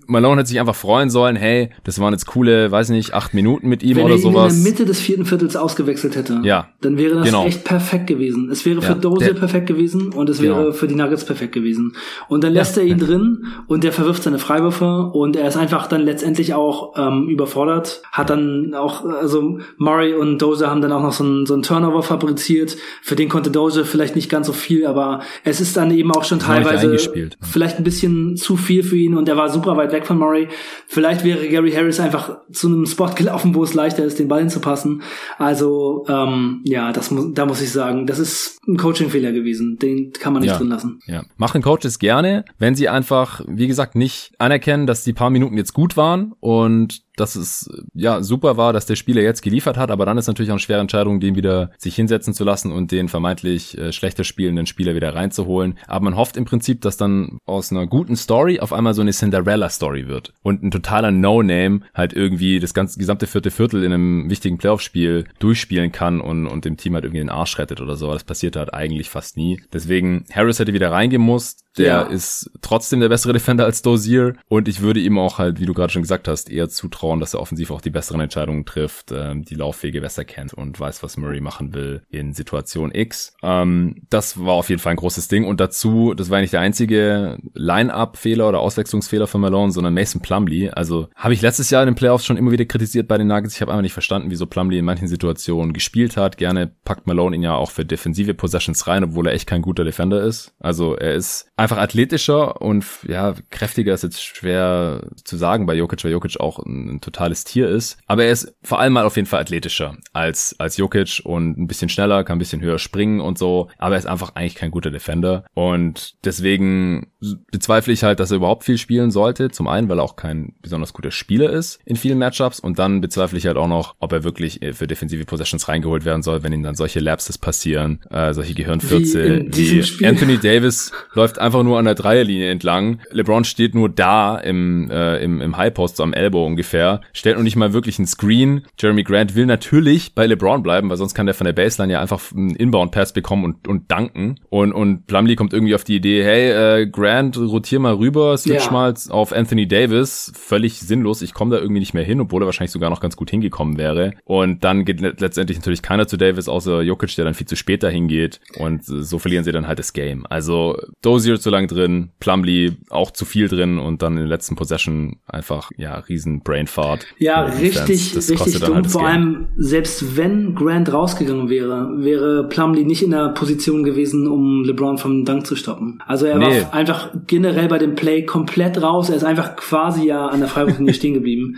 Malone 0.08 0.42
hätte 0.42 0.50
sich 0.50 0.60
einfach 0.60 0.76
freuen 0.76 1.10
sollen, 1.10 1.36
hey, 1.36 1.70
das 1.84 2.00
waren 2.00 2.14
jetzt 2.14 2.26
coole, 2.26 2.72
weiß 2.72 2.90
nicht, 2.90 3.14
acht 3.14 3.34
Minuten 3.34 3.70
mit 3.70 3.84
ihm 3.84 3.98
Wenn 3.98 4.06
oder 4.06 4.18
sowas. 4.18 4.34
Wenn 4.34 4.42
er 4.42 4.48
ihn 4.48 4.58
in 4.58 4.64
der 4.64 4.72
Mitte 4.72 4.86
des 4.86 5.00
vierten 5.00 5.26
Viertels 5.26 5.56
ausgewechselt 5.56 6.16
hätte, 6.16 6.42
ja. 6.44 6.70
dann 6.82 6.98
wäre 6.98 7.16
das 7.16 7.26
genau. 7.26 7.46
echt 7.46 7.64
perfekt 7.64 8.08
gewesen. 8.08 8.50
Es 8.52 8.66
wäre 8.66 8.82
für 8.82 8.94
ja, 8.94 8.96
Dozier 8.96 9.34
perfekt 9.34 9.68
gewesen 9.68 10.14
und 10.14 10.30
es 10.30 10.42
wäre 10.42 10.56
genau. 10.56 10.72
für 10.72 10.88
die 10.88 10.96
Nuggets 10.96 11.26
perfekt 11.26 11.54
gewesen. 11.54 11.96
Und 12.28 12.44
dann 12.44 12.54
lässt 12.54 12.76
ja. 12.76 12.84
er 12.84 12.90
ihn 12.90 13.00
drin 13.00 13.46
und 13.68 13.84
der 13.84 13.92
verwirft 13.92 14.24
seine 14.24 14.40
Freiwürfe 14.40 15.12
und 15.14 15.36
er 15.36 15.48
ist 15.48 15.58
einfach 15.58 15.88
dann 15.88 16.02
letztendlich 16.02 16.54
auch 16.54 16.94
ähm, 16.98 17.30
überfordert. 17.30 18.02
Hat 18.12 18.30
dann 18.30 18.74
auch, 18.74 19.06
also 19.06 19.60
Murray 19.78 20.14
und 20.14 20.40
Dozier 20.40 20.70
haben 20.70 20.82
dann 20.82 20.92
auch 20.92 21.02
noch 21.02 21.14
so 21.14 21.24
einen, 21.24 21.46
so 21.46 21.54
einen 21.54 21.64
Turnover 21.64 22.04
fabriziert. 22.04 22.78
Für 23.02 23.16
den 23.16 23.30
konnte 23.30 23.52
Dozier 23.52 23.86
vielleicht 23.86 24.16
nicht 24.16 24.30
ganz 24.30 24.48
so 24.48 24.54
viel, 24.54 24.86
aber 24.86 25.22
es 25.44 25.62
ist 25.62 25.78
dann 25.78 25.92
eben 25.92 26.12
auch 26.12 26.24
schon 26.24 26.40
teilweise 26.40 26.98
vielleicht 27.42 27.78
ein 27.78 27.84
bisschen 27.84 28.36
zu 28.36 28.58
viel 28.58 28.84
für 28.84 28.98
ihn 28.98 29.16
und 29.16 29.29
er 29.30 29.38
war 29.38 29.50
super 29.50 29.78
weit 29.78 29.92
weg 29.92 30.06
von 30.06 30.18
Murray. 30.18 30.50
Vielleicht 30.88 31.24
wäre 31.24 31.48
Gary 31.48 31.72
Harris 31.72 32.00
einfach 32.00 32.40
zu 32.52 32.68
einem 32.68 32.86
Spot 32.86 33.12
gelaufen, 33.16 33.56
wo 33.56 33.64
es 33.64 33.74
leichter 33.74 34.04
ist, 34.04 34.20
den 34.20 34.28
Ball 34.28 34.40
hinzupassen. 34.40 35.04
Also 35.38 36.06
ähm, 36.10 36.62
ja, 36.66 36.92
das 36.92 37.12
muss, 37.12 37.34
da 37.34 37.46
muss 37.46 37.62
ich 37.62 37.72
sagen, 37.72 38.08
das 38.08 38.20
ist 38.20 38.60
ein 38.68 38.78
Coaching-Fehler 38.78 39.32
gewesen. 39.32 39.78
Den 39.78 40.12
kann 40.12 40.34
man 40.34 40.42
nicht 40.42 40.52
ja, 40.52 40.58
drin 40.58 40.70
lassen. 40.70 41.00
Ja, 41.06 41.24
machen 41.38 41.62
Coaches 41.62 42.00
gerne, 42.00 42.44
wenn 42.58 42.76
sie 42.76 42.90
einfach, 42.90 43.42
wie 43.48 43.68
gesagt, 43.68 43.96
nicht 43.96 44.32
anerkennen, 44.40 44.88
dass 44.88 45.04
die 45.04 45.14
paar 45.14 45.30
Minuten 45.30 45.58
jetzt 45.58 45.74
gut 45.74 45.96
waren 45.96 46.34
und 46.40 47.02
dass 47.20 47.36
es 47.36 47.70
ja 47.94 48.22
super 48.24 48.58
war, 48.58 48.74
dass 48.74 48.86
der 48.86 48.96
Spieler 48.96 49.22
jetzt 49.22 49.42
geliefert 49.42 49.78
hat, 49.78 49.92
aber 49.92 50.06
dann 50.06 50.18
ist 50.18 50.28
natürlich 50.28 50.52
auch 50.52 50.56
eine 50.56 50.60
schwere 50.60 50.82
Entscheidung, 50.82 51.20
den 51.20 51.36
wieder 51.36 51.72
sich 51.78 51.96
hinsetzen 51.96 52.34
zu 52.34 52.44
lassen 52.44 52.72
und 52.72 52.92
den 52.92 53.10
vermeintlich 53.10 53.78
äh, 53.78 53.92
schlechter 53.92 54.24
spielenden 54.24 54.66
Spieler 54.66 54.96
wieder 54.96 55.14
reinzuholen. 55.14 55.78
Aber 55.88 56.06
man 56.06 56.16
hofft 56.16 56.38
im 56.38 56.46
Prinzip, 56.46 56.82
dass 56.82 56.98
dann 56.98 57.40
aus 57.46 57.72
einer 57.72 57.88
guten 57.88 58.16
Story 58.16 58.60
auf 58.60 58.74
einmal 58.74 58.94
so 58.94 59.02
eine 59.02 59.12
Cinderella-Story 59.12 60.08
wird 60.08 60.34
und 60.44 60.64
ein 60.64 60.72
totaler 60.72 61.12
No-Name 61.12 61.82
halt 61.94 62.14
irgendwie 62.14 62.60
das 62.60 62.74
ganze 62.74 63.00
gesamte 63.00 63.28
vierte 63.28 63.52
Viertel 63.52 63.84
in 63.84 63.94
einem 63.94 64.30
wichtigen 64.30 64.58
Playoff-Spiel 64.58 65.26
durchspielen 65.40 65.92
kann 65.92 66.22
und, 66.22 66.48
und 66.48 66.66
dem 66.66 66.78
Team 66.78 66.94
halt 66.94 67.04
irgendwie 67.04 67.20
den 67.20 67.30
Arsch 67.30 67.58
rettet 67.58 67.82
oder 67.82 67.96
so. 67.96 68.12
Das 68.14 68.24
passiert 68.24 68.56
halt 68.56 68.74
eigentlich 68.74 69.10
fast 69.10 69.38
nie. 69.38 69.62
Deswegen, 69.74 70.26
Harris 70.32 70.60
hätte 70.60 70.74
wieder 70.74 70.92
reingemusst. 70.92 71.66
Der 71.78 71.86
ja. 71.86 72.02
ist 72.02 72.52
trotzdem 72.62 73.00
der 73.00 73.10
bessere 73.10 73.32
Defender 73.32 73.64
als 73.64 73.82
Dozier 73.82 74.34
und 74.50 74.68
ich 74.68 74.82
würde 74.82 75.00
ihm 75.00 75.18
auch 75.18 75.38
halt, 75.38 75.60
wie 75.62 75.66
du 75.66 75.74
gerade 75.74 75.94
schon 75.94 76.02
gesagt 76.02 76.28
hast, 76.28 76.50
eher 76.50 76.68
zutrauen, 76.68 77.09
vertrauen, 77.10 77.20
dass 77.20 77.34
er 77.34 77.42
offensiv 77.42 77.72
auch 77.72 77.82
die 77.82 77.90
besseren 77.90 78.22
Entscheidungen 78.22 78.66
trifft, 78.66 79.12
ähm, 79.12 79.44
die 79.44 79.56
Laufwege 79.56 80.02
besser 80.02 80.26
kennt 80.26 80.54
und 80.54 80.80
weiß, 80.80 81.04
was 81.04 81.18
Murray 81.18 81.42
machen 81.42 81.74
will 81.74 82.02
in 82.10 82.34
Situation 82.34 82.92
X. 82.94 83.34
Ähm, 83.42 84.04
das 84.10 84.44
war 84.44 84.54
auf 84.54 84.70
jeden 84.70 84.82
Fall 84.82 84.92
ein 84.92 84.98
großes 84.98 85.28
Ding. 85.28 85.46
Und 85.46 85.60
dazu, 85.60 86.14
das 86.14 86.30
war 86.30 86.42
nicht 86.42 86.54
der 86.54 86.62
einzige 86.62 87.38
Line-Up-Fehler 87.54 88.48
oder 88.48 88.60
Auswechslungsfehler 88.60 89.28
von 89.28 89.42
Malone, 89.42 89.72
sondern 89.72 89.94
Mason 89.94 90.22
Plumlee. 90.22 90.70
Also 90.70 91.08
habe 91.16 91.34
ich 91.34 91.42
letztes 91.42 91.70
Jahr 91.70 91.84
in 91.84 91.88
den 91.88 91.96
Playoffs 91.96 92.26
schon 92.26 92.38
immer 92.38 92.52
wieder 92.52 92.66
kritisiert 92.66 93.08
bei 93.08 93.18
den 93.18 93.28
Nuggets. 93.28 93.56
Ich 93.56 93.62
habe 93.62 93.72
einfach 93.72 93.82
nicht 93.82 93.94
verstanden, 93.94 94.30
wieso 94.30 94.46
Plumlee 94.46 94.80
in 94.80 94.86
manchen 94.86 95.08
Situationen 95.08 95.74
gespielt 95.74 96.18
hat. 96.18 96.38
Gerne 96.38 96.72
packt 96.84 97.08
Malone 97.08 97.36
ihn 97.36 97.44
ja 97.44 97.56
auch 97.56 97.72
für 97.72 97.86
defensive 97.86 98.34
Possessions 98.34 98.88
rein, 98.88 99.04
obwohl 99.04 99.28
er 99.28 99.34
echt 99.34 99.48
kein 99.48 99.62
guter 99.62 99.84
Defender 99.84 100.22
ist. 100.22 100.54
Also 100.60 100.96
er 100.96 101.16
ist 101.16 101.48
einfach 101.58 101.78
athletischer 101.78 102.62
und 102.62 102.86
ja, 103.08 103.34
kräftiger 103.50 103.94
ist 103.94 104.04
jetzt 104.04 104.24
schwer 104.24 105.08
zu 105.24 105.38
sagen 105.38 105.66
bei 105.66 105.74
Jokic, 105.74 106.04
weil 106.04 106.12
Jokic 106.12 106.40
auch 106.40 106.60
ein 106.60 106.99
ein 107.00 107.02
totales 107.02 107.44
Tier 107.44 107.68
ist. 107.68 107.98
Aber 108.08 108.26
er 108.26 108.32
ist 108.32 108.54
vor 108.62 108.80
allem 108.80 108.94
mal 108.94 109.06
auf 109.06 109.16
jeden 109.16 109.28
Fall 109.28 109.42
athletischer 109.42 109.98
als, 110.14 110.56
als 110.60 110.78
Jokic 110.78 111.22
und 111.24 111.58
ein 111.58 111.68
bisschen 111.68 111.90
schneller, 111.90 112.24
kann 112.24 112.38
ein 112.38 112.40
bisschen 112.40 112.62
höher 112.62 112.80
springen 112.80 113.20
und 113.22 113.38
so. 113.38 113.70
Aber 113.78 113.96
er 113.96 114.00
ist 114.00 114.06
einfach 114.06 114.36
eigentlich 114.36 114.56
kein 114.56 114.72
guter 114.72 114.92
Defender. 114.92 115.46
Und 115.54 116.16
deswegen 116.26 117.12
bezweifle 117.52 117.94
ich 117.94 118.04
halt, 118.04 118.20
dass 118.20 118.32
er 118.32 118.38
überhaupt 118.38 118.64
viel 118.64 118.78
spielen 118.78 119.12
sollte. 119.12 119.50
Zum 119.50 119.68
einen, 119.68 119.90
weil 119.90 120.00
er 120.00 120.04
auch 120.04 120.16
kein 120.16 120.54
besonders 120.62 120.94
guter 120.94 121.12
Spieler 121.12 121.50
ist 121.50 121.80
in 121.86 121.96
vielen 121.96 122.18
Matchups. 122.18 122.60
Und 122.60 122.80
dann 122.80 123.02
bezweifle 123.02 123.38
ich 123.38 123.46
halt 123.46 123.58
auch 123.58 123.68
noch, 123.68 123.96
ob 124.00 124.12
er 124.12 124.24
wirklich 124.24 124.60
für 124.74 124.88
defensive 124.88 125.26
Possessions 125.26 125.68
reingeholt 125.68 126.06
werden 126.06 126.24
soll, 126.24 126.44
wenn 126.44 126.54
ihm 126.54 126.64
dann 126.64 126.76
solche 126.76 127.00
Lapses 127.00 127.38
passieren, 127.38 128.02
äh, 128.10 128.34
solche 128.34 128.54
Gehirnfürze. 128.54 129.46
Wie, 129.48 129.84
wie 129.84 130.06
Anthony 130.06 130.38
Davis 130.38 130.92
läuft 131.14 131.40
einfach 131.40 131.64
nur 131.64 131.80
an 131.80 131.86
der 131.86 131.96
Dreierlinie 131.96 132.50
entlang. 132.50 133.02
LeBron 133.12 133.44
steht 133.44 133.76
nur 133.76 133.90
da 133.90 134.38
im, 134.38 134.90
äh, 134.92 135.18
im, 135.24 135.42
im 135.42 135.58
High 135.58 135.74
Post 135.74 135.98
so 135.98 136.04
am 136.04 136.14
Elbow 136.14 136.46
ungefähr 136.46 136.79
ja, 136.80 137.02
stellt 137.14 137.38
noch 137.38 137.44
nicht 137.44 137.56
mal 137.56 137.74
wirklich 137.74 138.00
einen 138.00 138.08
Screen. 138.08 138.66
Jeremy 138.80 139.04
Grant 139.04 139.36
will 139.36 139.46
natürlich 139.46 140.16
bei 140.16 140.26
LeBron 140.26 140.64
bleiben, 140.64 140.90
weil 140.90 140.98
sonst 140.98 141.14
kann 141.14 141.26
der 141.26 141.36
von 141.36 141.46
der 141.46 141.54
Baseline 141.54 141.94
ja 141.94 142.02
einfach 142.02 142.32
einen 142.34 142.56
Inbound-Pass 142.56 143.14
bekommen 143.14 143.44
und, 143.44 143.68
und 143.68 143.92
danken. 143.92 144.40
Und, 144.50 144.74
und 144.74 145.06
Plumlee 145.06 145.36
kommt 145.36 145.54
irgendwie 145.54 145.76
auf 145.76 145.84
die 145.84 145.98
Idee, 145.98 146.24
hey, 146.24 146.82
äh, 146.82 146.88
Grant, 146.88 147.38
rotier 147.38 147.80
mal 147.80 147.94
rüber, 147.94 148.38
switch 148.38 148.66
ja. 148.66 148.72
mal 148.72 148.94
auf 149.10 149.34
Anthony 149.34 149.68
Davis. 149.68 150.32
Völlig 150.36 150.80
sinnlos. 150.80 151.22
Ich 151.22 151.34
komme 151.34 151.56
da 151.56 151.62
irgendwie 151.62 151.80
nicht 151.80 151.94
mehr 151.94 152.04
hin, 152.04 152.22
obwohl 152.22 152.42
er 152.44 152.46
wahrscheinlich 152.46 152.72
sogar 152.72 152.90
noch 152.90 153.02
ganz 153.02 153.16
gut 153.16 153.30
hingekommen 153.30 153.78
wäre. 153.78 154.14
Und 154.24 154.64
dann 154.64 154.86
geht 154.86 155.02
letztendlich 155.02 155.58
natürlich 155.58 155.82
keiner 155.82 156.08
zu 156.08 156.18
Davis, 156.18 156.48
außer 156.48 156.82
Jokic, 156.82 157.16
der 157.16 157.26
dann 157.26 157.34
viel 157.34 157.48
zu 157.48 157.56
spät 157.56 157.84
dahin 157.84 158.08
geht. 158.08 158.40
Und 158.58 158.86
so 158.86 159.20
verlieren 159.20 159.44
sie 159.44 159.52
dann 159.52 159.68
halt 159.68 159.80
das 159.80 159.94
Game. 159.94 160.26
Also 160.28 160.78
Dozier 161.02 161.40
zu 161.40 161.50
lang 161.50 161.68
drin, 161.68 162.12
Plumlee 162.20 162.72
auch 162.90 163.12
zu 163.12 163.26
viel 163.26 163.48
drin 163.48 163.80
und 163.80 164.02
dann 164.02 164.14
in 164.14 164.20
der 164.20 164.28
letzten 164.28 164.56
Possession 164.56 165.18
einfach, 165.26 165.72
ja, 165.78 165.96
riesen 166.00 166.42
Brain 166.42 166.68
Fahrt. 166.70 167.06
Ja, 167.18 167.42
richtig, 167.44 168.16
richtig 168.16 168.60
dumm. 168.60 168.76
Halt 168.76 168.92
Vor 168.92 169.06
allem, 169.06 169.48
selbst 169.58 170.16
wenn 170.16 170.56
Grant 170.56 170.92
rausgegangen 170.92 171.50
wäre, 171.50 171.90
wäre 171.98 172.48
Plumlee 172.48 172.84
nicht 172.84 173.04
in 173.04 173.12
der 173.12 173.30
Position 173.30 173.84
gewesen, 173.84 174.28
um 174.28 174.64
LeBron 174.64 174.98
vom 174.98 175.26
Dank 175.26 175.46
zu 175.46 175.56
stoppen. 175.56 176.02
Also 176.06 176.26
er 176.26 176.38
nee. 176.38 176.62
war 176.62 176.74
einfach 176.74 177.10
generell 177.28 177.68
bei 177.68 177.78
dem 177.78 177.96
Play 177.96 178.26
komplett 178.26 178.82
raus. 178.82 179.10
Er 179.10 179.16
ist 179.16 179.24
einfach 179.24 179.56
quasi 179.56 180.06
ja 180.06 180.28
an 180.28 180.40
der 180.40 180.50
Freiwurflinie 180.50 180.94
stehen 181.00 181.14
geblieben. 181.14 181.58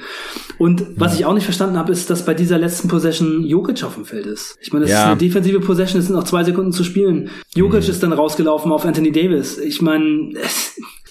Und 0.57 0.85
was 0.95 1.19
ich 1.19 1.25
auch 1.25 1.33
nicht 1.33 1.45
verstanden 1.45 1.77
habe, 1.77 1.91
ist, 1.91 2.09
dass 2.09 2.25
bei 2.25 2.33
dieser 2.33 2.57
letzten 2.57 2.87
Possession 2.87 3.43
Jokic 3.43 3.83
auf 3.83 3.95
dem 3.95 4.05
Feld 4.05 4.25
ist. 4.25 4.57
Ich 4.61 4.71
meine, 4.71 4.85
das 4.85 4.91
ja. 4.91 5.03
ist 5.03 5.07
eine 5.07 5.17
defensive 5.17 5.59
Possession, 5.59 5.99
es 5.99 6.07
sind 6.07 6.15
noch 6.15 6.23
zwei 6.23 6.43
Sekunden 6.43 6.71
zu 6.71 6.83
spielen. 6.83 7.29
Jokic 7.55 7.83
mhm. 7.83 7.89
ist 7.89 8.03
dann 8.03 8.13
rausgelaufen 8.13 8.71
auf 8.71 8.85
Anthony 8.85 9.11
Davis. 9.11 9.57
Ich 9.57 9.81
meine, 9.81 10.33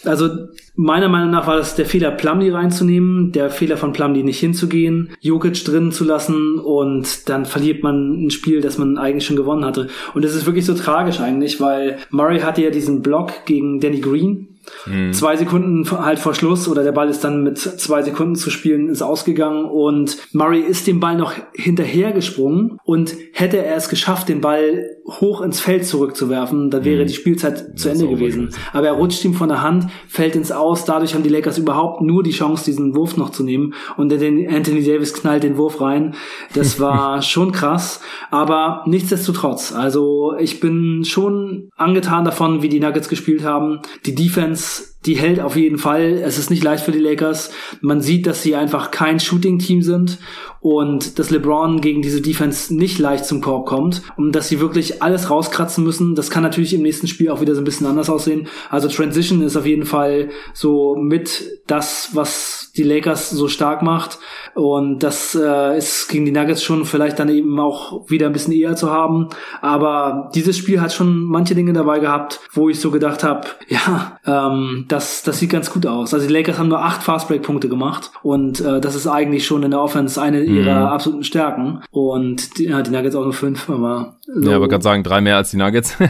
also 0.05 0.31
meiner 0.77 1.09
Meinung 1.09 1.31
nach 1.31 1.47
war 1.47 1.57
das 1.57 1.75
der 1.75 1.87
Fehler, 1.87 2.11
Plumlee 2.11 2.53
reinzunehmen, 2.53 3.33
der 3.33 3.51
Fehler 3.51 3.77
von 3.77 3.93
Plumlee 3.93 4.23
nicht 4.23 4.41
hinzugehen, 4.41 5.11
Jokic 5.21 5.65
drin 5.65 5.93
zu 5.93 6.05
lassen 6.05 6.59
und 6.59 7.29
dann 7.29 7.45
verliert 7.45 7.83
man 7.83 8.27
ein 8.27 8.31
Spiel, 8.31 8.61
das 8.61 8.79
man 8.79 8.99
eigentlich 8.99 9.27
schon 9.27 9.37
gewonnen 9.37 9.65
hatte. 9.65 9.89
Und 10.15 10.25
das 10.25 10.35
ist 10.35 10.47
wirklich 10.47 10.65
so 10.65 10.75
tragisch 10.75 11.21
eigentlich, 11.21 11.61
weil 11.61 11.99
Murray 12.11 12.41
hatte 12.41 12.63
ja 12.63 12.71
diesen 12.71 13.03
Block 13.03 13.45
gegen 13.45 13.81
Danny 13.81 14.01
Green, 14.01 14.49
Mhm. 14.87 15.13
Zwei 15.13 15.37
Sekunden 15.37 15.89
halt 15.91 16.19
vor 16.19 16.35
Schluss 16.35 16.69
oder 16.69 16.83
der 16.83 16.93
Ball 16.93 17.09
ist 17.09 17.25
dann 17.25 17.43
mit 17.43 17.59
zwei 17.59 18.03
Sekunden 18.03 18.35
zu 18.35 18.51
spielen 18.51 18.89
ist 18.89 19.03
ausgegangen 19.03 19.65
und 19.65 20.19
Murray 20.33 20.61
ist 20.61 20.87
dem 20.87 21.01
Ball 21.01 21.17
noch 21.17 21.35
hinterhergesprungen 21.55 22.79
und 22.85 23.15
hätte 23.33 23.65
er 23.65 23.77
es 23.77 23.89
geschafft, 23.89 24.29
den 24.29 24.41
Ball 24.41 24.87
hoch 25.07 25.41
ins 25.41 25.61
Feld 25.61 25.87
zurückzuwerfen, 25.87 26.71
dann 26.71 26.85
wäre 26.85 27.03
mhm. 27.03 27.09
die 27.09 27.15
Spielzeit 27.15 27.79
zu 27.79 27.89
Ende 27.89 28.07
gewesen. 28.07 28.51
Aber 28.73 28.87
er 28.87 28.93
rutscht 28.93 29.25
ihm 29.25 29.35
von 29.35 29.49
der 29.49 29.63
Hand, 29.63 29.87
fällt 30.07 30.37
ins 30.37 30.53
Aus, 30.53 30.85
dadurch 30.85 31.15
haben 31.15 31.23
die 31.23 31.29
Lakers 31.29 31.59
überhaupt 31.59 32.01
nur 32.01 32.23
die 32.23 32.31
Chance, 32.31 32.65
diesen 32.65 32.95
Wurf 32.95 33.17
noch 33.17 33.31
zu 33.31 33.43
nehmen 33.43 33.75
und 33.97 34.11
den 34.11 34.49
Anthony 34.49 34.85
Davis 34.85 35.15
knallt 35.15 35.43
den 35.43 35.57
Wurf 35.57 35.81
rein. 35.81 36.15
Das 36.55 36.79
war 36.81 37.23
schon 37.23 37.53
krass, 37.53 38.01
aber 38.31 38.85
nichtsdestotrotz, 38.87 39.73
also 39.73 40.35
ich 40.39 40.61
bin 40.61 41.05
schon 41.05 41.71
angetan 41.77 42.25
davon, 42.25 42.63
wie 42.63 42.69
die 42.69 42.81
Nuggets 42.81 43.09
gespielt 43.09 43.45
haben. 43.45 43.81
Die 44.07 44.15
Defense 44.15 44.60
since 44.61 45.00
die 45.07 45.15
hält 45.15 45.41
auf 45.41 45.57
jeden 45.57 45.79
Fall. 45.79 46.21
Es 46.23 46.39
ist 46.39 46.51
nicht 46.51 46.63
leicht 46.63 46.85
für 46.85 46.93
die 46.93 46.99
Lakers. 46.99 47.51
Man 47.81 48.01
sieht, 48.03 48.27
dass 48.27 48.43
sie 48.43 48.55
einfach 48.55 48.91
kein 48.91 49.19
Shooting-Team 49.19 49.83
sind 49.83 50.19
und 50.61 51.19
dass 51.19 51.31
LeBron 51.31 51.81
gegen 51.81 52.03
diese 52.03 52.21
Defense 52.21 52.75
nicht 52.75 52.99
leicht 52.99 53.25
zum 53.25 53.41
Korb 53.41 53.67
kommt 53.67 54.03
und 54.17 54.33
dass 54.33 54.49
sie 54.49 54.61
wirklich 54.61 55.03
alles 55.03 55.31
rauskratzen 55.31 55.83
müssen. 55.83 56.15
Das 56.15 56.29
kann 56.29 56.43
natürlich 56.43 56.75
im 56.75 56.83
nächsten 56.83 57.07
Spiel 57.07 57.31
auch 57.31 57.41
wieder 57.41 57.55
so 57.55 57.63
ein 57.63 57.65
bisschen 57.65 57.87
anders 57.87 58.11
aussehen. 58.11 58.47
Also 58.69 58.89
Transition 58.89 59.41
ist 59.41 59.57
auf 59.57 59.65
jeden 59.65 59.87
Fall 59.87 60.29
so 60.53 60.97
mit 60.97 61.63
das, 61.67 62.11
was 62.13 62.73
die 62.77 62.83
Lakers 62.83 63.31
so 63.31 63.49
stark 63.49 63.83
macht. 63.83 64.19
Und 64.55 65.03
das 65.03 65.35
äh, 65.35 65.79
ist 65.79 66.09
gegen 66.09 66.27
die 66.27 66.33
Nuggets 66.33 66.63
schon 66.63 66.85
vielleicht 66.85 67.19
dann 67.19 67.29
eben 67.29 67.59
auch 67.59 68.09
wieder 68.11 68.27
ein 68.27 68.33
bisschen 68.33 68.53
eher 68.53 68.77
zu 68.77 68.91
haben. 68.91 69.29
Aber 69.63 70.31
dieses 70.35 70.59
Spiel 70.59 70.81
hat 70.81 70.93
schon 70.93 71.25
manche 71.25 71.55
Dinge 71.55 71.73
dabei 71.73 72.01
gehabt, 72.01 72.41
wo 72.53 72.69
ich 72.69 72.81
so 72.81 72.91
gedacht 72.91 73.25
habe, 73.25 73.49
ja, 73.69 74.19
ähm, 74.27 74.87
das, 74.91 75.23
das 75.23 75.39
sieht 75.39 75.51
ganz 75.51 75.71
gut 75.71 75.87
aus. 75.87 76.13
Also 76.13 76.27
die 76.27 76.33
Lakers 76.33 76.59
haben 76.59 76.69
nur 76.69 76.83
acht 76.83 77.03
Fastbreak-Punkte 77.03 77.69
gemacht 77.69 78.11
und 78.23 78.61
äh, 78.61 78.81
das 78.81 78.95
ist 78.95 79.07
eigentlich 79.07 79.47
schon 79.47 79.63
in 79.63 79.71
der 79.71 79.81
Offense 79.81 80.21
eine 80.21 80.41
mhm. 80.41 80.57
ihrer 80.57 80.93
absoluten 80.93 81.25
Stärken. 81.25 81.83
Und 81.91 82.59
die, 82.59 82.65
ja, 82.65 82.83
die 82.83 82.91
Nuggets 82.91 83.15
auch 83.15 83.25
nur 83.25 83.33
fünf, 83.33 83.69
aber 83.69 84.17
so. 84.27 84.51
Ja, 84.51 84.57
aber 84.57 84.69
gerade 84.69 84.83
sagen, 84.83 85.03
drei 85.03 85.21
mehr 85.21 85.37
als 85.37 85.51
die 85.51 85.57
Nuggets. 85.57 85.97
ja, 85.99 86.07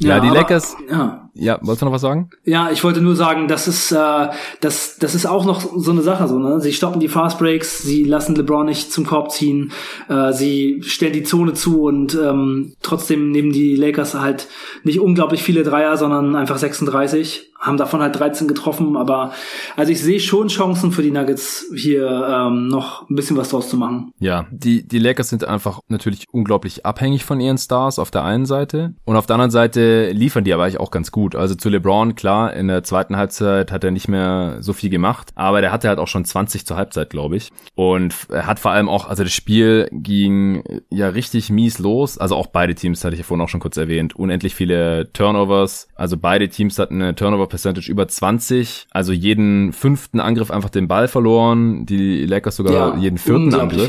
ja, 0.00 0.20
die 0.20 0.28
aber, 0.28 0.36
Lakers. 0.36 0.76
Ja. 0.90 1.23
Ja, 1.34 1.58
wolltest 1.62 1.82
du 1.82 1.86
noch 1.86 1.92
was 1.92 2.00
sagen? 2.00 2.30
Ja, 2.44 2.70
ich 2.70 2.84
wollte 2.84 3.00
nur 3.00 3.16
sagen, 3.16 3.48
das 3.48 3.66
ist, 3.66 3.90
äh, 3.90 4.28
das, 4.60 4.96
das 4.98 5.14
ist 5.14 5.26
auch 5.26 5.44
noch 5.44 5.60
so 5.76 5.90
eine 5.90 6.02
Sache, 6.02 6.28
so, 6.28 6.38
ne? 6.38 6.60
Sie 6.60 6.72
stoppen 6.72 7.00
die 7.00 7.08
Fast 7.08 7.38
Breaks, 7.38 7.82
sie 7.82 8.04
lassen 8.04 8.36
LeBron 8.36 8.66
nicht 8.66 8.92
zum 8.92 9.04
Korb 9.04 9.32
ziehen, 9.32 9.72
äh, 10.08 10.32
sie 10.32 10.82
stellen 10.82 11.12
die 11.12 11.24
Zone 11.24 11.54
zu 11.54 11.82
und 11.82 12.14
ähm, 12.14 12.74
trotzdem 12.82 13.32
nehmen 13.32 13.52
die 13.52 13.74
Lakers 13.74 14.14
halt 14.14 14.48
nicht 14.84 15.00
unglaublich 15.00 15.42
viele 15.42 15.64
Dreier, 15.64 15.96
sondern 15.96 16.36
einfach 16.36 16.58
36 16.58 17.50
haben 17.64 17.76
davon 17.78 18.02
halt 18.02 18.18
13 18.18 18.46
getroffen, 18.46 18.96
aber 18.96 19.32
also 19.76 19.90
ich 19.90 20.02
sehe 20.02 20.20
schon 20.20 20.48
Chancen 20.48 20.92
für 20.92 21.02
die 21.02 21.10
Nuggets 21.10 21.66
hier 21.74 22.06
ähm, 22.28 22.68
noch 22.68 23.08
ein 23.08 23.14
bisschen 23.16 23.36
was 23.36 23.48
draus 23.48 23.70
zu 23.70 23.76
machen. 23.76 24.12
Ja, 24.18 24.46
die 24.50 24.86
die 24.86 24.98
Lakers 24.98 25.30
sind 25.30 25.44
einfach 25.44 25.80
natürlich 25.88 26.26
unglaublich 26.30 26.84
abhängig 26.84 27.24
von 27.24 27.40
ihren 27.40 27.56
Stars 27.56 27.98
auf 27.98 28.10
der 28.10 28.24
einen 28.24 28.44
Seite 28.44 28.94
und 29.04 29.16
auf 29.16 29.26
der 29.26 29.34
anderen 29.34 29.50
Seite 29.50 30.10
liefern 30.10 30.44
die 30.44 30.52
aber 30.52 30.64
eigentlich 30.64 30.80
auch 30.80 30.90
ganz 30.90 31.10
gut. 31.10 31.23
Also 31.34 31.54
zu 31.54 31.68
LeBron 31.68 32.14
klar, 32.14 32.52
in 32.52 32.68
der 32.68 32.82
zweiten 32.82 33.16
Halbzeit 33.16 33.72
hat 33.72 33.84
er 33.84 33.90
nicht 33.90 34.08
mehr 34.08 34.58
so 34.60 34.72
viel 34.72 34.90
gemacht, 34.90 35.32
aber 35.34 35.60
der 35.60 35.72
hatte 35.72 35.88
halt 35.88 35.98
auch 35.98 36.08
schon 36.08 36.24
20 36.24 36.66
zur 36.66 36.76
Halbzeit, 36.76 37.10
glaube 37.10 37.36
ich. 37.36 37.50
Und 37.74 38.14
er 38.28 38.46
hat 38.46 38.58
vor 38.58 38.72
allem 38.72 38.88
auch, 38.88 39.08
also 39.08 39.22
das 39.22 39.32
Spiel 39.32 39.88
ging 39.92 40.62
ja 40.90 41.08
richtig 41.08 41.50
mies 41.50 41.78
los. 41.78 42.18
Also 42.18 42.36
auch 42.36 42.48
beide 42.48 42.74
Teams 42.74 43.04
hatte 43.04 43.14
ich 43.14 43.20
ja 43.20 43.24
vorhin 43.24 43.44
auch 43.44 43.48
schon 43.48 43.60
kurz 43.60 43.76
erwähnt, 43.76 44.14
unendlich 44.14 44.54
viele 44.54 45.12
Turnovers. 45.12 45.88
Also 45.94 46.16
beide 46.16 46.48
Teams 46.48 46.78
hatten 46.78 47.00
eine 47.00 47.14
Turnover 47.14 47.46
Percentage 47.46 47.90
über 47.90 48.06
20, 48.06 48.86
also 48.90 49.12
jeden 49.12 49.72
fünften 49.72 50.20
Angriff 50.20 50.50
einfach 50.50 50.70
den 50.70 50.88
Ball 50.88 51.08
verloren, 51.08 51.86
die 51.86 52.26
Lakers 52.26 52.56
sogar 52.56 52.94
ja, 52.94 52.96
jeden 52.96 53.18
vierten 53.18 53.54
Angriff. 53.54 53.88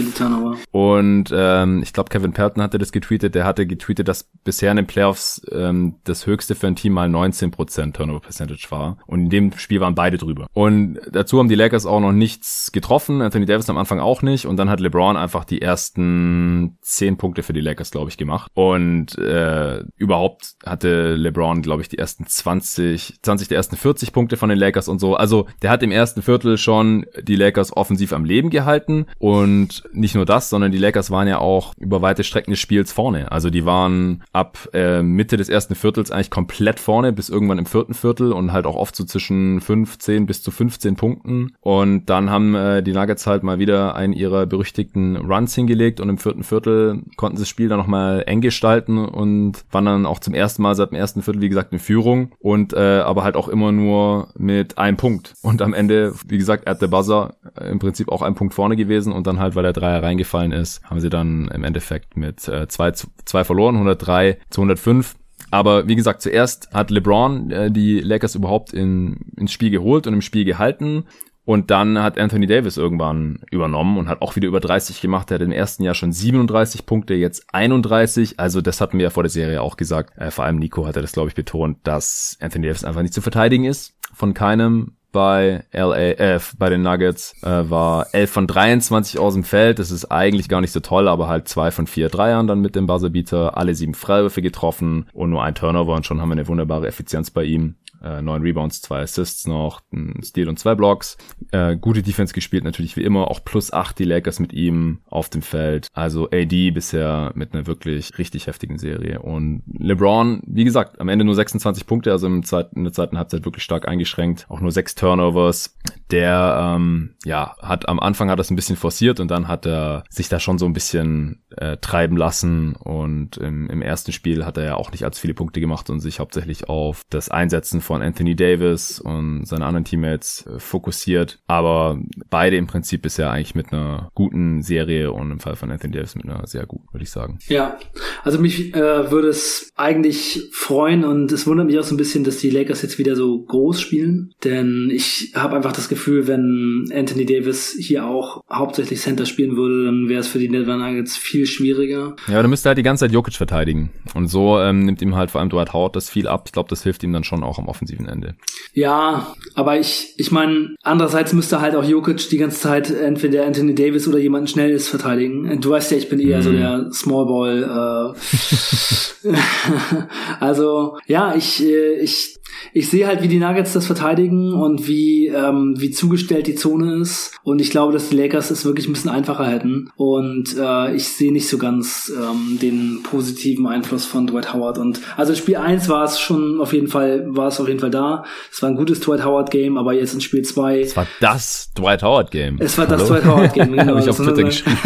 Und 0.72 1.34
ähm, 1.36 1.82
ich 1.84 1.94
glaube, 1.94 2.10
Kevin 2.10 2.34
Pelton 2.34 2.62
hatte 2.62 2.78
das 2.78 2.92
getweetet, 2.92 3.36
der 3.36 3.46
hatte 3.46 3.66
getweetet, 3.66 4.08
dass 4.08 4.30
bisher 4.44 4.72
in 4.72 4.78
den 4.78 4.88
Playoffs 4.88 5.42
ähm, 5.52 5.96
das 6.04 6.26
höchste 6.26 6.56
für 6.56 6.68
ein 6.68 6.76
Team 6.76 6.94
mal 6.94 7.10
19% 7.26 7.94
Turnover 7.94 8.20
Percentage 8.20 8.68
war. 8.70 8.98
Und 9.08 9.22
in 9.22 9.30
dem 9.30 9.58
Spiel 9.58 9.80
waren 9.80 9.96
beide 9.96 10.18
drüber. 10.18 10.48
Und 10.54 11.00
dazu 11.12 11.40
haben 11.40 11.50
die 11.50 11.56
Lakers 11.56 11.86
auch 11.86 12.00
noch 12.00 12.12
nichts 12.12 12.72
getroffen, 12.72 13.22
Anthony 13.22 13.46
Davis 13.46 13.70
am 13.70 13.78
Anfang 13.78 14.00
auch 14.00 14.22
nicht. 14.22 14.46
Und 14.46 14.58
dann 14.58 14.70
hat 14.70 14.80
LeBron 14.80 15.18
einfach 15.18 15.46
die 15.46 15.62
ersten 15.62 16.78
10 16.82 17.18
Punkte 17.18 17.44
für 17.44 17.54
die 17.54 17.62
Lakers, 17.62 17.92
glaube 17.92 18.10
ich, 18.10 18.18
gemacht. 18.18 18.52
Und 18.54 19.18
äh, 19.18 19.84
überhaupt 19.98 20.56
hatte 20.66 21.16
LeBron, 21.16 21.62
glaube 21.62 21.82
ich, 21.82 21.90
die 21.90 21.98
ersten 21.98 22.26
20, 22.28 23.20
20 23.22 23.48
der 23.48 23.58
ersten 23.58 23.76
40 23.76 24.14
Punkte 24.14 24.38
von 24.38 24.50
den 24.50 24.58
Lakers 24.58 24.88
und 24.88 25.00
so. 25.00 25.16
Also 25.16 25.48
der 25.62 25.72
hat 25.72 25.84
im 25.84 25.92
ersten 25.92 26.22
Viertel 26.22 26.58
schon 26.58 27.06
die 27.22 27.36
Lakers 27.36 27.76
offensiv 27.76 28.14
am 28.14 28.26
Leben 28.26 28.50
gehalten 28.50 29.06
und 29.20 29.84
nicht 29.94 30.16
nur 30.16 30.26
das, 30.26 30.50
sondern 30.50 30.72
die 30.72 30.78
Lakers 30.78 31.12
waren 31.12 31.28
ja 31.28 31.40
auch 31.40 31.74
über 31.78 32.02
weite 32.02 32.24
Strecken 32.24 32.52
des 32.52 32.60
Spiels 32.60 32.92
vorne. 32.92 33.32
Also 33.32 33.50
die 33.50 33.66
waren 33.66 34.24
ab 34.34 34.70
äh, 34.74 35.02
Mitte 35.02 35.38
des 35.38 35.50
ersten 35.50 35.76
Viertels 35.76 36.12
eigentlich 36.12 36.30
komplett 36.30 36.80
vorne 36.80 37.14
bis 37.16 37.30
irgendwann 37.30 37.58
im 37.58 37.66
vierten 37.66 37.94
Viertel 37.94 38.32
und 38.32 38.52
halt 38.52 38.66
auch 38.66 38.76
oft 38.76 38.96
so 38.96 39.04
zwischen 39.04 39.62
15 39.62 40.26
bis 40.26 40.42
zu 40.42 40.52
15 40.52 40.96
Punkten. 40.96 41.56
Und 41.62 42.06
dann 42.06 42.30
haben 42.30 42.56
äh, 42.56 42.84
die 42.84 42.94
Nuggets 42.94 43.28
halt 43.28 43.44
mal 43.44 43.60
wieder 43.60 43.96
einen 43.96 44.14
ihrer 44.14 44.46
berüchtigten 44.46 45.16
Runs 45.18 45.56
hingelegt 45.56 46.00
und 46.00 46.10
im 46.10 46.18
vierten 46.18 46.44
Viertel 46.44 47.04
konnten 47.18 47.38
sie 47.38 47.44
das 47.44 47.50
Spiel 47.50 47.70
dann 47.70 47.80
nochmal 47.80 48.24
eng 48.28 48.42
gestalten 48.42 48.98
und 48.98 49.66
waren 49.72 49.86
dann 49.86 50.06
auch 50.06 50.20
zum 50.20 50.34
ersten 50.34 50.62
Mal 50.62 50.76
seit 50.76 50.92
dem 50.92 50.98
ersten 50.98 51.22
Viertel, 51.22 51.42
wie 51.42 51.50
gesagt, 51.50 51.74
in 51.74 51.80
Führung 51.80 52.32
und 52.40 52.74
äh, 52.74 53.00
aber 53.00 53.24
halt 53.24 53.36
auch 53.36 53.48
immer 53.48 53.72
nur 53.72 54.30
mit 54.38 54.78
einem 54.78 54.98
Punkt. 54.98 55.34
Und 55.42 55.62
am 55.62 55.74
Ende, 55.74 56.14
wie 56.28 56.38
gesagt, 56.38 56.68
at 56.68 56.80
the 56.80 56.88
buzzer 56.88 57.36
äh, 57.60 57.70
im 57.70 57.80
Prinzip 57.80 58.10
auch 58.10 58.22
ein 58.22 58.36
Punkt 58.36 58.54
vorne 58.54 58.76
gewesen 58.76 59.14
und 59.14 59.28
dann 59.28 59.40
halt, 59.40 59.56
weil 59.56 59.64
der 59.64 59.74
Dreier 59.74 60.04
reingefallen 60.04 60.52
ist, 60.52 60.84
haben 60.84 61.00
sie 61.00 61.10
dann 61.10 61.48
im 61.50 61.64
Endeffekt 61.64 62.18
mit 62.18 62.48
äh, 62.48 62.68
zwei, 62.68 62.92
zwei 62.92 63.44
verloren, 63.44 63.76
103 63.76 64.38
zu 64.50 64.62
105. 64.62 65.16
Aber 65.52 65.88
wie 65.88 65.96
gesagt, 65.96 66.22
zuerst 66.22 66.74
hat 66.74 66.92
LeBron 66.92 67.52
äh, 67.52 67.72
die 67.72 68.00
Lakers 68.00 68.36
überhaupt 68.36 68.74
in, 68.74 69.32
ins 69.38 69.52
Spiel 69.52 69.70
geholt 69.70 70.08
und 70.08 70.14
im 70.14 70.22
Spiel 70.22 70.46
gehalten. 70.46 71.06
Und 71.46 71.70
dann 71.70 72.02
hat 72.02 72.18
Anthony 72.18 72.48
Davis 72.48 72.76
irgendwann 72.76 73.40
übernommen 73.52 74.00
und 74.00 74.10
hat 74.10 74.24
auch 74.24 74.36
wieder 74.36 74.48
über 74.48 74.60
30 74.60 75.00
gemacht. 75.00 75.30
Er 75.30 75.36
hat 75.36 75.44
im 75.44 75.52
ersten 75.52 75.84
Jahr 75.84 75.94
schon 75.94 76.12
37 76.12 76.88
Punkte, 76.88 77.14
jetzt 77.14 77.46
31. 77.54 78.40
Also 78.40 78.62
das 78.62 78.82
hatten 78.82 78.98
wir 78.98 79.04
ja 79.04 79.10
vor 79.12 79.22
der 79.22 79.30
Serie 79.30 79.62
auch 79.62 79.78
gesagt. 79.78 80.18
Äh, 80.18 80.32
vor 80.32 80.44
allem 80.44 80.58
Nico 80.58 80.88
hat 80.88 80.96
er 80.96 81.04
das, 81.04 81.12
glaube 81.12 81.30
ich, 81.30 81.36
betont, 81.36 81.78
dass 81.84 82.38
Anthony 82.42 82.68
Davis 82.68 82.84
einfach 82.84 83.04
nicht 83.04 83.14
zu 83.14 83.22
verteidigen 83.22 83.66
ist. 83.66 83.94
Von 84.12 84.34
keinem 84.34 84.94
bei 85.16 85.64
LA, 85.72 86.40
bei 86.60 86.70
den 86.70 86.82
Nuggets 86.82 87.42
äh, 87.42 87.70
war 87.70 88.08
11 88.14 88.30
von 88.30 88.48
23 88.48 89.18
aus 89.18 89.34
dem 89.34 89.46
Feld. 89.46 89.80
Das 89.80 89.90
ist 89.90 90.12
eigentlich 90.12 90.50
gar 90.50 90.60
nicht 90.60 90.74
so 90.74 90.82
toll, 90.82 91.08
aber 91.08 91.30
halt 91.30 91.48
zwei 91.48 91.72
von 91.72 91.88
vier 91.88 92.10
Dreiern 92.10 92.48
dann 92.48 92.60
mit 92.60 92.76
dem 92.76 92.86
Buzzerbeater, 92.86 93.56
alle 93.56 93.76
sieben 93.76 93.94
Freiwürfe 93.94 94.42
getroffen 94.42 95.08
und 95.14 95.30
nur 95.30 95.42
ein 95.42 95.56
Turnover 95.56 95.96
und 95.96 96.06
schon 96.06 96.20
haben 96.20 96.28
wir 96.28 96.34
eine 96.34 96.50
wunderbare 96.50 96.88
Effizienz 96.88 97.32
bei 97.32 97.46
ihm 97.46 97.76
äh, 98.06 98.22
neun 98.22 98.44
Rebounds, 98.44 98.82
zwei 98.82 99.02
Assists 99.02 99.48
noch, 99.48 99.82
ein 99.92 100.22
Steal 100.24 100.48
und 100.48 100.60
zwei 100.60 100.76
Blocks. 100.76 101.18
Äh, 101.52 101.76
gute 101.76 102.04
Defense 102.04 102.34
gespielt 102.34 102.64
natürlich 102.64 102.96
wie 102.96 103.04
immer, 103.04 103.30
auch 103.32 103.44
plus 103.44 103.74
acht 103.74 103.98
die 104.00 104.04
Lakers 104.06 104.40
mit 104.40 104.54
ihm 104.54 105.00
auf 105.06 105.30
dem 105.30 105.42
Feld. 105.42 105.88
Also 105.94 106.30
AD 106.32 106.72
bisher 106.72 107.32
mit 107.36 107.54
einer 107.54 107.68
wirklich 107.68 108.18
richtig 108.18 108.48
heftigen 108.48 108.78
Serie. 108.78 109.22
Und 109.22 109.64
LeBron, 109.68 110.42
wie 110.46 110.64
gesagt, 110.64 111.02
am 111.02 111.10
Ende 111.10 111.26
nur 111.26 111.36
26 111.36 111.88
Punkte, 111.88 112.12
also 112.12 112.28
im 112.28 112.44
zweiten, 112.44 112.78
in 112.78 112.84
der 112.84 112.94
zweiten 112.94 113.18
Halbzeit 113.18 113.46
wirklich 113.46 113.64
stark 113.64 113.88
eingeschränkt. 113.88 114.46
Auch 114.50 114.62
nur 114.62 114.72
sechs 114.72 114.96
Turnovers. 114.96 115.76
Der 116.12 116.76
ähm, 116.76 117.16
ja 117.26 117.56
hat 117.62 117.90
am 117.90 118.00
Anfang 118.00 118.30
hat 118.30 118.40
das 118.40 118.52
ein 118.52 118.56
bisschen 118.56 118.76
forciert 118.76 119.20
und 119.20 119.32
dann 119.32 119.48
hat 119.48 119.66
er 119.66 120.04
sich 120.10 120.30
da 120.30 120.40
schon 120.40 120.58
so 120.58 120.66
ein 120.66 120.74
bisschen 120.74 121.44
äh, 121.58 121.78
treiben 121.78 122.18
lassen 122.18 122.76
und 122.76 123.38
im, 123.38 123.70
im 123.70 123.82
ersten 123.82 124.12
Spiel 124.12 124.46
hat 124.46 124.58
er 124.58 124.66
ja 124.66 124.76
auch 124.76 124.92
nicht 124.92 125.04
allzu 125.04 125.22
viele 125.22 125.34
Punkte 125.34 125.60
gemacht 125.60 125.90
und 125.90 126.00
sich 126.00 126.20
hauptsächlich 126.20 126.70
auf 126.70 127.02
das 127.10 127.30
Einsetzen 127.30 127.82
von 127.82 128.02
Anthony 128.02 128.36
Davis 128.36 129.00
und 129.00 129.46
seine 129.46 129.66
anderen 129.66 129.86
Teammates 129.86 130.46
äh, 130.46 130.60
fokussiert. 130.60 131.40
Aber 131.48 132.00
beide 132.30 132.58
im 132.58 132.68
Prinzip 132.68 133.02
bisher 133.02 133.32
eigentlich 133.32 133.56
mit 133.56 133.74
einer 133.74 134.12
guten 134.14 134.62
Serie 134.62 135.12
und 135.12 135.32
im 135.32 135.40
Fall 135.40 135.56
von 135.56 135.72
Anthony 135.72 135.94
Davis 135.94 136.16
mit 136.16 136.26
einer 136.26 136.46
sehr 136.48 136.66
guten, 136.66 136.88
würde 136.92 137.04
ich 137.04 137.12
sagen. 137.12 137.40
Ja, 137.48 137.78
also 138.24 138.40
mich 138.40 138.76
äh, 138.76 139.12
würde 139.12 139.30
es 139.30 139.72
eigentlich 139.76 140.50
freuen 140.52 141.04
und 141.04 141.32
es 141.32 141.48
wundert 141.48 141.68
mich 141.68 141.80
auch 141.80 141.84
so 141.84 141.96
ein 141.96 141.98
bisschen, 141.98 142.24
dass 142.24 142.38
die 142.38 142.50
Lakers 142.50 142.82
jetzt 142.82 143.00
wieder 143.00 143.16
so 143.16 143.44
groß 143.44 143.82
spielen, 143.82 144.34
denn 144.44 144.90
ich 144.92 145.34
habe 145.36 145.56
einfach 145.56 145.72
das 145.72 145.90
Gefühl, 145.90 145.95
wenn 146.28 146.90
Anthony 146.94 147.26
Davis 147.26 147.76
hier 147.80 148.06
auch 148.06 148.44
hauptsächlich 148.52 149.00
Center 149.00 149.26
spielen 149.26 149.56
würde, 149.56 149.86
dann 149.86 150.10
wäre 150.10 150.20
es 150.20 150.28
für 150.28 150.40
die 150.40 150.48
Denver 150.48 150.78
Nuggets 150.78 151.18
viel 151.18 151.46
schwieriger. 151.46 152.16
Ja, 152.28 152.36
aber 152.36 152.44
dann 152.44 152.50
müsste 152.50 152.70
halt 152.70 152.78
die 152.78 152.84
ganze 152.84 153.06
Zeit 153.06 153.12
Jokic 153.12 153.36
verteidigen 153.36 153.92
und 154.14 154.28
so 154.28 154.60
ähm, 154.60 154.86
nimmt 154.86 155.02
ihm 155.02 155.16
halt 155.16 155.32
vor 155.32 155.42
allem 155.42 155.50
Dwight 155.50 155.74
Howard 155.74 155.96
das 155.96 156.10
viel 156.10 156.28
ab. 156.28 156.44
Ich 156.46 156.52
glaube, 156.52 156.70
das 156.70 156.84
hilft 156.84 157.04
ihm 157.04 157.14
dann 157.14 157.24
schon 157.24 157.44
auch 157.44 157.60
am 157.60 157.68
offensiven 157.68 158.08
Ende. 158.08 158.36
Ja, 158.74 159.34
aber 159.54 159.80
ich 159.80 160.14
ich 160.18 160.32
meine, 160.32 160.76
andererseits 160.84 161.34
müsste 161.34 161.62
halt 161.62 161.76
auch 161.76 161.84
Jokic 161.84 162.30
die 162.30 162.38
ganze 162.38 162.60
Zeit 162.60 162.92
entweder 162.92 163.46
Anthony 163.46 163.76
Davis 163.76 164.08
oder 164.08 164.20
jemanden 164.20 164.48
Schnelles 164.48 164.88
verteidigen. 164.88 165.60
Du 165.62 165.70
weißt 165.70 165.92
ja, 165.92 165.98
ich 165.98 166.10
bin 166.10 166.20
eher 166.20 166.40
mm. 166.40 166.44
so 166.44 166.52
mhm. 166.52 166.58
der 166.58 166.92
Small 166.92 167.26
Ball 167.26 168.14
äh, 168.14 169.26
also 170.40 170.98
ja, 171.08 171.36
ich, 171.36 171.64
äh, 171.64 172.00
ich 172.00 172.36
ich 172.74 172.90
sehe 172.90 173.08
halt, 173.08 173.22
wie 173.22 173.28
die 173.28 173.40
Nuggets 173.40 173.74
das 173.74 173.86
verteidigen 173.86 174.54
und 174.54 174.88
wie, 174.88 175.28
ähm, 175.28 175.76
wie 175.78 175.85
zugestellt 175.92 176.48
die 176.48 176.56
Zone 176.56 176.96
ist. 177.02 177.34
Und 177.44 177.62
ich 177.62 177.70
glaube, 177.70 177.94
dass 177.94 178.10
die 178.10 178.18
Lakers 178.18 178.52
es 178.52 178.66
wirklich 178.66 178.88
ein 178.88 178.94
bisschen 178.94 179.12
einfacher 179.12 179.48
hätten. 179.48 179.90
Und 179.96 180.56
äh, 180.58 180.96
ich 180.96 181.08
sehe 181.08 181.32
nicht 181.32 181.50
so 181.50 181.58
ganz 181.58 182.12
ähm, 182.16 182.60
den 182.62 183.04
positiven 183.04 183.68
Einfluss 183.68 184.06
von 184.06 184.28
Dwight 184.28 184.54
Howard. 184.54 184.78
Und 184.78 185.02
also 185.18 185.36
Spiel 185.36 185.58
1 185.58 185.90
war 185.90 186.06
es 186.06 186.20
schon 186.20 186.60
auf 186.62 186.74
jeden 186.74 186.88
Fall, 186.88 187.26
war 187.28 187.48
es 187.48 187.60
auf 187.60 187.68
jeden 187.68 187.80
Fall 187.80 187.92
da. 187.92 188.26
Es 188.52 188.62
war 188.62 188.70
ein 188.70 188.76
gutes 188.76 189.00
Dwight 189.00 189.24
Howard 189.24 189.52
Game, 189.52 189.78
aber 189.78 189.94
jetzt 189.94 190.14
in 190.14 190.22
Spiel 190.22 190.44
2. 190.44 190.82
Es 190.82 190.98
war 190.98 191.08
das 191.20 191.72
Dwight 191.78 192.04
Howard 192.04 192.32
Game. 192.32 192.58
Es 192.60 192.78
war 192.78 192.88
Hallo? 192.88 192.98
das 192.98 193.08
Dwight 193.08 193.26
Howard 193.26 193.54
Game, 193.54 193.72
genau. 193.78 193.86
Habe 193.86 194.00
ich 194.00 194.10
auf 194.10 194.18
Twitter 194.18 194.44
geschrieben. 194.44 194.78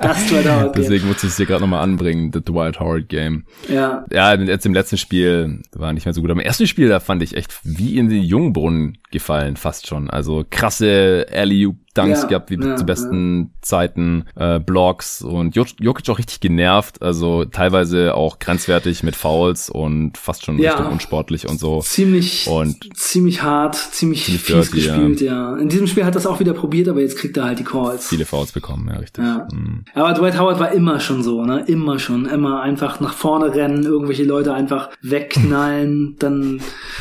das 0.00 0.26
Dwight 0.26 0.46
Howard 0.46 0.72
Game. 0.74 0.82
Deswegen 0.82 1.08
muss 1.08 1.22
ich 1.22 1.30
es 1.30 1.36
dir 1.36 1.46
gerade 1.46 1.62
nochmal 1.62 1.82
anbringen, 1.82 2.30
the 2.32 2.40
Dwight 2.40 2.80
Howard 2.80 3.08
Game. 3.08 3.44
Ja. 3.68 4.04
Ja, 4.12 4.34
jetzt 4.34 4.66
im 4.66 4.74
letzten 4.74 4.98
Spiel 4.98 5.62
war 5.72 5.92
nicht 5.92 6.06
mehr 6.06 6.12
so 6.12 6.20
gut. 6.20 6.30
Aber 6.30 6.40
im 6.40 6.46
ersten 6.46 6.66
Spiel, 6.66 6.88
da 6.88 7.00
fand 7.00 7.22
ich 7.22 7.36
echt 7.36 7.52
wie 7.64 7.98
in 7.98 8.08
den 8.08 8.22
Jungbrunnen 8.22 8.98
gefallen, 9.10 9.56
fast 9.56 9.86
schon. 9.86 10.09
Also 10.10 10.44
krasse 10.48 11.26
alley 11.32 11.68
Dunks 11.94 12.22
ja, 12.22 12.28
gehabt, 12.28 12.50
wie 12.50 12.60
ja, 12.60 12.76
zu 12.76 12.84
besten 12.84 13.40
ja. 13.40 13.48
Zeiten, 13.62 14.26
äh, 14.36 14.60
Blocks 14.60 15.22
und 15.22 15.56
Jokic 15.56 16.08
auch 16.08 16.18
richtig 16.18 16.38
genervt, 16.38 17.02
also 17.02 17.44
teilweise 17.44 18.14
auch 18.14 18.38
grenzwertig 18.38 19.02
mit 19.02 19.16
Fouls 19.16 19.70
und 19.70 20.16
fast 20.16 20.44
schon 20.44 20.58
ja, 20.58 20.74
Richtung 20.74 20.92
unsportlich 20.92 21.48
und 21.48 21.58
so. 21.58 21.80
Ziemlich, 21.80 22.46
und 22.46 22.96
ziemlich 22.96 23.42
hart, 23.42 23.74
ziemlich, 23.74 24.24
ziemlich 24.24 24.42
fies 24.42 24.70
dirty, 24.70 24.86
gespielt, 24.86 25.20
ja. 25.20 25.56
In 25.56 25.68
diesem 25.68 25.88
Spiel 25.88 26.04
hat 26.04 26.14
das 26.14 26.26
auch 26.26 26.38
wieder 26.38 26.52
probiert, 26.52 26.88
aber 26.88 27.00
jetzt 27.00 27.18
kriegt 27.18 27.36
er 27.36 27.44
halt 27.44 27.58
die 27.58 27.64
Calls. 27.64 28.06
Viele 28.06 28.24
Fouls 28.24 28.52
bekommen, 28.52 28.88
ja, 28.88 28.98
richtig. 28.98 29.24
Mhm. 29.24 29.84
Aber 29.94 30.14
Dwight 30.14 30.38
Howard 30.38 30.60
war 30.60 30.70
immer 30.70 31.00
schon 31.00 31.24
so, 31.24 31.44
ne, 31.44 31.64
immer 31.66 31.98
schon, 31.98 32.26
immer 32.26 32.62
einfach 32.62 33.00
nach 33.00 33.14
vorne 33.14 33.52
rennen, 33.52 33.82
irgendwelche 33.82 34.24
Leute 34.24 34.54
einfach 34.54 34.90
wegknallen, 35.02 36.14
dann 36.20 36.60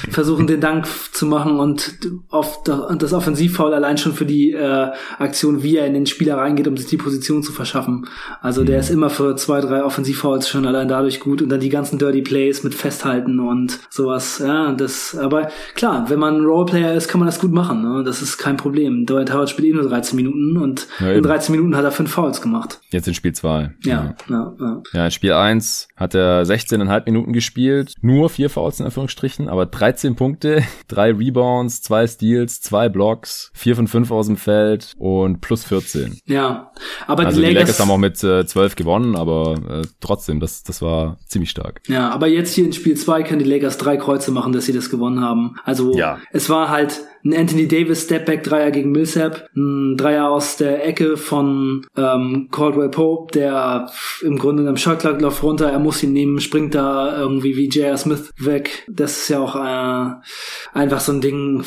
versuchen 0.09 0.47
den 0.47 0.61
Dank 0.61 0.87
zu 1.11 1.27
machen 1.27 1.59
und 1.59 1.99
oft 2.29 2.67
das 2.67 3.13
Offensivfoul 3.13 3.73
allein 3.75 3.99
schon 3.99 4.13
für 4.13 4.25
die 4.25 4.51
äh, 4.53 4.78
Aktion, 5.17 5.63
wie 5.63 5.77
er 5.77 5.85
in 5.85 5.93
den 5.93 6.05
Spieler 6.05 6.37
reingeht, 6.37 6.67
um 6.67 6.77
sich 6.77 6.87
die 6.87 6.97
Position 6.97 7.43
zu 7.43 7.51
verschaffen. 7.51 8.07
Also 8.41 8.63
der 8.63 8.77
mhm. 8.77 8.81
ist 8.81 8.89
immer 8.89 9.09
für 9.09 9.35
zwei, 9.35 9.61
drei 9.61 9.83
Offensivfouls 9.83 10.49
schon 10.49 10.65
allein 10.65 10.87
dadurch 10.87 11.19
gut 11.19 11.41
und 11.41 11.49
dann 11.49 11.59
die 11.59 11.69
ganzen 11.69 11.99
Dirty 11.99 12.21
Plays 12.21 12.63
mit 12.63 12.73
Festhalten 12.73 13.39
und 13.39 13.79
sowas. 13.89 14.39
Ja, 14.39 14.71
das, 14.71 15.17
aber 15.17 15.49
klar, 15.75 16.09
wenn 16.09 16.19
man 16.19 16.37
ein 16.37 16.45
Roleplayer 16.45 16.93
ist, 16.93 17.07
kann 17.07 17.19
man 17.19 17.27
das 17.27 17.39
gut 17.39 17.51
machen. 17.51 17.81
Ne? 17.81 18.03
Das 18.03 18.21
ist 18.21 18.37
kein 18.37 18.57
Problem. 18.57 19.05
Dwight 19.05 19.33
Howard 19.33 19.49
spielt 19.49 19.69
eh 19.69 19.73
nur 19.73 19.87
13 19.87 20.15
Minuten 20.15 20.57
und 20.57 20.87
ja, 20.99 21.11
in 21.11 21.23
13 21.23 21.55
Minuten 21.55 21.75
hat 21.75 21.83
er 21.83 21.91
fünf 21.91 22.11
Fouls 22.11 22.41
gemacht. 22.41 22.79
Jetzt 22.89 23.07
in 23.07 23.13
Spiel 23.13 23.33
2. 23.33 23.71
Ja, 23.83 24.15
ja, 24.29 24.53
ja. 24.59 24.81
Ja, 24.93 25.05
in 25.05 25.11
Spiel 25.11 25.33
1 25.33 25.87
hat 25.95 26.15
er 26.15 26.43
16,5 26.43 27.05
Minuten 27.05 27.33
gespielt, 27.33 27.93
nur 28.01 28.29
vier 28.29 28.49
Fouls 28.49 28.79
in 28.79 28.85
Anführungsstrichen, 28.85 29.49
aber 29.49 29.65
13 29.65 30.15
Punkte, 30.15 30.63
drei 30.87 31.11
Rebounds, 31.11 31.81
zwei 31.81 32.07
Steals, 32.07 32.61
zwei 32.61 32.89
Blocks, 32.89 33.51
vier 33.53 33.75
von 33.75 33.87
fünf 33.87 34.11
aus 34.11 34.27
dem 34.27 34.37
Feld, 34.37 34.68
Feld 34.69 34.93
und 34.97 35.41
plus 35.41 35.63
14. 35.65 36.19
Ja, 36.25 36.71
aber 37.07 37.25
also 37.25 37.39
die, 37.39 37.47
Lakers, 37.47 37.53
die 37.53 37.59
Lakers 37.59 37.79
haben 37.79 37.91
auch 37.91 37.97
mit 37.97 38.23
äh, 38.23 38.45
12 38.45 38.75
gewonnen, 38.75 39.15
aber 39.15 39.81
äh, 39.83 39.87
trotzdem, 39.99 40.39
das, 40.39 40.63
das 40.63 40.81
war 40.81 41.17
ziemlich 41.25 41.49
stark. 41.49 41.81
Ja, 41.87 42.09
aber 42.09 42.27
jetzt 42.27 42.53
hier 42.53 42.65
in 42.65 42.73
Spiel 42.73 42.95
2 42.95 43.23
können 43.23 43.39
die 43.39 43.49
Lakers 43.49 43.77
drei 43.77 43.97
Kreuze 43.97 44.31
machen, 44.31 44.53
dass 44.53 44.65
sie 44.65 44.73
das 44.73 44.89
gewonnen 44.89 45.21
haben. 45.21 45.55
Also 45.63 45.95
ja. 45.95 46.19
es 46.31 46.49
war 46.49 46.69
halt 46.69 47.01
ein 47.29 47.39
Anthony 47.39 47.67
Davis 47.67 48.03
Stepback 48.03 48.43
Dreier 48.43 48.71
gegen 48.71 48.91
Millsap, 48.91 49.49
ein 49.55 49.97
Dreier 49.97 50.29
aus 50.29 50.57
der 50.57 50.85
Ecke 50.85 51.17
von 51.17 51.85
ähm, 51.95 52.49
Caldwell 52.51 52.89
Pope, 52.89 53.31
der 53.33 53.89
im 54.21 54.37
Grunde 54.37 54.63
in 54.63 54.67
einem 54.67 54.77
Shotclock 54.77 55.21
läuft 55.21 55.43
runter, 55.43 55.69
er 55.69 55.79
muss 55.79 56.03
ihn 56.03 56.13
nehmen, 56.13 56.39
springt 56.39 56.75
da 56.75 57.17
irgendwie 57.17 57.55
wie 57.55 57.69
J.R. 57.69 57.97
Smith 57.97 58.31
weg. 58.37 58.85
Das 58.89 59.17
ist 59.17 59.29
ja 59.29 59.39
auch 59.39 59.55
äh, 59.55 60.77
einfach 60.77 60.99
so 60.99 61.11
ein 61.11 61.21
Ding, 61.21 61.63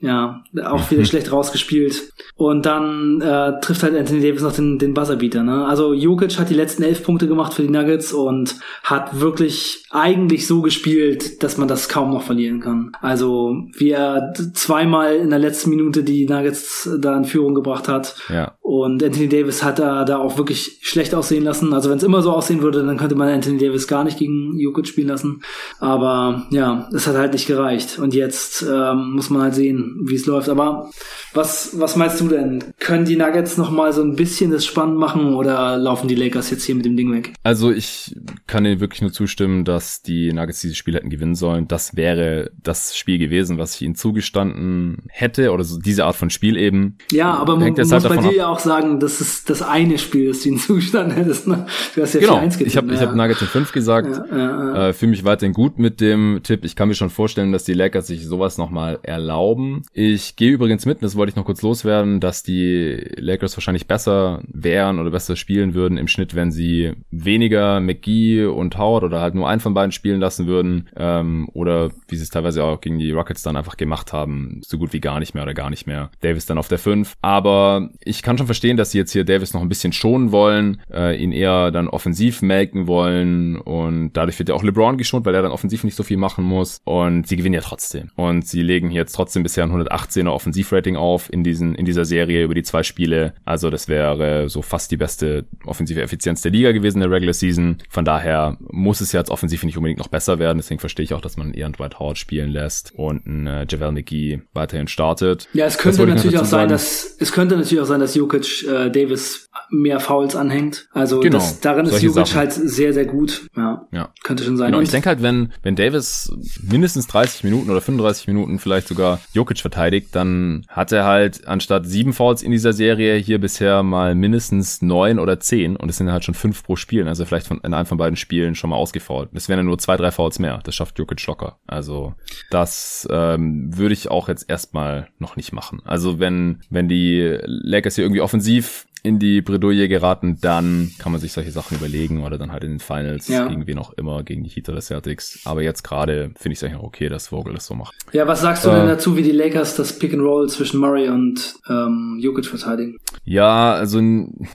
ja, 0.00 0.42
auch 0.64 0.90
wieder 0.90 1.04
schlecht 1.04 1.32
rausgespielt. 1.32 2.12
Und 2.36 2.66
dann 2.66 3.20
äh, 3.20 3.60
trifft 3.60 3.84
halt 3.84 3.96
Anthony 3.96 4.20
Davis 4.20 4.42
noch 4.42 4.52
den, 4.52 4.78
den 4.78 4.92
Buzzerbeater. 4.92 5.42
Ne? 5.42 5.66
Also 5.66 5.94
Jokic 5.94 6.38
hat 6.38 6.50
die 6.50 6.54
letzten 6.54 6.82
elf 6.82 7.04
Punkte 7.04 7.28
gemacht 7.28 7.54
für 7.54 7.62
die 7.62 7.70
Nuggets 7.70 8.12
und 8.12 8.56
hat 8.82 9.20
wirklich 9.20 9.84
eigentlich 9.90 10.46
so 10.46 10.60
gespielt, 10.60 11.42
dass 11.44 11.58
man 11.58 11.68
das 11.68 11.88
kaum 11.88 12.10
noch 12.10 12.22
verlieren 12.22 12.60
kann. 12.60 12.90
Also 13.00 13.56
wie 13.76 13.90
er 13.90 14.32
zweimal 14.52 15.03
in 15.12 15.30
der 15.30 15.38
letzten 15.38 15.70
Minute 15.70 16.04
die 16.04 16.26
Nuggets 16.26 16.88
da 17.00 17.16
in 17.16 17.24
Führung 17.24 17.54
gebracht 17.54 17.88
hat. 17.88 18.16
Ja. 18.28 18.56
Und 18.66 19.02
Anthony 19.02 19.28
Davis 19.28 19.62
hat 19.62 19.78
da, 19.78 20.06
da 20.06 20.16
auch 20.16 20.38
wirklich 20.38 20.78
schlecht 20.80 21.14
aussehen 21.14 21.44
lassen. 21.44 21.74
Also 21.74 21.90
wenn 21.90 21.98
es 21.98 22.02
immer 22.02 22.22
so 22.22 22.32
aussehen 22.32 22.62
würde, 22.62 22.82
dann 22.82 22.96
könnte 22.96 23.14
man 23.14 23.28
Anthony 23.28 23.58
Davis 23.58 23.86
gar 23.86 24.04
nicht 24.04 24.18
gegen 24.18 24.58
Jokic 24.58 24.86
spielen 24.86 25.08
lassen. 25.08 25.42
Aber 25.80 26.46
ja, 26.50 26.88
es 26.94 27.06
hat 27.06 27.14
halt 27.14 27.34
nicht 27.34 27.46
gereicht. 27.46 27.98
Und 27.98 28.14
jetzt 28.14 28.62
ähm, 28.62 29.12
muss 29.16 29.28
man 29.28 29.42
halt 29.42 29.54
sehen, 29.54 30.00
wie 30.06 30.14
es 30.14 30.24
läuft. 30.24 30.48
Aber 30.48 30.88
was, 31.34 31.78
was 31.78 31.96
meinst 31.96 32.22
du 32.22 32.28
denn? 32.28 32.64
Können 32.78 33.04
die 33.04 33.16
Nuggets 33.16 33.58
noch 33.58 33.70
mal 33.70 33.92
so 33.92 34.00
ein 34.00 34.16
bisschen 34.16 34.50
das 34.50 34.64
spannend 34.64 34.96
machen 34.96 35.34
oder 35.34 35.76
laufen 35.76 36.08
die 36.08 36.14
Lakers 36.14 36.48
jetzt 36.48 36.64
hier 36.64 36.74
mit 36.74 36.86
dem 36.86 36.96
Ding 36.96 37.12
weg? 37.12 37.34
Also 37.42 37.70
ich 37.70 38.16
kann 38.46 38.64
dir 38.64 38.80
wirklich 38.80 39.02
nur 39.02 39.12
zustimmen, 39.12 39.66
dass 39.66 40.00
die 40.00 40.32
Nuggets 40.32 40.62
dieses 40.62 40.78
Spiel 40.78 40.94
hätten 40.94 41.10
gewinnen 41.10 41.34
sollen. 41.34 41.68
Das 41.68 41.96
wäre 41.96 42.50
das 42.62 42.96
Spiel 42.96 43.18
gewesen, 43.18 43.58
was 43.58 43.74
ich 43.74 43.82
ihnen 43.82 43.94
zugestanden 43.94 45.02
hätte 45.08 45.52
oder 45.52 45.64
so 45.64 45.78
diese 45.78 46.06
Art 46.06 46.16
von 46.16 46.30
Spiel 46.30 46.56
eben. 46.56 46.96
Ja, 47.12 47.34
aber 47.34 47.56
man 47.56 47.74
muss 47.74 47.92
halt 47.92 48.08
bei 48.08 48.16
dir 48.16 48.34
ja 48.34 48.48
auch 48.53 48.53
sagen, 48.58 49.00
das 49.00 49.20
ist 49.20 49.50
das 49.50 49.62
eine 49.62 49.98
Spiel, 49.98 50.28
das 50.32 50.42
du 50.42 50.50
ihnen 50.50 50.58
zugestanden 50.58 51.16
hättest. 51.16 51.46
Ne? 51.46 51.66
Du 51.94 52.02
hast 52.02 52.14
ja 52.14 52.20
genau. 52.20 52.36
1 52.36 52.58
getippt, 52.58 52.70
ich 52.70 52.76
habe 52.76 52.88
ja. 52.88 52.94
ich 52.94 53.00
hab 53.00 53.14
Nuggets 53.14 53.42
in 53.42 53.48
5 53.48 53.72
gesagt. 53.72 54.22
Ja, 54.30 54.36
ja, 54.36 54.88
äh, 54.88 54.92
Fühle 54.92 55.10
mich 55.10 55.24
weiterhin 55.24 55.52
gut 55.52 55.78
mit 55.78 56.00
dem 56.00 56.40
Tipp. 56.42 56.64
Ich 56.64 56.76
kann 56.76 56.88
mir 56.88 56.94
schon 56.94 57.10
vorstellen, 57.10 57.52
dass 57.52 57.64
die 57.64 57.74
Lakers 57.74 58.06
sich 58.06 58.26
sowas 58.26 58.58
nochmal 58.58 58.98
erlauben. 59.02 59.82
Ich 59.92 60.36
gehe 60.36 60.52
übrigens 60.52 60.86
mit, 60.86 61.02
das 61.02 61.16
wollte 61.16 61.30
ich 61.30 61.36
noch 61.36 61.44
kurz 61.44 61.62
loswerden, 61.62 62.20
dass 62.20 62.42
die 62.42 63.04
Lakers 63.16 63.56
wahrscheinlich 63.56 63.86
besser 63.86 64.42
wären 64.48 64.98
oder 64.98 65.10
besser 65.10 65.36
spielen 65.36 65.74
würden 65.74 65.98
im 65.98 66.08
Schnitt, 66.08 66.34
wenn 66.34 66.50
sie 66.50 66.92
weniger 67.10 67.80
McGee 67.80 68.44
und 68.44 68.78
Howard 68.78 69.04
oder 69.04 69.20
halt 69.20 69.34
nur 69.34 69.48
einen 69.48 69.60
von 69.60 69.74
beiden 69.74 69.92
spielen 69.92 70.20
lassen 70.20 70.46
würden. 70.46 70.88
Ähm, 70.96 71.48
oder 71.52 71.90
wie 72.08 72.16
sie 72.16 72.22
es 72.22 72.30
teilweise 72.30 72.64
auch 72.64 72.80
gegen 72.80 72.98
die 72.98 73.12
Rockets 73.12 73.42
dann 73.42 73.56
einfach 73.56 73.76
gemacht 73.76 74.12
haben, 74.12 74.60
so 74.64 74.78
gut 74.78 74.92
wie 74.92 75.00
gar 75.00 75.20
nicht 75.20 75.34
mehr 75.34 75.42
oder 75.42 75.54
gar 75.54 75.70
nicht 75.70 75.86
mehr. 75.86 76.10
Davis 76.20 76.46
dann 76.46 76.58
auf 76.58 76.68
der 76.68 76.78
5. 76.78 77.14
Aber 77.22 77.90
ich 78.00 78.22
kann 78.22 78.38
schon 78.38 78.43
verstehen, 78.46 78.76
dass 78.76 78.90
sie 78.90 78.98
jetzt 78.98 79.12
hier 79.12 79.24
Davis 79.24 79.54
noch 79.54 79.62
ein 79.62 79.68
bisschen 79.68 79.92
schonen 79.92 80.32
wollen, 80.32 80.80
äh, 80.92 81.16
ihn 81.16 81.32
eher 81.32 81.70
dann 81.70 81.88
offensiv 81.88 82.42
melken 82.42 82.86
wollen 82.86 83.56
und 83.56 84.12
dadurch 84.14 84.38
wird 84.38 84.48
ja 84.48 84.54
auch 84.54 84.62
LeBron 84.62 84.98
geschont, 84.98 85.26
weil 85.26 85.34
er 85.34 85.42
dann 85.42 85.52
offensiv 85.52 85.84
nicht 85.84 85.96
so 85.96 86.02
viel 86.02 86.16
machen 86.16 86.44
muss 86.44 86.80
und 86.84 87.26
sie 87.26 87.36
gewinnen 87.36 87.54
ja 87.54 87.60
trotzdem. 87.60 88.10
Und 88.16 88.46
sie 88.46 88.62
legen 88.62 88.90
hier 88.90 89.04
jetzt 89.04 89.14
trotzdem 89.14 89.42
bisher 89.42 89.64
ein 89.64 89.72
118er 89.72 90.30
Offensivrating 90.30 90.96
auf 90.96 91.32
in 91.32 91.44
diesen 91.44 91.74
in 91.74 91.84
dieser 91.84 92.04
Serie 92.04 92.44
über 92.44 92.54
die 92.54 92.62
zwei 92.62 92.82
Spiele. 92.82 93.34
Also 93.44 93.70
das 93.70 93.88
wäre 93.88 94.48
so 94.48 94.62
fast 94.62 94.90
die 94.90 94.96
beste 94.96 95.44
offensive 95.64 96.02
Effizienz 96.02 96.42
der 96.42 96.52
Liga 96.52 96.72
gewesen 96.72 96.98
in 96.98 97.08
der 97.08 97.10
Regular 97.10 97.34
Season. 97.34 97.78
Von 97.88 98.04
daher 98.04 98.56
muss 98.70 99.00
es 99.00 99.12
jetzt 99.12 99.30
offensiv 99.30 99.62
nicht 99.64 99.76
unbedingt 99.76 99.98
noch 99.98 100.08
besser 100.08 100.38
werden. 100.38 100.58
Deswegen 100.58 100.80
verstehe 100.80 101.04
ich 101.04 101.14
auch, 101.14 101.20
dass 101.20 101.36
man 101.36 101.52
eher 101.54 101.66
einen 101.66 101.74
Dwight 101.74 101.98
Howard 101.98 102.18
spielen 102.18 102.50
lässt 102.50 102.92
und 102.96 103.26
einen 103.26 103.46
äh, 103.46 103.66
JaVale 103.68 103.92
McGee 103.92 104.40
weiterhin 104.52 104.88
startet. 104.88 105.48
Ja, 105.52 105.66
es 105.66 105.78
könnte 105.78 106.06
natürlich 106.06 106.38
auch 106.38 106.44
sein, 106.44 106.68
dass 106.68 107.16
es 107.18 107.32
könnte 107.32 107.56
natürlich 107.56 107.80
auch 107.80 107.86
sein, 107.86 108.00
dass 108.00 108.14
Jokic 108.14 108.33
äh, 108.38 108.90
Davis 108.90 109.48
mehr 109.80 110.00
Fouls 110.00 110.36
anhängt. 110.36 110.88
Also 110.92 111.20
genau, 111.20 111.38
das, 111.38 111.60
darin 111.60 111.86
ist 111.86 112.02
Jokic 112.02 112.26
Sachen. 112.26 112.38
halt 112.38 112.52
sehr, 112.52 112.92
sehr 112.92 113.04
gut. 113.04 113.48
Ja. 113.56 113.86
Ja. 113.92 114.08
Könnte 114.22 114.44
schon 114.44 114.56
sein. 114.56 114.70
Genau, 114.70 114.82
ich 114.82 114.90
denke 114.90 115.08
halt, 115.08 115.22
wenn, 115.22 115.52
wenn 115.62 115.76
Davis 115.76 116.32
mindestens 116.62 117.06
30 117.06 117.44
Minuten 117.44 117.70
oder 117.70 117.80
35 117.80 118.28
Minuten 118.28 118.58
vielleicht 118.58 118.88
sogar 118.88 119.20
Jokic 119.32 119.58
verteidigt, 119.58 120.08
dann 120.12 120.64
hat 120.68 120.92
er 120.92 121.04
halt 121.04 121.46
anstatt 121.46 121.86
sieben 121.86 122.12
Fouls 122.12 122.42
in 122.42 122.50
dieser 122.50 122.72
Serie 122.72 123.16
hier 123.16 123.40
bisher 123.40 123.82
mal 123.82 124.14
mindestens 124.14 124.82
neun 124.82 125.18
oder 125.18 125.40
zehn 125.40 125.76
und 125.76 125.88
es 125.88 125.98
sind 125.98 126.10
halt 126.10 126.24
schon 126.24 126.34
fünf 126.34 126.62
pro 126.64 126.76
Spiel. 126.76 127.06
Also 127.06 127.24
vielleicht 127.24 127.46
von, 127.46 127.60
in 127.62 127.74
einem 127.74 127.86
von 127.86 127.98
beiden 127.98 128.16
Spielen 128.16 128.54
schon 128.54 128.70
mal 128.70 128.76
ausgefault. 128.76 129.30
Das 129.32 129.48
wären 129.48 129.58
ja 129.58 129.64
nur 129.64 129.78
zwei, 129.78 129.96
drei 129.96 130.10
Fouls 130.10 130.38
mehr. 130.38 130.60
Das 130.64 130.74
schafft 130.74 130.98
Jokic 130.98 131.26
locker. 131.26 131.58
Also 131.66 132.14
das 132.50 133.06
ähm, 133.10 133.76
würde 133.76 133.94
ich 133.94 134.10
auch 134.10 134.28
jetzt 134.28 134.48
erstmal 134.48 135.08
noch 135.18 135.36
nicht 135.36 135.52
machen. 135.52 135.82
Also 135.84 136.18
wenn, 136.18 136.60
wenn 136.70 136.88
die 136.88 137.38
Lakers 137.44 137.96
hier 137.96 138.04
irgendwie 138.04 138.20
offensiv 138.20 138.86
in 139.04 139.18
die 139.18 139.42
Bredouille 139.42 139.86
geraten, 139.86 140.38
dann 140.40 140.90
kann 140.98 141.12
man 141.12 141.20
sich 141.20 141.32
solche 141.32 141.50
Sachen 141.50 141.76
überlegen 141.76 142.24
oder 142.24 142.38
dann 142.38 142.50
halt 142.50 142.64
in 142.64 142.70
den 142.70 142.80
Finals 142.80 143.28
ja. 143.28 143.46
gegen 143.46 143.66
wen 143.66 143.78
auch 143.78 143.92
immer, 143.92 144.22
gegen 144.22 144.42
die 144.44 144.48
Heat 144.48 144.70
oder 144.70 144.80
Celtics. 144.80 145.40
Aber 145.44 145.62
jetzt 145.62 145.84
gerade 145.84 146.30
finde 146.36 146.54
ich 146.54 146.58
es 146.58 146.64
eigentlich 146.64 146.78
auch 146.80 146.84
okay, 146.84 147.10
dass 147.10 147.28
Vogel 147.28 147.52
das 147.52 147.66
so 147.66 147.74
macht. 147.74 147.94
Ja, 148.12 148.26
was 148.26 148.40
sagst 148.40 148.64
du 148.64 148.70
äh, 148.70 148.76
denn 148.76 148.86
dazu, 148.86 149.14
wie 149.14 149.22
die 149.22 149.32
Lakers 149.32 149.76
das 149.76 149.98
Pick 149.98 150.14
and 150.14 150.22
Roll 150.22 150.48
zwischen 150.48 150.80
Murray 150.80 151.08
und 151.08 151.54
ähm, 151.68 152.18
Jokic 152.18 152.46
verteidigen? 152.46 152.96
Ja, 153.24 153.74
also 153.74 154.00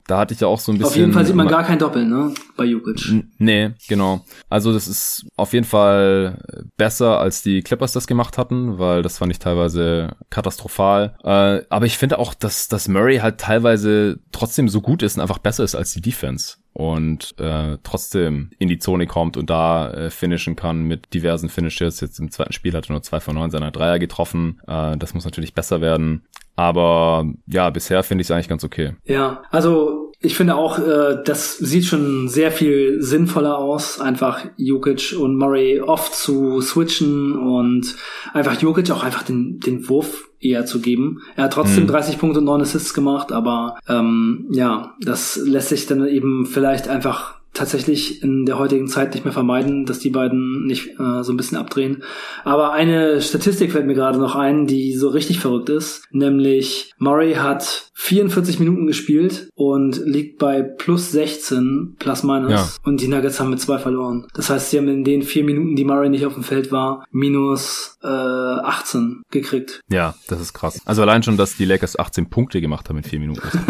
da 0.08 0.18
hatte 0.18 0.34
ich 0.34 0.40
ja 0.40 0.48
auch 0.48 0.58
so 0.58 0.72
ein 0.72 0.78
bisschen. 0.78 0.90
Auf 0.90 0.96
jeden 0.96 1.12
Fall 1.12 1.24
sieht 1.24 1.36
man 1.36 1.46
gar 1.46 1.62
kein 1.62 1.78
Doppel, 1.78 2.04
ne? 2.04 2.34
Bei 2.56 2.64
Jokic. 2.64 3.24
Nee, 3.38 3.70
genau. 3.88 4.24
Also 4.48 4.72
das 4.72 4.88
ist 4.88 5.26
auf 5.36 5.52
jeden 5.52 5.66
Fall 5.66 6.42
besser, 6.76 7.20
als 7.20 7.42
die 7.42 7.62
Clippers 7.62 7.92
das 7.92 8.08
gemacht 8.08 8.36
hatten, 8.36 8.80
weil 8.80 9.02
das 9.02 9.18
fand 9.18 9.30
ich 9.30 9.38
teilweise 9.38 10.16
katastrophal. 10.28 11.14
Äh, 11.22 11.62
aber 11.68 11.86
ich 11.86 11.98
finde 11.98 12.18
auch, 12.18 12.34
dass, 12.34 12.66
dass 12.66 12.88
Murray 12.88 13.18
halt 13.18 13.38
teilweise 13.38 14.18
trotzdem 14.40 14.70
so 14.70 14.80
gut 14.80 15.02
ist 15.02 15.16
und 15.16 15.22
einfach 15.22 15.38
besser 15.38 15.64
ist 15.64 15.74
als 15.74 15.92
die 15.92 16.00
Defense 16.00 16.56
und 16.72 17.34
äh, 17.38 17.76
trotzdem 17.82 18.50
in 18.58 18.68
die 18.68 18.78
Zone 18.78 19.06
kommt 19.06 19.36
und 19.36 19.50
da 19.50 19.90
äh, 19.90 20.10
finishen 20.10 20.56
kann 20.56 20.84
mit 20.84 21.12
diversen 21.12 21.50
Finishes. 21.50 22.00
Jetzt 22.00 22.18
im 22.18 22.30
zweiten 22.30 22.54
Spiel 22.54 22.72
hat 22.72 22.88
er 22.88 22.92
nur 22.92 23.02
zwei 23.02 23.20
von 23.20 23.34
neun 23.34 23.50
seiner 23.50 23.70
Dreier 23.70 23.98
getroffen. 23.98 24.60
Äh, 24.66 24.96
das 24.96 25.12
muss 25.12 25.26
natürlich 25.26 25.52
besser 25.52 25.82
werden. 25.82 26.22
Aber 26.56 27.26
ja, 27.46 27.68
bisher 27.68 28.02
finde 28.02 28.22
ich 28.22 28.28
es 28.28 28.30
eigentlich 28.30 28.48
ganz 28.48 28.64
okay. 28.64 28.94
Ja, 29.04 29.42
also 29.50 30.10
ich 30.20 30.36
finde 30.36 30.56
auch, 30.56 30.78
äh, 30.78 31.22
das 31.22 31.58
sieht 31.58 31.84
schon 31.84 32.28
sehr 32.28 32.50
viel 32.50 33.02
sinnvoller 33.02 33.58
aus, 33.58 34.00
einfach 34.00 34.46
Jokic 34.56 35.16
und 35.18 35.36
Murray 35.36 35.80
oft 35.80 36.14
zu 36.14 36.62
switchen 36.62 37.36
und 37.36 37.94
einfach 38.32 38.58
Jokic 38.60 38.90
auch 38.90 39.02
einfach 39.02 39.22
den, 39.22 39.60
den 39.60 39.86
Wurf 39.88 40.29
eher 40.40 40.66
zu 40.66 40.80
geben. 40.80 41.20
Er 41.36 41.44
hat 41.44 41.52
trotzdem 41.52 41.84
mhm. 41.84 41.88
30 41.88 42.18
Punkte 42.18 42.40
und 42.40 42.46
9 42.46 42.62
Assists 42.62 42.94
gemacht, 42.94 43.32
aber 43.32 43.78
ähm, 43.88 44.46
ja, 44.50 44.94
das 45.00 45.36
lässt 45.36 45.68
sich 45.68 45.86
dann 45.86 46.06
eben 46.06 46.46
vielleicht 46.46 46.88
einfach 46.88 47.39
tatsächlich 47.52 48.22
in 48.22 48.46
der 48.46 48.58
heutigen 48.58 48.86
Zeit 48.86 49.14
nicht 49.14 49.24
mehr 49.24 49.32
vermeiden, 49.32 49.84
dass 49.84 49.98
die 49.98 50.10
beiden 50.10 50.66
nicht 50.66 50.98
äh, 51.00 51.22
so 51.22 51.32
ein 51.32 51.36
bisschen 51.36 51.58
abdrehen. 51.58 52.02
Aber 52.44 52.72
eine 52.72 53.20
Statistik 53.20 53.72
fällt 53.72 53.86
mir 53.86 53.94
gerade 53.94 54.18
noch 54.18 54.36
ein, 54.36 54.66
die 54.66 54.94
so 54.94 55.08
richtig 55.08 55.40
verrückt 55.40 55.68
ist, 55.68 56.04
nämlich 56.10 56.92
Murray 56.98 57.34
hat 57.34 57.90
44 57.94 58.60
Minuten 58.60 58.86
gespielt 58.86 59.50
und 59.54 60.00
liegt 60.04 60.38
bei 60.38 60.62
plus 60.62 61.12
16 61.12 61.96
plus 61.98 62.22
minus 62.22 62.50
ja. 62.50 62.68
und 62.84 63.00
die 63.00 63.08
Nuggets 63.08 63.40
haben 63.40 63.50
mit 63.50 63.60
zwei 63.60 63.78
verloren. 63.78 64.26
Das 64.32 64.48
heißt, 64.48 64.70
sie 64.70 64.78
haben 64.78 64.88
in 64.88 65.04
den 65.04 65.22
vier 65.22 65.44
Minuten, 65.44 65.76
die 65.76 65.84
Murray 65.84 66.08
nicht 66.08 66.24
auf 66.24 66.34
dem 66.34 66.42
Feld 66.42 66.72
war, 66.72 67.04
minus 67.10 67.98
äh, 68.02 68.06
18 68.06 69.22
gekriegt. 69.30 69.80
Ja, 69.90 70.14
das 70.28 70.40
ist 70.40 70.52
krass. 70.52 70.80
Also 70.86 71.02
allein 71.02 71.22
schon, 71.22 71.36
dass 71.36 71.56
die 71.56 71.64
Lakers 71.64 71.98
18 71.98 72.30
Punkte 72.30 72.60
gemacht 72.60 72.88
haben 72.88 72.98
in 72.98 73.04
vier 73.04 73.20
Minuten. 73.20 73.42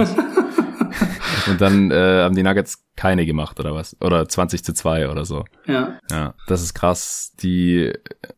Und 1.46 1.60
dann 1.60 1.90
äh, 1.90 2.22
haben 2.22 2.34
die 2.34 2.42
Nuggets 2.42 2.82
keine 3.00 3.24
gemacht 3.24 3.58
oder 3.58 3.74
was? 3.74 3.96
Oder 4.02 4.28
20 4.28 4.62
zu 4.62 4.74
2 4.74 5.08
oder 5.08 5.24
so. 5.24 5.46
Ja. 5.66 5.98
Ja, 6.10 6.34
das 6.46 6.62
ist 6.62 6.74
krass. 6.74 7.32
Die, 7.42 7.90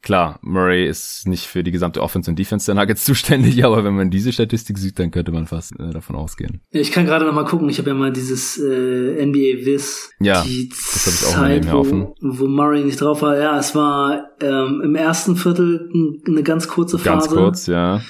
klar, 0.03 0.39
Murray 0.41 0.87
ist 0.87 1.27
nicht 1.27 1.49
für 1.49 1.65
die 1.65 1.73
gesamte 1.73 2.01
Offense 2.01 2.31
und 2.31 2.39
Defense 2.39 2.67
der 2.67 2.77
Nuggets 2.77 3.05
zuständig, 3.05 3.65
aber 3.65 3.83
wenn 3.83 3.97
man 3.97 4.11
diese 4.11 4.33
Statistik 4.33 4.79
sieht, 4.79 5.01
dann 5.01 5.11
könnte 5.11 5.33
man 5.33 5.49
fast 5.49 5.73
äh, 5.81 5.91
davon 5.91 6.15
ausgehen. 6.15 6.61
Ich 6.71 6.93
kann 6.93 7.07
gerade 7.07 7.27
noch 7.27 7.35
mal 7.35 7.45
gucken. 7.45 7.69
Ich 7.71 7.79
habe 7.79 7.91
ja 7.91 7.95
mal 7.95 8.13
dieses 8.13 8.57
äh, 8.57 9.27
NBA 9.27 9.67
Viz. 9.67 10.11
Ja, 10.21 10.43
die 10.43 10.69
das 10.69 11.07
habe 11.07 11.17
ich 11.17 11.27
auch 11.27 11.41
Zeit, 11.41 11.65
mal 11.65 11.75
offen. 11.75 12.15
Wo, 12.21 12.39
wo 12.39 12.47
Murray 12.47 12.85
nicht 12.85 13.01
drauf 13.01 13.23
war. 13.23 13.37
Ja, 13.37 13.59
es 13.59 13.75
war 13.75 14.29
ähm, 14.41 14.81
im 14.85 14.95
ersten 14.95 15.35
Viertel 15.35 15.91
eine 16.25 16.45
ganz 16.45 16.69
kurze 16.69 16.99
Phase. 16.99 17.29
Ganz 17.29 17.29
kurz, 17.29 17.67
ja 17.67 18.01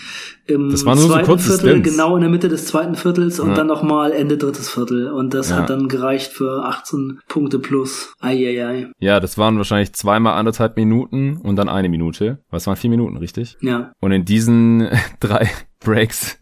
im 0.46 0.70
das 0.70 0.84
war 0.84 0.96
nur 0.96 1.06
zweiten 1.06 1.26
so 1.26 1.38
Viertel, 1.38 1.70
Stints. 1.70 1.90
genau 1.90 2.16
in 2.16 2.22
der 2.22 2.30
Mitte 2.30 2.48
des 2.48 2.66
zweiten 2.66 2.96
Viertels 2.96 3.38
und 3.38 3.50
ja. 3.50 3.54
dann 3.54 3.68
nochmal 3.68 4.12
Ende 4.12 4.36
drittes 4.36 4.68
Viertel. 4.68 5.08
Und 5.08 5.34
das 5.34 5.50
ja. 5.50 5.56
hat 5.56 5.70
dann 5.70 5.88
gereicht 5.88 6.32
für 6.32 6.41
18 6.48 7.20
Punkte 7.28 7.58
plus. 7.58 8.12
Eieiei. 8.20 8.90
Ja, 8.98 9.20
das 9.20 9.38
waren 9.38 9.56
wahrscheinlich 9.56 9.92
zweimal 9.92 10.34
anderthalb 10.34 10.76
Minuten 10.76 11.36
und 11.36 11.56
dann 11.56 11.68
eine 11.68 11.88
Minute. 11.88 12.38
Was 12.50 12.66
waren 12.66 12.76
vier 12.76 12.90
Minuten, 12.90 13.16
richtig? 13.16 13.56
Ja. 13.60 13.92
Und 14.00 14.12
in 14.12 14.24
diesen 14.24 14.88
drei 15.20 15.50
Breaks 15.80 16.38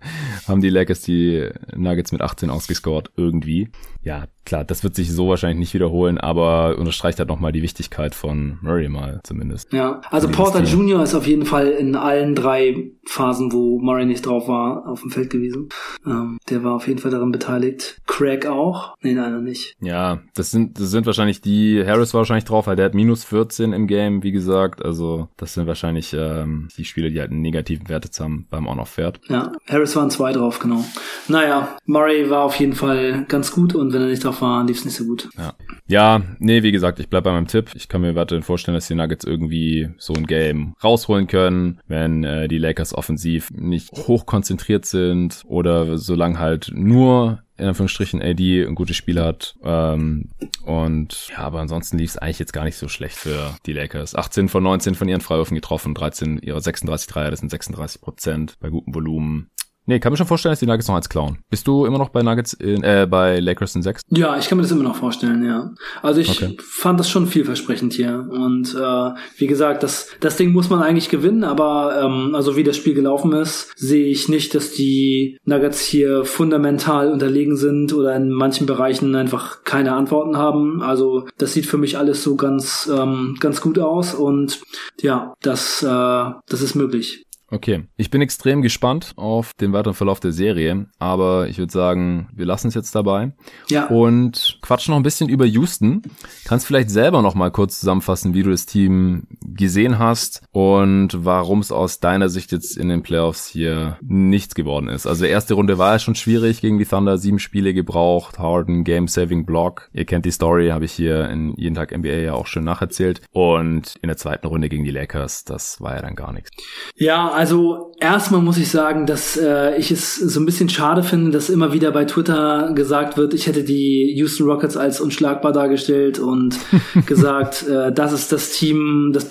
haben 0.47 0.61
die 0.61 0.71
Lakers 0.71 1.03
die 1.03 1.49
Nuggets 1.75 2.13
mit 2.13 2.21
18 2.21 2.51
ausgescored 2.51 3.11
irgendwie. 3.17 3.71
Ja, 4.03 4.25
klar, 4.45 4.65
das 4.65 4.83
wird 4.83 4.95
sich 4.95 5.13
so 5.13 5.29
wahrscheinlich 5.29 5.59
nicht 5.59 5.75
wiederholen, 5.75 6.19
aber 6.19 6.77
unterstreicht 6.79 7.19
halt 7.19 7.29
nochmal 7.29 7.53
die 7.53 7.63
Wichtigkeit 7.63 8.15
von 8.15 8.59
Murray 8.63 8.89
mal 8.89 9.21
zumindest. 9.25 9.73
Ja, 9.73 10.01
also 10.11 10.29
Porter. 10.29 10.63
Jr. 10.63 11.03
ist 11.03 11.15
auf 11.15 11.27
jeden 11.27 11.47
Fall 11.47 11.69
in 11.69 11.97
allen 11.97 12.35
drei 12.35 12.91
Phasen, 13.07 13.53
wo 13.53 13.79
Murray 13.81 14.07
nicht 14.07 14.27
drauf 14.27 14.47
war, 14.49 14.87
auf 14.87 15.03
dem 15.03 15.11
Feld 15.11 15.31
gewesen. 15.31 15.69
Ähm, 16.07 16.39
der 16.49 16.63
war 16.63 16.75
auf 16.75 16.87
jeden 16.87 17.01
Fall 17.01 17.11
daran 17.11 17.33
beteiligt. 17.33 17.99
Craig 18.07 18.47
auch? 18.47 18.95
Nee, 19.03 19.15
leider 19.15 19.41
nicht. 19.41 19.75
Ja, 19.81 20.21
das 20.35 20.51
sind, 20.51 20.79
das 20.79 20.91
sind 20.91 21.07
wahrscheinlich 21.07 21.41
die, 21.41 21.85
Harris 21.85 22.15
war 22.15 22.19
wahrscheinlich 22.19 22.45
drauf, 22.45 22.67
weil 22.67 22.77
der 22.77 22.87
hat 22.87 22.95
minus 22.95 23.25
14 23.25 23.73
im 23.73 23.87
Game, 23.87 24.23
wie 24.23 24.33
gesagt. 24.33 24.85
Also 24.85 25.29
das 25.37 25.55
sind 25.55 25.67
wahrscheinlich 25.67 26.15
ähm, 26.17 26.69
die 26.77 26.85
Spiele, 26.85 27.11
die 27.11 27.21
halt 27.21 27.31
einen 27.31 27.43
negativen 27.43 27.89
Wert 27.89 28.05
jetzt 28.05 28.21
haben 28.21 28.47
beim 28.51 28.67
On-Off-Wert. 28.67 29.21
Ja, 29.29 29.53
Harris 29.69 29.97
waren 29.97 30.11
zwei 30.11 30.33
drauf, 30.33 30.59
genau. 30.59 30.85
Naja, 31.29 31.77
Murray 31.87 32.31
war 32.31 32.43
auf 32.43 32.57
jeden 32.57 32.75
Fall 32.75 33.25
ganz 33.29 33.53
gut 33.53 33.75
und 33.75 33.93
wenn 33.93 34.03
er 34.03 34.09
nicht 34.09 34.25
drauf 34.25 34.30
war, 34.41 34.65
lief 34.65 34.79
es 34.79 34.85
nicht 34.85 34.97
so 34.97 35.05
gut. 35.05 35.29
Ja. 35.37 35.55
ja, 35.87 36.23
nee, 36.39 36.63
wie 36.63 36.73
gesagt, 36.73 36.99
ich 37.01 37.09
bleib 37.09 37.25
bei 37.25 37.33
meinem 37.33 37.47
Tipp. 37.47 37.71
Ich 37.75 37.89
kann 37.89 38.01
mir 38.01 38.15
weiterhin 38.15 38.43
vorstellen, 38.43 38.75
dass 38.75 38.89
die 38.89 38.95
Nuggets 38.95 39.25
irgendwie 39.25 39.91
so 39.99 40.13
ein 40.13 40.27
Game 40.27 40.75
rausholen 40.83 41.27
können, 41.27 41.81
wenn 41.87 42.25
äh, 42.25 42.49
die 42.49 42.59
Lakers 42.59 42.95
offensiv 42.95 43.51
nicht 43.51 43.91
hoch 43.93 44.27
konzentriert 44.27 44.85
sind 44.87 45.43
oder 45.47 45.99
solange 45.99 46.39
halt 46.39 46.71
nur 46.75 47.43
in 47.61 47.67
Anführungsstrichen 47.67 48.23
AD 48.23 48.65
ein 48.65 48.75
gutes 48.75 48.97
Spiel 48.97 49.21
hat. 49.21 49.55
Ähm, 49.63 50.31
und 50.65 51.29
ja, 51.29 51.39
aber 51.39 51.61
ansonsten 51.61 51.99
lief 51.99 52.11
es 52.11 52.19
eigentlich 52.19 52.39
jetzt 52.39 52.55
gar 52.55 52.65
nicht 52.65 52.77
so 52.77 52.89
schlecht 52.89 53.17
für 53.17 53.55
die 53.67 53.75
Lakers. 53.75 54.15
18 54.15 54.49
von 54.49 54.63
19 54.63 54.95
von 54.95 55.09
ihren 55.09 55.21
Freiwürfen 55.21 55.55
getroffen, 55.55 55.95
13 55.95 56.39
ihrer 56.39 56.61
36 56.61 57.07
Dreier, 57.07 57.31
das 57.31 57.41
sind 57.41 57.51
36 57.51 58.01
Prozent 58.01 58.55
bei 58.61 58.71
gutem 58.71 58.95
Volumen. 58.95 59.51
Nee, 59.87 59.99
kann 59.99 60.13
mir 60.13 60.17
schon 60.17 60.27
vorstellen, 60.27 60.53
dass 60.53 60.61
die 60.61 60.67
Nuggets 60.67 60.89
noch 60.89 60.95
eins 60.95 61.09
klauen. 61.09 61.39
Bist 61.51 61.67
du 61.67 61.85
immer 61.85 61.99
noch 61.99 62.11
bei 62.11 62.23
Nuggets 62.23 62.53
in, 62.53 62.83
äh, 62.83 63.07
bei 63.11 63.41
Lakers 63.41 63.75
in 63.75 63.83
6? 63.83 64.03
Ja, 64.11 64.37
ich 64.39 64.49
kann 64.49 64.57
mir 64.57 64.63
das 64.63 64.71
immer 64.71 64.85
noch 64.85 64.97
vorstellen, 64.97 65.45
ja. 65.45 65.73
Also 66.03 66.21
ich 66.21 66.31
okay. 66.31 66.57
fand 66.61 67.01
das 67.01 67.11
schon 67.11 67.27
vielversprechend 67.27 67.95
hier. 67.95 68.27
Und 68.31 68.75
äh, 68.75 69.11
wie 69.39 69.47
gesagt, 69.47 69.83
das, 69.83 70.09
das 70.21 70.37
Ding 70.37 70.53
muss 70.53 70.71
man 70.71 70.83
eigentlich 70.83 71.09
gewinnen, 71.09 71.45
aber 71.45 72.01
ähm, 72.05 72.35
also 72.35 72.57
wie 72.57 72.63
das 72.63 72.77
Spiel 72.77 72.95
gelaufen 72.95 73.33
ist, 73.33 73.73
sehe 73.77 74.07
ich 74.07 74.29
nicht, 74.29 74.55
dass 74.55 74.73
die 74.73 75.39
Nuggets 75.45 75.81
hier 75.81 76.25
fundamental 76.25 77.11
unterlegen 77.11 77.57
sind 77.57 77.93
oder 77.93 78.15
in 78.15 78.31
manchen 78.31 78.67
Bereichen 78.67 79.15
einfach 79.15 79.65
keine 79.65 79.95
Antworten 79.95 80.37
haben. 80.37 80.83
Also 80.83 81.27
das 81.39 81.53
sieht 81.53 81.67
für 81.67 81.79
mich 81.79 81.99
alles 81.99 82.23
so 82.23 82.37
ganz, 82.37 82.89
ähm, 82.95 83.37
ganz 83.41 83.61
gut 83.61 83.79
aus 83.79 84.15
und 84.15 84.61
ja, 85.01 85.35
das, 85.43 85.83
äh, 85.83 85.87
das 85.87 86.63
ist 86.63 86.75
möglich. 86.75 87.25
Okay, 87.53 87.85
ich 87.97 88.11
bin 88.11 88.23
extrem 88.23 88.63
gespannt 88.63 89.13
auf 89.17 89.55
den 89.55 89.73
weiteren 89.73 89.95
Verlauf 89.95 90.21
der 90.21 90.31
Serie, 90.31 90.87
aber 91.01 91.49
ich 91.49 91.59
würde 91.59 91.73
sagen, 91.73 92.29
wir 92.33 92.47
lassen 92.47 92.69
es 92.69 92.75
jetzt 92.75 92.95
dabei. 92.95 93.33
Ja. 93.69 93.89
Und 93.89 94.59
quatschen 94.63 94.93
noch 94.93 95.01
ein 95.01 95.03
bisschen 95.03 95.29
über 95.29 95.45
Houston. 95.47 96.03
Kannst 96.45 96.67
vielleicht 96.67 96.91
selber 96.91 97.23
noch 97.23 97.35
mal 97.35 97.51
kurz 97.51 97.81
zusammenfassen, 97.81 98.35
wie 98.35 98.45
du 98.45 98.51
das 98.51 98.67
Team 98.67 99.27
gesehen 99.45 99.99
hast 99.99 100.43
und 100.53 101.25
warum 101.25 101.59
es 101.59 101.73
aus 101.73 101.99
deiner 101.99 102.29
Sicht 102.29 102.53
jetzt 102.53 102.77
in 102.77 102.89
den 102.89 103.03
Playoffs 103.03 103.49
hier 103.49 103.99
nichts 104.01 104.55
geworden 104.55 104.89
ist. 104.89 105.09
Also 105.09 105.25
erste 105.25 105.55
Runde 105.55 105.77
war 105.77 105.95
ja 105.95 105.99
schon 105.99 106.15
schwierig 106.15 106.61
gegen 106.61 106.79
die 106.79 106.87
Thunder, 106.87 107.19
sieben 107.19 107.41
Spiele 107.41 107.75
gebraucht, 107.75 108.39
Harden, 108.39 108.85
Game-Saving 108.85 109.45
Block. 109.45 109.91
Ihr 109.93 110.05
kennt 110.05 110.25
die 110.25 110.31
Story, 110.31 110.69
habe 110.69 110.85
ich 110.85 110.93
hier 110.93 111.29
in 111.29 111.55
jeden 111.57 111.75
Tag 111.75 111.97
NBA 111.97 112.09
ja 112.09 112.35
auch 112.35 112.47
schon 112.47 112.63
nacherzählt. 112.63 113.23
Und 113.33 113.97
in 114.03 114.07
der 114.07 114.17
zweiten 114.17 114.47
Runde 114.47 114.69
gegen 114.69 114.85
die 114.85 114.93
Lakers, 114.93 115.43
das 115.43 115.81
war 115.81 115.97
ja 115.97 116.03
dann 116.03 116.15
gar 116.15 116.33
nichts. 116.33 116.51
Ja, 116.95 117.40
also 117.41 117.93
erstmal 117.99 118.43
muss 118.43 118.59
ich 118.59 118.69
sagen, 118.69 119.07
dass 119.07 119.39
äh, 119.39 119.75
ich 119.79 119.91
es 119.91 120.17
so 120.17 120.41
ein 120.41 120.45
bisschen 120.45 120.69
schade 120.69 121.03
finde, 121.03 121.31
dass 121.31 121.49
immer 121.49 121.73
wieder 121.73 121.91
bei 121.91 122.05
Twitter 122.05 122.73
gesagt 122.75 123.17
wird, 123.17 123.33
ich 123.33 123.47
hätte 123.47 123.65
die 123.65 124.13
Houston 124.17 124.47
Rockets 124.47 124.77
als 124.77 125.01
unschlagbar 125.01 125.53
dargestellt 125.53 126.19
und 126.19 126.59
gesagt, 127.07 127.67
äh, 127.67 127.93
das 127.93 128.13
ist 128.13 128.31
das 128.31 128.51
Team, 128.51 129.13
das 129.15 129.27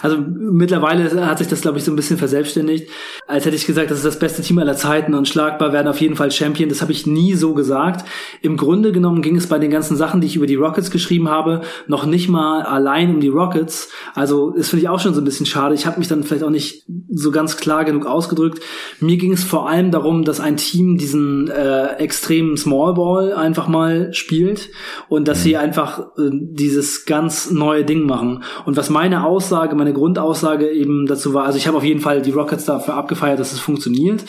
also 0.00 0.16
mittlerweile 0.16 1.26
hat 1.26 1.36
sich 1.36 1.48
das 1.48 1.60
glaube 1.60 1.76
ich 1.76 1.84
so 1.84 1.92
ein 1.92 1.96
bisschen 1.96 2.16
verselbstständigt, 2.16 2.88
als 3.26 3.44
hätte 3.44 3.56
ich 3.56 3.66
gesagt, 3.66 3.90
das 3.90 3.98
ist 3.98 4.06
das 4.06 4.18
beste 4.18 4.40
Team 4.40 4.58
aller 4.58 4.76
Zeiten 4.76 5.12
und 5.12 5.28
schlagbar 5.28 5.74
werden 5.74 5.88
auf 5.88 6.00
jeden 6.00 6.16
Fall 6.16 6.30
Champion. 6.30 6.70
Das 6.70 6.80
habe 6.80 6.92
ich 6.92 7.06
nie 7.06 7.34
so 7.34 7.52
gesagt. 7.52 8.08
Im 8.40 8.56
Grunde 8.56 8.92
genommen 8.92 9.20
ging 9.20 9.36
es 9.36 9.48
bei 9.48 9.58
den 9.58 9.70
ganzen 9.70 9.98
Sachen, 9.98 10.22
die 10.22 10.28
ich 10.28 10.36
über 10.36 10.46
die 10.46 10.54
Rockets 10.54 10.90
geschrieben 10.90 11.28
habe, 11.28 11.60
noch 11.88 12.06
nicht 12.06 12.30
mal 12.30 12.62
allein 12.62 13.14
um 13.14 13.20
die 13.20 13.28
Rockets. 13.28 13.90
Also 14.14 14.50
das 14.56 14.70
finde 14.70 14.84
ich 14.84 14.88
auch 14.88 15.00
schon 15.00 15.12
so 15.12 15.20
ein 15.20 15.24
bisschen 15.24 15.44
schade. 15.44 15.74
Ich 15.74 15.84
habe 15.84 15.98
mich 15.98 16.08
dann 16.08 16.22
vielleicht 16.22 16.44
auch 16.44 16.50
nicht 16.50 16.84
so 17.10 17.33
ganz 17.34 17.58
klar 17.58 17.84
genug 17.84 18.06
ausgedrückt. 18.06 18.60
Mir 19.00 19.18
ging 19.18 19.32
es 19.32 19.44
vor 19.44 19.68
allem 19.68 19.90
darum, 19.90 20.24
dass 20.24 20.40
ein 20.40 20.56
Team 20.56 20.96
diesen 20.96 21.50
äh, 21.50 21.96
extremen 21.96 22.56
Small 22.56 22.94
Ball 22.94 23.34
einfach 23.34 23.68
mal 23.68 24.14
spielt 24.14 24.70
und 25.08 25.28
dass 25.28 25.42
sie 25.42 25.54
mhm. 25.54 25.60
einfach 25.60 26.00
äh, 26.16 26.30
dieses 26.32 27.04
ganz 27.04 27.50
neue 27.50 27.84
Ding 27.84 28.06
machen. 28.06 28.42
Und 28.64 28.78
was 28.78 28.88
meine 28.88 29.26
Aussage, 29.26 29.76
meine 29.76 29.92
Grundaussage 29.92 30.70
eben 30.70 31.04
dazu 31.06 31.34
war, 31.34 31.44
also 31.44 31.58
ich 31.58 31.66
habe 31.66 31.76
auf 31.76 31.84
jeden 31.84 32.00
Fall 32.00 32.22
die 32.22 32.30
Rockets 32.30 32.64
dafür 32.64 32.94
abgefeiert, 32.94 33.38
dass 33.38 33.52
es 33.52 33.60
funktioniert 33.60 34.24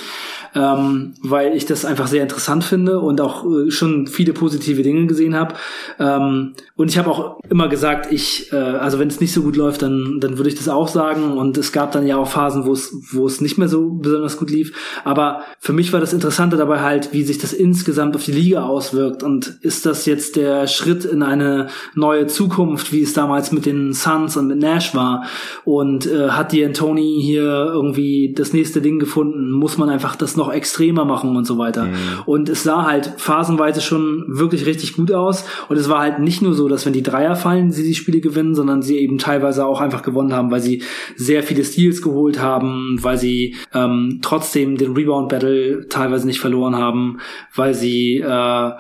ähm, 0.56 1.14
weil 1.22 1.56
ich 1.56 1.66
das 1.66 1.84
einfach 1.84 2.08
sehr 2.08 2.24
interessant 2.24 2.64
finde 2.64 3.00
und 3.00 3.20
auch 3.20 3.46
äh, 3.46 3.70
schon 3.70 4.08
viele 4.08 4.32
positive 4.32 4.82
Dinge 4.84 5.06
gesehen 5.06 5.36
habe. 5.36 5.56
Ähm, 6.00 6.54
und 6.78 6.90
ich 6.90 6.98
habe 6.98 7.12
auch 7.12 7.40
immer 7.50 7.68
gesagt, 7.68 8.12
ich, 8.12 8.52
äh, 8.54 8.56
also 8.56 8.98
wenn 8.98 9.10
es 9.10 9.20
nicht 9.20 9.34
so 9.34 9.42
gut 9.42 9.58
läuft, 9.58 9.82
dann, 9.82 10.20
dann 10.22 10.38
würde 10.38 10.50
ich 10.50 10.56
das 10.56 10.70
auch 10.70 10.88
sagen. 10.88 11.38
Und 11.38 11.58
es 11.58 11.74
gab 11.74 11.92
dann 11.92 12.08
ja 12.08 12.18
auch 12.18 12.28
Phasen, 12.28 12.66
wo 12.66 12.72
es, 12.72 12.95
wo 13.12 13.26
es 13.28 13.42
nicht 13.42 13.58
mehr 13.58 13.68
so 13.68 13.90
besonders 13.92 14.38
gut 14.38 14.50
lief. 14.50 14.74
Aber 15.04 15.42
für 15.60 15.74
mich 15.74 15.94
war 15.94 16.00
das 16.00 16.14
Interessante 16.14 16.58
dabei 16.58 16.82
halt, 16.82 17.14
wie 17.14 17.24
sich 17.24 17.38
das 17.38 17.54
insgesamt 17.54 18.16
auf 18.16 18.24
die 18.24 18.32
Liga 18.32 18.64
auswirkt. 18.64 19.24
Und 19.24 19.58
ist 19.62 19.86
das 19.86 20.06
jetzt 20.06 20.36
der 20.36 20.68
Schritt 20.68 21.06
in 21.06 21.24
eine 21.24 21.68
neue 21.94 22.28
Zukunft, 22.28 22.92
wie 22.92 23.02
es 23.02 23.14
damals 23.14 23.52
mit 23.52 23.66
den 23.66 23.94
Suns 23.94 24.38
und 24.38 24.48
mit 24.48 24.60
Nash 24.60 24.96
war? 24.96 25.26
Und 25.64 26.06
äh, 26.06 26.30
hat 26.30 26.52
die 26.52 26.64
Anthony 26.64 27.20
hier 27.22 27.72
irgendwie 27.74 28.34
das 28.34 28.54
nächste 28.54 28.82
Ding 28.82 29.00
gefunden? 29.00 29.52
Muss 29.52 29.78
man 29.78 29.90
einfach 29.90 30.16
das 30.16 30.36
noch 30.36 30.52
extremer 30.52 31.06
machen 31.06 31.36
und 31.36 31.46
so 31.46 31.58
weiter. 31.58 31.86
Mhm. 31.86 31.96
Und 32.26 32.50
es 32.50 32.64
sah 32.64 32.86
halt 32.86 33.14
phasenweise 33.18 33.82
schon 33.82 34.26
wirklich 34.28 34.66
richtig 34.66 34.96
gut 34.96 35.12
aus. 35.12 35.46
Und 35.70 35.78
es 35.78 35.90
war 35.90 36.00
halt 36.00 36.20
nicht 36.20 36.42
nur 36.42 36.54
so, 36.54 36.68
dass 36.68 36.86
wenn 36.86 36.94
die 36.94 37.04
Dreier 37.04 37.36
fallen, 37.36 37.72
sie 37.72 37.84
die 37.84 37.96
Spiele 37.96 38.22
gewinnen, 38.22 38.56
sondern 38.56 38.82
sie 38.82 38.98
eben 38.98 39.18
teilweise 39.18 39.66
auch 39.66 39.82
einfach 39.82 40.02
gewonnen 40.02 40.34
haben, 40.34 40.52
weil 40.52 40.62
sie 40.62 40.84
sehr 41.16 41.44
viele 41.44 41.64
Steals 41.64 42.02
geholt 42.02 42.42
haben, 42.42 42.85
weil 43.02 43.18
sie 43.18 43.56
ähm, 43.74 44.20
trotzdem 44.22 44.78
den 44.78 44.94
Rebound-Battle 44.94 45.88
teilweise 45.90 46.28
nicht 46.28 46.40
verloren 46.40 46.76
haben, 46.76 47.20
weil 47.54 47.74
sie 47.74 48.18
äh, 48.18 48.72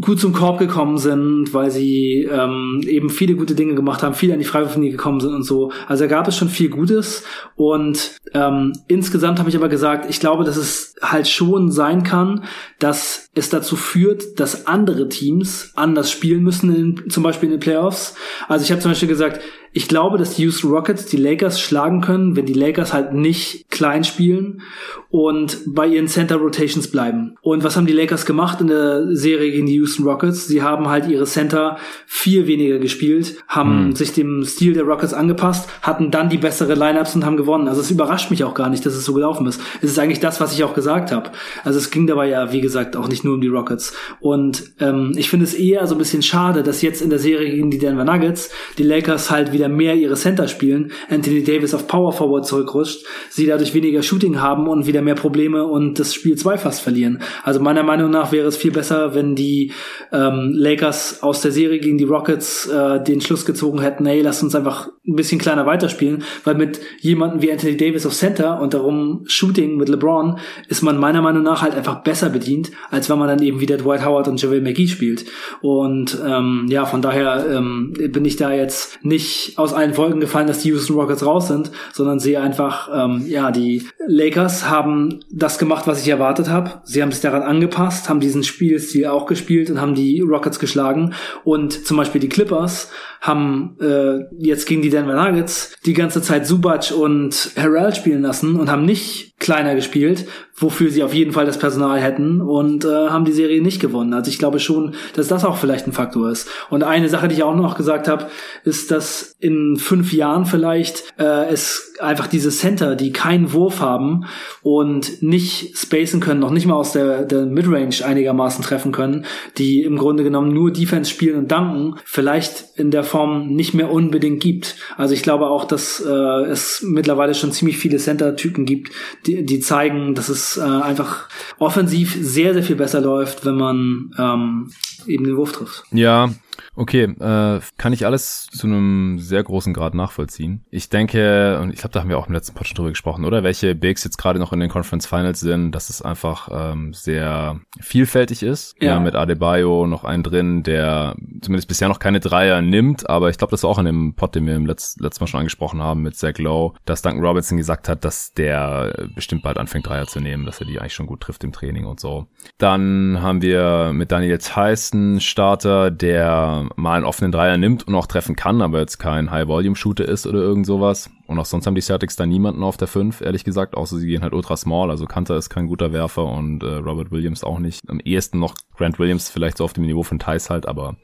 gut 0.00 0.20
zum 0.20 0.32
Korb 0.32 0.58
gekommen 0.58 0.98
sind, 0.98 1.52
weil 1.52 1.70
sie 1.70 2.28
ähm, 2.30 2.80
eben 2.86 3.10
viele 3.10 3.34
gute 3.34 3.54
Dinge 3.54 3.74
gemacht 3.74 4.02
haben, 4.02 4.14
viel 4.14 4.32
an 4.32 4.38
die 4.38 4.44
Freiwurflinie 4.44 4.90
gekommen 4.90 5.20
sind 5.20 5.34
und 5.34 5.42
so. 5.42 5.72
Also 5.88 6.04
da 6.04 6.08
gab 6.08 6.28
es 6.28 6.36
schon 6.36 6.48
viel 6.48 6.70
Gutes 6.70 7.24
und 7.56 8.16
ähm, 8.32 8.72
insgesamt 8.88 9.38
habe 9.38 9.50
ich 9.50 9.56
aber 9.56 9.68
gesagt, 9.68 10.08
ich 10.08 10.20
glaube, 10.20 10.44
dass 10.44 10.56
es 10.56 10.94
halt 11.02 11.28
schon 11.28 11.70
sein 11.70 12.02
kann, 12.02 12.44
dass 12.78 13.28
es 13.34 13.50
dazu 13.50 13.76
führt, 13.76 14.38
dass 14.38 14.66
andere 14.66 15.08
Teams 15.08 15.72
anders 15.74 16.10
spielen 16.10 16.42
müssen, 16.42 16.74
in, 16.74 17.10
zum 17.10 17.22
Beispiel 17.22 17.48
in 17.48 17.56
den 17.56 17.60
Playoffs. 17.60 18.14
Also 18.48 18.64
ich 18.64 18.70
habe 18.70 18.80
zum 18.80 18.92
Beispiel 18.92 19.08
gesagt, 19.08 19.40
ich 19.72 19.86
glaube, 19.86 20.18
dass 20.18 20.34
die 20.34 20.42
Houston 20.42 20.70
Rockets 20.70 21.06
die 21.06 21.16
Lakers 21.16 21.60
schlagen 21.60 22.00
können, 22.00 22.34
wenn 22.34 22.46
die 22.46 22.54
Lakers 22.54 22.92
halt 22.92 23.12
nicht 23.12 23.70
klein 23.70 24.02
spielen 24.02 24.62
und 25.10 25.58
bei 25.66 25.86
ihren 25.86 26.08
Center 26.08 26.36
Rotations 26.36 26.88
bleiben. 26.88 27.36
Und 27.40 27.62
was 27.62 27.76
haben 27.76 27.86
die 27.86 27.92
Lakers 27.92 28.26
gemacht 28.26 28.60
in 28.60 28.66
der 28.66 29.14
Serie 29.14 29.52
gegen 29.52 29.66
die 29.66 29.74
Houston 29.74 30.04
Rockets? 30.04 30.48
Sie 30.48 30.62
haben 30.62 30.88
halt 30.88 31.08
ihre 31.08 31.24
Center 31.24 31.78
viel 32.06 32.46
weniger 32.46 32.78
gespielt, 32.78 33.36
haben 33.46 33.88
mhm. 33.88 33.96
sich 33.96 34.12
dem 34.12 34.44
Stil 34.44 34.74
der 34.74 34.84
Rockets 34.84 35.14
angepasst, 35.14 35.68
hatten 35.82 36.10
dann 36.10 36.28
die 36.28 36.38
bessere 36.38 36.74
Lineups 36.74 37.14
und 37.14 37.24
haben 37.24 37.36
gewonnen. 37.36 37.68
Also 37.68 37.80
es 37.80 37.90
überrascht 37.90 38.30
mich 38.30 38.42
auch 38.42 38.54
gar 38.54 38.70
nicht, 38.70 38.84
dass 38.86 38.94
es 38.94 39.04
so 39.04 39.14
gelaufen 39.14 39.46
ist. 39.46 39.60
Es 39.82 39.90
ist 39.90 39.98
eigentlich 39.98 40.20
das, 40.20 40.40
was 40.40 40.52
ich 40.52 40.64
auch 40.64 40.74
gesagt 40.74 41.12
habe. 41.12 41.30
Also 41.62 41.78
es 41.78 41.90
ging 41.90 42.06
dabei 42.06 42.28
ja, 42.28 42.52
wie 42.52 42.60
gesagt, 42.60 42.96
auch 42.96 43.08
nicht 43.08 43.24
nur 43.24 43.34
um 43.34 43.40
die 43.40 43.48
Rockets. 43.48 43.94
Und 44.20 44.72
ähm, 44.80 45.12
ich 45.16 45.30
finde 45.30 45.44
es 45.44 45.54
eher 45.54 45.86
so 45.86 45.94
ein 45.94 45.98
bisschen 45.98 46.22
schade, 46.22 46.62
dass 46.62 46.82
jetzt 46.82 47.02
in 47.02 47.10
der 47.10 47.18
Serie 47.18 47.50
gegen 47.50 47.70
die 47.70 47.78
Denver 47.78 48.04
Nuggets 48.04 48.50
die 48.78 48.84
Lakers 48.84 49.30
halt 49.30 49.52
wieder 49.52 49.59
mehr 49.68 49.94
ihre 49.94 50.14
Center 50.14 50.48
spielen, 50.48 50.92
Anthony 51.08 51.42
Davis 51.42 51.74
auf 51.74 51.86
Power 51.86 52.12
Forward 52.12 52.46
zurückrutscht, 52.46 53.04
sie 53.28 53.46
dadurch 53.46 53.74
weniger 53.74 54.02
Shooting 54.02 54.40
haben 54.40 54.68
und 54.68 54.86
wieder 54.86 55.02
mehr 55.02 55.14
Probleme 55.14 55.64
und 55.64 55.98
das 55.98 56.14
Spiel 56.14 56.36
zwei 56.36 56.58
fast 56.58 56.82
verlieren. 56.82 57.22
Also 57.42 57.60
meiner 57.60 57.82
Meinung 57.82 58.10
nach 58.10 58.32
wäre 58.32 58.48
es 58.48 58.56
viel 58.56 58.72
besser, 58.72 59.14
wenn 59.14 59.34
die 59.34 59.72
ähm, 60.12 60.52
Lakers 60.54 61.22
aus 61.22 61.40
der 61.40 61.52
Serie 61.52 61.80
gegen 61.80 61.98
die 61.98 62.04
Rockets 62.04 62.66
äh, 62.68 63.02
den 63.02 63.20
Schluss 63.20 63.44
gezogen 63.44 63.80
hätten, 63.80 64.06
hey, 64.06 64.22
lass 64.22 64.42
uns 64.42 64.54
einfach 64.54 64.88
ein 65.06 65.16
bisschen 65.16 65.38
kleiner 65.38 65.66
weiterspielen, 65.66 66.22
weil 66.44 66.54
mit 66.54 66.80
jemandem 67.00 67.42
wie 67.42 67.52
Anthony 67.52 67.76
Davis 67.76 68.06
auf 68.06 68.14
Center 68.14 68.60
und 68.60 68.74
darum 68.74 69.24
Shooting 69.26 69.76
mit 69.76 69.88
LeBron 69.88 70.38
ist 70.68 70.82
man 70.82 70.98
meiner 70.98 71.22
Meinung 71.22 71.42
nach 71.42 71.62
halt 71.62 71.74
einfach 71.74 72.02
besser 72.02 72.30
bedient, 72.30 72.70
als 72.90 73.10
wenn 73.10 73.18
man 73.18 73.28
dann 73.28 73.42
eben 73.42 73.60
wieder 73.60 73.76
Dwight 73.76 74.04
Howard 74.04 74.28
und 74.28 74.40
JaVale 74.40 74.60
McGee 74.60 74.88
spielt. 74.88 75.24
Und 75.62 76.18
ähm, 76.24 76.66
ja, 76.68 76.86
von 76.86 77.02
daher 77.02 77.46
ähm, 77.50 77.92
bin 78.10 78.24
ich 78.24 78.36
da 78.36 78.52
jetzt 78.52 79.04
nicht 79.04 79.49
aus 79.58 79.72
allen 79.72 79.94
Folgen 79.94 80.20
gefallen, 80.20 80.46
dass 80.46 80.60
die 80.60 80.68
Houston 80.68 80.94
Rockets 80.96 81.24
raus 81.24 81.48
sind, 81.48 81.70
sondern 81.92 82.18
sehe 82.18 82.40
einfach, 82.40 82.88
ähm, 82.92 83.24
ja, 83.26 83.50
die 83.50 83.86
Lakers 84.06 84.68
haben 84.68 85.20
das 85.30 85.58
gemacht, 85.58 85.86
was 85.86 86.02
ich 86.02 86.08
erwartet 86.08 86.48
habe. 86.48 86.80
Sie 86.84 87.02
haben 87.02 87.12
sich 87.12 87.20
daran 87.20 87.42
angepasst, 87.42 88.08
haben 88.08 88.20
diesen 88.20 88.44
Spielstil 88.44 89.06
auch 89.06 89.26
gespielt 89.26 89.70
und 89.70 89.80
haben 89.80 89.94
die 89.94 90.20
Rockets 90.20 90.58
geschlagen. 90.58 91.14
Und 91.44 91.86
zum 91.86 91.96
Beispiel 91.96 92.20
die 92.20 92.28
Clippers 92.28 92.90
haben 93.20 93.76
äh, 93.80 94.24
jetzt 94.38 94.66
gegen 94.66 94.82
die 94.82 94.90
Denver 94.90 95.14
Nuggets 95.14 95.74
die 95.84 95.92
ganze 95.92 96.22
Zeit 96.22 96.46
Subac 96.46 96.92
und 96.92 97.52
Harrell 97.56 97.94
spielen 97.94 98.22
lassen 98.22 98.58
und 98.58 98.70
haben 98.70 98.84
nicht 98.84 99.29
kleiner 99.40 99.74
gespielt, 99.74 100.26
wofür 100.54 100.90
sie 100.90 101.02
auf 101.02 101.14
jeden 101.14 101.32
Fall 101.32 101.46
das 101.46 101.58
Personal 101.58 101.98
hätten 101.98 102.40
und 102.40 102.84
äh, 102.84 103.08
haben 103.08 103.24
die 103.24 103.32
Serie 103.32 103.62
nicht 103.62 103.80
gewonnen. 103.80 104.12
Also 104.12 104.30
ich 104.30 104.38
glaube 104.38 104.60
schon, 104.60 104.94
dass 105.16 105.28
das 105.28 105.44
auch 105.44 105.56
vielleicht 105.56 105.86
ein 105.86 105.92
Faktor 105.92 106.30
ist. 106.30 106.48
Und 106.68 106.84
eine 106.84 107.08
Sache, 107.08 107.26
die 107.26 107.34
ich 107.34 107.42
auch 107.42 107.56
noch 107.56 107.76
gesagt 107.76 108.06
habe, 108.06 108.26
ist, 108.64 108.90
dass 108.90 109.34
in 109.40 109.76
fünf 109.76 110.12
Jahren 110.12 110.44
vielleicht 110.44 111.04
äh, 111.18 111.48
es 111.48 111.94
einfach 112.00 112.26
diese 112.26 112.50
Center, 112.50 112.96
die 112.96 113.12
keinen 113.12 113.52
Wurf 113.52 113.80
haben 113.80 114.26
und 114.62 115.22
nicht 115.22 115.76
spacen 115.78 116.20
können, 116.20 116.40
noch 116.40 116.50
nicht 116.50 116.66
mal 116.66 116.74
aus 116.74 116.92
der, 116.92 117.24
der 117.24 117.46
Midrange 117.46 118.04
einigermaßen 118.04 118.62
treffen 118.62 118.92
können, 118.92 119.24
die 119.56 119.82
im 119.82 119.96
Grunde 119.96 120.22
genommen 120.22 120.52
nur 120.52 120.70
Defense 120.70 121.10
spielen 121.10 121.38
und 121.38 121.50
danken, 121.50 121.96
vielleicht 122.04 122.76
in 122.76 122.90
der 122.90 123.04
Form 123.04 123.48
nicht 123.48 123.72
mehr 123.72 123.90
unbedingt 123.90 124.40
gibt. 124.40 124.76
Also 124.98 125.14
ich 125.14 125.22
glaube 125.22 125.46
auch, 125.46 125.64
dass 125.64 126.00
äh, 126.06 126.10
es 126.10 126.82
mittlerweile 126.86 127.34
schon 127.34 127.52
ziemlich 127.52 127.78
viele 127.78 127.96
Center-Typen 127.96 128.66
gibt, 128.66 128.92
die, 129.30 129.46
die 129.46 129.60
zeigen, 129.60 130.14
dass 130.14 130.28
es 130.28 130.56
äh, 130.56 130.62
einfach 130.62 131.28
offensiv 131.58 132.16
sehr, 132.20 132.54
sehr 132.54 132.62
viel 132.62 132.76
besser 132.76 133.00
läuft, 133.00 133.44
wenn 133.44 133.56
man 133.56 134.10
ähm, 134.18 134.70
eben 135.06 135.24
den 135.24 135.36
Wurf 135.36 135.52
trifft. 135.52 135.84
Ja, 135.92 136.30
Okay, 136.74 137.04
äh, 137.04 137.60
kann 137.78 137.92
ich 137.92 138.06
alles 138.06 138.46
zu 138.46 138.66
einem 138.66 139.18
sehr 139.18 139.42
großen 139.42 139.72
Grad 139.72 139.94
nachvollziehen. 139.94 140.64
Ich 140.70 140.88
denke, 140.88 141.58
und 141.60 141.72
ich 141.72 141.80
glaube, 141.80 141.92
da 141.92 142.00
haben 142.00 142.08
wir 142.08 142.18
auch 142.18 142.28
im 142.28 142.34
letzten 142.34 142.54
Podcast 142.54 142.78
drüber 142.78 142.90
gesprochen, 142.90 143.24
oder? 143.24 143.42
Welche 143.42 143.74
Bigs 143.74 144.04
jetzt 144.04 144.18
gerade 144.18 144.38
noch 144.38 144.52
in 144.52 144.60
den 144.60 144.70
Conference 144.70 145.06
Finals 145.06 145.40
sind, 145.40 145.72
dass 145.72 145.90
es 145.90 146.02
einfach 146.02 146.48
ähm, 146.52 146.92
sehr 146.92 147.60
vielfältig 147.80 148.42
ist. 148.42 148.74
Ja. 148.80 148.94
ja. 148.94 149.00
mit 149.00 149.14
Adebayo 149.14 149.86
noch 149.86 150.04
einen 150.04 150.22
drin, 150.22 150.62
der 150.62 151.16
zumindest 151.42 151.68
bisher 151.68 151.88
noch 151.88 151.98
keine 151.98 152.20
Dreier 152.20 152.62
nimmt, 152.62 153.08
aber 153.08 153.30
ich 153.30 153.38
glaube, 153.38 153.50
das 153.50 153.62
war 153.62 153.70
auch 153.70 153.78
in 153.78 153.86
dem 153.86 154.14
Pod, 154.14 154.34
den 154.34 154.46
wir 154.46 154.56
im 154.56 154.66
Letz 154.66 154.96
letzten 154.98 155.24
Mal 155.24 155.28
schon 155.28 155.40
angesprochen 155.40 155.82
haben 155.82 156.02
mit 156.02 156.16
Zach 156.16 156.38
Lowe, 156.38 156.74
dass 156.84 157.02
Duncan 157.02 157.24
Robinson 157.24 157.56
gesagt 157.56 157.88
hat, 157.88 158.04
dass 158.04 158.32
der 158.32 159.08
bestimmt 159.14 159.42
bald 159.42 159.58
anfängt, 159.58 159.86
Dreier 159.86 160.06
zu 160.06 160.20
nehmen, 160.20 160.46
dass 160.46 160.60
er 160.60 160.66
die 160.66 160.78
eigentlich 160.78 160.94
schon 160.94 161.06
gut 161.06 161.20
trifft 161.20 161.44
im 161.44 161.52
Training 161.52 161.86
und 161.86 162.00
so. 162.00 162.26
Dann 162.58 163.18
haben 163.20 163.42
wir 163.42 163.92
mit 163.92 164.12
Daniel 164.12 164.38
Tyson 164.38 165.20
Starter, 165.20 165.90
der 165.90 166.49
mal 166.76 166.96
einen 166.96 167.04
offenen 167.04 167.32
Dreier 167.32 167.56
nimmt 167.56 167.86
und 167.86 167.94
auch 167.94 168.06
treffen 168.06 168.36
kann, 168.36 168.62
aber 168.62 168.80
jetzt 168.80 168.98
kein 168.98 169.30
High-Volume-Shooter 169.30 170.04
ist 170.04 170.26
oder 170.26 170.40
irgend 170.40 170.66
sowas. 170.66 171.10
Und 171.26 171.38
auch 171.38 171.44
sonst 171.44 171.66
haben 171.66 171.74
die 171.74 171.80
Celtics 171.80 172.16
da 172.16 172.26
niemanden 172.26 172.62
auf 172.62 172.76
der 172.76 172.88
5, 172.88 173.20
ehrlich 173.20 173.44
gesagt, 173.44 173.76
außer 173.76 173.98
sie 173.98 174.06
gehen 174.06 174.22
halt 174.22 174.32
ultra 174.32 174.56
small. 174.56 174.90
Also 174.90 175.06
Kanter 175.06 175.36
ist 175.36 175.48
kein 175.50 175.66
guter 175.66 175.92
Werfer 175.92 176.24
und 176.24 176.62
äh, 176.62 176.66
Robert 176.66 177.10
Williams 177.10 177.44
auch 177.44 177.58
nicht. 177.58 177.88
Am 177.88 178.00
ehesten 178.00 178.38
noch 178.38 178.54
Grant 178.80 178.98
Williams 178.98 179.28
vielleicht 179.28 179.58
so 179.58 179.64
auf 179.64 179.74
dem 179.74 179.84
Niveau 179.84 180.02
von 180.02 180.18
Thais 180.18 180.48
halt, 180.48 180.66
aber 180.66 180.96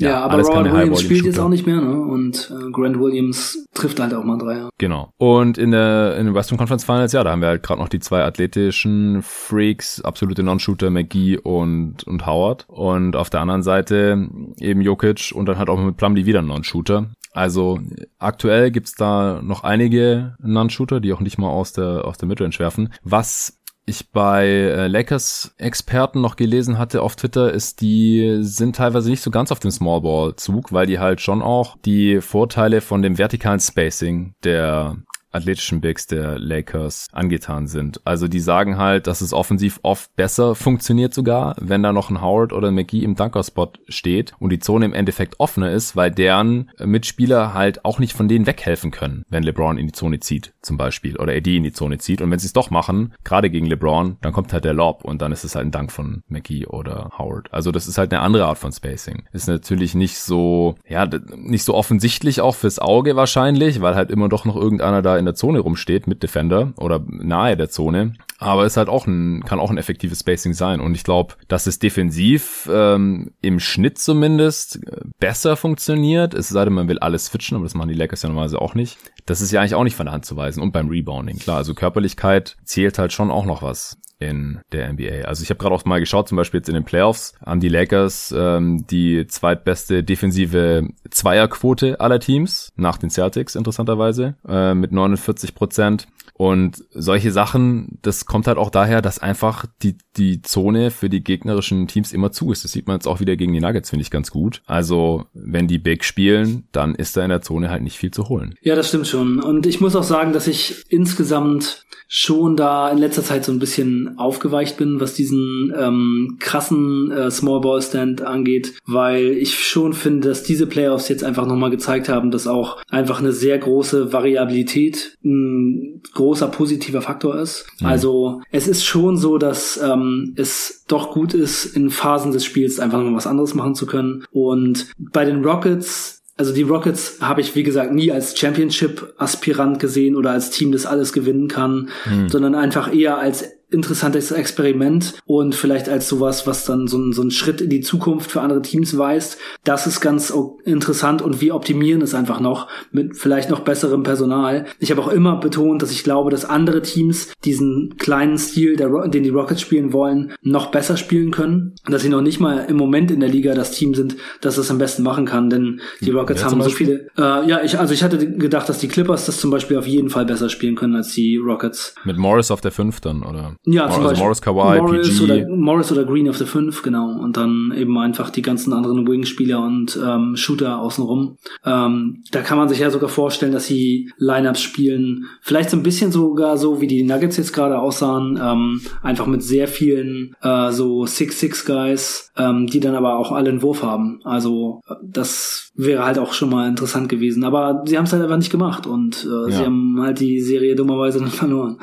ja, 0.00 0.10
ja 0.10 0.20
aber 0.22 0.34
alles 0.34 0.48
Robert 0.48 0.72
Williams 0.72 1.00
spielt 1.00 1.24
jetzt 1.24 1.38
auch 1.38 1.48
nicht 1.48 1.64
mehr, 1.64 1.80
ne? 1.80 2.00
Und 2.00 2.52
äh, 2.52 2.72
Grant 2.72 2.98
Williams 2.98 3.66
trifft 3.72 4.00
halt 4.00 4.12
auch 4.14 4.24
mal 4.24 4.36
Dreier. 4.36 4.68
Genau. 4.78 5.12
Und 5.16 5.56
in 5.58 5.70
der 5.70 6.16
in 6.18 6.26
den 6.26 6.34
Western 6.34 6.58
Conference 6.58 6.82
Finals, 6.84 7.12
ja, 7.12 7.22
da 7.22 7.30
haben 7.30 7.40
wir 7.40 7.48
halt 7.48 7.62
gerade 7.62 7.80
noch 7.80 7.88
die 7.88 8.00
zwei 8.00 8.24
athletischen 8.24 9.22
Freaks, 9.22 10.00
absolute 10.02 10.42
Non-Shooter, 10.42 10.90
McGee 10.90 11.38
und 11.38 12.02
und 12.02 12.26
Howard. 12.26 12.64
Und 12.66 13.14
auf 13.14 13.30
der 13.30 13.40
anderen 13.40 13.62
Seite 13.62 14.28
eben 14.58 14.80
Jokic 14.80 15.30
und 15.32 15.46
dann 15.46 15.58
halt 15.58 15.68
auch 15.68 15.78
mit 15.78 15.96
Plumlee 15.96 16.26
wieder 16.26 16.40
ein 16.40 16.46
Non-Shooter. 16.46 17.10
Also 17.32 17.78
aktuell 18.18 18.72
gibt's 18.72 18.96
da 18.96 19.40
noch 19.40 19.62
einige 19.62 20.34
Non-Shooter, 20.42 20.98
die 20.98 21.12
auch 21.12 21.20
nicht 21.20 21.38
mal 21.38 21.48
aus 21.48 21.72
der, 21.72 22.04
aus 22.04 22.18
der 22.18 22.26
Midrange 22.26 22.58
werfen. 22.58 22.92
Was 23.04 23.59
ich 23.86 24.10
bei 24.10 24.46
äh, 24.46 24.86
Lakers-Experten 24.86 26.20
noch 26.20 26.36
gelesen 26.36 26.78
hatte 26.78 27.02
auf 27.02 27.16
Twitter, 27.16 27.52
ist, 27.52 27.80
die 27.80 28.38
sind 28.40 28.76
teilweise 28.76 29.10
nicht 29.10 29.22
so 29.22 29.30
ganz 29.30 29.50
auf 29.50 29.58
dem 29.58 29.70
Smallball-Zug, 29.70 30.72
weil 30.72 30.86
die 30.86 30.98
halt 30.98 31.20
schon 31.20 31.42
auch 31.42 31.76
die 31.84 32.20
Vorteile 32.20 32.80
von 32.80 33.02
dem 33.02 33.18
vertikalen 33.18 33.60
Spacing 33.60 34.34
der 34.44 34.96
athletischen 35.30 35.80
Bigs 35.80 36.06
der 36.06 36.38
Lakers 36.38 37.06
angetan 37.12 37.66
sind. 37.66 38.00
Also 38.04 38.28
die 38.28 38.40
sagen 38.40 38.76
halt, 38.76 39.06
dass 39.06 39.20
es 39.20 39.32
offensiv 39.32 39.80
oft 39.82 40.14
besser 40.16 40.54
funktioniert 40.54 41.14
sogar, 41.14 41.56
wenn 41.60 41.82
da 41.82 41.92
noch 41.92 42.10
ein 42.10 42.20
Howard 42.20 42.52
oder 42.52 42.68
ein 42.68 42.74
McGee 42.74 43.04
im 43.04 43.14
Dunkerspot 43.14 43.80
steht 43.88 44.32
und 44.38 44.50
die 44.50 44.58
Zone 44.58 44.84
im 44.84 44.92
Endeffekt 44.92 45.38
offener 45.38 45.70
ist, 45.70 45.96
weil 45.96 46.10
deren 46.10 46.70
Mitspieler 46.78 47.54
halt 47.54 47.84
auch 47.84 47.98
nicht 47.98 48.14
von 48.14 48.28
denen 48.28 48.46
weghelfen 48.46 48.90
können, 48.90 49.24
wenn 49.28 49.42
LeBron 49.42 49.78
in 49.78 49.86
die 49.86 49.92
Zone 49.92 50.20
zieht 50.20 50.52
zum 50.62 50.76
Beispiel 50.76 51.16
oder 51.16 51.32
AD 51.32 51.56
in 51.56 51.62
die 51.62 51.72
Zone 51.72 51.98
zieht. 51.98 52.20
Und 52.20 52.30
wenn 52.30 52.38
sie 52.38 52.46
es 52.46 52.52
doch 52.52 52.70
machen, 52.70 53.14
gerade 53.24 53.50
gegen 53.50 53.66
LeBron, 53.66 54.16
dann 54.20 54.32
kommt 54.32 54.52
halt 54.52 54.64
der 54.64 54.74
Lob 54.74 55.04
und 55.04 55.22
dann 55.22 55.32
ist 55.32 55.44
es 55.44 55.54
halt 55.54 55.66
ein 55.66 55.70
Dank 55.70 55.92
von 55.92 56.22
McGee 56.28 56.66
oder 56.66 57.10
Howard. 57.18 57.52
Also 57.52 57.72
das 57.72 57.86
ist 57.86 57.98
halt 57.98 58.12
eine 58.12 58.22
andere 58.22 58.46
Art 58.46 58.58
von 58.58 58.72
Spacing. 58.72 59.24
Ist 59.32 59.48
natürlich 59.48 59.94
nicht 59.94 60.18
so, 60.18 60.74
ja, 60.88 61.08
nicht 61.36 61.64
so 61.64 61.74
offensichtlich 61.74 62.40
auch 62.40 62.54
fürs 62.54 62.78
Auge 62.78 63.16
wahrscheinlich, 63.16 63.80
weil 63.80 63.94
halt 63.94 64.10
immer 64.10 64.28
doch 64.28 64.44
noch 64.44 64.56
irgendeiner 64.56 65.02
da 65.02 65.19
in 65.20 65.24
der 65.26 65.34
Zone 65.34 65.60
rumsteht 65.60 66.06
mit 66.06 66.22
Defender 66.22 66.72
oder 66.76 67.00
nahe 67.06 67.56
der 67.56 67.70
Zone. 67.70 68.14
Aber 68.38 68.66
ist 68.66 68.76
halt 68.76 68.88
auch 68.88 69.06
ein, 69.06 69.44
kann 69.44 69.60
auch 69.60 69.70
ein 69.70 69.78
effektives 69.78 70.20
Spacing 70.20 70.54
sein. 70.54 70.80
Und 70.80 70.94
ich 70.94 71.04
glaube, 71.04 71.34
dass 71.46 71.66
es 71.66 71.78
defensiv 71.78 72.68
ähm, 72.72 73.32
im 73.42 73.60
Schnitt 73.60 73.98
zumindest 73.98 74.80
besser 75.18 75.56
funktioniert. 75.56 76.34
Es 76.34 76.48
sei 76.48 76.64
denn, 76.64 76.72
man 76.72 76.88
will 76.88 76.98
alles 76.98 77.26
switchen, 77.26 77.56
aber 77.56 77.64
das 77.64 77.74
machen 77.74 77.90
die 77.90 77.94
Lakers 77.94 78.22
ja 78.22 78.28
normalerweise 78.28 78.60
auch 78.60 78.74
nicht. 78.74 78.98
Das 79.26 79.40
ist 79.40 79.52
ja 79.52 79.60
eigentlich 79.60 79.74
auch 79.74 79.84
nicht 79.84 79.96
von 79.96 80.06
der 80.06 80.14
Hand 80.14 80.24
zu 80.24 80.36
weisen. 80.36 80.62
Und 80.62 80.72
beim 80.72 80.88
Rebounding, 80.88 81.38
klar, 81.38 81.58
also 81.58 81.74
Körperlichkeit 81.74 82.56
zählt 82.64 82.98
halt 82.98 83.12
schon 83.12 83.30
auch 83.30 83.44
noch 83.44 83.62
was 83.62 83.98
in 84.20 84.60
der 84.70 84.92
NBA. 84.92 85.26
Also 85.26 85.42
ich 85.42 85.50
habe 85.50 85.58
gerade 85.58 85.74
auch 85.74 85.84
mal 85.84 85.98
geschaut, 85.98 86.28
zum 86.28 86.36
Beispiel 86.36 86.60
jetzt 86.60 86.68
in 86.68 86.74
den 86.74 86.84
Playoffs 86.84 87.34
haben 87.44 87.60
die 87.60 87.68
Lakers 87.68 88.32
ähm, 88.36 88.86
die 88.86 89.26
zweitbeste 89.26 90.04
defensive 90.04 90.88
Zweierquote 91.10 92.00
aller 92.00 92.20
Teams 92.20 92.72
nach 92.76 92.98
den 92.98 93.10
Celtics 93.10 93.54
interessanterweise 93.54 94.36
äh, 94.46 94.74
mit 94.74 94.92
49 94.92 95.54
Prozent. 95.54 96.06
Und 96.40 96.84
solche 96.92 97.32
Sachen, 97.32 97.98
das 98.00 98.24
kommt 98.24 98.46
halt 98.46 98.56
auch 98.56 98.70
daher, 98.70 99.02
dass 99.02 99.18
einfach 99.18 99.66
die, 99.82 99.96
die 100.16 100.40
Zone 100.40 100.90
für 100.90 101.10
die 101.10 101.22
gegnerischen 101.22 101.86
Teams 101.86 102.14
immer 102.14 102.32
zu 102.32 102.50
ist. 102.50 102.64
Das 102.64 102.72
sieht 102.72 102.86
man 102.86 102.96
jetzt 102.96 103.06
auch 103.06 103.20
wieder 103.20 103.36
gegen 103.36 103.52
die 103.52 103.60
Nuggets, 103.60 103.90
finde 103.90 104.04
ich 104.04 104.10
ganz 104.10 104.30
gut. 104.30 104.62
Also, 104.64 105.26
wenn 105.34 105.68
die 105.68 105.76
Big 105.76 106.02
spielen, 106.02 106.66
dann 106.72 106.94
ist 106.94 107.14
da 107.14 107.24
in 107.24 107.28
der 107.28 107.42
Zone 107.42 107.68
halt 107.68 107.82
nicht 107.82 107.98
viel 107.98 108.10
zu 108.10 108.30
holen. 108.30 108.54
Ja, 108.62 108.74
das 108.74 108.88
stimmt 108.88 109.06
schon. 109.06 109.38
Und 109.38 109.66
ich 109.66 109.82
muss 109.82 109.94
auch 109.94 110.02
sagen, 110.02 110.32
dass 110.32 110.46
ich 110.46 110.82
insgesamt 110.88 111.84
schon 112.08 112.56
da 112.56 112.90
in 112.90 112.96
letzter 112.98 113.22
Zeit 113.22 113.44
so 113.44 113.52
ein 113.52 113.58
bisschen 113.58 114.09
aufgeweicht 114.16 114.76
bin, 114.76 115.00
was 115.00 115.14
diesen 115.14 115.72
ähm, 115.76 116.36
krassen 116.38 117.10
äh, 117.10 117.30
Small 117.30 117.60
Ball 117.60 117.82
Stand 117.82 118.22
angeht, 118.22 118.74
weil 118.86 119.30
ich 119.30 119.58
schon 119.58 119.92
finde, 119.92 120.28
dass 120.28 120.42
diese 120.42 120.66
Playoffs 120.66 121.08
jetzt 121.08 121.24
einfach 121.24 121.46
nochmal 121.46 121.70
gezeigt 121.70 122.08
haben, 122.08 122.30
dass 122.30 122.46
auch 122.46 122.78
einfach 122.88 123.20
eine 123.20 123.32
sehr 123.32 123.58
große 123.58 124.12
Variabilität 124.12 125.16
ein 125.24 126.02
großer 126.14 126.48
positiver 126.48 127.02
Faktor 127.02 127.36
ist. 127.36 127.66
Mhm. 127.80 127.86
Also 127.86 128.42
es 128.50 128.68
ist 128.68 128.84
schon 128.84 129.16
so, 129.16 129.38
dass 129.38 129.80
ähm, 129.82 130.34
es 130.36 130.84
doch 130.88 131.10
gut 131.12 131.34
ist, 131.34 131.64
in 131.76 131.90
Phasen 131.90 132.32
des 132.32 132.44
Spiels 132.44 132.80
einfach 132.80 133.02
noch 133.02 133.14
was 133.14 133.26
anderes 133.26 133.54
machen 133.54 133.74
zu 133.74 133.86
können. 133.86 134.24
Und 134.30 134.92
bei 134.98 135.24
den 135.24 135.44
Rockets 135.44 136.20
also 136.40 136.54
die 136.54 136.62
Rockets 136.62 137.18
habe 137.20 137.42
ich, 137.42 137.54
wie 137.54 137.62
gesagt, 137.62 137.92
nie 137.92 138.10
als 138.10 138.38
Championship-Aspirant 138.38 139.78
gesehen 139.78 140.16
oder 140.16 140.30
als 140.30 140.48
Team, 140.48 140.72
das 140.72 140.86
alles 140.86 141.12
gewinnen 141.12 141.48
kann, 141.48 141.90
mhm. 142.06 142.30
sondern 142.30 142.54
einfach 142.54 142.94
eher 142.94 143.18
als 143.18 143.44
interessantes 143.70 144.30
Experiment 144.30 145.14
und 145.26 145.54
vielleicht 145.54 145.88
als 145.88 146.08
sowas, 146.08 146.46
was 146.46 146.64
dann 146.64 146.86
so 146.86 146.98
ein, 146.98 147.12
so 147.12 147.22
ein 147.22 147.30
Schritt 147.30 147.60
in 147.60 147.70
die 147.70 147.80
Zukunft 147.80 148.30
für 148.30 148.40
andere 148.40 148.62
Teams 148.62 148.96
weist. 148.96 149.38
Das 149.64 149.86
ist 149.86 150.00
ganz 150.00 150.32
interessant 150.64 151.22
und 151.22 151.40
wir 151.40 151.54
optimieren 151.54 152.02
es 152.02 152.14
einfach 152.14 152.40
noch 152.40 152.68
mit 152.92 153.16
vielleicht 153.16 153.50
noch 153.50 153.60
besserem 153.60 154.02
Personal. 154.02 154.66
Ich 154.78 154.90
habe 154.90 155.00
auch 155.02 155.08
immer 155.08 155.36
betont, 155.36 155.82
dass 155.82 155.90
ich 155.90 156.04
glaube, 156.04 156.30
dass 156.30 156.44
andere 156.44 156.82
Teams 156.82 157.32
diesen 157.44 157.96
kleinen 157.96 158.38
Stil, 158.38 158.76
der, 158.76 159.08
den 159.08 159.22
die 159.22 159.30
Rockets 159.30 159.60
spielen 159.60 159.92
wollen, 159.92 160.32
noch 160.42 160.70
besser 160.70 160.96
spielen 160.96 161.30
können. 161.30 161.74
Dass 161.86 162.02
sie 162.02 162.08
noch 162.08 162.22
nicht 162.22 162.40
mal 162.40 162.66
im 162.68 162.76
Moment 162.76 163.10
in 163.10 163.20
der 163.20 163.28
Liga 163.28 163.54
das 163.54 163.72
Team 163.72 163.94
sind, 163.94 164.16
das 164.40 164.58
es 164.58 164.70
am 164.70 164.78
besten 164.78 165.02
machen 165.02 165.26
kann, 165.26 165.50
denn 165.50 165.80
die 166.00 166.10
Rockets 166.10 166.42
ja, 166.42 166.50
haben 166.50 166.62
so 166.62 166.70
viele. 166.70 167.08
Äh, 167.16 167.48
ja, 167.48 167.62
ich, 167.62 167.78
also 167.78 167.94
ich 167.94 168.02
hatte 168.02 168.30
gedacht, 168.32 168.68
dass 168.68 168.78
die 168.78 168.88
Clippers 168.88 169.26
das 169.26 169.40
zum 169.40 169.50
Beispiel 169.50 169.76
auf 169.76 169.86
jeden 169.86 170.10
Fall 170.10 170.26
besser 170.26 170.48
spielen 170.48 170.76
können 170.76 170.96
als 170.96 171.12
die 171.12 171.36
Rockets. 171.36 171.94
Mit 172.04 172.16
Morris 172.16 172.50
auf 172.50 172.60
der 172.60 172.72
5 172.72 173.00
dann, 173.00 173.22
oder? 173.22 173.56
Ja, 173.66 173.90
zum 173.90 173.96
also 173.96 174.08
Beispiel 174.08 174.24
Morris 174.24 174.40
Kawhi, 174.40 174.80
Morris 174.80 175.18
PG. 175.18 175.24
Oder, 175.24 175.48
Morris 175.54 175.92
oder 175.92 176.04
Green 176.04 176.30
auf 176.30 176.38
der 176.38 176.46
5, 176.46 176.82
genau. 176.82 177.10
Und 177.20 177.36
dann 177.36 177.74
eben 177.76 177.96
einfach 177.98 178.30
die 178.30 178.40
ganzen 178.40 178.72
anderen 178.72 179.06
Wing-Spieler 179.06 179.62
und 179.62 180.00
ähm, 180.02 180.34
Shooter 180.34 180.78
außenrum. 180.78 181.36
Ähm, 181.66 182.22
da 182.32 182.40
kann 182.40 182.56
man 182.56 182.70
sich 182.70 182.78
ja 182.78 182.90
sogar 182.90 183.10
vorstellen, 183.10 183.52
dass 183.52 183.66
sie 183.66 184.10
Lineups 184.16 184.62
spielen. 184.62 185.26
Vielleicht 185.42 185.68
so 185.68 185.76
ein 185.76 185.82
bisschen 185.82 186.10
sogar 186.10 186.56
so, 186.56 186.80
wie 186.80 186.86
die 186.86 187.02
Nuggets 187.02 187.36
jetzt 187.36 187.52
gerade 187.52 187.78
aussahen. 187.78 188.40
Ähm, 188.42 188.80
einfach 189.02 189.26
mit 189.26 189.42
sehr 189.42 189.68
vielen 189.68 190.34
äh, 190.40 190.72
so 190.72 191.02
6-6-Guys, 191.02 192.32
ähm, 192.38 192.66
die 192.66 192.80
dann 192.80 192.94
aber 192.94 193.18
auch 193.18 193.30
alle 193.30 193.50
einen 193.50 193.60
Wurf 193.60 193.82
haben. 193.82 194.20
Also 194.24 194.80
das 195.02 195.70
wäre 195.74 196.06
halt 196.06 196.18
auch 196.18 196.32
schon 196.32 196.48
mal 196.48 196.66
interessant 196.66 197.10
gewesen. 197.10 197.44
Aber 197.44 197.82
sie 197.84 197.98
haben 197.98 198.04
es 198.04 198.12
halt 198.14 198.22
einfach 198.22 198.38
nicht 198.38 198.50
gemacht 198.50 198.86
und 198.86 199.26
äh, 199.26 199.50
ja. 199.50 199.58
sie 199.58 199.64
haben 199.66 200.00
halt 200.00 200.18
die 200.20 200.40
Serie 200.40 200.74
dummerweise 200.76 201.18
dann 201.18 201.28
verloren. 201.28 201.78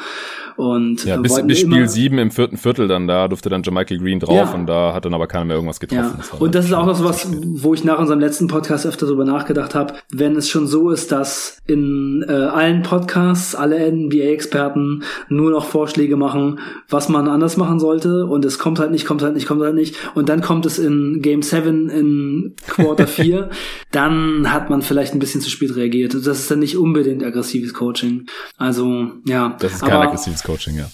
Und 0.57 1.05
ja, 1.05 1.17
bis, 1.17 1.39
bis 1.45 1.59
Spiel 1.59 1.87
7 1.87 2.17
im 2.17 2.31
vierten 2.31 2.57
Viertel 2.57 2.87
dann, 2.87 3.07
da 3.07 3.27
durfte 3.27 3.47
dann 3.47 3.61
Jamichael 3.61 3.99
Green 3.99 4.19
drauf 4.19 4.49
ja. 4.49 4.53
und 4.55 4.65
da 4.65 4.93
hat 4.93 5.05
dann 5.05 5.13
aber 5.13 5.27
keiner 5.27 5.45
mehr 5.45 5.55
irgendwas 5.55 5.79
getroffen. 5.79 6.19
Ja. 6.19 6.37
Und 6.39 6.55
das 6.55 6.65
ist 6.65 6.73
auch 6.73 6.87
noch 6.87 6.95
so 6.95 7.05
was, 7.05 7.27
wo 7.31 7.75
ich 7.75 7.83
nach 7.83 7.99
unserem 7.99 8.19
letzten 8.19 8.47
Podcast 8.47 8.87
öfter 8.87 9.05
drüber 9.05 9.23
nachgedacht 9.23 9.75
habe, 9.75 9.93
wenn 10.11 10.35
es 10.35 10.49
schon 10.49 10.65
so 10.65 10.89
ist, 10.89 11.11
dass 11.11 11.59
in 11.67 12.25
äh, 12.27 12.31
allen 12.31 12.81
Podcasts 12.81 13.53
alle 13.53 13.91
NBA-Experten 13.91 15.03
nur 15.29 15.51
noch 15.51 15.65
Vorschläge 15.65 16.17
machen, 16.17 16.59
was 16.89 17.07
man 17.07 17.27
anders 17.27 17.55
machen 17.57 17.79
sollte 17.79 18.25
und 18.25 18.43
es 18.43 18.57
kommt 18.57 18.79
halt 18.79 18.89
nicht, 18.89 19.05
kommt 19.05 19.21
halt 19.21 19.35
nicht, 19.35 19.47
kommt 19.47 19.61
halt 19.61 19.75
nicht 19.75 19.95
und 20.15 20.27
dann 20.27 20.41
kommt 20.41 20.65
es 20.65 20.79
in 20.79 21.21
Game 21.21 21.43
7 21.43 21.89
in 21.89 22.55
Quarter 22.67 23.05
4, 23.07 23.51
dann 23.91 24.51
hat 24.51 24.71
man 24.71 24.81
vielleicht 24.81 25.13
ein 25.13 25.19
bisschen 25.19 25.41
zu 25.41 25.51
spät 25.51 25.75
reagiert. 25.75 26.15
Das 26.15 26.25
ist 26.25 26.49
dann 26.49 26.59
nicht 26.59 26.77
unbedingt 26.77 27.23
aggressives 27.23 27.73
Coaching. 27.73 28.25
Also, 28.57 29.11
ja. 29.25 29.55
Das 29.59 29.73
ist 29.73 29.81
kein 29.81 29.91
aber, 29.91 30.05
aggressives 30.05 30.43
Coaching, 30.47 30.77
ja. 30.77 30.89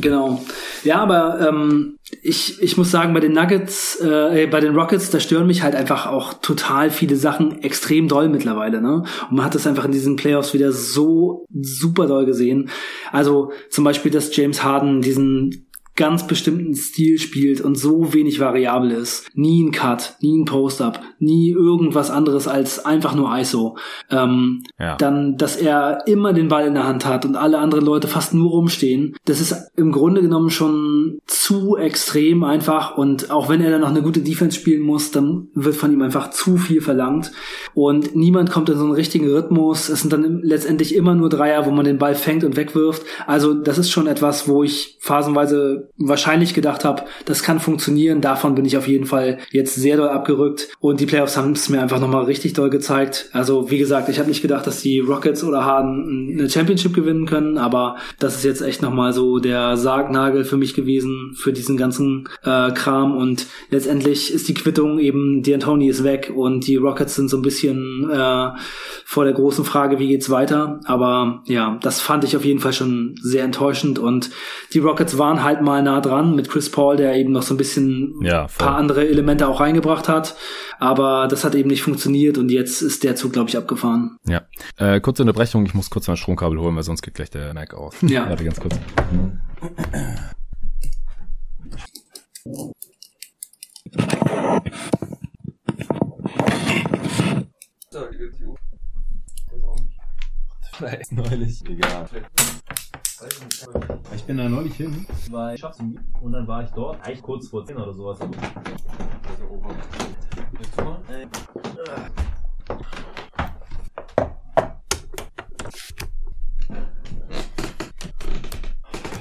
Genau. 0.00 0.42
Ja, 0.82 0.98
aber 0.98 1.46
ähm, 1.46 1.98
ich, 2.22 2.62
ich 2.62 2.78
muss 2.78 2.90
sagen, 2.90 3.12
bei 3.12 3.20
den 3.20 3.32
Nuggets, 3.32 4.00
äh, 4.00 4.46
bei 4.50 4.60
den 4.60 4.74
Rockets, 4.74 5.10
da 5.10 5.20
stören 5.20 5.46
mich 5.46 5.62
halt 5.62 5.74
einfach 5.74 6.06
auch 6.06 6.32
total 6.34 6.90
viele 6.90 7.16
Sachen 7.16 7.62
extrem 7.62 8.08
doll 8.08 8.30
mittlerweile, 8.30 8.80
ne? 8.80 9.04
Und 9.28 9.36
man 9.36 9.44
hat 9.44 9.54
das 9.54 9.66
einfach 9.66 9.84
in 9.84 9.92
diesen 9.92 10.16
Playoffs 10.16 10.54
wieder 10.54 10.72
so 10.72 11.44
super 11.52 12.06
doll 12.06 12.24
gesehen. 12.24 12.70
Also 13.12 13.52
zum 13.68 13.84
Beispiel, 13.84 14.10
dass 14.10 14.34
James 14.34 14.62
Harden 14.62 15.02
diesen 15.02 15.66
ganz 15.96 16.26
bestimmten 16.26 16.74
Stil 16.74 17.18
spielt 17.18 17.60
und 17.60 17.76
so 17.76 18.12
wenig 18.12 18.40
variabel 18.40 18.90
ist. 18.90 19.28
Nie 19.34 19.62
ein 19.62 19.70
Cut, 19.70 20.16
nie 20.20 20.36
ein 20.36 20.44
Post-Up, 20.44 21.00
nie 21.18 21.50
irgendwas 21.50 22.10
anderes 22.10 22.48
als 22.48 22.84
einfach 22.84 23.14
nur 23.14 23.36
ISO. 23.38 23.76
Ähm, 24.10 24.64
ja. 24.78 24.96
Dann, 24.96 25.36
dass 25.36 25.56
er 25.56 26.06
immer 26.06 26.32
den 26.32 26.48
Ball 26.48 26.66
in 26.66 26.74
der 26.74 26.86
Hand 26.86 27.06
hat 27.06 27.24
und 27.24 27.36
alle 27.36 27.58
anderen 27.58 27.84
Leute 27.84 28.08
fast 28.08 28.34
nur 28.34 28.50
rumstehen. 28.50 29.16
Das 29.24 29.40
ist 29.40 29.70
im 29.76 29.92
Grunde 29.92 30.20
genommen 30.20 30.50
schon 30.50 31.18
zu 31.26 31.76
extrem 31.76 32.42
einfach 32.42 32.96
und 32.96 33.30
auch 33.30 33.48
wenn 33.48 33.60
er 33.60 33.70
dann 33.70 33.82
noch 33.82 33.90
eine 33.90 34.02
gute 34.02 34.20
Defense 34.20 34.58
spielen 34.58 34.82
muss, 34.82 35.12
dann 35.12 35.48
wird 35.54 35.76
von 35.76 35.92
ihm 35.92 36.02
einfach 36.02 36.30
zu 36.30 36.56
viel 36.56 36.80
verlangt 36.80 37.30
und 37.74 38.16
niemand 38.16 38.50
kommt 38.50 38.68
in 38.68 38.78
so 38.78 38.84
einen 38.84 38.94
richtigen 38.94 39.30
Rhythmus. 39.30 39.88
Es 39.88 40.00
sind 40.00 40.12
dann 40.12 40.40
letztendlich 40.42 40.94
immer 40.94 41.14
nur 41.14 41.28
Dreier, 41.28 41.66
wo 41.66 41.70
man 41.70 41.84
den 41.84 41.98
Ball 41.98 42.14
fängt 42.14 42.42
und 42.42 42.56
wegwirft. 42.56 43.02
Also 43.26 43.54
das 43.54 43.78
ist 43.78 43.90
schon 43.90 44.06
etwas, 44.06 44.48
wo 44.48 44.64
ich 44.64 44.96
phasenweise 45.00 45.83
wahrscheinlich 45.96 46.54
gedacht 46.54 46.84
habe, 46.84 47.04
das 47.24 47.42
kann 47.42 47.60
funktionieren. 47.60 48.20
Davon 48.20 48.54
bin 48.54 48.64
ich 48.64 48.76
auf 48.76 48.88
jeden 48.88 49.06
Fall 49.06 49.38
jetzt 49.50 49.74
sehr 49.74 49.96
doll 49.96 50.08
abgerückt. 50.08 50.68
Und 50.80 51.00
die 51.00 51.06
Playoffs 51.06 51.36
haben 51.36 51.52
es 51.52 51.68
mir 51.68 51.80
einfach 51.80 52.00
nochmal 52.00 52.24
richtig 52.24 52.52
doll 52.52 52.70
gezeigt. 52.70 53.28
Also 53.32 53.70
wie 53.70 53.78
gesagt, 53.78 54.08
ich 54.08 54.18
habe 54.18 54.28
nicht 54.28 54.42
gedacht, 54.42 54.66
dass 54.66 54.80
die 54.80 55.00
Rockets 55.00 55.44
oder 55.44 55.64
Harden 55.64 56.38
eine 56.38 56.50
Championship 56.50 56.94
gewinnen 56.94 57.26
können, 57.26 57.58
aber 57.58 57.96
das 58.18 58.36
ist 58.36 58.44
jetzt 58.44 58.62
echt 58.62 58.82
nochmal 58.82 59.12
so 59.12 59.38
der 59.38 59.76
Sargnagel 59.76 60.44
für 60.44 60.56
mich 60.56 60.74
gewesen, 60.74 61.34
für 61.36 61.52
diesen 61.52 61.76
ganzen 61.76 62.28
äh, 62.42 62.72
Kram. 62.72 63.16
Und 63.16 63.46
letztendlich 63.70 64.32
ist 64.32 64.48
die 64.48 64.54
Quittung 64.54 64.98
eben, 64.98 65.42
die 65.42 65.54
Anthony 65.54 65.88
ist 65.88 66.04
weg 66.04 66.32
und 66.34 66.66
die 66.66 66.76
Rockets 66.76 67.14
sind 67.14 67.28
so 67.28 67.36
ein 67.36 67.42
bisschen 67.42 68.10
äh, 68.10 68.50
vor 69.04 69.24
der 69.24 69.32
großen 69.32 69.64
Frage, 69.64 69.98
wie 69.98 70.08
geht's 70.08 70.30
weiter. 70.30 70.80
Aber 70.84 71.42
ja, 71.46 71.78
das 71.82 72.00
fand 72.00 72.24
ich 72.24 72.36
auf 72.36 72.44
jeden 72.44 72.60
Fall 72.60 72.72
schon 72.72 73.14
sehr 73.20 73.44
enttäuschend. 73.44 73.98
Und 73.98 74.30
die 74.72 74.78
Rockets 74.78 75.18
waren 75.18 75.42
halt 75.42 75.62
mal 75.62 75.73
mal 75.74 75.82
nah 75.82 76.00
dran 76.00 76.36
mit 76.36 76.48
Chris 76.48 76.70
Paul, 76.70 76.96
der 76.96 77.16
eben 77.16 77.32
noch 77.32 77.42
so 77.42 77.54
ein 77.54 77.56
bisschen 77.56 78.20
ja, 78.22 78.46
paar 78.58 78.76
andere 78.76 79.08
Elemente 79.08 79.48
auch 79.48 79.60
reingebracht 79.60 80.08
hat. 80.08 80.36
Aber 80.78 81.26
das 81.28 81.44
hat 81.44 81.54
eben 81.54 81.68
nicht 81.68 81.82
funktioniert 81.82 82.38
und 82.38 82.50
jetzt 82.50 82.80
ist 82.82 83.02
der 83.02 83.16
Zug, 83.16 83.32
glaube 83.32 83.48
ich, 83.48 83.56
abgefahren. 83.56 84.18
Ja. 84.26 84.42
Äh, 84.76 85.00
kurze 85.00 85.22
Unterbrechung, 85.22 85.66
ich 85.66 85.74
muss 85.74 85.90
kurz 85.90 86.06
mein 86.06 86.16
Stromkabel 86.16 86.60
holen, 86.60 86.76
weil 86.76 86.82
sonst 86.84 87.02
geht 87.02 87.14
gleich 87.14 87.30
der 87.30 87.54
Nike 87.54 87.74
aus. 87.74 87.96
Ja. 88.02 88.28
Warte 88.28 88.44
ganz 88.44 88.60
kurz. 88.60 88.78
neulich. 101.10 101.64
Egal. 101.68 102.06
Ich 104.16 104.24
bin 104.24 104.36
da 104.36 104.48
neulich 104.48 104.74
hin, 104.74 105.06
weil 105.30 105.54
ich 105.54 105.64
und 106.20 106.32
dann 106.32 106.48
war 106.48 106.64
ich 106.64 106.70
dort, 106.70 107.00
eigentlich 107.04 107.22
kurz 107.22 107.48
vor 107.48 107.64
10 107.64 107.76
oder 107.76 107.94
sowas. 107.94 108.18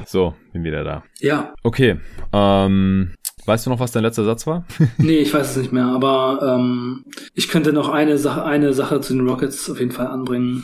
So, 0.08 0.34
bin 0.54 0.64
wieder 0.64 0.84
da. 0.84 1.04
Ja. 1.20 1.54
Okay. 1.62 2.00
Ähm, 2.32 3.14
weißt 3.46 3.66
du 3.66 3.70
noch, 3.70 3.80
was 3.80 3.91
dein 3.91 4.04
letzter 4.04 4.24
Satz 4.24 4.48
war? 4.48 4.66
nee, 4.98 5.18
ich 5.18 5.34
weiß 5.34 5.52
es 5.52 5.58
nicht 5.58 5.72
mehr, 5.72 5.86
aber 5.86 6.39
ähm, 6.41 7.06
ich 7.36 7.48
könnte 7.48 7.74
noch 7.74 7.89
eine 7.89 8.18
Sache, 8.18 8.44
eine 8.44 8.74
Sache 8.74 9.02
zu 9.02 9.14
den 9.14 9.28
Rockets 9.28 9.70
auf 9.70 9.80
jeden 9.80 9.91
Fall 9.91 10.08
anbringen. 10.08 10.64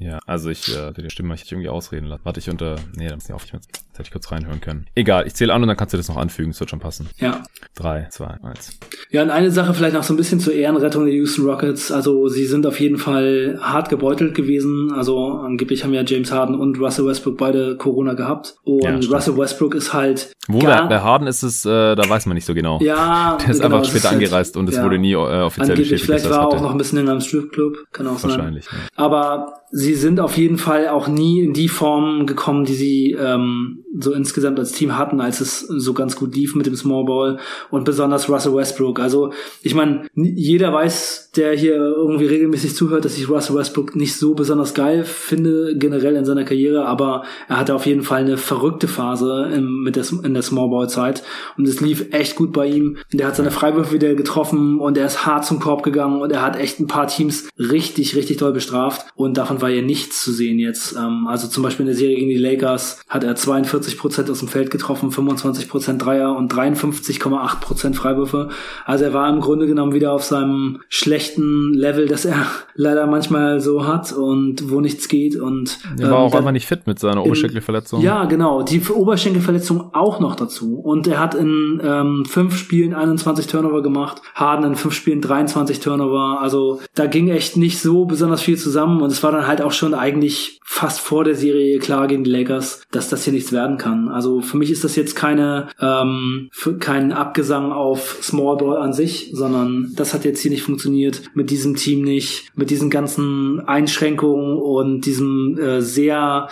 Ja, 0.00 0.18
also 0.26 0.48
ich, 0.50 0.74
äh, 0.74 0.92
die 0.92 1.08
Stimme 1.10 1.34
ich 1.34 1.50
irgendwie 1.52 1.68
ausreden 1.68 2.06
lassen. 2.06 2.22
Warte, 2.24 2.40
ich 2.40 2.48
unter, 2.50 2.76
nee, 2.96 3.06
da 3.08 3.14
muss 3.14 3.26
ich 3.28 3.32
auf, 3.34 3.44
ich, 3.44 3.52
jetzt 3.52 3.68
hätte 3.92 4.02
ich 4.04 4.10
kurz 4.10 4.32
reinhören 4.32 4.60
können. 4.60 4.86
Egal, 4.94 5.26
ich 5.26 5.34
zähle 5.34 5.52
an 5.52 5.60
und 5.62 5.68
dann 5.68 5.76
kannst 5.76 5.92
du 5.92 5.98
das 5.98 6.08
noch 6.08 6.16
anfügen, 6.16 6.50
es 6.50 6.58
wird 6.60 6.70
schon 6.70 6.80
passen. 6.80 7.08
Ja. 7.18 7.42
Drei, 7.74 8.06
zwei, 8.10 8.38
eins. 8.42 8.78
Ja, 9.10 9.22
und 9.22 9.30
eine 9.30 9.50
Sache 9.50 9.74
vielleicht 9.74 9.94
noch 9.94 10.02
so 10.02 10.14
ein 10.14 10.16
bisschen 10.16 10.40
zur 10.40 10.54
Ehrenrettung 10.54 11.04
der 11.04 11.12
Houston 11.14 11.44
Rockets. 11.44 11.92
Also 11.92 12.28
sie 12.28 12.46
sind 12.46 12.66
auf 12.66 12.80
jeden 12.80 12.96
Fall 12.96 13.58
hart 13.60 13.90
gebeutelt 13.90 14.34
gewesen. 14.34 14.90
Also 14.92 15.32
angeblich 15.32 15.84
haben 15.84 15.92
ja 15.92 16.02
James 16.02 16.32
Harden 16.32 16.54
und 16.54 16.78
Russell 16.80 17.04
Westbrook 17.06 17.36
beide 17.36 17.76
Corona 17.76 18.14
gehabt. 18.14 18.54
Und 18.64 18.82
Ja. 18.82 19.14
Russell 19.14 19.36
Westbrook 19.36 19.74
ist 19.74 19.92
halt 19.92 20.32
Wo 20.48 20.60
gar, 20.60 20.88
bei, 20.88 21.00
Harden 21.00 21.26
ist 21.26 21.42
es, 21.42 21.66
äh, 21.66 21.94
da 21.94 22.08
weiß 22.08 22.24
man 22.24 22.36
nicht 22.36 22.46
so 22.46 22.54
genau. 22.54 22.80
ja, 22.80 23.36
Der 23.40 23.50
ist 23.50 23.56
genau, 23.60 23.66
einfach 23.76 23.80
das 23.80 23.88
später 23.90 24.10
halt- 24.10 24.22
angereist 24.22 24.56
und 24.56 24.68
es 24.68 24.76
ja. 24.76 24.84
wurde 24.84 24.98
nie 24.98 25.12
äh, 25.12 25.16
offiziell 25.16 25.72
Angeblich, 25.72 25.90
bestätigt, 25.90 26.04
vielleicht 26.06 26.30
war 26.30 26.38
er 26.40 26.48
auch 26.48 26.62
noch 26.62 26.70
ein 26.72 26.78
bisschen 26.78 26.98
in 26.98 27.08
einem 27.08 27.20
Stripclub, 27.20 27.76
kann 27.92 28.06
auch 28.06 28.18
sein. 28.18 28.30
Wahrscheinlich. 28.30 28.64
Ja. 28.66 28.78
Aber 28.96 29.54
sie 29.70 29.89
sind 29.94 30.20
auf 30.20 30.36
jeden 30.36 30.58
Fall 30.58 30.88
auch 30.88 31.08
nie 31.08 31.40
in 31.40 31.52
die 31.52 31.68
Form 31.68 32.26
gekommen, 32.26 32.64
die 32.64 32.74
sie 32.74 33.12
ähm, 33.12 33.84
so 33.98 34.12
insgesamt 34.12 34.58
als 34.58 34.72
Team 34.72 34.96
hatten, 34.96 35.20
als 35.20 35.40
es 35.40 35.60
so 35.60 35.94
ganz 35.94 36.16
gut 36.16 36.34
lief 36.34 36.54
mit 36.54 36.66
dem 36.66 36.76
Small 36.76 37.04
Ball 37.04 37.38
und 37.70 37.84
besonders 37.84 38.28
Russell 38.28 38.54
Westbrook. 38.54 39.00
Also 39.00 39.32
ich 39.62 39.74
meine, 39.74 40.06
jeder 40.14 40.72
weiß, 40.72 41.32
der 41.36 41.56
hier 41.56 41.76
irgendwie 41.76 42.26
regelmäßig 42.26 42.74
zuhört, 42.74 43.04
dass 43.04 43.18
ich 43.18 43.28
Russell 43.28 43.56
Westbrook 43.56 43.96
nicht 43.96 44.16
so 44.16 44.34
besonders 44.34 44.74
geil 44.74 45.04
finde 45.04 45.76
generell 45.76 46.16
in 46.16 46.24
seiner 46.24 46.44
Karriere, 46.44 46.86
aber 46.86 47.24
er 47.48 47.58
hatte 47.58 47.74
auf 47.74 47.86
jeden 47.86 48.02
Fall 48.02 48.20
eine 48.20 48.36
verrückte 48.36 48.86
Phase 48.88 49.50
im, 49.54 49.82
mit 49.82 49.96
der, 49.96 50.04
in 50.22 50.34
der 50.34 50.42
Small 50.42 50.68
Ball 50.68 50.88
Zeit 50.88 51.22
und 51.56 51.66
es 51.66 51.80
lief 51.80 52.12
echt 52.12 52.36
gut 52.36 52.52
bei 52.52 52.66
ihm. 52.66 52.98
Und 53.12 53.20
er 53.20 53.28
hat 53.28 53.36
seine 53.36 53.50
Freiwürfe 53.50 53.92
wieder 53.92 54.14
getroffen 54.14 54.78
und 54.78 54.96
er 54.96 55.06
ist 55.06 55.26
hart 55.26 55.44
zum 55.44 55.58
Korb 55.58 55.82
gegangen 55.82 56.20
und 56.20 56.32
er 56.32 56.42
hat 56.42 56.56
echt 56.56 56.80
ein 56.80 56.86
paar 56.86 57.06
Teams 57.06 57.48
richtig, 57.58 58.14
richtig 58.14 58.36
doll 58.36 58.52
bestraft 58.52 59.06
und 59.16 59.36
davon 59.36 59.60
war 59.60 59.70
ja 59.80 59.86
nichts 59.86 60.22
zu 60.22 60.32
sehen 60.32 60.58
jetzt. 60.58 60.96
Ähm, 60.96 61.26
also 61.26 61.48
zum 61.48 61.62
Beispiel 61.62 61.84
in 61.84 61.88
der 61.88 61.96
Serie 61.96 62.16
gegen 62.16 62.28
die 62.28 62.38
Lakers 62.38 63.00
hat 63.08 63.24
er 63.24 63.34
42 63.34 63.98
Prozent 63.98 64.30
aus 64.30 64.40
dem 64.40 64.48
Feld 64.48 64.70
getroffen, 64.70 65.10
25 65.10 65.68
Prozent 65.68 66.04
Dreier 66.04 66.36
und 66.36 66.52
53,8 66.52 67.60
Prozent 67.60 67.96
Freiwürfe. 67.96 68.48
Also 68.84 69.04
er 69.04 69.14
war 69.14 69.28
im 69.28 69.40
Grunde 69.40 69.66
genommen 69.66 69.92
wieder 69.92 70.12
auf 70.12 70.24
seinem 70.24 70.80
schlechten 70.88 71.74
Level, 71.74 72.06
das 72.06 72.24
er 72.24 72.46
leider 72.74 73.06
manchmal 73.06 73.60
so 73.60 73.86
hat 73.86 74.12
und 74.12 74.70
wo 74.70 74.80
nichts 74.80 75.08
geht 75.08 75.36
und 75.36 75.78
Er 75.98 76.10
war 76.10 76.18
ähm, 76.18 76.24
auch 76.24 76.34
einfach 76.34 76.52
nicht 76.52 76.66
fit 76.66 76.86
mit 76.86 76.98
seiner 76.98 77.24
Oberschenkelverletzung. 77.24 78.00
ja, 78.02 78.24
genau. 78.24 78.62
Die 78.62 78.80
Oberschenkelverletzung 78.80 79.94
auch 79.94 80.20
noch 80.20 80.34
dazu. 80.36 80.78
Und 80.78 81.06
er 81.06 81.18
hat 81.18 81.34
in 81.34 81.80
ähm, 81.82 82.24
fünf 82.26 82.56
Spielen 82.56 82.94
21 82.94 83.46
Turnover 83.46 83.82
gemacht, 83.82 84.22
Harden 84.34 84.64
in 84.64 84.76
fünf 84.76 84.94
Spielen 84.94 85.20
23 85.20 85.80
Turnover. 85.80 86.38
Also 86.40 86.80
da 86.94 87.06
ging 87.06 87.28
echt 87.28 87.56
nicht 87.56 87.80
so 87.80 88.04
besonders 88.04 88.42
viel 88.42 88.56
zusammen. 88.56 89.00
Und 89.02 89.10
es 89.10 89.22
war 89.22 89.32
dann 89.32 89.46
halt 89.46 89.62
auch 89.62 89.69
schon 89.74 89.94
eigentlich 89.94 90.60
fast 90.64 91.00
vor 91.00 91.24
der 91.24 91.34
Serie 91.34 91.78
klar 91.78 92.06
gegen 92.06 92.24
die 92.24 92.30
Lakers, 92.30 92.82
dass 92.90 93.08
das 93.08 93.24
hier 93.24 93.32
nichts 93.32 93.52
werden 93.52 93.76
kann. 93.76 94.08
Also 94.08 94.40
für 94.40 94.56
mich 94.56 94.70
ist 94.70 94.84
das 94.84 94.96
jetzt 94.96 95.16
keine 95.16 95.68
ähm, 95.80 96.50
kein 96.78 97.12
Abgesang 97.12 97.72
auf 97.72 98.18
Small 98.22 98.56
Ball 98.56 98.76
an 98.78 98.92
sich, 98.92 99.30
sondern 99.32 99.92
das 99.96 100.14
hat 100.14 100.24
jetzt 100.24 100.40
hier 100.40 100.50
nicht 100.50 100.62
funktioniert 100.62 101.22
mit 101.34 101.50
diesem 101.50 101.76
Team 101.76 102.02
nicht, 102.02 102.50
mit 102.54 102.70
diesen 102.70 102.90
ganzen 102.90 103.60
Einschränkungen 103.66 104.56
und 104.56 105.02
diesem 105.02 105.58
äh, 105.58 105.82
sehr 105.82 106.48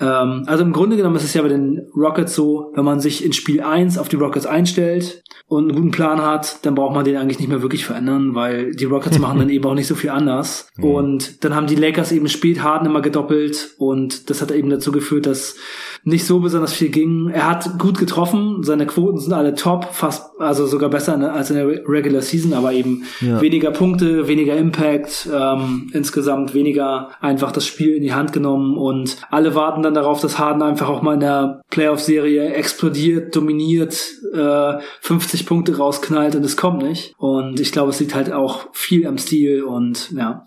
ähm, 0.00 0.44
also 0.46 0.64
im 0.64 0.72
Grunde 0.72 0.96
genommen 0.96 1.16
ist 1.16 1.24
es 1.24 1.34
ja 1.34 1.42
bei 1.42 1.48
den 1.48 1.88
Rockets 1.96 2.34
so, 2.34 2.72
wenn 2.74 2.84
man 2.84 3.00
sich 3.00 3.24
in 3.24 3.32
Spiel 3.32 3.60
1 3.60 3.98
auf 3.98 4.08
die 4.08 4.16
Rockets 4.16 4.46
einstellt 4.46 5.22
und 5.48 5.64
einen 5.64 5.74
guten 5.74 5.90
Plan 5.90 6.20
hat, 6.22 6.64
dann 6.64 6.74
braucht 6.74 6.94
man 6.94 7.04
den 7.04 7.16
eigentlich 7.16 7.38
nicht 7.38 7.48
mehr 7.48 7.62
wirklich 7.62 7.84
verändern, 7.84 8.34
weil 8.34 8.74
die 8.74 8.84
Rockets 8.84 9.18
machen 9.20 9.40
dann 9.40 9.50
eben 9.50 9.64
auch 9.64 9.74
nicht 9.74 9.86
so 9.86 9.94
viel 9.94 10.10
anders. 10.10 10.68
Und 10.80 11.44
dann 11.44 11.54
haben 11.54 11.66
die 11.66 11.74
Lakers 11.74 12.12
eben 12.12 12.28
spät 12.28 12.62
Harden 12.62 12.86
immer 12.86 13.00
gedoppelt 13.00 13.74
und 13.78 14.30
das 14.30 14.40
hat 14.42 14.50
eben 14.50 14.70
dazu 14.70 14.92
geführt, 14.92 15.26
dass 15.26 15.56
nicht 16.04 16.24
so 16.26 16.40
besonders 16.40 16.72
viel 16.72 16.88
ging. 16.88 17.28
Er 17.30 17.48
hat 17.50 17.78
gut 17.78 17.98
getroffen, 17.98 18.62
seine 18.62 18.86
Quoten 18.86 19.18
sind 19.18 19.32
alle 19.32 19.54
top, 19.54 19.86
fast, 19.92 20.30
also 20.40 20.66
sogar 20.66 20.88
besser 20.90 21.18
als 21.32 21.50
in 21.50 21.56
der 21.56 21.66
Re- 21.68 21.82
Regular 21.86 22.22
Season, 22.22 22.52
aber 22.54 22.72
eben 22.72 23.04
Ja. 23.20 23.40
weniger 23.40 23.70
Punkte, 23.70 24.26
weniger 24.28 24.56
Impact, 24.56 25.28
ähm, 25.32 25.90
insgesamt 25.92 26.54
weniger 26.54 27.10
einfach 27.20 27.52
das 27.52 27.66
Spiel 27.66 27.94
in 27.96 28.02
die 28.02 28.14
Hand 28.14 28.32
genommen 28.32 28.76
und 28.76 29.18
alle 29.30 29.54
warten 29.54 29.82
dann 29.82 29.94
darauf, 29.94 30.20
dass 30.20 30.38
Harden 30.38 30.62
einfach 30.62 30.88
auch 30.88 31.02
mal 31.02 31.14
in 31.14 31.20
der 31.20 31.60
Playoff-Serie 31.70 32.52
explodiert, 32.54 33.34
dominiert, 33.36 33.98
äh, 34.34 34.74
50 35.00 35.46
Punkte 35.46 35.76
rausknallt 35.76 36.34
und 36.36 36.44
es 36.44 36.56
kommt 36.56 36.82
nicht. 36.82 37.14
Und 37.18 37.60
ich 37.60 37.72
glaube, 37.72 37.90
es 37.90 38.00
liegt 38.00 38.14
halt 38.14 38.32
auch 38.32 38.66
viel 38.72 39.06
am 39.06 39.18
Stil 39.18 39.62
und 39.62 40.10
ja, 40.12 40.44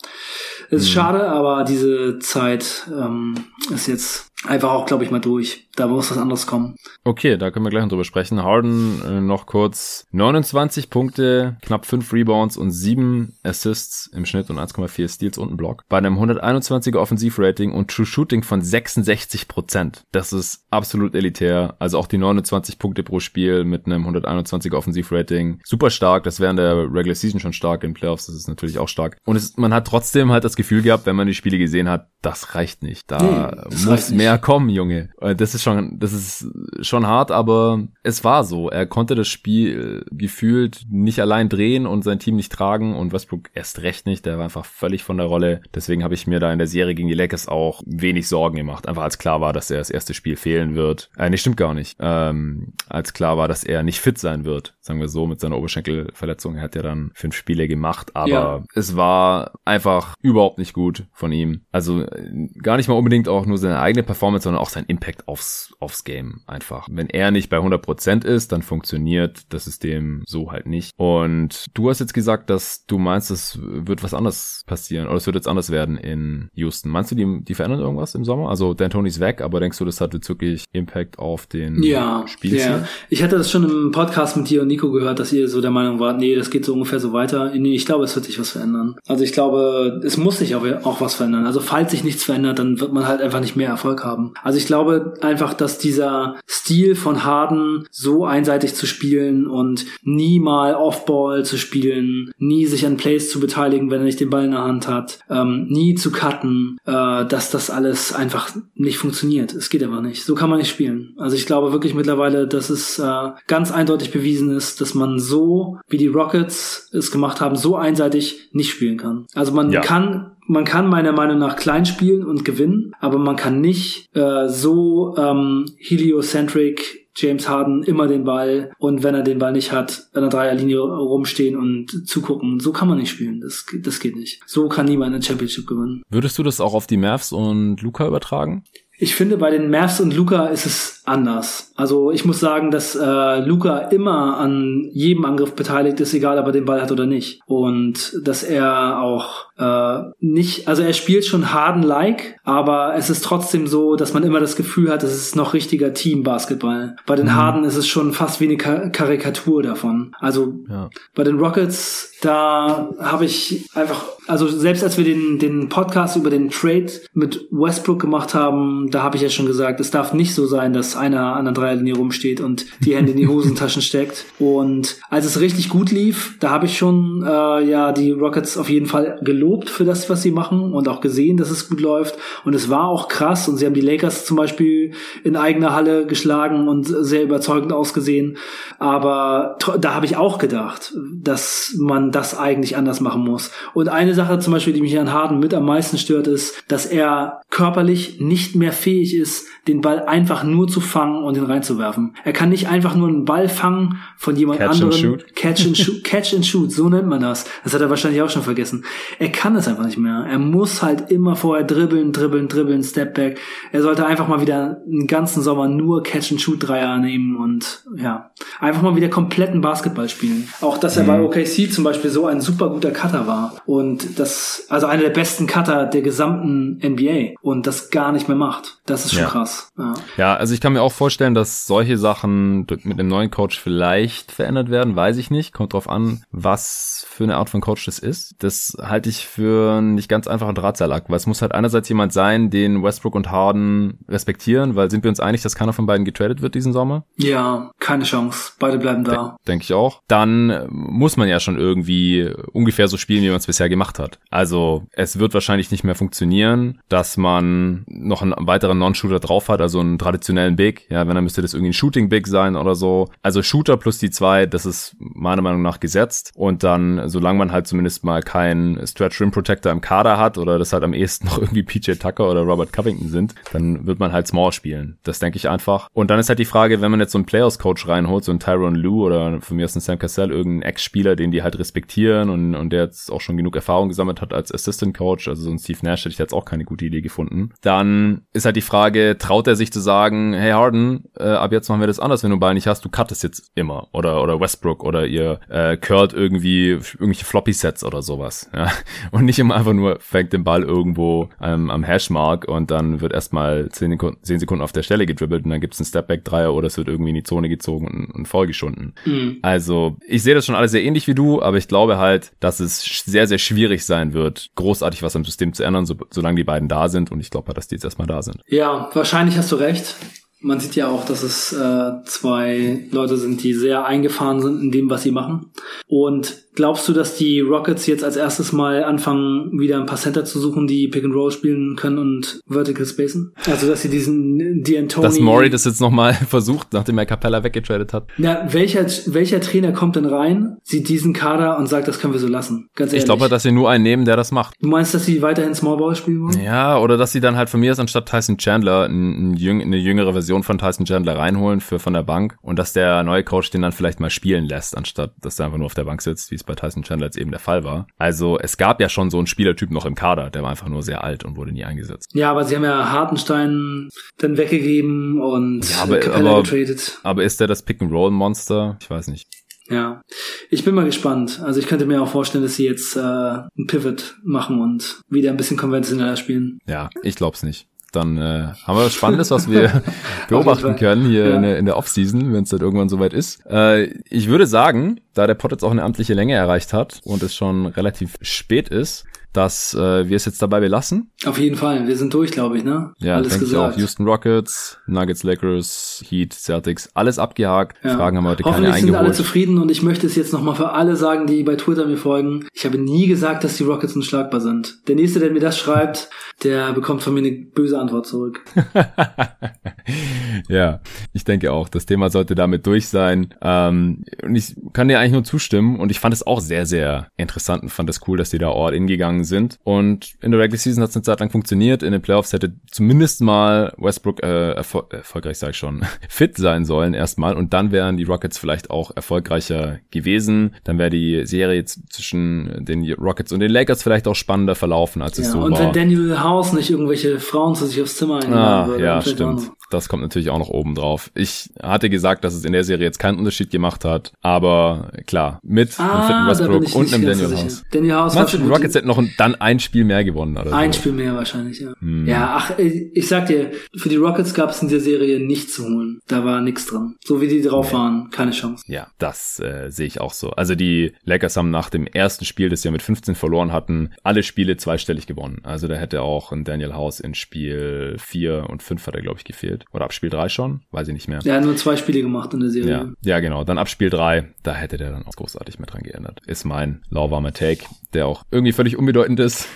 es 0.70 0.84
ist 0.84 0.92
schade, 0.92 1.28
aber 1.30 1.64
diese 1.66 2.20
Zeit 2.20 2.88
ähm, 2.98 3.36
ist 3.74 3.88
jetzt 3.88 4.31
einfach 4.46 4.72
auch, 4.72 4.86
glaube 4.86 5.04
ich, 5.04 5.12
mal 5.12 5.20
durch. 5.20 5.68
Da 5.76 5.88
muss 5.88 6.12
was 6.12 6.18
anderes 6.18 6.46
kommen. 6.48 6.76
Okay, 7.04 7.38
da 7.38 7.50
können 7.52 7.66
wir 7.66 7.70
gleich 7.70 7.84
noch 7.84 7.90
drüber 7.90 8.04
sprechen. 8.04 8.42
Harden 8.44 9.02
äh, 9.06 9.22
noch 9.22 9.46
kurz 9.46 10.06
29 10.12 10.90
Punkte, 10.90 11.58
knapp 11.62 11.86
5 11.86 12.12
Rebounds 12.14 12.58
und 12.58 12.72
7 12.72 13.38
Assists 13.44 14.08
im 14.14 14.26
Schnitt 14.26 14.50
und 14.50 14.60
1,4 14.60 15.08
Steals 15.08 15.38
und 15.38 15.52
ein 15.52 15.58
Block. 15.58 15.84
Bei 15.90 15.98
einem 15.98 16.18
121er 16.20 16.98
Offensivrating 16.98 17.72
und 17.72 17.90
True 17.90 18.06
Shooting 18.06 18.44
von 18.44 18.62
66 18.62 19.48
Prozent. 19.48 20.04
Das 20.12 20.34
ist 20.34 20.66
absolut 20.70 21.16
elitär. 21.16 21.76
Also 21.80 21.98
auch 21.98 22.08
die 22.08 22.18
29 22.18 22.78
Punkte 22.78 23.04
pro 23.04 23.20
Spiel 23.20 23.64
mit 23.64 23.86
einem 23.86 24.06
121er 24.08 24.76
Offensivrating. 24.76 25.60
Super 25.64 25.90
stark. 25.90 26.24
Das 26.24 26.40
wäre 26.40 26.52
in 26.52 26.58
der 26.58 26.76
Regular 26.92 27.16
Season 27.16 27.40
schon 27.40 27.54
stark. 27.54 27.84
In 27.84 27.94
Playoffs 27.94 28.28
ist 28.30 28.36
es 28.36 28.48
natürlich 28.48 28.78
auch 28.78 28.90
stark. 28.90 29.18
Und 29.26 29.36
es, 29.36 29.58
man 29.58 29.74
hat 29.74 29.88
trotzdem 29.88 30.32
halt 30.32 30.44
das 30.44 30.56
Gefühl 30.56 30.82
gehabt, 30.82 31.06
wenn 31.06 31.16
man 31.16 31.28
die 31.28 31.34
Spiele 31.34 31.58
gesehen 31.58 31.90
hat, 31.90 32.10
das 32.22 32.56
reicht 32.56 32.84
nicht. 32.84 33.10
Da 33.10 33.18
Nee, 33.22 33.62
das 33.70 33.86
muss 33.86 33.88
reicht 33.88 34.10
nicht. 34.10 34.18
mehr 34.18 34.38
kommen, 34.38 34.70
Junge. 34.70 35.10
Äh, 35.20 35.36
Das 35.36 35.56
ist 35.56 35.61
schon, 35.64 36.00
das 36.00 36.14
ist 36.14 36.48
schon 36.82 37.08
hart, 37.08 37.32
aber 37.32 37.88
es 38.04 38.24
war 38.24 38.44
so. 38.44 38.70
Er 38.70 38.86
konnte 38.86 39.16
das 39.16 39.28
Spiel 39.28 40.06
gefühlt 40.12 40.86
nicht 40.90 41.20
allein 41.20 41.50
drehen 41.50 41.86
und 41.86 42.04
sein 42.04 42.20
Team 42.20 42.36
nicht 42.36 42.52
tragen 42.52 42.96
und 42.96 43.14
Westbrook 43.14 43.50
erst 43.54 43.82
recht 43.82 44.06
nicht. 44.06 44.26
Der 44.26 44.38
war 44.38 44.44
einfach 44.46 44.66
völlig 44.66 45.04
von 45.04 45.18
der 45.18 45.26
Rolle. 45.28 45.62
Deswegen 45.74 46.04
habe 46.04 46.14
ich 46.14 46.28
mir 46.28 46.40
da 46.40 46.52
in 46.52 46.58
der 46.60 46.68
Serie 46.68 46.96
gegen 46.96 47.08
die 47.08 47.14
Lakers 47.14 47.48
auch 47.48 47.82
wenig 47.86 48.28
Sorgen 48.28 48.56
gemacht. 48.58 48.88
Einfach 48.88 49.04
als 49.04 49.18
klar 49.18 49.42
war, 49.42 49.54
dass 49.54 49.72
er 49.72 49.78
das 49.80 49.90
erste 49.90 50.14
Spiel 50.14 50.36
fehlen 50.36 50.76
wird. 50.76 51.10
Äh, 51.18 51.30
nee, 51.30 51.38
stimmt 51.38 51.58
gar 51.58 51.74
nicht. 51.74 51.98
Ähm, 52.00 52.74
als 52.90 53.14
klar 53.14 53.38
war, 53.38 53.48
dass 53.48 53.64
er 53.64 53.84
nicht 53.84 54.00
fit 54.00 54.18
sein 54.18 54.46
wird. 54.46 54.76
Sagen 54.82 55.00
wir 55.00 55.08
so, 55.08 55.28
mit 55.28 55.40
seiner 55.40 55.58
Oberschenkelverletzung. 55.58 56.56
Er 56.56 56.64
hat 56.64 56.76
ja 56.76 56.82
dann 56.82 57.12
fünf 57.14 57.36
Spiele 57.36 57.68
gemacht, 57.68 58.16
aber 58.16 58.30
Ja. 58.30 58.64
es 58.76 58.96
war 58.96 59.52
einfach 59.66 60.16
überhaupt 60.22 60.58
nicht 60.58 60.74
gut 60.74 61.06
von 61.14 61.32
ihm. 61.32 61.62
Also 61.72 62.02
äh, 62.02 62.48
gar 62.62 62.78
nicht 62.78 62.88
mal 62.88 62.96
unbedingt 62.96 63.28
auch 63.28 63.46
nur 63.46 63.58
seine 63.58 63.80
eigene 63.80 64.04
Performance, 64.04 64.44
sondern 64.44 64.62
auch 64.62 64.70
sein 64.70 64.86
Impact 64.88 65.28
aufs, 65.28 65.51
aufs 65.80 66.04
Game 66.04 66.42
einfach. 66.48 66.88
Wenn 66.92 67.10
er 67.10 67.32
nicht 67.32 67.50
bei 67.50 67.58
100% 67.58 68.26
ist, 68.26 68.52
dann 68.52 68.62
funktioniert 68.62 69.42
das 69.50 69.66
System 69.66 70.24
so 70.26 70.52
halt 70.52 70.66
nicht. 70.68 70.92
Und 70.98 71.66
du 71.74 71.90
hast 71.90 72.00
jetzt 72.00 72.14
gesagt, 72.14 72.50
dass 72.50 72.86
du 72.86 72.98
meinst, 72.98 73.32
es 73.32 73.58
wird 73.62 74.04
was 74.04 74.14
anderes 74.14 74.62
passieren 74.66 75.08
oder 75.08 75.18
es 75.18 75.26
wird 75.26 75.36
jetzt 75.36 75.48
anders 75.48 75.70
werden 75.72 75.98
in 75.98 76.50
Houston. 76.54 76.90
Meinst 76.90 77.12
du, 77.12 77.16
die, 77.16 77.44
die 77.44 77.54
verändern 77.56 77.80
irgendwas 77.80 78.16
im 78.16 78.24
Sommer? 78.26 78.50
Also 78.50 78.72
D'Antoni 78.72 79.08
ist 79.08 79.20
weg, 79.20 79.42
aber 79.42 79.60
denkst 79.60 79.78
du, 79.78 79.86
das 79.86 80.02
hat 80.02 80.14
jetzt 80.14 80.30
wirklich 80.30 80.66
Impact 80.74 81.20
auf 81.20 81.48
den 81.48 81.82
Ja, 81.84 82.24
Spielstil? 82.28 82.72
ja. 82.72 82.88
Ich 83.10 83.24
hatte 83.24 83.38
das 83.38 83.50
schon 83.52 83.64
im 83.70 83.92
Podcast 83.92 84.38
mit 84.38 84.50
dir 84.50 84.62
und 84.62 84.68
Nico 84.68 84.92
gehört, 84.92 85.20
dass 85.20 85.34
ihr 85.34 85.48
so 85.48 85.62
der 85.62 85.72
Meinung 85.72 86.00
wart, 86.00 86.20
nee, 86.20 86.36
das 86.36 86.50
geht 86.50 86.66
so 86.66 86.74
ungefähr 86.74 87.00
so 87.00 87.14
weiter. 87.14 87.52
Nee, 87.56 87.74
ich 87.76 87.86
glaube, 87.86 88.04
es 88.04 88.16
wird 88.16 88.26
sich 88.26 88.40
was 88.40 88.52
verändern. 88.52 88.96
Also 89.08 89.24
ich 89.24 89.34
glaube, 89.34 90.02
es 90.06 90.18
muss 90.18 90.38
sich 90.38 90.56
auch, 90.56 90.66
auch 90.84 91.02
was 91.02 91.16
verändern. 91.16 91.46
Also 91.46 91.60
falls 91.60 91.92
sich 91.92 92.04
nichts 92.04 92.24
verändert, 92.24 92.60
dann 92.60 92.80
wird 92.80 92.94
man 92.94 93.08
halt 93.08 93.22
einfach 93.22 93.40
nicht 93.40 93.56
mehr 93.56 93.70
Erfolg 93.70 94.04
haben. 94.04 94.34
Also 94.44 94.58
ich 94.58 94.66
glaube 94.66 95.14
einfach, 95.22 95.41
dass 95.50 95.78
dieser 95.78 96.36
Stil 96.48 96.96
von 96.96 97.24
Harden 97.24 97.88
so 97.92 98.26
einseitig 98.26 98.76
zu 98.76 98.86
spielen 98.86 99.48
und 99.48 99.86
nie 100.04 100.40
mal 100.40 100.76
Offball 100.76 101.44
zu 101.46 101.58
spielen, 101.58 102.32
nie 102.38 102.66
sich 102.66 102.86
an 102.86 102.98
Plays 102.98 103.30
zu 103.30 103.40
beteiligen, 103.40 103.92
wenn 103.92 104.02
er 104.02 104.06
nicht 104.06 104.20
den 104.20 104.30
Ball 104.30 104.46
in 104.46 104.52
der 104.52 104.64
Hand 104.64 104.88
hat, 104.88 105.20
ähm, 105.30 105.68
nie 105.70 105.96
zu 105.96 106.12
cutten, 106.12 106.78
äh, 106.86 107.26
dass 107.26 107.52
das 107.52 107.70
alles 107.70 108.14
einfach 108.14 108.56
nicht 108.76 108.98
funktioniert. 108.98 109.54
Es 109.54 109.70
geht 109.70 109.84
aber 109.84 110.02
nicht. 110.02 110.24
So 110.24 110.36
kann 110.36 110.50
man 110.50 110.60
nicht 110.60 110.70
spielen. 110.70 111.16
Also 111.18 111.36
ich 111.36 111.46
glaube 111.46 111.72
wirklich 111.72 111.94
mittlerweile, 111.94 112.48
dass 112.48 112.70
es 112.70 113.00
äh, 113.00 113.30
ganz 113.48 113.72
eindeutig 113.72 114.12
bewiesen 114.12 114.56
ist, 114.56 114.82
dass 114.82 114.94
man 114.94 115.20
so, 115.20 115.80
wie 115.88 115.98
die 115.98 116.08
Rockets 116.08 116.90
es 116.94 117.12
gemacht 117.12 117.42
haben, 117.42 117.56
so 117.56 117.76
einseitig 117.76 118.50
nicht 118.52 118.72
spielen 118.72 118.98
kann. 118.98 119.26
Also 119.34 119.52
man 119.52 119.72
ja. 119.72 119.82
kann 119.82 120.32
man 120.52 120.66
kann 120.66 120.90
meiner 120.90 121.14
Meinung 121.14 121.40
nach 121.40 121.56
klein 121.56 121.86
spielen 121.86 122.26
und 122.26 122.44
gewinnen, 122.44 122.94
aber 123.00 123.18
man 123.18 123.38
kann 123.38 123.62
nicht 123.62 124.14
äh, 124.16 124.50
so 124.50 125.16
ähm, 125.18 125.66
heliocentric 125.78 127.08
James 127.16 127.48
Harden 127.48 127.84
immer 127.84 128.08
den 128.08 128.26
Ball 128.26 128.72
und 128.78 129.04
wenn 129.04 129.16
er 129.16 129.24
den 129.24 129.40
Ball 129.40 129.54
nicht 129.54 129.72
hat, 129.72 130.08
an 130.14 130.22
der 130.22 130.30
Dreierlinie 130.30 130.80
rumstehen 130.80 131.58
und 131.58 132.08
zugucken. 132.08 132.60
So 132.60 132.72
kann 132.72 132.88
man 132.88 132.98
nicht 132.98 133.12
spielen. 133.12 133.42
Das, 133.42 133.66
das 133.82 134.00
geht 134.00 134.16
nicht. 134.16 134.42
So 134.46 134.68
kann 134.68 134.86
niemand 134.86 135.14
eine 135.14 135.24
Championship 135.24 135.68
gewinnen. 135.68 136.04
Würdest 136.10 136.38
du 136.38 136.44
das 136.44 136.60
auch 136.60 136.74
auf 136.74 136.88
die 136.88 136.98
Mavs 136.98 137.32
und 137.32 137.82
Luca 137.82 138.08
übertragen? 138.08 138.64
Ich 138.98 139.16
finde, 139.16 139.38
bei 139.38 139.50
den 139.50 139.70
Mavs 139.70 140.00
und 140.00 140.16
Luca 140.16 140.48
ist 140.48 140.66
es 140.66 141.01
anders. 141.06 141.72
Also 141.76 142.12
ich 142.12 142.26
muss 142.26 142.40
sagen, 142.40 142.72
dass 142.72 142.96
äh, 142.96 143.40
Luca 143.40 143.80
immer 143.80 144.38
an 144.38 144.90
jedem 144.92 145.26
Angriff 145.26 145.54
beteiligt 145.54 146.00
ist, 146.00 146.14
egal 146.14 146.38
ob 146.38 146.46
er 146.48 146.52
den 146.52 146.66
Ball 146.66 146.82
hat 146.82 146.92
oder 146.92 147.06
nicht. 147.06 147.42
Und 147.46 148.14
dass 148.24 148.44
er 148.44 149.02
auch 149.02 149.46
äh, 149.58 150.12
nicht, 150.20 150.68
also 150.68 150.84
er 150.84 150.94
spielt 150.94 151.26
schon 151.26 151.54
Harden-like, 151.54 152.38
aber 152.44 152.96
es 152.96 153.10
ist 153.10 153.24
trotzdem 153.24 153.68
so, 153.68 153.96
dass 153.96 154.14
man 154.14 154.24
immer 154.24 154.40
das 154.40 154.56
Gefühl 154.56 154.92
hat, 154.92 155.04
es 155.04 155.16
ist 155.16 155.36
noch 155.36 155.54
richtiger 155.54 155.94
Team-Basketball. 155.94 156.96
Bei 157.06 157.16
den 157.16 157.28
mhm. 157.28 157.36
Harden 157.36 157.64
ist 157.64 157.76
es 157.76 157.88
schon 157.88 158.14
fast 158.14 158.40
wie 158.40 158.46
eine 158.46 158.58
Karikatur 158.58 159.64
davon. 159.64 160.14
Also 160.20 160.54
ja. 160.70 160.90
bei 161.16 161.24
den 161.24 161.40
Rockets, 161.40 162.14
da 162.22 162.90
habe 163.00 163.26
ich 163.26 163.66
einfach 163.74 164.04
also 164.28 164.48
selbst 164.48 164.84
als 164.84 164.98
wir 164.98 165.04
den, 165.04 165.40
den 165.40 165.68
Podcast 165.68 166.16
über 166.16 166.30
den 166.30 166.50
Trade 166.50 166.88
mit 167.14 167.48
Westbrook 167.52 168.00
gemacht 168.00 168.34
haben, 168.34 168.90
da 168.90 169.04
habe 169.04 169.18
ich 169.18 169.24
ja 169.24 169.30
schon 169.30 169.46
gesagt, 169.46 169.80
es 169.82 169.92
darf 169.92 170.14
nicht 170.14 170.34
so 170.34 170.46
sein, 170.46 170.72
dass 170.72 170.91
einer 170.96 171.36
an 171.36 171.46
der 171.46 171.54
Dreierlinie 171.54 171.96
rumsteht 171.96 172.42
und 172.42 172.66
die 172.80 172.96
Hände 172.96 173.12
in 173.12 173.18
die 173.18 173.28
Hosentaschen 173.28 173.82
steckt. 173.82 174.26
Und 174.40 174.98
als 175.10 175.26
es 175.26 175.40
richtig 175.40 175.70
gut 175.70 175.92
lief, 175.92 176.36
da 176.40 176.50
habe 176.50 176.66
ich 176.66 176.78
schon 176.78 177.24
äh, 177.26 177.70
ja 177.70 177.92
die 177.92 178.12
Rockets 178.12 178.58
auf 178.58 178.70
jeden 178.70 178.86
Fall 178.86 179.20
gelobt 179.22 179.70
für 179.70 179.86
das, 179.86 180.10
was 180.10 180.22
sie 180.22 180.32
machen 180.32 180.74
und 180.74 180.88
auch 180.88 181.02
gesehen, 181.02 181.38
dass 181.38 181.50
es 181.50 181.70
gut 181.70 181.82
läuft. 181.82 182.18
Und 182.46 182.56
es 182.56 182.70
war 182.70 182.88
auch 182.88 183.08
krass 183.08 183.48
und 183.48 183.58
sie 183.58 183.66
haben 183.66 183.74
die 183.74 183.82
Lakers 183.82 184.26
zum 184.26 184.38
Beispiel 184.38 184.94
in 185.24 185.36
eigener 185.36 185.74
Halle 185.74 186.06
geschlagen 186.06 186.68
und 186.68 186.86
sehr 186.86 187.24
überzeugend 187.24 187.74
ausgesehen. 187.74 188.38
Aber 188.80 189.58
da 189.80 189.94
habe 189.94 190.06
ich 190.06 190.18
auch 190.18 190.38
gedacht, 190.38 190.94
dass 191.14 191.76
man 191.80 192.12
das 192.12 192.38
eigentlich 192.38 192.78
anders 192.78 193.00
machen 193.00 193.24
muss. 193.24 193.52
Und 193.74 193.90
eine 193.90 194.14
Sache 194.14 194.40
zum 194.40 194.54
Beispiel, 194.54 194.74
die 194.74 194.82
mich 194.82 194.98
an 195.00 195.12
Harden 195.12 195.40
mit 195.40 195.54
am 195.54 195.66
meisten 195.66 195.98
stört, 195.98 196.28
ist, 196.28 196.64
dass 196.68 196.86
er 196.86 197.42
körperlich 197.50 198.20
nicht 198.20 198.56
mehr 198.56 198.72
fähig 198.72 199.16
ist, 199.16 199.48
den 199.68 199.82
Ball 199.82 200.00
einfach 200.00 200.44
nur 200.44 200.68
zu 200.68 200.82
fangen 200.82 201.24
und 201.24 201.38
ihn 201.38 201.44
reinzuwerfen. 201.44 202.16
Er 202.24 202.34
kann 202.34 202.50
nicht 202.50 202.68
einfach 202.68 202.96
nur 202.96 203.08
einen 203.08 203.26
Ball 203.26 203.48
fangen 203.48 204.00
von 204.18 204.36
jemand 204.36 204.60
catch 204.60 204.72
anderen. 204.72 204.92
And 204.92 205.02
shoot. 205.02 205.36
Catch 205.36 205.66
and 205.68 205.78
shoot. 205.78 206.04
Catch 206.04 206.34
and 206.34 206.46
shoot, 206.46 206.72
so 206.72 206.90
nennt 206.90 207.08
man 207.08 207.22
das. 207.22 207.46
Das 207.64 207.74
hat 207.74 207.82
er 207.82 207.90
wahrscheinlich 207.92 208.22
auch 208.24 208.30
schon 208.30 208.42
vergessen. 208.42 208.86
Er 209.20 209.30
kann 209.30 209.56
es 209.56 209.68
einfach 209.68 209.86
nicht 209.86 210.00
mehr. 210.00 210.26
Er 210.28 210.40
muss 210.40 210.82
halt 210.82 211.12
immer 211.12 211.36
vorher 211.36 211.64
dribbeln, 211.64 212.12
dribbeln, 212.12 212.48
dribbeln, 212.48 212.84
Step 212.84 213.14
back. 213.14 213.38
Er 213.72 213.84
sollte 213.84 214.06
einfach 214.06 214.28
mal 214.28 214.42
wieder 214.42 214.82
einen 214.88 215.06
ganzen 215.06 215.44
Sommer 215.44 215.68
nur 215.68 216.02
Catch 216.02 216.32
and 216.32 216.42
Shoot 216.42 216.68
Dreier 216.68 216.98
nehmen 216.98 217.36
und 217.36 217.84
ja, 217.96 218.32
einfach 218.60 218.82
mal 218.82 218.96
wieder 218.96 219.10
kompletten 219.10 219.62
Basketball 219.62 220.10
spielen. 220.10 220.48
Auch 220.62 220.80
dass 220.80 220.98
er 220.98 221.04
mhm. 221.04 221.08
bei 221.08 221.22
OKC 221.22 221.72
zum 221.72 221.84
Beispiel 221.84 222.10
so 222.10 222.26
ein 222.26 222.42
super 222.42 222.70
guter 222.70 222.92
Cutter 222.92 223.28
war 223.28 223.62
und 223.68 224.18
das, 224.18 224.66
also 224.70 224.88
einer 224.88 225.04
der 225.04 225.10
besten 225.12 225.46
Cutter 225.46 225.86
der 225.86 226.02
gesamten 226.02 226.80
NBA 226.84 227.36
und 227.42 227.68
das 227.68 227.92
gar 227.92 228.12
nicht 228.12 228.28
mehr 228.28 228.38
macht. 228.38 228.80
Das 228.88 229.06
ist 229.06 229.14
schon 229.14 229.24
ja. 229.24 229.30
krass 229.30 229.51
krass. 229.52 229.72
Ja. 229.78 229.94
ja, 230.18 230.36
also 230.36 230.54
ich 230.54 230.62
kann 230.62 230.74
mir 230.74 230.82
auch 230.82 230.92
vorstellen, 230.92 231.34
dass 231.34 231.66
solche 231.66 231.98
Sachen 231.98 232.66
mit 232.84 232.86
einem 232.86 233.08
neuen 233.08 233.32
Coach 233.32 233.60
vielleicht 233.60 234.32
verändert 234.32 234.70
werden, 234.70 234.96
weiß 234.96 235.18
ich 235.18 235.32
nicht. 235.32 235.54
Kommt 235.54 235.74
drauf 235.74 235.90
an, 235.90 236.24
was 236.32 237.06
für 237.08 237.24
eine 237.24 237.38
Art 237.38 237.50
von 237.50 237.62
Coach 237.62 237.86
das 237.86 238.00
ist. 238.00 238.36
Das 238.40 238.78
halte 238.82 239.10
ich 239.10 239.28
für 239.28 239.78
einen 239.78 239.96
nicht 239.96 240.10
ganz 240.10 240.28
einfachen 240.28 240.56
Drahtseilakt, 240.56 241.10
weil 241.10 241.18
es 241.18 241.28
muss 241.28 241.42
halt 241.42 241.54
einerseits 241.54 241.90
jemand 241.90 242.14
sein, 242.14 242.50
den 242.50 242.84
Westbrook 242.84 243.16
und 243.16 243.32
Harden 243.32 244.00
respektieren, 244.08 244.76
weil 244.76 244.90
sind 244.92 245.04
wir 245.04 245.10
uns 245.10 245.20
einig, 245.20 245.42
dass 245.42 245.56
keiner 245.56 245.74
von 245.74 245.86
beiden 245.86 246.06
getradet 246.06 246.42
wird 246.42 246.56
diesen 246.56 246.74
Sommer? 246.74 247.06
Ja, 247.16 247.72
keine 247.80 248.04
Chance. 248.04 248.54
Beide 248.60 248.78
bleiben 248.78 249.04
da. 249.04 249.38
Denke 249.48 249.64
ich 249.64 249.74
auch. 249.74 250.02
Dann 250.08 250.68
muss 250.70 251.18
man 251.18 251.28
ja 251.28 251.40
schon 251.40 251.58
irgendwie 251.58 252.32
ungefähr 252.54 252.88
so 252.88 252.98
spielen, 252.98 253.24
wie 253.24 253.30
man 253.30 253.38
es 253.38 253.48
bisher 253.48 253.70
gemacht 253.70 254.00
hat. 254.00 254.20
Also 254.30 254.86
es 254.92 255.20
wird 255.20 255.34
wahrscheinlich 255.34 255.72
nicht 255.72 255.84
mehr 255.84 255.96
funktionieren, 255.96 256.80
dass 256.90 257.18
man 257.18 257.84
noch 257.88 258.22
einen 258.22 258.34
weiteren 258.38 258.78
Non-Shooter 258.78 259.20
drauf 259.20 259.41
hat, 259.50 259.62
also 259.62 259.80
einen 259.80 259.98
traditionellen 259.98 260.56
Big. 260.56 260.90
Ja, 260.90 261.08
wenn 261.08 261.16
dann 261.16 261.24
müsste 261.24 261.42
das 261.42 261.54
irgendwie 261.54 261.72
ein 261.72 261.74
Shooting 261.74 262.10
Big 262.10 262.28
sein 262.28 262.56
oder 262.56 262.76
so. 262.76 263.10
Also 263.22 263.42
Shooter 263.42 263.78
plus 263.78 263.98
die 264.00 264.10
zwei, 264.10 264.46
das 264.46 264.66
ist 264.66 264.96
meiner 265.00 265.42
Meinung 265.42 265.62
nach 265.62 265.80
gesetzt. 265.80 266.32
Und 266.36 266.64
dann, 266.64 267.10
solange 267.10 267.40
man 267.40 267.52
halt 267.52 267.68
zumindest 267.68 268.04
mal 268.04 268.22
keinen 268.22 268.86
Stretch 268.86 269.20
Rim 269.22 269.32
Protector 269.32 269.72
im 269.72 269.82
Kader 269.82 270.18
hat 270.18 270.38
oder 270.38 270.60
das 270.60 270.74
halt 270.74 270.84
am 270.84 270.94
ehesten 270.94 271.28
noch 271.28 271.38
irgendwie 271.38 271.64
PJ 271.64 271.94
Tucker 271.94 272.30
oder 272.30 272.42
Robert 272.42 272.74
Covington 272.74 273.10
sind, 273.10 273.36
dann 273.54 273.86
wird 273.86 274.00
man 274.00 274.12
halt 274.12 274.28
Small 274.28 274.52
spielen. 274.52 274.98
Das 275.04 275.20
denke 275.20 275.38
ich 275.38 275.50
einfach. 275.50 275.90
Und 275.94 276.10
dann 276.10 276.20
ist 276.20 276.30
halt 276.30 276.40
die 276.40 276.46
Frage, 276.46 276.82
wenn 276.82 276.92
man 276.92 277.00
jetzt 277.00 277.12
so 277.12 277.18
einen 277.18 277.26
Players 277.26 277.60
Coach 277.60 277.88
reinholt, 277.88 278.24
so 278.24 278.32
einen 278.32 278.40
Tyron 278.40 278.76
Lou 278.76 279.06
oder 279.06 279.42
von 279.42 279.58
mir 279.58 279.66
aus 279.66 279.76
einen 279.76 279.82
Sam 279.82 280.00
Cassell, 280.00 280.32
irgendeinen 280.32 280.64
Ex-Spieler, 280.64 281.16
den 281.16 281.32
die 281.32 281.44
halt 281.44 281.58
respektieren 281.60 282.30
und, 282.30 282.56
und 282.56 282.72
der 282.72 282.84
jetzt 282.84 283.12
auch 283.12 283.22
schon 283.22 283.38
genug 283.38 283.56
Erfahrung 283.56 283.90
gesammelt 283.90 284.22
hat 284.22 284.34
als 284.34 284.54
Assistant 284.54 284.98
Coach, 284.98 285.28
also 285.28 285.44
so 285.44 285.52
ein 285.52 285.60
Steve 285.60 285.80
Nash 285.84 286.02
hätte 286.02 286.14
ich 286.14 286.18
jetzt 286.18 286.34
auch 286.34 286.46
keine 286.46 286.66
gute 286.66 286.86
Idee 286.86 287.02
gefunden. 287.02 287.52
Dann 287.62 288.22
ist 288.34 288.46
halt 288.46 288.56
die 288.56 288.62
Frage, 288.62 289.18
traut 289.32 289.48
er 289.48 289.56
sich 289.56 289.72
zu 289.72 289.80
sagen, 289.80 290.34
hey 290.34 290.52
Harden, 290.52 291.06
äh, 291.18 291.24
ab 291.24 291.54
jetzt 291.54 291.70
machen 291.70 291.80
wir 291.80 291.88
das 291.88 292.02
anders, 292.02 292.22
wenn 292.22 292.32
du 292.32 292.38
Ball 292.38 292.54
nicht 292.54 292.68
hast, 292.68 292.84
du 292.84 292.90
cuttest 292.90 293.24
jetzt 293.24 293.50
immer. 293.56 293.88
Oder, 293.94 294.22
oder 294.22 294.42
Westbrook 294.42 294.84
oder 294.84 295.08
ihr 295.08 295.40
äh, 295.48 295.78
curlt 295.78 296.12
irgendwie 296.12 296.72
irgendwelche 296.72 297.24
Floppy-Sets 297.24 297.86
oder 297.86 298.02
sowas. 298.02 298.50
Ja? 298.54 298.70
Und 299.12 299.24
nicht 299.24 299.40
immer 299.40 299.56
einfach 299.56 299.72
nur 299.72 300.00
fängt 300.02 300.34
den 300.34 300.44
Ball 300.44 300.64
irgendwo 300.64 301.30
ähm, 301.42 301.70
am 301.70 301.84
Hashmark 301.84 302.46
und 302.50 302.72
dann 302.72 303.00
wird 303.00 303.14
erstmal 303.14 303.70
10 303.70 303.92
Sekunden, 303.92 304.22
10 304.22 304.40
Sekunden 304.40 304.64
auf 304.64 304.74
der 304.74 304.84
Stelle 304.84 305.06
gedribbelt 305.06 305.46
und 305.46 305.52
dann 305.52 305.62
gibt's 305.62 305.80
einen 305.80 305.86
Stepback-Dreier 305.86 306.54
oder 306.54 306.68
es 306.68 306.78
wird 306.78 306.90
irgendwie 306.90 307.12
in 307.12 307.16
die 307.16 307.24
Zone 307.24 307.48
gezogen 307.48 307.88
und, 307.88 308.12
und 308.12 308.28
voll 308.28 308.48
geschunden. 308.48 308.96
Mhm. 309.06 309.38
Also 309.44 309.96
ich 310.06 310.24
sehe 310.24 310.36
das 310.36 310.46
schon 310.46 310.56
alles 310.56 310.72
sehr 310.72 310.84
ähnlich 310.84 311.08
wie 311.08 311.16
du, 311.16 311.42
aber 311.42 311.56
ich 311.56 311.70
glaube 311.70 311.98
halt, 311.98 312.34
dass 312.42 312.60
es 312.60 312.82
sehr, 313.06 313.28
sehr 313.28 313.38
schwierig 313.38 313.86
sein 313.86 314.14
wird, 314.14 314.50
großartig 314.56 315.04
was 315.04 315.16
am 315.16 315.24
System 315.24 315.54
zu 315.54 315.64
ändern, 315.64 315.86
so, 315.86 315.96
solange 316.10 316.36
die 316.36 316.44
beiden 316.44 316.68
da 316.68 316.90
sind 316.90 317.12
und 317.12 317.22
ich 317.22 317.30
glaube 317.30 317.48
halt, 317.48 317.58
dass 317.58 317.70
die 317.70 317.76
jetzt 317.76 317.86
erstmal 317.86 318.08
da 318.08 318.22
sind. 318.22 318.42
Ja, 318.48 318.90
wahrscheinlich 318.94 319.21
hast 319.30 319.52
du 319.52 319.56
recht. 319.56 319.96
Man 320.40 320.60
sieht 320.60 320.76
ja 320.76 320.88
auch, 320.88 321.06
dass 321.06 321.22
es 321.22 321.54
äh, 321.54 321.92
zwei 322.06 322.88
Leute 322.92 323.18
sind, 323.18 323.44
die 323.44 323.54
sehr 323.54 323.86
eingefahren 323.86 324.42
sind 324.42 324.62
in 324.62 324.72
dem, 324.72 324.90
was 324.90 325.04
sie 325.04 325.12
machen. 325.12 325.52
Und 325.88 326.44
Glaubst 326.54 326.88
du, 326.88 326.94
dass 326.94 327.16
die 327.16 327.40
Rockets 327.40 327.86
jetzt 327.88 328.04
als 328.04 328.16
erstes 328.16 328.52
mal 328.52 328.84
anfangen, 328.84 329.60
wieder 329.60 329.80
ein 329.80 329.86
paar 329.86 329.98
Center 329.98 330.26
zu 330.26 330.40
suchen, 330.40 330.68
die 330.68 330.88
Pick 330.88 331.06
and 331.06 331.14
Roll 331.14 331.32
spielen 331.32 331.76
können 331.76 331.98
und 331.98 332.42
Vertical 332.48 332.86
Spacen? 332.86 333.34
Also, 333.50 333.68
dass 333.68 333.82
sie 333.82 333.90
diesen 333.90 334.64
D'Antoni... 334.64 335.02
Dass 335.02 335.20
Maury 335.20 335.50
das 335.50 335.66
jetzt 335.66 335.80
nochmal 335.80 336.14
versucht, 336.30 336.74
nachdem 336.74 336.98
er 336.98 337.06
Capella 337.06 337.44
weggetradet 337.44 337.94
hat. 337.94 338.08
Ja, 338.18 338.48
welcher, 338.52 338.86
welcher 339.08 339.40
Trainer 339.40 339.72
kommt 339.72 339.96
denn 339.96 340.06
rein, 340.06 340.58
sieht 340.64 340.90
diesen 340.90 341.14
Kader 341.14 341.58
und 341.58 341.68
sagt, 341.68 341.88
das 341.88 342.00
können 342.00 342.14
wir 342.14 342.20
so 342.20 342.28
lassen? 342.28 342.70
Ganz 342.76 342.92
ehrlich. 342.92 343.04
Ich 343.04 343.06
glaube, 343.06 343.30
dass 343.30 343.44
sie 343.44 343.52
nur 343.52 343.70
einen 343.70 343.84
nehmen, 343.84 344.06
der 344.06 344.18
das 344.18 344.32
macht. 344.32 344.56
Du 344.60 344.68
meinst, 344.68 344.94
dass 344.94 345.06
sie 345.06 345.22
weiterhin 345.22 345.56
Small 345.56 345.78
Ball 345.78 345.96
spielen 345.96 346.22
wollen? 346.22 346.44
Ja, 346.44 346.78
oder 346.80 346.98
dass 346.98 347.14
sie 347.14 347.22
dann 347.22 347.38
halt 347.38 347.50
von 347.50 347.60
mir 347.60 347.72
aus 347.72 347.80
anstatt 347.80 348.10
Tyson 348.10 348.38
Chandler 348.38 348.86
ein, 348.86 349.34
ein, 349.34 349.62
eine 349.62 349.78
jüngere 349.78 350.12
Version 350.12 350.44
von 350.44 350.58
Tyson 350.58 350.86
Chandler 350.86 351.18
reinholen 351.18 351.62
für 351.62 351.80
von 351.80 351.94
der 351.94 352.04
Bank 352.04 352.36
und 352.42 352.60
dass 352.60 352.74
der 352.74 353.04
neue 353.04 353.24
Coach 353.24 353.52
den 353.52 353.62
dann 353.62 353.72
vielleicht 353.72 354.00
mal 354.00 354.10
spielen 354.10 354.46
lässt, 354.46 354.76
anstatt 354.76 355.14
dass 355.22 355.40
er 355.40 355.46
einfach 355.46 355.58
nur 355.58 355.68
auf 355.68 355.74
der 355.74 355.86
Bank 355.86 356.02
sitzt, 356.02 356.32
wie 356.32 356.41
es 356.42 356.46
bei 356.46 356.56
Tyson 356.56 356.84
Chandler 356.84 357.08
jetzt 357.08 357.18
eben 357.18 357.32
der 357.32 357.40
Fall 357.40 357.64
war. 357.64 357.88
Also 357.98 358.38
es 358.40 358.58
gab 358.58 358.82
ja 358.82 358.90
schon 358.90 359.10
so 359.10 359.18
einen 359.18 359.28
Spielertyp 359.28 359.72
noch 359.72 359.86
im 359.86 359.96
Kader, 359.96 360.30
der 360.30 360.44
war 360.44 360.50
einfach 360.50 360.68
nur 360.68 360.84
sehr 360.84 361.04
alt 361.04 361.24
und 361.24 361.38
wurde 361.38 361.52
nie 361.52 361.64
eingesetzt. 361.64 362.12
Ja, 362.14 362.32
aber 362.32 362.44
sie 362.44 362.56
haben 362.56 362.64
ja 362.64 362.92
Hartenstein 362.92 363.90
dann 364.18 364.38
weggegeben 364.38 365.22
und 365.22 365.70
ja, 365.70 365.84
aber, 365.84 366.00
aber, 366.14 366.44
getradet. 366.44 367.00
Aber 367.04 367.24
ist 367.24 367.40
der 367.40 367.48
das 367.48 367.64
Pick-and-Roll-Monster? 367.64 368.78
Ich 368.82 368.90
weiß 368.90 369.08
nicht. 369.08 369.28
Ja, 369.70 370.02
ich 370.50 370.66
bin 370.66 370.76
mal 370.76 370.86
gespannt. 370.86 371.42
Also 371.44 371.60
ich 371.60 371.68
könnte 371.68 371.86
mir 371.86 372.02
auch 372.02 372.10
vorstellen, 372.10 372.44
dass 372.44 372.56
sie 372.56 372.66
jetzt 372.66 372.98
äh, 372.98 373.00
einen 373.00 373.68
Pivot 373.68 374.18
machen 374.24 374.60
und 374.60 375.02
wieder 375.08 375.30
ein 375.30 375.38
bisschen 375.38 375.56
konventioneller 375.56 376.18
spielen. 376.18 376.60
Ja, 376.68 376.90
ich 377.04 377.16
glaub's 377.16 377.44
nicht 377.44 377.68
dann 377.92 378.18
äh, 378.18 378.48
haben 378.66 378.78
wir 378.78 378.86
was 378.86 378.94
Spannendes, 378.94 379.32
was 379.32 379.50
wir 379.50 379.84
beobachten 380.30 380.76
können 380.76 381.06
hier 381.06 381.30
ja. 381.30 381.36
in 381.36 381.42
der, 381.42 381.58
in 381.58 381.66
der 381.66 381.78
Offseason, 381.78 382.34
wenn 382.34 382.44
es 382.44 382.50
dann 382.50 382.62
irgendwann 382.62 382.90
soweit 382.90 383.14
ist. 383.14 383.46
Äh, 383.46 383.86
ich 384.10 384.28
würde 384.28 384.48
sagen, 384.48 385.02
da 385.14 385.28
der 385.28 385.36
Pod 385.36 385.52
jetzt 385.52 385.64
auch 385.64 385.72
eine 385.72 385.84
amtliche 385.84 386.14
Länge 386.14 386.34
erreicht 386.34 386.74
hat 386.74 387.02
und 387.04 387.22
es 387.24 387.36
schon 387.36 387.66
relativ 387.66 388.18
spät 388.22 388.70
ist, 388.70 389.06
dass 389.34 389.74
äh, 389.74 390.08
wir 390.10 390.16
es 390.16 390.26
jetzt 390.26 390.42
dabei 390.42 390.60
belassen. 390.60 391.12
Auf 391.26 391.38
jeden 391.38 391.56
Fall, 391.56 391.88
wir 391.88 391.96
sind 391.98 392.14
durch, 392.14 392.32
glaube 392.32 392.58
ich, 392.58 392.64
ne? 392.64 392.94
Ja, 393.00 393.16
alles 393.16 393.30
denke 393.30 393.46
gesagt. 393.46 393.70
ich 393.70 393.76
auch. 393.76 393.80
Houston 393.80 394.08
Rockets, 394.08 394.80
Nuggets, 394.88 395.24
Lakers, 395.24 396.04
Heat, 396.08 396.34
Celtics, 396.34 396.90
alles 396.94 397.20
abgehakt. 397.20 397.78
Ja. 397.84 397.96
Fragen 397.96 398.18
haben 398.18 398.26
wir 398.26 398.32
heute 398.32 398.44
keine 398.44 398.56
eingeholt. 398.58 398.82
sind 398.82 398.96
alle 398.96 399.12
zufrieden 399.14 399.58
und 399.58 399.72
ich 399.72 399.84
möchte 399.84 400.08
es 400.08 400.16
jetzt 400.16 400.34
nochmal 400.34 400.56
für 400.56 400.72
alle 400.72 400.96
sagen, 400.96 401.28
die 401.28 401.44
bei 401.44 401.56
Twitter 401.56 401.86
mir 401.86 401.98
folgen. 401.98 402.48
Ich 402.54 402.66
habe 402.66 402.78
nie 402.78 403.08
gesagt, 403.08 403.44
dass 403.44 403.58
die 403.58 403.64
Rockets 403.64 403.96
unschlagbar 403.96 404.42
sind. 404.42 404.80
Der 404.88 404.96
Nächste, 404.96 405.20
der 405.20 405.32
mir 405.32 405.40
das 405.40 405.58
schreibt, 405.58 406.10
der 406.44 406.74
bekommt 406.74 407.04
von 407.04 407.14
mir 407.14 407.20
eine 407.20 407.32
böse 407.32 407.80
Antwort 407.80 408.08
zurück. 408.08 408.44
ja, 410.50 410.82
ich 411.14 411.24
denke 411.24 411.52
auch, 411.52 411.70
das 411.70 411.86
Thema 411.86 412.10
sollte 412.10 412.36
damit 412.36 412.66
durch 412.66 412.88
sein. 412.88 413.34
Ähm, 413.42 414.04
und 414.24 414.36
ich 414.36 414.56
kann 414.74 414.88
dir 414.88 415.00
eigentlich 415.00 415.14
nur 415.14 415.24
zustimmen 415.24 415.80
und 415.80 415.92
ich 415.92 416.00
fand 416.00 416.14
es 416.14 416.26
auch 416.26 416.42
sehr, 416.42 416.66
sehr 416.66 417.08
interessant 417.18 417.64
und 417.64 417.70
fand 417.70 417.90
es 417.90 418.02
cool, 418.08 418.18
dass 418.18 418.32
die 418.32 418.38
da 418.38 418.52
all 418.52 418.74
in 418.74 418.88
gegangen 418.88 419.21
sind. 419.24 419.60
Und 419.64 420.14
in 420.22 420.32
der 420.32 420.40
Regular 420.40 420.60
Season 420.60 420.84
hat 420.84 420.90
es 420.90 420.96
eine 420.96 421.04
Zeit 421.04 421.20
lang 421.20 421.30
funktioniert. 421.30 421.84
In 421.84 421.92
den 421.92 422.02
Playoffs 422.02 422.34
hätte 422.34 422.54
zumindest 422.70 423.22
mal 423.22 423.74
Westbrook 423.78 424.24
äh, 424.24 424.52
erfol 424.52 424.84
erfolgreich, 424.90 425.38
sage 425.38 425.52
ich 425.52 425.58
schon, 425.58 425.86
fit 426.10 426.38
sein 426.38 426.66
sollen 426.66 426.94
erstmal. 426.94 427.36
Und 427.36 427.54
dann 427.54 427.72
wären 427.72 427.98
die 427.98 428.04
Rockets 428.04 428.38
vielleicht 428.38 428.70
auch 428.70 428.92
erfolgreicher 428.96 429.80
gewesen. 429.92 430.56
Dann 430.64 430.78
wäre 430.78 430.90
die 430.90 431.26
Serie 431.26 431.56
jetzt 431.56 431.94
zwischen 431.94 432.66
den 432.66 432.92
Rockets 432.94 433.32
und 433.32 433.40
den 433.40 433.52
Lakers 433.52 433.84
vielleicht 433.84 434.08
auch 434.08 434.16
spannender 434.16 434.56
verlaufen, 434.56 435.02
als 435.02 435.18
ja, 435.18 435.24
es 435.24 435.32
so 435.32 435.40
und 435.40 435.52
war. 435.52 435.60
Und 435.60 435.66
wenn 435.66 435.74
Daniel 435.74 436.20
House 436.22 436.54
nicht 436.54 436.70
irgendwelche 436.70 437.20
Frauen 437.20 437.56
zu 437.56 437.66
sich 437.66 437.82
aufs 437.82 437.98
Zimmer 437.98 438.24
einladen 438.24 438.36
ah, 438.36 438.68
würde. 438.68 438.84
Ja, 438.84 439.02
stimmt. 439.02 439.52
Das 439.72 439.88
kommt 439.88 440.04
natürlich 440.04 440.30
auch 440.30 440.38
noch 440.38 440.50
oben 440.50 440.76
drauf. 440.76 441.12
Ich 441.16 441.50
hatte 441.62 441.90
gesagt, 441.90 442.26
dass 442.26 442.34
es 442.34 442.44
in 442.44 442.52
der 442.52 442.66
Serie 442.66 442.86
jetzt 442.86 443.00
keinen 443.00 443.18
Unterschied 443.18 443.50
gemacht 443.52 443.86
hat, 443.86 444.12
aber 444.22 444.92
klar, 445.08 445.40
mit 445.44 445.80
ah, 445.80 445.84
einem 445.84 446.08
fitten 446.08 446.28
Westbrook 446.28 446.76
und 446.76 446.94
einem 446.94 447.06
Daniel 447.06 447.38
House. 447.38 447.64
Daniel 447.72 447.96
House 447.96 448.16
Manche 448.16 448.44
Rockets 448.44 448.76
hätten 448.76 448.88
noch 448.88 448.98
ein, 448.98 449.11
dann 449.18 449.36
ein 449.36 449.60
Spiel 449.60 449.84
mehr 449.84 450.04
gewonnen. 450.04 450.38
Oder 450.38 450.54
ein 450.54 450.74
so. 450.74 450.80
Spiel 450.80 450.92
mehr 450.94 451.16
wahrscheinlich, 451.16 451.60
ja. 451.60 451.74
Hm. 451.80 452.06
Ja, 452.08 452.36
ach, 452.38 452.58
ich 452.58 453.08
sag 453.08 453.28
dir, 453.28 453.52
für 453.76 453.90
die 453.90 453.96
Rockets 453.96 454.34
gab 454.34 454.52
es 454.52 454.62
in 454.62 454.70
der 454.70 454.80
Serie 454.80 455.20
nichts 455.20 455.54
zu 455.54 455.66
holen. 455.66 456.00
Da 456.08 456.24
war 456.26 456.42
nichts 456.42 456.66
dran. 456.66 456.96
So 457.04 457.22
wie 457.22 457.28
die 457.28 457.42
drauf 457.42 457.72
nee. 457.72 457.78
waren, 457.78 458.10
keine 458.10 458.32
Chance. 458.32 458.64
Ja, 458.68 458.88
das 458.98 459.40
äh, 459.40 459.70
sehe 459.70 459.88
ich 459.88 460.02
auch 460.02 460.14
so. 460.14 460.32
Also 460.32 460.56
die 460.56 460.94
Lakers 461.04 461.38
haben 461.38 461.52
nach 461.52 461.70
dem 461.70 461.88
ersten 461.88 462.26
Spiel, 462.26 462.50
das 462.50 462.62
sie 462.62 462.68
ja 462.68 462.72
mit 462.72 462.82
15 462.82 463.16
verloren 463.16 463.52
hatten, 463.52 463.92
alle 464.04 464.24
Spiele 464.24 464.58
zweistellig 464.58 465.08
gewonnen. 465.08 465.40
Also 465.44 465.68
da 465.68 465.76
hätte 465.76 466.02
auch 466.02 466.32
ein 466.32 466.44
Daniel 466.44 466.74
House 466.74 467.00
in 467.00 467.16
Spiel 467.16 467.96
4 467.98 468.50
und 468.50 468.64
5 468.64 468.88
hat 468.88 468.96
er, 468.96 469.02
glaube 469.02 469.18
ich, 469.20 469.26
gefehlt. 469.26 469.66
Oder 469.74 469.86
ab 469.86 469.94
Spiel 469.94 470.10
3 470.10 470.30
schon? 470.30 470.62
Weiß 470.72 470.88
ich 470.88 470.94
nicht 470.94 471.08
mehr. 471.08 471.20
Er 471.24 471.36
hat 471.36 471.44
nur 471.44 471.56
zwei 471.56 471.76
Spiele 471.76 472.02
gemacht 472.02 472.34
in 472.34 472.40
der 472.40 472.50
Serie. 472.50 472.72
Ja, 472.72 472.92
ja 473.02 473.20
genau. 473.20 473.44
Dann 473.44 473.58
ab 473.58 473.70
Spiel 473.70 473.90
3, 473.90 474.28
da 474.44 474.54
hätte 474.54 474.78
der 474.78 474.92
dann 474.92 475.06
auch 475.06 475.16
großartig 475.16 475.60
mit 475.60 475.72
dran 475.72 475.84
geändert. 475.84 476.20
Ist 476.28 476.46
mein 476.46 476.82
lauwarmer 476.90 477.34
Take, 477.34 477.66
der 477.94 478.08
auch 478.08 478.24
irgendwie 478.32 478.54
völlig 478.54 478.78
unbedeutend 478.78 479.01
ist. 479.20 479.48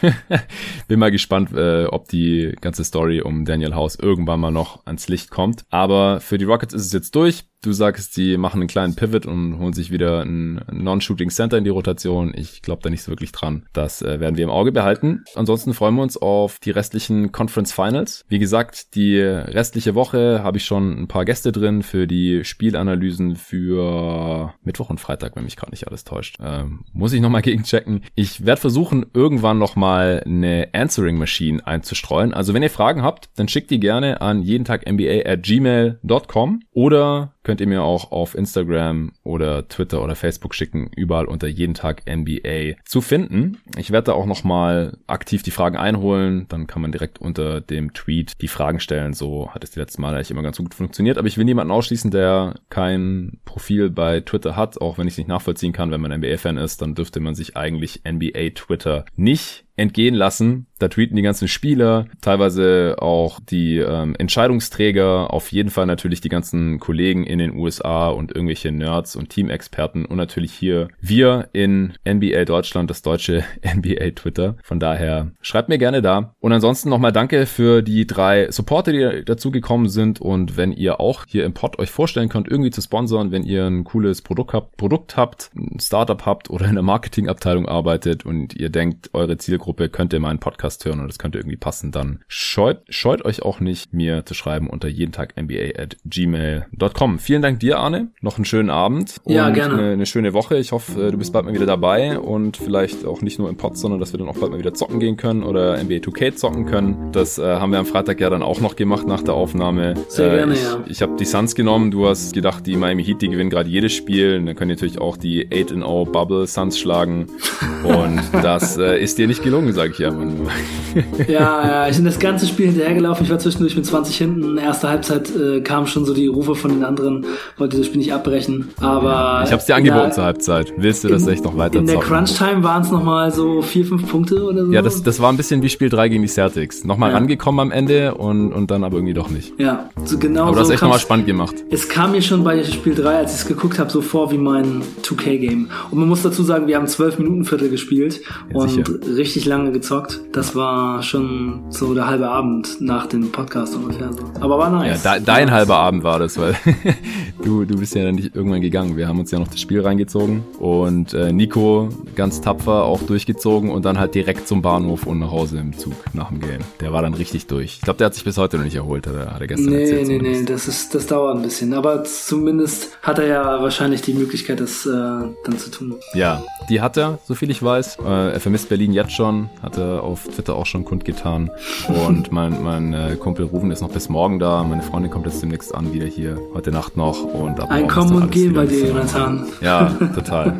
Bin 0.87 0.99
mal 0.99 1.11
gespannt, 1.11 1.51
äh, 1.53 1.85
ob 1.85 2.07
die 2.07 2.55
ganze 2.61 2.83
Story 2.83 3.21
um 3.21 3.45
Daniel 3.45 3.75
House 3.75 3.95
irgendwann 3.95 4.39
mal 4.39 4.51
noch 4.51 4.85
ans 4.85 5.07
Licht 5.07 5.29
kommt. 5.29 5.65
Aber 5.69 6.19
für 6.21 6.37
die 6.37 6.45
Rockets 6.45 6.73
ist 6.73 6.85
es 6.85 6.93
jetzt 6.93 7.15
durch. 7.15 7.45
Du 7.61 7.71
sagst, 7.71 8.15
die 8.15 8.37
machen 8.37 8.61
einen 8.61 8.67
kleinen 8.67 8.95
Pivot 8.95 9.25
und 9.25 9.57
holen 9.57 9.73
sich 9.73 9.91
wieder 9.91 10.21
ein 10.21 10.61
Non-Shooting 10.71 11.29
Center 11.29 11.57
in 11.57 11.63
die 11.63 11.71
Rotation. 11.71 12.31
Ich 12.35 12.61
glaube 12.61 12.81
da 12.83 12.89
nicht 12.89 13.01
so 13.01 13.11
wirklich 13.11 13.31
dran. 13.31 13.65
Das 13.73 14.01
äh, 14.01 14.19
werden 14.19 14.37
wir 14.37 14.43
im 14.43 14.51
Auge 14.51 14.71
behalten. 14.71 15.23
Ansonsten 15.33 15.73
freuen 15.73 15.95
wir 15.95 16.03
uns 16.03 16.15
auf 16.15 16.59
die 16.59 16.71
restlichen 16.71 17.31
Conference 17.31 17.73
Finals. 17.73 18.23
Wie 18.27 18.37
gesagt, 18.37 18.93
die 18.95 19.19
restliche 19.19 19.95
Woche 19.95 20.43
habe 20.43 20.57
ich 20.57 20.65
schon 20.65 20.91
ein 21.01 21.07
paar 21.07 21.25
Gäste 21.25 21.51
drin 21.51 21.81
für 21.81 22.05
die 22.05 22.43
Spielanalysen 22.43 23.35
für 23.35 24.53
Mittwoch 24.63 24.91
und 24.91 24.99
Freitag, 24.99 25.35
wenn 25.35 25.45
mich 25.45 25.55
gerade 25.55 25.71
nicht 25.71 25.87
alles 25.87 26.03
täuscht. 26.03 26.37
Ähm, 26.39 26.81
muss 26.93 27.13
ich 27.13 27.21
nochmal 27.21 27.41
gegenchecken. 27.43 28.03
Ich 28.13 28.45
werde 28.45 28.61
versuchen, 28.61 29.07
irgendwann 29.13 29.57
nochmal 29.57 30.21
eine 30.25 30.69
Answering 30.73 31.17
Machine 31.17 31.65
einzustreuen. 31.65 32.33
Also 32.33 32.53
wenn 32.53 32.63
ihr 32.63 32.69
Fragen 32.69 33.01
habt, 33.01 33.29
dann 33.35 33.47
schickt 33.47 33.71
die 33.71 33.79
gerne 33.79 34.21
an 34.21 34.41
jeden 34.43 34.65
Tag 34.65 34.89
NBA 34.89 35.21
at 35.25 35.43
gmail.com 35.43 36.61
oder 36.71 37.33
könnt 37.45 37.54
ihr 37.61 37.67
mir 37.67 37.83
auch 37.83 38.11
auf 38.11 38.35
Instagram 38.35 39.11
oder 39.23 39.67
Twitter 39.67 40.03
oder 40.03 40.15
Facebook 40.15 40.55
schicken, 40.55 40.89
überall 40.95 41.25
unter 41.25 41.47
jeden 41.47 41.73
Tag 41.73 42.03
NBA 42.09 42.77
zu 42.85 43.01
finden. 43.01 43.57
Ich 43.77 43.91
werde 43.91 44.05
da 44.05 44.13
auch 44.13 44.25
nochmal 44.25 44.97
aktiv 45.07 45.43
die 45.43 45.51
Fragen 45.51 45.77
einholen, 45.77 46.45
dann 46.49 46.67
kann 46.67 46.81
man 46.81 46.91
direkt 46.91 47.19
unter 47.19 47.61
dem 47.61 47.93
Tweet 47.93 48.33
die 48.41 48.47
Fragen 48.47 48.79
stellen. 48.79 49.13
So 49.13 49.51
hat 49.51 49.63
es 49.63 49.71
die 49.71 49.79
letzten 49.79 50.01
Mal 50.01 50.13
eigentlich 50.13 50.31
immer 50.31 50.43
ganz 50.43 50.57
gut 50.57 50.73
funktioniert. 50.73 51.17
Aber 51.17 51.27
ich 51.27 51.37
will 51.37 51.45
niemanden 51.45 51.71
ausschließen, 51.71 52.11
der 52.11 52.55
kein 52.69 53.39
Profil 53.45 53.89
bei 53.89 54.21
Twitter 54.21 54.55
hat, 54.55 54.79
auch 54.81 54.97
wenn 54.97 55.07
ich 55.07 55.13
es 55.13 55.17
nicht 55.17 55.27
nachvollziehen 55.27 55.73
kann. 55.73 55.91
Wenn 55.91 56.01
man 56.01 56.11
NBA-Fan 56.11 56.57
ist, 56.57 56.81
dann 56.81 56.95
dürfte 56.95 57.19
man 57.19 57.35
sich 57.35 57.57
eigentlich 57.57 58.01
NBA 58.07 58.49
Twitter 58.55 59.05
nicht 59.15 59.65
entgehen 59.75 60.15
lassen. 60.15 60.67
Da 60.79 60.87
tweeten 60.87 61.15
die 61.15 61.21
ganzen 61.21 61.47
Spieler, 61.47 62.05
teilweise 62.21 62.95
auch 62.99 63.39
die 63.39 63.77
ähm, 63.77 64.15
Entscheidungsträger, 64.17 65.33
auf 65.33 65.51
jeden 65.51 65.69
Fall 65.69 65.85
natürlich 65.85 66.21
die 66.21 66.29
ganzen 66.29 66.79
Kollegen 66.79 67.23
in 67.25 67.39
den 67.39 67.55
USA 67.55 68.09
und 68.09 68.35
irgendwelche 68.35 68.71
Nerds 68.71 69.15
und 69.15 69.29
Teamexperten 69.29 70.05
und 70.05 70.17
natürlich 70.17 70.53
hier 70.53 70.87
wir 70.99 71.49
in 71.53 71.93
NBA 72.07 72.45
Deutschland, 72.45 72.89
das 72.89 73.01
deutsche 73.01 73.43
NBA 73.65 74.11
Twitter. 74.15 74.55
Von 74.63 74.79
daher 74.79 75.31
schreibt 75.41 75.69
mir 75.69 75.77
gerne 75.77 76.01
da. 76.01 76.33
Und 76.39 76.51
ansonsten 76.51 76.89
nochmal 76.89 77.11
danke 77.11 77.45
für 77.45 77.81
die 77.81 78.07
drei 78.07 78.51
Supporter, 78.51 78.91
die 78.91 79.23
dazu 79.23 79.51
gekommen 79.51 79.89
sind 79.89 80.19
und 80.19 80.57
wenn 80.57 80.71
ihr 80.71 80.99
auch 80.99 81.25
hier 81.27 81.45
im 81.45 81.53
Pod 81.53 81.79
euch 81.79 81.91
vorstellen 81.91 82.29
könnt, 82.29 82.49
irgendwie 82.49 82.71
zu 82.71 82.81
sponsern, 82.81 83.31
wenn 83.31 83.43
ihr 83.43 83.65
ein 83.65 83.83
cooles 83.83 84.21
Produkt 84.21 84.53
habt, 84.53 84.77
Produkt 84.77 85.15
habt, 85.15 85.51
ein 85.55 85.79
Startup 85.79 86.25
habt 86.25 86.49
oder 86.49 86.65
in 86.65 86.75
der 86.75 86.83
Marketingabteilung 86.83 87.67
arbeitet 87.67 88.25
und 88.25 88.55
ihr 88.55 88.69
denkt, 88.69 89.11
eure 89.13 89.37
Zielgruppe 89.37 89.75
Gruppe 89.75 89.89
könnt 89.89 90.13
ihr 90.13 90.19
meinen 90.19 90.39
Podcast 90.39 90.64
hören 90.83 90.99
und 90.99 91.07
das 91.07 91.19
könnte 91.19 91.37
irgendwie 91.37 91.57
passen, 91.57 91.91
dann 91.91 92.19
scheut, 92.27 92.81
scheut 92.89 93.23
euch 93.23 93.43
auch 93.43 93.59
nicht, 93.59 93.93
mir 93.93 94.25
zu 94.25 94.33
schreiben 94.33 94.67
unter 94.67 94.87
jeden 94.87 95.11
Tag 95.11 95.35
NBA 95.39 95.79
at 95.79 95.97
gmail.com. 96.05 97.19
Vielen 97.19 97.41
Dank 97.41 97.59
dir, 97.59 97.79
Arne. 97.79 98.09
Noch 98.21 98.37
einen 98.37 98.45
schönen 98.45 98.69
Abend 98.69 99.15
und 99.23 99.33
ja, 99.33 99.49
gerne. 99.51 99.75
Eine, 99.75 99.91
eine 99.93 100.05
schöne 100.05 100.33
Woche. 100.33 100.57
Ich 100.57 100.71
hoffe, 100.71 101.11
du 101.11 101.17
bist 101.17 101.31
bald 101.31 101.45
mal 101.45 101.53
wieder 101.53 101.65
dabei 101.65 102.19
und 102.19 102.57
vielleicht 102.57 103.05
auch 103.05 103.21
nicht 103.21 103.39
nur 103.39 103.49
im 103.49 103.57
Pod, 103.57 103.77
sondern 103.77 103.99
dass 103.99 104.13
wir 104.13 104.17
dann 104.17 104.27
auch 104.27 104.37
bald 104.37 104.51
mal 104.51 104.59
wieder 104.59 104.73
zocken 104.73 104.99
gehen 104.99 105.17
können 105.17 105.43
oder 105.43 105.81
NBA 105.81 105.97
2K 105.97 106.35
zocken 106.35 106.65
können. 106.65 107.11
Das 107.11 107.37
äh, 107.37 107.43
haben 107.43 107.71
wir 107.71 107.79
am 107.79 107.85
Freitag 107.85 108.19
ja 108.19 108.29
dann 108.29 108.41
auch 108.41 108.61
noch 108.61 108.75
gemacht 108.75 109.07
nach 109.07 109.21
der 109.21 109.35
Aufnahme. 109.35 109.93
Sehr 110.07 110.33
äh, 110.33 110.37
gerne, 110.37 110.53
ich, 110.53 110.63
ja. 110.63 110.83
Ich 110.87 111.01
habe 111.01 111.15
die 111.17 111.25
Suns 111.25 111.53
genommen. 111.53 111.91
Du 111.91 112.07
hast 112.07 112.33
gedacht, 112.33 112.65
die 112.65 112.75
Miami 112.75 113.03
Heat, 113.03 113.21
die 113.21 113.29
gewinnen 113.29 113.49
gerade 113.49 113.69
jedes 113.69 113.93
Spiel. 113.93 114.37
Und 114.37 114.47
dann 114.47 114.55
können 114.55 114.71
natürlich 114.71 114.99
auch 114.99 115.17
die 115.17 115.47
8-0 115.47 116.11
Bubble 116.11 116.47
Suns 116.47 116.79
schlagen. 116.79 117.27
Und 117.83 118.21
das 118.33 118.77
äh, 118.77 119.01
ist 119.01 119.17
dir 119.17 119.27
nicht 119.27 119.43
gelungen 119.43 119.75
sage 119.75 119.91
ich 119.91 119.99
ja 119.99 120.11
nur. 120.11 120.49
ja, 121.27 121.67
ja, 121.67 121.89
ich 121.89 121.95
bin 121.95 122.05
das 122.05 122.19
ganze 122.19 122.47
Spiel 122.47 122.67
hinterhergelaufen. 122.67 123.25
Ich 123.25 123.31
war 123.31 123.39
zwischendurch 123.39 123.75
mit 123.75 123.85
20 123.85 124.17
hinten. 124.17 124.57
Erste 124.57 124.89
Halbzeit 124.89 125.29
äh, 125.35 125.61
kamen 125.61 125.87
schon 125.87 126.05
so 126.05 126.13
die 126.13 126.27
Rufe 126.27 126.55
von 126.55 126.71
den 126.71 126.83
anderen, 126.83 127.25
wollte 127.57 127.77
das 127.77 127.87
Spiel 127.87 127.99
nicht 127.99 128.13
abbrechen. 128.13 128.69
Aber. 128.79 129.43
Ich 129.45 129.51
hab's 129.51 129.65
dir 129.65 129.75
angeboten 129.75 130.11
zur 130.11 130.23
Halbzeit. 130.23 130.73
Willst 130.77 131.03
du 131.03 131.07
das 131.09 131.23
in, 131.23 131.33
echt 131.33 131.43
noch 131.43 131.57
weiter 131.57 131.79
In 131.79 131.87
der 131.87 131.99
Crunch-Time 131.99 132.63
waren 132.63 132.81
es 132.81 132.91
nochmal 132.91 133.31
so 133.31 133.61
vier, 133.61 133.85
fünf 133.85 134.09
Punkte 134.09 134.43
oder 134.43 134.65
so. 134.65 134.71
Ja, 134.71 134.81
das, 134.81 135.03
das 135.03 135.19
war 135.19 135.31
ein 135.31 135.37
bisschen 135.37 135.61
wie 135.61 135.69
Spiel 135.69 135.89
3 135.89 136.09
gegen 136.09 136.21
die 136.21 136.29
Celtics. 136.29 136.83
Nochmal 136.83 137.11
ja. 137.11 137.17
rangekommen 137.17 137.59
am 137.59 137.71
Ende 137.71 138.15
und, 138.15 138.53
und 138.53 138.71
dann 138.71 138.83
aber 138.83 138.97
irgendwie 138.97 139.13
doch 139.13 139.29
nicht. 139.29 139.53
Ja, 139.57 139.89
so 140.03 140.17
genau. 140.17 140.45
Aber 140.45 140.55
du 140.55 140.61
hast 140.61 140.69
echt 140.69 140.81
nochmal 140.81 140.99
spannend 140.99 141.25
gemacht. 141.25 141.55
Es 141.69 141.89
kam 141.89 142.11
mir 142.11 142.21
schon 142.21 142.43
bei 142.43 142.63
Spiel 142.63 142.95
3, 142.95 143.17
als 143.17 143.33
ich 143.33 143.41
es 143.41 143.47
geguckt 143.47 143.79
habe, 143.79 143.89
so 143.89 144.01
vor 144.01 144.31
wie 144.31 144.37
mein 144.37 144.81
2K-Game. 145.03 145.69
Und 145.91 145.99
man 145.99 146.07
muss 146.07 146.23
dazu 146.23 146.43
sagen, 146.43 146.67
wir 146.67 146.77
haben 146.77 146.87
zwölf 146.87 147.17
Minuten 147.17 147.45
Viertel 147.45 147.69
gespielt 147.69 148.21
ja, 148.49 148.55
und 148.55 148.69
sicher. 148.69 149.17
richtig 149.17 149.45
lange 149.45 149.71
gezockt. 149.71 150.19
Das 150.31 150.44
war 150.53 151.01
schon 151.01 151.63
so 151.69 151.93
der 151.93 152.07
halbe 152.07 152.29
Abend 152.29 152.81
nach 152.81 153.07
dem 153.07 153.31
Podcast 153.31 153.75
ungefähr 153.75 154.11
so. 154.11 154.23
Aber 154.41 154.59
war 154.59 154.69
nice. 154.69 155.03
Ja, 155.03 155.13
de 155.13 155.25
dein 155.25 155.49
halber 155.49 155.77
Abend 155.77 156.03
war 156.03 156.19
das, 156.19 156.37
weil 156.37 156.55
du, 157.43 157.65
du 157.65 157.77
bist 157.77 157.95
ja 157.95 158.03
dann 158.03 158.15
nicht 158.15 158.35
irgendwann 158.35 158.61
gegangen. 158.61 158.97
Wir 158.97 159.07
haben 159.07 159.19
uns 159.19 159.31
ja 159.31 159.39
noch 159.39 159.47
das 159.47 159.59
Spiel 159.61 159.81
reingezogen 159.81 160.43
und 160.59 161.13
äh, 161.13 161.31
Nico 161.31 161.89
ganz 162.15 162.41
tapfer 162.41 162.83
auch 162.83 163.01
durchgezogen 163.03 163.69
und 163.69 163.85
dann 163.85 163.97
halt 163.97 164.13
direkt 164.13 164.47
zum 164.47 164.61
Bahnhof 164.61 165.07
und 165.07 165.19
nach 165.19 165.31
Hause 165.31 165.57
im 165.57 165.77
Zug 165.77 165.93
nach 166.13 166.29
dem 166.29 166.41
Game. 166.41 166.61
Der 166.81 166.91
war 166.91 167.01
dann 167.01 167.13
richtig 167.13 167.47
durch. 167.47 167.77
Ich 167.77 167.81
glaube, 167.81 167.97
der 167.97 168.07
hat 168.07 168.13
sich 168.13 168.23
bis 168.23 168.37
heute 168.37 168.57
noch 168.57 168.65
nicht 168.65 168.75
erholt, 168.75 169.07
hat 169.07 169.15
er, 169.15 169.33
hat 169.33 169.41
er 169.41 169.47
gestern 169.47 169.73
nee, 169.73 169.81
erzählt. 169.81 170.07
Nee, 170.07 170.17
nee, 170.19 170.39
nee, 170.39 170.45
das, 170.45 170.67
ist, 170.67 170.93
das 170.93 171.07
dauert 171.07 171.37
ein 171.37 171.41
bisschen. 171.41 171.73
Aber 171.73 172.03
zumindest 172.03 172.97
hat 173.01 173.19
er 173.19 173.27
ja 173.27 173.61
wahrscheinlich 173.61 174.01
die 174.01 174.13
Möglichkeit, 174.13 174.59
das 174.59 174.85
äh, 174.85 174.89
dann 174.89 175.57
zu 175.57 175.71
tun. 175.71 175.95
Ja, 176.13 176.43
die 176.69 176.81
hat 176.81 176.97
er, 176.97 177.19
so 177.25 177.35
viel 177.35 177.49
ich 177.49 177.63
weiß. 177.63 177.99
Äh, 178.05 178.33
er 178.33 178.39
vermisst 178.39 178.69
Berlin 178.69 178.91
jetzt 178.93 179.13
schon, 179.13 179.49
hat 179.61 179.77
er 179.77 180.03
auf 180.03 180.27
Twitter 180.35 180.55
auch 180.55 180.65
schon 180.65 180.85
kundgetan. 180.85 181.49
Und 181.87 182.31
mein, 182.31 182.63
mein 182.63 182.93
äh, 182.93 183.15
Kumpel 183.15 183.45
Rufen 183.45 183.71
ist 183.71 183.81
noch 183.81 183.91
bis 183.91 184.09
morgen 184.09 184.39
da. 184.39 184.63
Meine 184.63 184.81
Freundin 184.81 185.11
kommt 185.11 185.25
jetzt 185.25 185.41
demnächst 185.41 185.73
an, 185.73 185.93
wieder 185.93 186.05
hier 186.05 186.37
heute 186.53 186.71
Nacht 186.71 186.97
noch. 186.97 187.23
Und 187.23 187.59
ab 187.59 187.71
Ein 187.71 187.87
Kommen 187.87 188.15
und 188.15 188.31
Gehen 188.31 188.53
bei 188.53 188.65
dir, 188.65 188.87
Jonathan. 188.87 189.47
Ja, 189.61 189.87
total. 190.13 190.57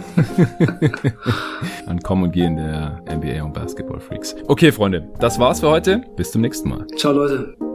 Ein 1.87 1.99
Kommen 2.01 2.23
und 2.23 2.31
Gehen 2.31 2.55
der 2.55 3.01
NBA 3.13 3.43
und 3.43 3.53
Basketball 3.53 3.99
Freaks. 3.99 4.35
Okay, 4.47 4.71
Freunde, 4.71 5.07
das 5.19 5.39
war's 5.39 5.59
für 5.59 5.69
heute. 5.69 6.03
Bis 6.15 6.31
zum 6.31 6.41
nächsten 6.41 6.69
Mal. 6.69 6.85
Ciao, 6.97 7.13
Leute. 7.13 7.74